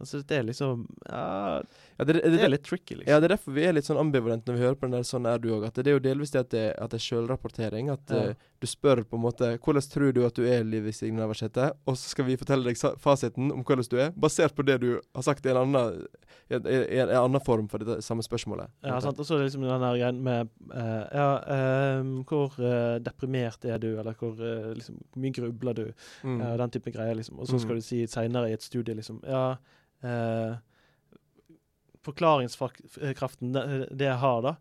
Altså, 0.00 0.18
det 0.26 0.34
er 0.40 0.42
liksom 0.42 0.88
Ja, 1.06 1.62
Ja, 1.98 2.04
det, 2.04 2.14
det, 2.16 2.22
det 2.24 2.30
det, 2.32 2.40
er 2.42 2.48
litt 2.50 2.64
tricky, 2.66 2.96
liksom. 2.96 3.12
ja, 3.12 3.20
det 3.20 3.28
er 3.28 3.36
derfor 3.36 3.52
vi 3.54 3.62
er 3.68 3.72
litt 3.76 3.86
sånn 3.86 4.00
ambivalente 4.00 4.48
når 4.50 4.56
vi 4.58 4.64
hører 4.64 4.74
på 4.80 4.88
den 4.88 4.96
der 4.96 5.04
'sånn 5.06 5.28
er 5.30 5.38
du 5.38 5.50
òg'. 5.54 5.66
At 5.68 5.74
det 5.78 5.86
er 5.86 5.92
jo 5.94 6.02
delvis 6.02 6.32
det 6.32 6.40
at 6.40 6.50
det, 6.50 6.64
at 6.82 6.90
det 6.90 6.98
er 6.98 7.04
sjølrapportering. 7.04 7.92
At 7.92 8.10
Ja. 8.10 8.16
eh, 8.30 8.34
du 8.64 8.70
spør 8.70 9.02
på 9.04 9.18
en 9.18 9.22
måte 9.24 9.50
'Hvordan 9.58 9.84
tror 9.92 10.12
du 10.16 10.24
at 10.26 10.34
du 10.34 10.42
er, 10.48 10.64
Liv 10.64 10.90
Signe 10.92 11.20
Navarsete?' 11.20 11.70
Og 11.86 11.96
så 11.96 12.08
skal 12.10 12.24
vi 12.26 12.36
fortelle 12.40 12.64
deg 12.64 12.76
fasiten 12.98 13.52
om 13.52 13.62
hvordan 13.64 13.88
du 13.90 13.96
er, 14.00 14.10
basert 14.10 14.54
på 14.56 14.64
det 14.66 14.80
du 14.80 15.00
har 15.14 15.22
sagt 15.22 15.46
i 15.46 15.50
en 15.52 15.56
annen, 15.62 16.06
i 16.50 16.54
en, 16.54 16.66
i 16.66 16.98
en, 17.00 17.08
en 17.08 17.16
annen 17.24 17.40
form 17.44 17.68
for 17.68 17.78
det 17.78 18.02
samme 18.04 18.22
spørsmålet. 18.24 18.68
Ja, 18.82 18.98
sant? 19.00 19.18
Og 19.18 19.26
så 19.26 19.34
er 19.34 19.38
det 19.44 19.52
liksom 19.52 19.62
den 19.62 19.80
der 19.80 19.98
greien 19.98 20.22
med 20.22 20.48
uh, 20.74 21.06
Ja, 21.14 21.28
ehm, 21.46 22.24
hvor 22.24 22.52
uh, 22.58 22.98
deprimert 22.98 23.64
er 23.64 23.78
du, 23.78 23.98
eller 23.98 24.14
hvor 24.14 24.34
eh, 24.40 24.74
liksom, 24.74 24.98
hvor 25.12 25.20
mye 25.20 25.32
grubler 25.32 25.74
du? 25.74 25.86
Mm. 26.24 26.40
den 26.58 26.70
type 26.70 26.90
greier, 26.90 27.14
liksom. 27.14 27.38
Og 27.38 27.46
så 27.46 27.58
skal 27.58 27.74
Mm. 27.76 27.80
du 27.80 27.80
si 27.82 28.06
seinere 28.06 28.50
i 28.50 28.52
et 28.52 28.62
studie, 28.62 28.94
liksom 28.94 29.20
Ja, 29.26 29.56
Uh, 30.04 30.56
forklaringskraften 32.04 33.52
det 33.96 34.04
jeg 34.08 34.18
har, 34.20 34.42
da, 34.44 34.54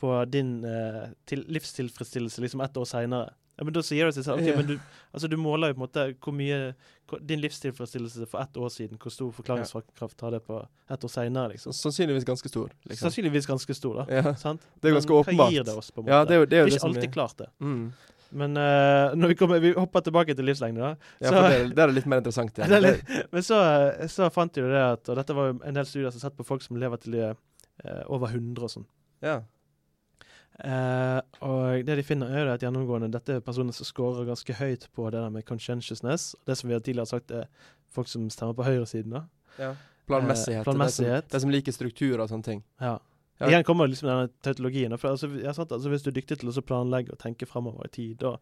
på 0.00 0.12
din 0.30 0.64
eh, 0.64 1.08
til, 1.26 1.44
livstilfredsstillelse 1.48 2.42
liksom 2.44 2.60
ett 2.64 2.76
år 2.76 2.86
seinere 2.88 3.32
ja, 3.58 3.64
men 3.64 3.72
Da 3.76 3.82
sier 3.86 4.10
til 4.10 4.24
seg 4.26 4.34
OK, 4.38 4.46
Ja. 4.48 4.56
men 4.56 4.66
du, 4.66 4.78
altså, 5.14 5.28
du 5.30 5.36
måler 5.38 5.70
jo 5.70 5.74
på 5.74 5.80
en 5.82 5.86
måte 5.86 6.04
hvor 6.24 6.34
mye 6.34 6.74
hvor, 7.06 7.20
Din 7.20 7.40
livstilfredsstillelse 7.42 8.26
for 8.26 8.40
ett 8.40 8.56
år 8.56 8.68
siden, 8.72 8.98
hvor 8.98 9.12
stor 9.12 9.30
forklaringskraft 9.36 10.20
har 10.24 10.30
det 10.34 10.40
på 10.46 10.56
ett 10.90 11.04
år 11.04 11.12
seinere, 11.12 11.52
liksom? 11.52 11.72
Sannsynligvis 11.76 12.24
ganske 12.24 12.48
stor. 12.48 12.70
Liksom. 12.88 13.04
Sannsynligvis 13.10 13.46
ganske 13.46 13.74
stor, 13.76 14.00
da. 14.02 14.06
Ja, 14.08 14.34
Sant? 14.34 14.62
det 14.80 14.90
er 14.90 14.94
Men 14.94 15.02
åpenbart. 15.20 15.36
Hva 15.36 15.52
gir 15.52 15.64
det 15.68 15.76
oss, 15.76 15.90
på 15.90 16.00
en 16.00 16.06
måte? 16.06 16.12
Ja, 16.16 16.24
det 16.24 16.34
er 16.34 16.38
jo 16.40 16.46
det, 16.46 16.58
er 16.58 16.62
jo 16.64 16.66
det 16.72 16.74
ikke 16.78 16.88
alltid 16.88 17.08
er 17.10 17.14
klart, 17.20 17.36
det. 17.38 17.48
mm. 17.60 17.86
Men 18.34 18.56
uh, 18.58 19.12
når 19.14 19.28
vi, 19.30 19.34
kommer, 19.38 19.60
vi 19.62 19.70
hopper 19.76 20.00
tilbake 20.02 20.34
til 20.34 20.44
livslengde, 20.48 20.80
da. 20.80 20.96
Ja, 21.22 21.28
Så- 21.28 21.34
for 21.36 21.48
det, 21.52 21.76
det 21.76 21.82
er 21.84 21.92
litt 21.94 22.06
mer 22.10 22.18
interessant. 22.18 22.56
Ja. 22.58 22.78
Litt, 22.82 23.04
men 23.30 23.42
så, 23.46 23.58
så 24.10 24.26
fant 24.34 24.52
de 24.56 24.64
jo 24.64 24.70
det 24.72 24.80
at 24.82 25.08
Og 25.12 25.16
dette 25.20 25.36
var 25.36 25.52
jo 25.52 25.60
en 25.62 25.74
del 25.76 25.86
studier 25.86 26.10
som 26.10 26.18
har 26.18 26.30
sett 26.30 26.36
på 26.40 26.46
folk 26.48 26.62
som 26.64 26.76
lever 26.80 26.96
til 27.04 27.12
de 27.14 27.20
er 27.28 27.36
uh, 27.84 28.02
over 28.10 28.32
100 28.34 28.64
og 28.66 28.72
sånn. 28.72 28.86
ja. 29.22 29.42
Eh, 30.62 31.20
og 31.42 31.86
det 31.86 31.96
de 31.98 32.04
finner, 32.06 32.30
er 32.30 32.52
at 32.52 32.62
gjennomgående 32.62 33.08
dette 33.14 33.38
er 33.38 33.40
personer 33.44 33.74
som 33.74 33.88
scorer 33.88 34.28
ganske 34.28 34.54
høyt 34.60 34.86
på 34.94 35.08
det 35.10 35.18
der 35.20 35.32
med 35.34 35.46
conscientiousness. 35.48 36.34
Det 36.46 36.56
som 36.60 36.68
vi 36.70 36.76
har 36.76 36.84
tidligere 36.84 37.10
sagt 37.10 37.30
er 37.34 37.48
folk 37.94 38.08
som 38.10 38.28
stemmer 38.30 38.54
på 38.58 38.66
høyresiden. 38.68 39.10
da. 39.18 39.24
ja. 39.58 39.72
Planmessighet. 40.06 40.60
Uh, 40.66 40.68
planmessighet. 40.68 41.24
De, 41.30 41.32
som, 41.32 41.46
som 41.46 41.50
liker 41.54 41.72
strukturer 41.72 42.20
og 42.20 42.28
sånne 42.28 42.44
ting. 42.44 42.58
Ja. 42.80 42.98
Ja. 43.40 43.48
Igjen 43.48 43.64
kommer 43.66 43.88
liksom 43.90 44.06
denne 44.10 44.28
tautologien. 44.44 44.92
For 45.00 45.14
altså, 45.14 45.30
ja, 45.42 45.50
sant, 45.56 45.72
altså, 45.72 45.88
hvis 45.90 46.04
du 46.04 46.10
er 46.12 46.18
dyktig 46.20 46.36
til 46.42 46.52
å 46.52 46.62
planlegge 46.62 47.14
og 47.16 47.18
tenke 47.18 47.48
fremover 47.50 47.88
i 47.88 47.94
tid, 47.96 48.22
og 48.28 48.36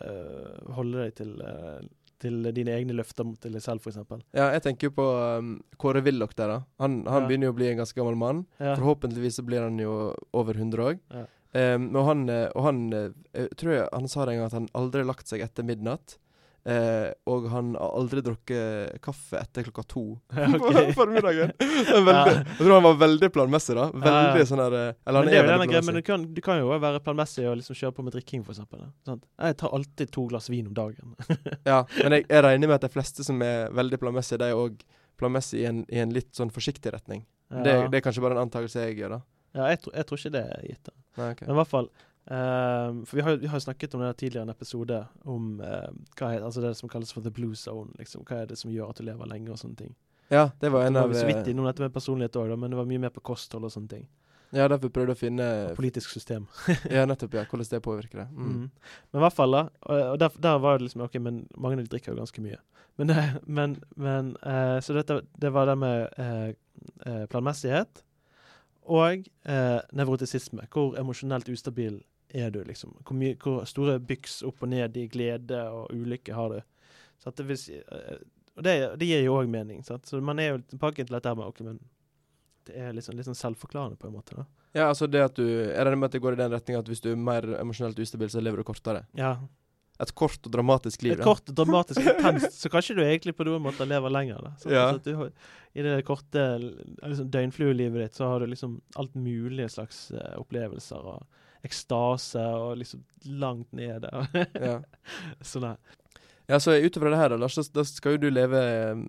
uh, 0.00 0.72
holde 0.78 1.04
deg 1.04 1.12
til, 1.20 1.34
eh, 1.46 1.84
til 2.22 2.48
dine 2.56 2.74
egne 2.74 2.96
løfter 2.98 3.26
mot 3.28 3.38
til 3.42 3.54
deg 3.54 3.62
selv, 3.62 3.84
f.eks. 3.84 4.00
Ja, 4.34 4.48
jeg 4.56 4.64
tenker 4.64 4.88
jo 4.88 4.94
på 4.96 5.06
um, 5.38 5.52
Kåre 5.78 6.02
Willoch 6.02 6.34
der, 6.38 6.56
da. 6.56 6.58
Han, 6.82 7.02
han 7.06 7.22
Ja. 7.22 7.28
begynner 7.28 7.50
jo 7.50 7.54
å 7.54 7.58
bli 7.60 7.68
en 7.70 7.78
ganske 7.84 8.00
gammel 8.00 8.18
mann. 8.18 8.42
Ja. 8.58 8.74
Forhåpentligvis 8.80 9.38
så 9.38 9.44
blir 9.46 9.62
han 9.68 9.78
jo 9.78 9.94
over 10.32 10.58
100 10.58 10.88
òg. 10.88 10.98
Ja. 11.14 11.26
Um, 11.52 11.90
og 11.96 12.06
han, 12.08 12.28
eh, 12.32 12.48
og 12.56 12.64
han 12.64 12.82
eh, 12.96 13.08
jeg 13.36 13.56
tror 13.60 13.72
jeg 13.74 13.88
han 13.92 14.08
sa 14.08 14.24
det 14.24 14.32
en 14.34 14.38
gang 14.40 14.46
at 14.48 14.54
han 14.56 14.68
aldri 14.78 15.02
har 15.02 15.10
lagt 15.10 15.28
seg 15.28 15.42
etter 15.44 15.66
midnatt. 15.68 16.18
Uh, 16.62 17.10
og 17.26 17.48
han 17.50 17.72
har 17.74 17.90
aldri 17.98 18.20
drukket 18.22 19.00
kaffe 19.02 19.34
etter 19.40 19.64
klokka 19.66 19.82
to 19.90 20.02
Ja, 20.38 20.46
på 20.62 20.70
formiddagen. 20.94 21.50
Veldig, 21.58 22.34
Jeg 22.36 22.58
tror 22.60 22.74
han 22.76 22.84
var 22.86 23.00
veldig 23.00 23.30
planmessig, 23.34 23.74
da. 23.74 23.88
Veldig 23.90 24.44
Ja. 24.44 24.46
sånn 24.46 24.62
her 24.62 24.76
eh, 24.78 24.92
Eller 25.10 25.24
han 25.24 25.32
er 25.32 25.32
veldig 25.32 25.48
planmessig. 25.48 25.72
greia, 25.72 25.82
men 25.88 25.98
du 25.98 26.02
kan, 26.06 26.26
du 26.36 26.40
kan 26.46 26.60
jo 26.62 26.70
være 26.86 27.00
planmessig 27.02 27.48
og 27.50 27.58
liksom 27.58 27.74
kjøre 27.80 27.96
på 27.98 28.04
med 28.06 28.14
drikking, 28.14 28.44
for 28.46 28.54
eksempel. 28.54 28.86
Sant? 29.10 29.26
Jeg 29.42 29.58
tar 29.58 29.74
alltid 29.74 30.12
to 30.14 30.28
glass 30.30 30.46
vin 30.54 30.70
om 30.70 30.76
dagen. 30.78 31.16
Ja, 31.72 31.82
men 31.98 32.20
jeg, 32.20 32.28
jeg 32.30 32.44
regner 32.46 32.70
med 32.70 32.78
at 32.78 32.86
de 32.86 32.92
fleste 32.94 33.26
som 33.26 33.42
er 33.42 33.66
veldig 33.74 33.98
planmessige, 34.06 34.38
de 34.44 34.52
er 34.54 34.62
òg 34.62 34.78
planmessige 35.18 35.66
i 35.66 35.68
en, 35.72 35.82
i 35.90 35.98
en 35.98 36.14
litt 36.14 36.30
sånn 36.38 36.54
forsiktig 36.54 36.94
retning. 36.94 37.26
Det, 37.52 37.74
det 37.90 37.98
er 37.98 38.06
kanskje 38.06 38.22
bare 38.24 38.38
en 38.38 38.46
antakelse 38.46 38.86
jeg 38.86 39.00
gjør, 39.02 39.18
da. 39.18 39.20
Ja, 39.54 39.66
jeg, 39.68 39.82
tror- 39.84 39.94
jeg 39.98 40.06
tror 40.08 40.18
ikke 40.22 40.32
det 40.38 40.44
er 40.56 40.62
gitt. 40.70 40.84
da. 40.88 40.92
Nei, 41.18 41.30
okay. 41.34 41.46
Men 41.46 41.54
i 41.56 41.58
hvert 41.60 41.68
fall 41.72 41.88
um, 42.30 43.02
For 43.04 43.16
vi 43.18 43.22
har, 43.26 43.30
jo- 43.34 43.40
vi 43.42 43.50
har 43.52 43.60
snakket 43.60 43.94
om 43.94 44.00
det 44.00 44.16
tidligere 44.16 44.46
i 44.46 44.48
en 44.48 44.54
episode 44.54 45.00
om 45.24 45.60
ehm, 45.60 45.98
hva 46.16 46.30
er, 46.36 46.42
altså 46.46 46.62
det 46.64 46.76
som 46.78 46.88
kalles 46.88 47.12
for 47.12 47.20
the 47.22 47.30
blue 47.30 47.54
zone. 47.54 47.90
liksom. 47.98 48.24
Hva 48.24 48.42
er 48.42 48.46
det 48.46 48.58
som 48.58 48.70
gjør 48.72 48.90
at 48.90 48.96
du 49.02 49.04
lever 49.04 49.26
lenge, 49.28 49.50
og 49.52 49.58
sånne 49.60 49.76
ting. 49.76 49.94
Ja, 50.32 50.46
det 50.60 50.70
var 50.72 50.86
en 50.86 50.96
av 50.96 51.10
vi 51.10 51.18
så 51.20 51.26
vidt 51.28 51.42
eh, 51.44 51.50
innom 51.52 51.66
dette 51.68 51.82
med 51.84 51.92
personlighet 51.92 52.36
òg, 52.40 52.54
men 52.56 52.70
det 52.72 52.78
var 52.78 52.86
mye 52.88 52.98
mer 53.02 53.10
på 53.12 53.20
kosthold 53.20 53.64
og 53.68 53.72
sånne 53.74 53.88
ting. 53.90 54.06
Ja, 54.52 54.66
derfor 54.68 54.88
prøvde 54.92 55.12
å 55.12 55.16
finne 55.18 55.44
Og 55.70 55.76
politisk 55.76 56.10
system. 56.12 56.46
Ja, 56.92 57.04
nettopp, 57.08 57.34
ja. 57.34 57.44
Hvordan 57.48 57.68
det 57.70 57.82
påvirker 57.84 58.18
det. 58.22 58.28
Mm. 58.32 58.48
Mm. 58.48 58.70
Men 59.12 59.20
i 59.20 59.24
hvert 59.24 59.36
fall, 59.36 59.52
da. 59.56 59.62
Og, 59.88 60.18
der, 60.20 60.34
der 60.44 60.58
var 60.60 60.78
det 60.78 60.86
liksom 60.88 61.04
OK, 61.06 61.14
men 61.24 61.46
mange 61.56 61.78
av 61.78 61.84
de 61.84 61.88
drikker 61.92 62.12
jo 62.12 62.18
ganske 62.20 62.44
mye. 62.44 62.58
Men, 63.00 63.12
men, 63.58 63.76
men 63.96 64.32
uh, 64.44 64.78
Så 64.84 64.92
dette, 64.96 65.22
det 65.40 65.52
var 65.52 65.66
det 65.70 65.76
med 65.80 66.18
uh, 66.20 67.24
planmessighet 67.32 68.02
og 68.82 69.28
eh, 69.44 69.80
nevrotisisme. 69.92 70.66
Hvor 70.72 70.98
emosjonelt 70.98 71.48
ustabil 71.52 72.00
er 72.32 72.50
du, 72.50 72.62
liksom? 72.64 72.96
Hvor, 73.04 73.16
mye, 73.18 73.36
hvor 73.40 73.64
store 73.68 73.98
byks 74.02 74.40
opp 74.48 74.64
og 74.64 74.72
ned 74.72 74.96
i 74.96 75.08
glede 75.12 75.60
og 75.70 75.92
ulykke 75.94 76.34
har 76.34 76.56
du? 76.56 76.60
Så 77.22 77.34
det 77.38 77.58
si, 77.60 77.78
eh, 77.78 78.22
og 78.56 78.64
det, 78.66 78.74
det 79.00 79.08
gir 79.08 79.22
jo 79.24 79.38
òg 79.40 79.50
mening. 79.50 79.84
Sant? 79.86 80.08
Så 80.08 80.20
man 80.20 80.40
er 80.42 80.54
jo 80.54 80.80
pakket 80.80 81.08
til 81.08 81.16
dette 81.16 81.34
med 81.38 81.46
OK, 81.46 81.62
men 81.66 81.78
det 82.68 82.76
er 82.78 82.92
liksom, 82.94 83.16
litt 83.18 83.28
sånn 83.28 83.38
selvforklarende, 83.38 83.98
på 83.98 84.08
en 84.08 84.16
måte. 84.16 84.36
da. 84.38 84.46
Ja, 84.72 84.88
altså 84.88 85.04
det 85.10 85.20
at 85.20 85.34
du 85.36 85.44
Jeg 85.44 85.84
regner 85.84 85.98
med 86.00 86.08
at 86.08 86.14
det 86.16 86.22
går 86.24 86.36
i 86.36 86.40
den 86.40 86.52
retning 86.54 86.78
at 86.78 86.86
hvis 86.88 87.02
du 87.04 87.10
er 87.12 87.20
mer 87.20 87.44
emosjonelt 87.58 87.98
ustabil, 88.00 88.30
så 88.32 88.40
lever 88.40 88.62
du 88.62 88.66
kortere. 88.68 89.04
Ja, 89.18 89.36
Et 90.00 90.12
kort 90.16 90.40
og 90.48 90.50
dramatisk 90.54 91.02
liv, 91.04 91.12
Et 91.12 91.20
kort, 91.22 91.44
dramatisk, 91.46 92.00
intenst, 92.12 92.56
så 92.58 92.70
kanskje 92.72 92.96
du 92.96 93.02
egentlig 93.04 93.34
på 93.36 93.44
noen 93.46 93.62
måte 93.62 93.84
lever 93.86 94.10
lenger. 94.10 94.40
da. 94.42 94.52
Så, 94.58 94.70
Ja. 94.72 94.86
så 94.92 94.98
du 95.04 95.14
har, 95.18 95.30
I 95.74 95.82
det 95.82 95.98
korte 96.08 96.46
liksom, 96.58 97.28
døgnfluelivet 97.30 98.00
ditt 98.06 98.14
så 98.18 98.26
har 98.32 98.40
du 98.40 98.46
liksom 98.50 98.80
alt 98.96 99.14
mulig 99.14 99.68
slags 99.70 100.10
uh, 100.16 100.34
opplevelser 100.40 101.04
og 101.12 101.26
ekstase 101.62 102.42
og 102.58 102.76
liksom 102.80 103.04
langt 103.38 103.70
nede. 103.72 104.10
Ja. 104.58 104.80
sånn 105.40 105.68
her. 105.70 105.76
Ja, 106.50 106.58
så 106.58 106.74
ut 106.74 106.96
ifra 106.98 107.12
det 107.12 107.20
her, 107.20 107.28
da, 107.30 107.36
Lars, 107.44 107.54
da- 107.54 107.70
da 107.80 107.84
skal 107.86 108.16
jo 108.16 108.24
du 108.24 108.30
leve 108.32 108.58
um, 108.96 109.04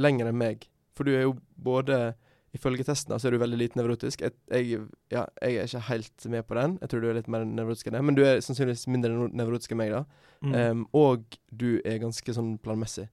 lenger 0.00 0.30
enn 0.30 0.38
meg. 0.40 0.64
For 0.96 1.04
du 1.04 1.12
er 1.14 1.26
jo 1.26 1.34
både 1.60 2.14
Ifølge 2.58 2.84
testen 2.88 3.12
da, 3.14 3.18
så 3.22 3.28
er 3.30 3.36
du 3.36 3.40
veldig 3.40 3.58
lite 3.60 3.78
nevrotisk. 3.78 4.24
Jeg, 4.26 4.34
jeg, 4.50 4.80
ja, 5.14 5.24
jeg 5.40 5.60
er 5.62 5.68
ikke 5.70 5.84
helt 5.88 6.24
med 6.34 6.46
på 6.48 6.56
den. 6.58 6.74
Jeg 6.82 6.90
tror 6.90 7.04
du 7.04 7.08
er 7.12 7.20
litt 7.20 7.30
mer 7.30 7.44
nevrotisk 7.46 7.86
enn 7.88 7.94
det. 8.00 8.02
Men 8.08 8.18
du 8.18 8.24
er 8.26 8.42
sannsynligvis 8.42 8.88
mindre 8.90 9.14
nev- 9.14 9.36
nevrotisk 9.38 9.76
enn 9.76 9.80
meg, 9.84 9.94
da. 9.94 10.02
Mm. 10.42 10.56
Um, 10.58 10.82
og 10.98 11.38
du 11.54 11.70
er 11.86 12.02
ganske 12.02 12.34
sånn 12.34 12.56
planmessig. 12.62 13.06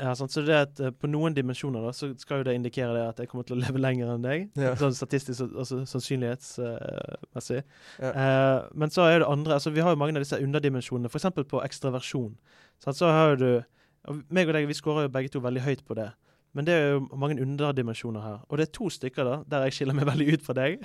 ja, 0.00 0.14
sant? 0.16 0.32
Så 0.32 0.40
det 0.46 0.54
at 0.56 0.80
eh, 0.80 0.94
på 0.96 1.10
noen 1.10 1.34
dimensjoner 1.36 1.82
da, 1.84 1.90
så 1.92 2.08
skal 2.16 2.40
jo 2.40 2.46
det 2.48 2.54
indikere 2.56 2.94
det 2.96 3.02
at 3.04 3.18
jeg 3.20 3.28
kommer 3.28 3.44
til 3.44 3.58
å 3.58 3.60
leve 3.60 3.82
lenger 3.82 4.14
enn 4.14 4.24
deg. 4.24 4.46
Ja. 4.56 4.72
Sånn 4.80 4.96
statistisk 4.96 5.44
og 5.44 5.58
altså, 5.60 5.82
sannsynlighetsmessig. 5.90 7.60
Ja. 8.00 8.14
uh, 8.14 8.70
men 8.80 8.94
så 8.94 9.04
er 9.10 9.20
det 9.20 9.28
andre 9.28 9.58
altså 9.58 9.74
Vi 9.74 9.82
har 9.84 9.92
jo 9.92 10.00
mange 10.00 10.16
av 10.16 10.24
disse 10.24 10.40
underdimensjonene, 10.40 11.10
f.eks. 11.12 11.28
på 11.50 11.62
ekstraversjon. 11.66 12.32
Sant? 12.80 12.96
Så 12.96 13.10
har 13.12 13.36
du 13.40 13.50
og 14.08 14.22
meg 14.32 14.48
og 14.48 14.56
deg 14.56 14.64
vi 14.70 14.76
skårer 14.78 15.04
jo 15.06 15.12
begge 15.12 15.28
to 15.34 15.42
veldig 15.44 15.60
høyt 15.66 15.82
på 15.84 15.94
det. 15.98 16.08
Men 16.56 16.66
det 16.66 16.74
er 16.74 16.88
jo 16.96 17.02
mange 17.14 17.42
underdimensjoner 17.42 18.24
her. 18.24 18.38
Og 18.48 18.58
det 18.58 18.66
er 18.66 18.72
to 18.74 18.88
stykker 18.90 19.26
da, 19.26 19.36
der 19.50 19.68
jeg 19.68 19.76
skiller 19.78 19.96
meg 19.98 20.08
veldig 20.12 20.32
ut 20.34 20.46
fra 20.46 20.56
deg. 20.58 20.82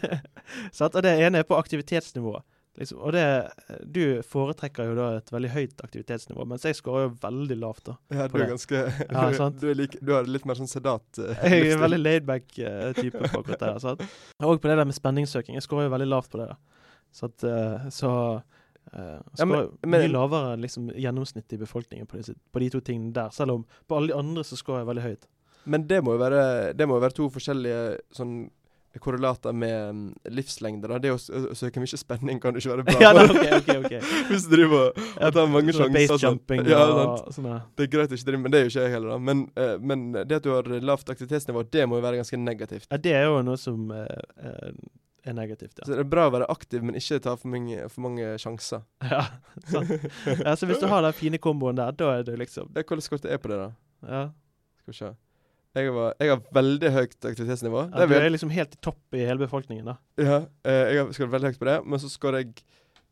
Og 0.84 1.00
det 1.06 1.14
ene 1.24 1.40
er 1.40 1.48
på 1.48 1.56
aktivitetsnivå. 1.56 2.36
Liksom. 2.74 2.98
Og 3.06 3.12
det, 3.14 3.24
du 3.86 4.20
foretrekker 4.26 4.90
jo 4.90 4.96
da 4.98 5.08
et 5.20 5.30
veldig 5.32 5.50
høyt 5.54 5.82
aktivitetsnivå, 5.86 6.46
mens 6.50 6.66
jeg 6.66 6.78
scorer 6.78 7.06
jo 7.06 7.12
veldig 7.22 7.58
lavt. 7.62 7.84
da. 7.86 7.96
Ja, 8.10 8.26
du 8.28 8.38
er 8.40 8.50
ganske 8.50 8.80
Ja, 8.82 9.50
du, 9.60 9.68
er 9.70 9.78
like, 9.78 10.00
du 10.02 10.14
har 10.16 10.26
litt 10.26 10.46
mer 10.48 10.58
sånn 10.58 10.70
sedat 10.70 11.20
uh, 11.22 11.30
Jeg 11.46 11.70
er 11.70 11.82
veldig 11.82 12.00
laidback-type 12.02 13.20
på 13.20 13.30
akkurat 13.30 13.62
det. 13.62 13.74
sant? 13.84 14.02
Og 14.42 14.58
på 14.58 14.70
det 14.70 14.78
der 14.80 14.90
med 14.90 14.96
spenningssøking. 14.98 15.56
Jeg 15.60 15.66
scorer 15.68 15.88
jo 15.88 15.94
veldig 15.94 16.10
lavt 16.10 16.34
på 16.34 16.42
det. 16.42 16.50
da. 16.50 16.82
Så, 17.14 17.30
at, 17.30 17.46
uh, 17.46 17.86
så 17.94 18.10
eh, 18.94 19.20
Ja, 19.38 19.44
men- 19.44 19.70
men- 19.82 20.00
mye 20.00 20.12
lavere 20.12 20.56
liksom, 20.60 20.90
gjennomsnittet 20.90 21.52
i 21.52 21.62
befolkningen 21.64 22.06
på, 22.06 22.16
disse, 22.16 22.34
på 22.52 22.60
de 22.60 22.70
to 22.70 22.80
tingene 22.80 23.12
der. 23.12 23.30
Selv 23.30 23.50
om 23.50 23.66
på 23.88 23.96
alle 23.96 24.08
de 24.08 24.18
andre 24.18 24.42
så 24.42 24.56
skårer 24.56 24.84
jeg 24.84 24.90
veldig 24.94 25.02
høyt. 25.02 25.26
Men 25.66 25.86
det 25.88 26.02
må 26.04 26.12
jo 26.12 26.18
være, 26.18 26.76
det 26.76 26.88
må 26.88 27.00
være 27.00 27.16
to 27.16 27.30
forskjellige 27.32 27.98
sånn 28.12 28.50
korrelater 29.02 29.52
med 29.52 29.88
um, 29.90 30.14
livslengde. 30.30 30.88
da 30.88 30.98
Det 30.98 31.10
å 31.10 31.16
å 31.18 31.54
søke 31.56 31.82
mye 31.82 31.98
spenning 31.98 32.40
kan 32.40 32.54
jo 32.54 32.62
ikke 32.62 32.74
være 32.74 32.84
bra. 32.86 32.96
ja, 33.04 33.12
da, 33.16 33.24
okay, 33.26 33.52
okay, 33.58 33.78
okay. 33.82 34.00
Hvis 34.30 34.46
du 34.46 34.56
driver 34.56 34.92
og 34.94 35.34
tar 35.34 35.48
mange 35.50 35.74
sånn 35.74 35.88
sjanser. 35.88 35.96
Base 35.96 36.18
sånn. 36.18 36.26
jumping 36.28 36.66
Ja, 36.70 36.82
og 36.84 37.32
sånne. 37.34 37.60
Det 37.74 37.88
er 37.88 37.92
greit 37.96 38.12
å 38.14 38.18
ikke 38.18 38.28
drive 38.30 38.42
med 38.44 38.54
det, 38.54 38.60
er 38.60 38.68
jo 38.68 38.74
ikke 38.74 38.84
jeg 38.86 38.94
heller, 38.96 39.14
da. 39.14 39.20
Men, 39.30 39.46
uh, 39.58 39.76
men 39.92 40.04
det 40.14 40.40
at 40.40 40.46
du 40.46 40.52
har 40.54 40.70
lavt 40.92 41.10
aktivitetsnivå, 41.14 41.64
det 41.74 41.88
må 41.90 41.98
jo 41.98 42.06
være 42.06 42.20
ganske 42.22 42.40
negativt. 42.40 42.90
Ja, 42.90 43.00
det 43.08 43.16
er 43.18 43.26
jo 43.26 43.40
noe 43.46 43.60
som 43.60 43.88
uh, 43.90 44.04
eh, 44.38 44.70
er 45.24 45.34
negativt, 45.36 45.78
ja. 45.80 45.86
Så 45.86 45.94
det 45.94 46.02
er 46.04 46.08
bra 46.10 46.26
å 46.28 46.32
være 46.34 46.46
aktiv, 46.52 46.82
men 46.84 46.96
ikke 46.98 47.18
ta 47.24 47.34
for 47.40 47.48
mange, 47.52 47.88
for 47.92 48.04
mange 48.06 48.34
sjanser. 48.42 48.82
Ja, 49.14 49.22
sant. 49.70 49.90
ja, 50.28 50.54
så 50.56 50.68
hvis 50.68 50.80
du 50.82 50.86
har 50.90 51.04
den 51.06 51.16
fine 51.16 51.40
komboen 51.42 51.78
der, 51.80 51.92
da 51.96 52.10
er 52.18 52.24
du 52.26 52.34
liksom 52.40 52.70
Ja, 52.76 52.82
Hvordan 52.84 53.04
skorte 53.06 53.30
er 53.32 53.40
på 53.42 53.48
det, 53.52 53.58
da? 53.62 53.70
Ja, 54.08 54.22
Skal 54.82 54.92
vi 54.92 54.98
se. 54.98 55.12
Jeg, 55.74 55.90
var, 55.90 56.12
jeg 56.22 56.30
har 56.30 56.42
veldig 56.54 56.90
høyt 56.94 57.16
aktivitetsnivå. 57.26 57.80
ja 57.90 58.04
Det 58.04 58.08
Du 58.12 58.14
er 58.20 58.28
liksom 58.30 58.50
helt 58.54 58.76
i 58.76 58.78
topp 58.84 59.16
i 59.18 59.24
hele 59.26 59.40
befolkningen, 59.42 59.88
da. 59.90 59.96
ja, 60.22 60.36
eh, 60.62 60.82
jeg 60.94 61.00
har 61.00 61.12
skåret 61.16 61.32
veldig 61.34 61.50
høyt 61.50 61.58
på 61.64 61.66
det, 61.72 61.78
men 61.88 61.98
så 62.02 62.10
skårer 62.12 62.44
jeg 62.44 62.52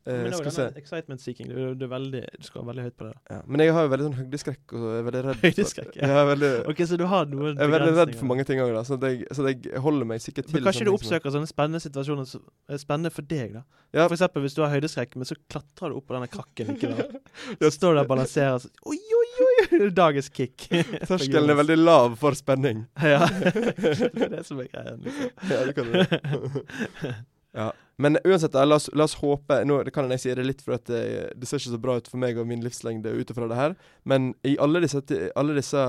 eh, 0.05 0.19
Men 0.25 0.35
også 0.37 0.51
denne 0.57 0.81
excitement 0.81 1.21
seeking, 1.23 1.49
du, 1.51 1.73
du, 1.79 1.85
veldig, 1.91 2.23
du 2.39 2.47
skal 2.47 2.65
veldig 2.67 2.85
høyt 2.87 2.95
på 2.99 3.07
det. 3.07 3.13
Ja, 3.31 3.39
men 3.47 3.63
jeg 3.63 3.75
har 3.75 3.85
jo 3.87 3.91
veldig 3.93 4.07
sånn 4.07 4.17
høydeskrekk 4.19 4.75
og 4.79 4.87
er 4.89 5.05
veldig 5.07 5.23
redd. 5.27 5.43
Høydeskrekk, 5.43 5.93
ja. 5.99 6.09
Jeg 6.13 6.29
veldig, 6.31 6.51
Ok, 6.73 6.83
så 6.89 6.99
du 6.99 7.05
har 7.09 7.29
noen 7.31 7.53
jeg 7.53 7.67
er 7.67 7.73
veldig 7.73 7.93
redd 7.99 8.17
for 8.19 8.31
mange 8.31 8.47
ting 8.49 8.61
òg, 8.63 8.73
da. 8.75 8.83
Så, 8.87 8.97
jeg, 9.07 9.23
så 9.35 9.47
jeg 9.49 9.83
holder 9.85 10.09
meg 10.09 10.23
sikkert 10.23 10.49
til 10.49 10.59
Men 10.59 10.67
kanskje 10.67 10.87
du 10.89 10.93
oppsøker 10.93 11.35
sånne 11.35 11.49
spennende 11.49 11.81
situasjoner 11.83 12.29
som 12.29 12.43
er 12.69 12.81
spennende 12.81 13.13
for 13.13 13.29
deg, 13.29 13.57
da. 13.59 13.63
Ja. 13.93 14.07
For 14.07 14.17
eksempel 14.17 14.41
hvis 14.41 14.55
du 14.57 14.63
har 14.65 14.71
høydeskrekk, 14.73 15.15
men 15.21 15.29
så 15.29 15.37
klatrer 15.53 15.93
du 15.93 15.99
opp 15.99 16.07
på 16.09 16.15
denne 16.17 16.29
krakken 16.31 16.71
likevel. 16.73 17.03
Ja. 17.03 17.21
Så 17.61 17.69
står 17.75 17.93
du 17.93 17.99
der 17.99 18.07
og 18.07 18.09
balanserer 18.09 18.63
sånn 18.63 18.73
Oi, 18.89 18.97
oi, 18.97 19.27
oi! 19.45 19.89
Dagens 20.01 20.31
kick. 20.33 20.65
Terskelen 21.05 21.53
er 21.53 21.59
veldig 21.59 21.77
lav 21.77 22.17
for 22.21 22.37
spenning. 22.37 22.87
Ja. 22.97 23.27
det 23.29 24.25
er 24.25 24.33
det 24.33 24.43
som 24.47 24.61
er 24.63 24.69
greia. 24.71 24.95
Liksom. 24.97 25.29
Ja, 25.51 25.61
det 25.67 25.75
kan 25.77 25.93
du. 25.93 27.13
ja. 27.61 27.69
Men 28.01 28.17
uansett, 28.23 28.53
la 28.53 28.75
oss, 28.75 28.89
la 28.93 29.05
oss 29.05 29.15
håpe 29.21 29.59
Nå 29.69 29.83
kan 29.93 30.09
jeg 30.13 30.21
si 30.23 30.33
det 30.33 30.45
litt, 30.47 30.61
for 30.65 30.79
at 30.79 30.89
det, 30.89 31.33
det 31.37 31.49
ser 31.49 31.61
ikke 31.61 31.75
så 31.75 31.81
bra 31.81 31.97
ut 32.01 32.09
for 32.09 32.21
meg 32.21 32.39
og 32.41 32.49
min 32.49 32.63
livslengde 32.65 33.13
ut 33.13 33.29
ifra 33.29 33.49
det 33.49 33.59
her, 33.59 33.75
men 34.09 34.33
i 34.47 34.55
alle 34.61 34.81
disse, 34.83 35.03
alle 35.37 35.55
disse 35.57 35.83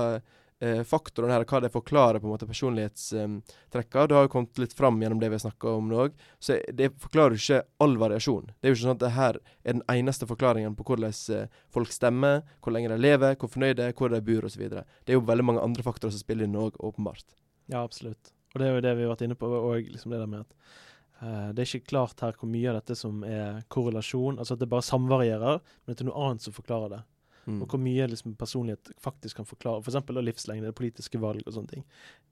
eh, 0.59 0.83
faktorene 0.87 1.33
her, 1.33 1.45
hva 1.49 1.61
det 1.63 1.71
forklarer 1.73 2.21
på 2.21 2.29
en 2.29 2.35
måte 2.35 2.49
personlighetstrekka, 2.49 4.05
det 4.05 4.17
har 4.17 4.27
jo 4.27 4.33
kommet 4.35 4.61
litt 4.61 4.75
fram 4.77 5.01
gjennom 5.01 5.21
det 5.21 5.31
vi 5.31 5.39
har 5.39 5.45
snakka 5.47 5.73
om 5.79 5.89
nå 5.89 6.03
òg, 6.05 6.21
så 6.39 6.59
det 6.73 6.91
forklarer 7.01 7.35
jo 7.35 7.41
ikke 7.41 7.63
all 7.85 7.97
variasjon. 8.05 8.53
Det 8.53 8.69
er 8.69 8.73
jo 8.73 8.77
ikke 8.77 8.85
sånn 8.85 8.97
at 8.97 9.03
det 9.05 9.13
her 9.17 9.41
er 9.41 9.73
den 9.79 9.85
eneste 9.95 10.29
forklaringen 10.29 10.77
på 10.77 10.85
hvordan 10.91 11.17
eh, 11.39 11.59
folk 11.73 11.93
stemmer, 11.95 12.45
hvor 12.61 12.75
lenge 12.75 12.93
de 12.93 13.01
lever, 13.01 13.37
hvor 13.41 13.51
fornøyde, 13.51 13.91
hvor 13.97 14.13
de 14.13 14.21
bor 14.29 14.47
osv. 14.47 14.69
Det 14.69 14.85
er 15.13 15.17
jo 15.17 15.25
veldig 15.25 15.49
mange 15.51 15.65
andre 15.65 15.85
faktorer 15.85 16.13
som 16.15 16.21
spiller 16.21 16.47
inn 16.47 16.59
òg, 16.59 16.77
åpenbart. 16.77 17.25
Ja, 17.65 17.81
absolutt. 17.81 18.35
Og 18.53 18.61
det 18.61 18.67
er 18.67 18.77
jo 18.77 18.83
det 18.85 18.95
vi 18.95 19.03
har 19.03 19.11
vært 19.11 19.25
inne 19.25 19.35
på, 19.39 19.49
og 19.49 19.89
liksom 19.89 20.13
det 20.13 20.21
der 20.21 20.29
med 20.31 20.45
at 20.45 20.83
eh, 21.21 21.49
det 21.55 21.63
er 21.63 21.69
ikke 21.69 21.91
klart 21.93 22.23
her 22.25 22.37
hvor 22.39 22.49
mye 22.51 22.69
av 22.71 22.79
dette 22.79 22.97
som 22.99 23.23
er 23.27 23.61
korrelasjon, 23.71 24.39
altså 24.39 24.55
at 24.55 24.63
det 24.63 24.71
bare 24.71 24.85
samvarierer, 24.85 25.61
men 25.61 25.93
at 25.93 25.99
det 25.99 26.05
er 26.05 26.11
noe 26.11 26.29
annet 26.29 26.45
som 26.45 26.55
forklarer 26.55 26.97
det. 26.97 27.01
Mm. 27.45 27.59
Og 27.61 27.69
hvor 27.69 27.81
mye 27.81 28.07
liksom, 28.09 28.33
personlighet 28.39 28.89
faktisk 29.01 29.37
kan 29.37 29.45
forklare. 29.45 29.83
F.eks. 29.83 29.99
For 30.07 30.21
livslengde, 30.25 30.71
politiske 30.73 31.19
valg 31.21 31.45
og 31.45 31.53
sånne 31.53 31.75
ting. 31.75 31.83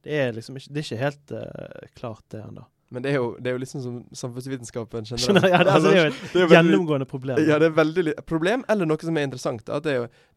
Det 0.03 0.15
er 0.23 0.31
liksom 0.33 0.57
ikke, 0.57 0.73
det 0.73 0.81
er 0.81 0.87
ikke 0.87 1.03
helt 1.03 1.33
uh, 1.37 1.91
klart, 1.99 2.23
det 2.33 2.41
ennå. 2.41 2.65
Men 2.93 3.01
det 3.05 3.09
er 3.09 3.15
jo, 3.17 3.29
det 3.41 3.49
er 3.49 3.55
jo 3.55 3.61
liksom 3.63 3.81
som 3.81 3.93
samfunnsvitenskapen 4.13 5.07
generelt. 5.09 5.47
Ja, 5.49 5.63
det, 5.63 5.71
altså, 5.71 5.89
det 5.89 5.97
er 5.97 6.03
jo 6.03 6.09
et 6.11 6.17
er 6.17 6.33
veldig- 6.33 6.57
gjennomgående 6.57 7.07
problem. 7.09 7.39
Ja, 7.41 7.57
det 7.61 7.71
er 7.71 7.77
veldig 7.77 8.13
problem, 8.29 8.65
eller 8.69 8.89
noe 8.89 9.01
som 9.01 9.17
er 9.17 9.25
interessant. 9.25 9.69
Er 9.69 9.81
det, 9.81 9.95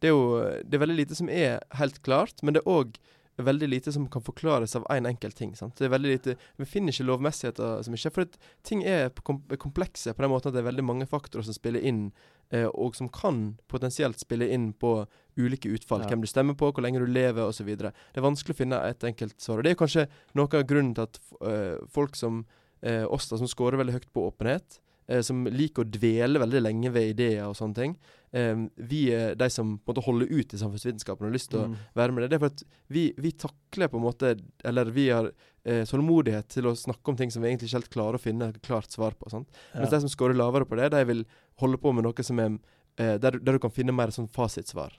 er 0.09 0.15
jo, 0.15 0.23
det 0.65 0.79
er 0.79 0.85
veldig 0.85 0.97
lite 1.03 1.19
som 1.19 1.29
er 1.29 1.61
helt 1.77 2.01
klart, 2.07 2.41
men 2.43 2.57
det 2.57 2.63
er 2.65 2.73
òg 2.73 2.97
veldig 3.45 3.69
lite 3.69 3.93
som 3.93 4.07
kan 4.09 4.23
forklares 4.25 4.77
av 4.77 4.87
én 4.91 5.05
en 5.05 5.07
enkelt 5.07 5.37
ting. 5.37 5.55
Sant? 5.57 5.77
Det 5.77 5.85
er 5.85 5.93
veldig 5.93 6.13
lite, 6.13 6.37
Vi 6.57 6.65
finner 6.65 6.93
ikke 6.93 7.05
lovmessigheter 7.05 7.83
som 7.85 7.95
ikke 7.95 8.13
for 8.15 8.39
ting 8.63 8.85
er 8.85 9.11
komplekse 9.59 10.15
på 10.15 10.23
den 10.23 10.31
måten 10.31 10.49
at 10.49 10.55
det 10.55 10.63
er 10.63 10.71
veldig 10.71 10.85
mange 10.85 11.07
faktorer 11.07 11.45
som 11.45 11.55
spiller 11.55 11.81
inn, 11.81 12.13
eh, 12.51 12.67
og 12.67 12.97
som 12.97 13.09
kan 13.09 13.59
potensielt 13.69 14.19
spille 14.19 14.49
inn 14.49 14.73
på 14.73 15.07
ulike 15.37 15.69
utfall. 15.69 16.01
Ja. 16.03 16.09
Hvem 16.09 16.25
du 16.25 16.27
stemmer 16.27 16.55
på, 16.55 16.73
hvor 16.73 16.83
lenge 16.83 17.03
du 17.03 17.07
lever 17.07 17.45
osv. 17.45 17.67
Det 17.77 17.93
er 17.93 18.25
vanskelig 18.25 18.57
å 18.57 18.63
finne 18.63 18.81
et 18.89 19.05
enkelt 19.05 19.39
svar. 19.41 19.59
Og 19.59 19.65
Det 19.65 19.71
er 19.71 19.83
kanskje 19.83 20.09
noe 20.35 20.49
av 20.49 20.67
grunnen 20.67 20.95
til 20.95 21.03
at 21.03 21.21
eh, 21.43 21.77
folk 21.93 22.17
som 22.17 22.47
eh, 22.81 23.05
oss, 23.05 23.29
da, 23.29 23.39
som 23.39 23.49
scorer 23.51 23.81
veldig 23.81 23.97
høyt 23.99 24.13
på 24.13 24.29
åpenhet, 24.31 24.81
eh, 25.09 25.21
som 25.21 25.45
liker 25.47 25.85
å 25.85 25.91
dvele 25.91 26.41
veldig 26.43 26.63
lenge 26.63 26.93
ved 26.95 27.15
ideer 27.15 27.47
og 27.47 27.57
sånne 27.59 27.75
ting. 27.75 27.97
Eh, 28.37 28.57
vi 28.91 28.99
er 29.17 29.35
de 29.39 29.47
som 29.55 29.77
på 29.79 29.91
en 29.93 29.95
måte 29.95 30.05
holder 30.05 30.29
ut 30.29 30.53
i 30.53 30.59
samfunnsvitenskapen 30.61 31.25
og 31.25 31.31
har 31.31 31.37
lyst 31.39 31.51
til 31.55 31.61
å 31.63 31.69
Mm. 31.71 31.77
være 31.97 32.13
med 32.13 32.23
det. 32.25 32.29
Det 32.31 32.37
er 32.37 32.43
for 32.43 32.53
at 32.53 32.65
vi, 32.93 33.05
vi 33.17 33.31
takler 33.33 33.89
på 33.89 33.97
en 34.01 34.05
måte 34.05 34.33
Eller 34.65 34.91
vi 34.93 35.07
har 35.09 35.31
eh, 35.65 35.85
tålmodighet 35.89 36.49
til 36.53 36.67
å 36.69 36.75
snakke 36.77 37.09
om 37.13 37.17
ting 37.17 37.31
som 37.33 37.43
vi 37.43 37.49
egentlig 37.49 37.71
ikke 37.71 37.79
helt 37.81 37.91
klarer 37.95 38.19
å 38.19 38.23
finne 38.23 38.49
et 38.53 38.61
klart 38.63 38.91
svar 38.93 39.13
på. 39.19 39.31
Sant? 39.33 39.49
Mens 39.75 39.91
de 39.91 40.01
som 40.05 40.09
scorer 40.13 40.37
lavere 40.37 40.67
på 40.69 40.77
det, 40.77 40.91
de 40.93 41.05
vil 41.09 41.25
holde 41.63 41.79
på 41.81 41.95
med 41.95 42.05
noe 42.05 42.23
som 42.27 42.39
er 42.39 42.59
eh, 42.99 43.17
der, 43.19 43.31
du- 43.33 43.39
der 43.41 43.53
du 43.53 43.59
kan 43.59 43.71
finne 43.71 43.93
mer 43.97 44.09
sånn 44.15 44.29
fasitsvar. 44.29 44.93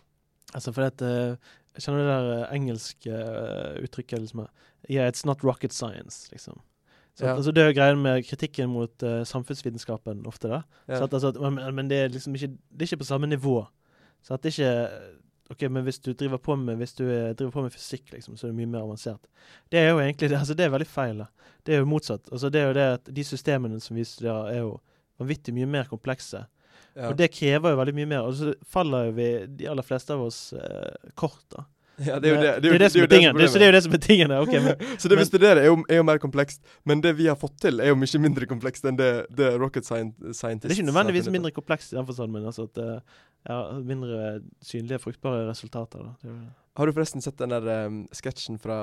Altså 0.56 0.74
for 0.74 0.84
at 0.88 1.02
uh, 1.04 1.36
kjenner 1.78 2.00
det 2.04 2.08
der 2.16 2.28
eh, 2.48 2.56
engelske 2.56 3.12
uh, 3.12 3.78
uttrykket 3.84 4.22
liksom 4.24 4.48
Yeah, 4.90 5.10
it's 5.10 5.26
not 5.26 5.44
rocket 5.44 5.74
science, 5.74 6.30
liksom. 6.32 6.62
Ja. 7.22 7.36
altså, 7.36 7.52
det 7.52 7.64
er 7.64 7.72
jo 7.72 7.78
greien 7.80 8.02
med 8.02 8.26
kritikken 8.28 8.70
mot 8.70 9.04
uh, 9.04 9.24
samfunnsvitenskapen 9.26 10.26
ofte, 10.30 10.52
da. 10.52 10.62
Ja. 10.88 11.00
Så 11.00 11.08
at, 11.08 11.14
altså, 11.14 11.32
at, 11.34 11.54
men, 11.54 11.76
men 11.76 11.90
det 11.90 11.98
er 11.98 12.12
liksom 12.14 12.36
ikke 12.38 12.48
Det 12.48 12.86
er 12.86 12.92
ikke 12.92 13.04
på 13.04 13.10
samme 13.10 13.28
nivå. 13.28 13.66
Så 14.22 14.34
at 14.36 14.44
det 14.44 14.52
er 14.52 14.58
ikke 14.58 15.16
OK, 15.50 15.62
men 15.72 15.84
hvis 15.88 16.00
du 16.04 16.12
driver 16.14 16.38
på 16.38 16.56
med 16.60 16.76
Hvis 16.76 16.94
du 16.94 17.06
er, 17.08 17.34
driver 17.34 17.52
på 17.52 17.62
med 17.62 17.72
fysikk, 17.72 18.12
liksom, 18.12 18.38
så 18.38 18.48
er 18.48 18.52
det 18.52 18.58
mye 18.60 18.74
mer 18.74 18.84
avansert. 18.84 19.30
Det 19.72 19.80
er 19.80 19.90
jo 19.90 20.02
egentlig 20.04 20.30
det, 20.30 20.40
altså, 20.42 20.54
det 20.54 20.66
er 20.66 20.76
veldig 20.76 20.88
feil. 20.88 21.24
da. 21.24 21.56
Det 21.66 21.76
er 21.76 21.82
jo 21.82 21.90
motsatt. 21.90 22.30
Altså, 22.32 22.50
det 22.50 22.62
er 22.62 22.68
jo 22.68 22.76
det 22.78 22.88
at 22.98 23.10
de 23.16 23.24
systemene 23.24 23.80
som 23.80 23.96
vi 23.96 24.04
studerer, 24.04 24.52
er 24.52 24.62
jo 24.66 24.78
vanvittig 25.18 25.56
mye 25.56 25.70
mer 25.78 25.90
komplekse. 25.90 26.44
Ja. 26.98 27.10
Og 27.10 27.18
det 27.18 27.32
krever 27.34 27.74
jo 27.74 27.80
veldig 27.80 27.96
mye 27.96 28.10
mer. 28.10 28.28
Og 28.28 28.38
så 28.38 28.54
faller 28.68 29.10
jo 29.10 29.18
vi, 29.18 29.30
de 29.60 29.70
aller 29.70 29.86
fleste 29.86 30.14
av 30.14 30.26
oss, 30.28 30.54
eh, 30.54 31.12
kort, 31.16 31.46
da. 31.54 31.64
Ja, 32.06 32.20
det 32.22 32.30
er 32.30 32.36
jo 32.36 32.42
det. 32.42 32.50
det, 32.62 32.72
er 32.76 32.78
det 32.84 32.92
som 32.94 33.02
er 33.02 33.10
tingen. 33.10 33.38
Det, 33.38 33.48
er 33.58 33.66
jo 33.66 33.72
det 33.74 33.84
som 33.84 33.94
er 33.98 34.02
tingen. 34.04 34.32
Okay, 34.38 34.60
men 34.62 34.76
så 35.02 35.10
det 35.10 35.18
vi 35.18 35.26
studerer, 35.26 35.62
er 35.64 35.66
jo, 35.72 35.80
er 35.90 35.98
jo 35.98 36.04
mer 36.06 36.20
komplekst. 36.22 36.62
Men 36.86 37.02
det 37.02 37.16
vi 37.18 37.26
har 37.26 37.36
fått 37.42 37.56
til, 37.64 37.80
er 37.82 37.90
jo 37.90 37.98
mye 37.98 38.22
mindre 38.22 38.46
komplekst 38.50 38.86
enn 38.86 39.00
det, 39.00 39.10
det 39.34 39.50
rocket 39.58 39.88
scien- 39.88 40.14
scientists 40.30 40.68
Det 40.68 40.76
er 40.76 40.78
ikke 40.78 40.90
nødvendigvis 40.92 41.30
mindre 41.34 41.52
komplekst 41.56 41.94
i 41.94 41.98
den 41.98 42.06
forstand, 42.06 42.32
men 42.36 42.46
altså 42.46 42.68
at 42.70 42.78
eh, 42.84 43.18
ja, 43.50 43.58
mindre 43.82 44.40
synlige, 44.62 45.00
fruktbare 45.02 45.48
resultater. 45.50 46.06
da. 46.06 46.14
Det 46.22 46.30
jo- 46.30 46.54
Har 46.78 46.86
du 46.86 46.94
forresten 46.94 47.22
sett 47.26 47.38
den 47.42 47.50
der 47.50 47.88
um, 47.88 48.04
sketsjen 48.14 48.60
fra 48.62 48.78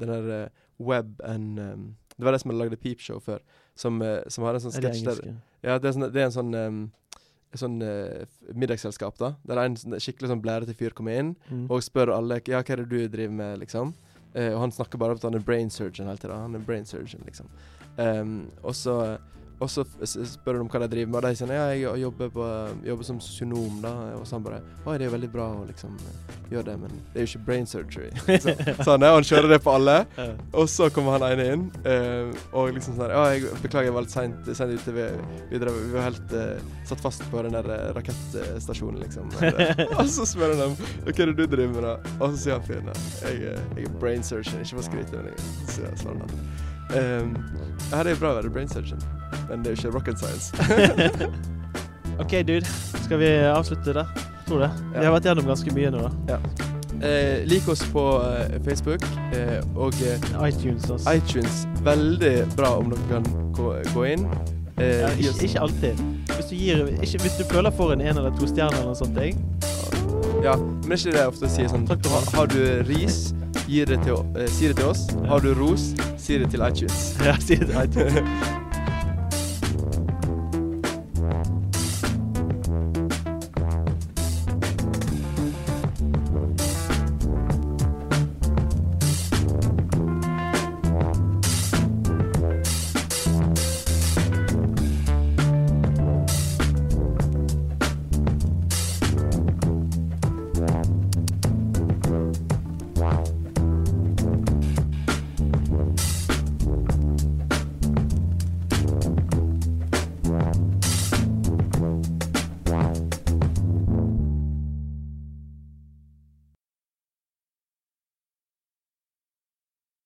den 0.00 0.08
der 0.08 0.46
uh, 0.46 0.86
Web 0.88 1.20
and 1.24 1.58
um, 1.60 1.96
Det 2.16 2.24
var 2.24 2.32
de 2.32 2.38
som 2.40 2.50
hadde 2.50 2.62
lagd 2.64 2.80
Peepshow 2.80 3.20
før, 3.20 3.38
som, 3.76 4.00
uh, 4.00 4.22
som 4.32 4.44
har 4.48 4.56
en 4.56 4.64
sånn 4.64 4.72
det 4.72 4.80
sketsj 4.94 5.04
der? 5.04 5.34
Ja, 5.66 5.76
det 5.76 5.90
er, 5.90 5.92
sånn, 5.98 6.08
det 6.14 6.22
er 6.22 6.30
en 6.30 6.32
sånn 6.38 6.54
um, 6.56 6.78
sånn 7.60 7.78
uh, 7.82 8.24
middagsselskap, 8.54 9.16
da. 9.18 9.34
Der 9.46 9.60
en 9.64 9.76
sånn 9.76 9.96
skikkelig 10.00 10.30
sånn 10.32 10.42
blærete 10.44 10.74
fyr 10.76 10.90
kommer 10.96 11.18
inn 11.18 11.34
Mm. 11.50 11.66
og 11.70 11.82
spør 11.82 12.14
alle 12.16 12.40
Ja, 12.46 12.62
hva 12.62 12.70
er 12.76 12.84
det 12.84 12.88
du 12.88 13.08
driver 13.08 13.32
med, 13.34 13.58
liksom. 13.60 13.94
Uh, 14.36 14.52
og 14.54 14.60
han 14.60 14.70
snakker 14.72 14.98
bare 14.98 15.10
om 15.14 15.16
at 15.16 15.22
han 15.22 15.34
er 15.34 15.44
brain 15.46 15.70
surgeon 15.70 16.06
hele 16.06 16.18
tida. 16.18 16.36
Han 16.42 16.54
er 16.54 16.58
brain 16.66 16.84
surgeon, 16.84 17.22
liksom. 17.26 17.46
Um, 17.98 18.50
og 18.62 18.74
så 18.74 19.18
og 19.56 19.70
så 19.70 19.84
spør 20.04 20.60
om 20.60 20.68
hva 20.68 20.82
de 20.82 20.88
driver 20.92 21.08
med, 21.08 21.18
og 21.18 21.24
de 21.24 21.38
sier 21.38 21.52
ja, 21.54 21.68
jeg 21.72 22.00
jobber, 22.02 22.28
på, 22.32 22.46
jobber 22.84 23.06
som 23.08 23.20
sosionom. 23.24 23.78
da 23.80 23.92
Og 24.18 24.26
så 24.28 24.36
han 24.36 24.44
bare 24.44 24.58
Å, 24.84 24.92
det 24.92 25.06
er 25.06 25.08
jo 25.08 25.14
veldig 25.14 25.30
bra 25.32 25.46
å 25.56 25.62
liksom 25.64 25.94
eh, 25.96 26.34
gjøre 26.52 26.66
det, 26.68 26.74
men 26.82 26.98
det 27.14 27.22
er 27.22 27.24
jo 27.24 27.30
ikke 27.30 27.46
brain 27.46 27.68
surgery. 27.68 28.10
så, 28.44 28.52
sånn, 28.84 29.06
er, 29.06 29.14
han 29.16 29.24
kjører 29.26 29.54
det 29.54 29.60
på 29.64 29.72
alle. 29.78 29.96
Og 30.52 30.68
så 30.68 30.90
kommer 30.92 31.16
han 31.16 31.24
ene 31.30 31.48
inn, 31.54 31.64
uh, 31.86 32.36
og 32.52 32.74
liksom 32.76 32.98
sånn 32.98 33.14
Ja, 33.14 33.24
jeg 33.32 33.48
beklager, 33.62 33.88
jeg 33.88 33.96
var 33.96 34.06
litt 34.06 34.14
seint 34.14 34.44
ute. 34.44 34.96
Vi, 34.98 35.08
vi, 35.54 35.62
drev, 35.62 35.80
vi 35.86 35.96
var 35.96 36.08
helt 36.10 36.36
uh, 36.36 36.76
satt 36.88 37.00
fast 37.04 37.24
på 37.32 37.46
den 37.46 37.56
der 37.56 37.96
rakettstasjonen, 37.96 39.00
liksom. 39.06 39.32
og 39.98 40.04
så 40.12 40.28
spør 40.28 40.52
han 40.52 40.64
dem 40.66 40.78
hva 41.06 41.16
er 41.16 41.32
det 41.32 41.36
du 41.40 41.46
driver 41.56 41.72
med, 41.72 41.88
da? 41.88 42.14
Og 42.20 42.34
så 42.34 42.44
sier 42.44 42.58
han 42.58 42.68
fyren 42.68 42.92
jeg, 42.92 43.42
jeg 43.48 43.88
er 43.88 44.00
brain 44.00 44.24
surgeon, 44.26 44.60
ikke 44.60 44.76
for 44.76 44.84
å 44.84 44.88
skryte, 44.90 45.22
men 45.22 45.32
jeg 45.32 46.00
så 46.02 46.12
han. 46.12 46.74
Um, 46.94 47.32
ja, 47.90 48.02
det 48.06 48.12
er 48.14 48.20
bra 48.20 48.30
å 48.30 48.36
være 48.38 48.50
brain 48.54 48.68
surgeon, 48.70 49.00
men 49.48 49.64
det 49.64 49.72
er 49.72 49.74
jo 49.74 49.80
ikke 49.80 49.94
rocket 49.96 50.18
science. 50.22 50.52
OK, 52.22 52.30
dude. 52.46 52.66
Skal 53.04 53.18
vi 53.20 53.28
avslutte 53.50 53.92
der? 53.96 54.06
Tror 54.46 54.58
det. 54.62 54.70
Vi 54.92 54.98
Ja. 55.02 55.04
har 55.10 55.16
vært 55.20 55.26
gjennom 55.30 55.46
ganske 55.50 55.72
mye 55.74 55.90
nå, 55.90 56.04
da. 56.28 56.38
eh, 57.02 57.42
lik 57.46 57.66
oss 57.68 57.82
på 57.92 58.04
eh, 58.24 58.58
Facebook 58.64 59.02
eh, 59.34 59.58
og 59.74 59.94
eh, 60.02 60.28
iTunes, 60.48 60.86
også. 60.90 61.12
iTunes. 61.12 61.66
Veldig 61.84 62.46
bra 62.56 62.76
om 62.78 62.90
dere 62.94 63.08
kan 63.10 63.26
gå, 63.52 63.72
gå 63.94 64.06
inn. 64.14 64.28
Eh, 64.78 65.00
Ja, 65.02 65.08
ikke, 65.18 65.44
ikke 65.48 65.60
alltid. 65.66 66.00
Hvis 66.36 66.46
du, 66.50 66.54
gir, 66.56 66.86
ikke, 67.02 67.18
hvis 67.22 67.36
du 67.40 67.44
føler 67.50 67.70
for 67.74 67.92
en 67.92 68.00
én 68.00 68.14
eller 68.16 68.30
to 68.38 68.46
stjerner 68.46 68.76
eller 68.78 68.92
noe 68.92 68.98
sånt, 68.98 69.16
jeg. 69.18 69.36
Ja, 70.44 70.54
men 70.56 70.92
er 70.92 70.96
ikke 71.00 71.12
det 71.16 71.20
jeg 71.22 71.32
ofte 71.32 71.48
sier 71.50 71.68
sånn. 71.72 71.86
Har 72.36 72.46
du 72.52 72.58
ris, 72.88 73.32
gi 73.66 73.84
det 73.84 74.02
til, 74.04 74.20
eh, 74.36 74.48
si 74.48 74.68
det 74.68 74.76
til 74.76 74.92
oss. 74.92 75.06
Har 75.28 75.40
du 75.40 75.54
ros, 75.54 75.90
si 76.18 76.38
det 76.38 76.50
til 76.50 76.62
iTunes. 76.66 77.16
Ja, 77.24 77.36
si 77.40 77.56
det 77.56 77.68
til 77.68 77.82
iTunes. 77.84 78.65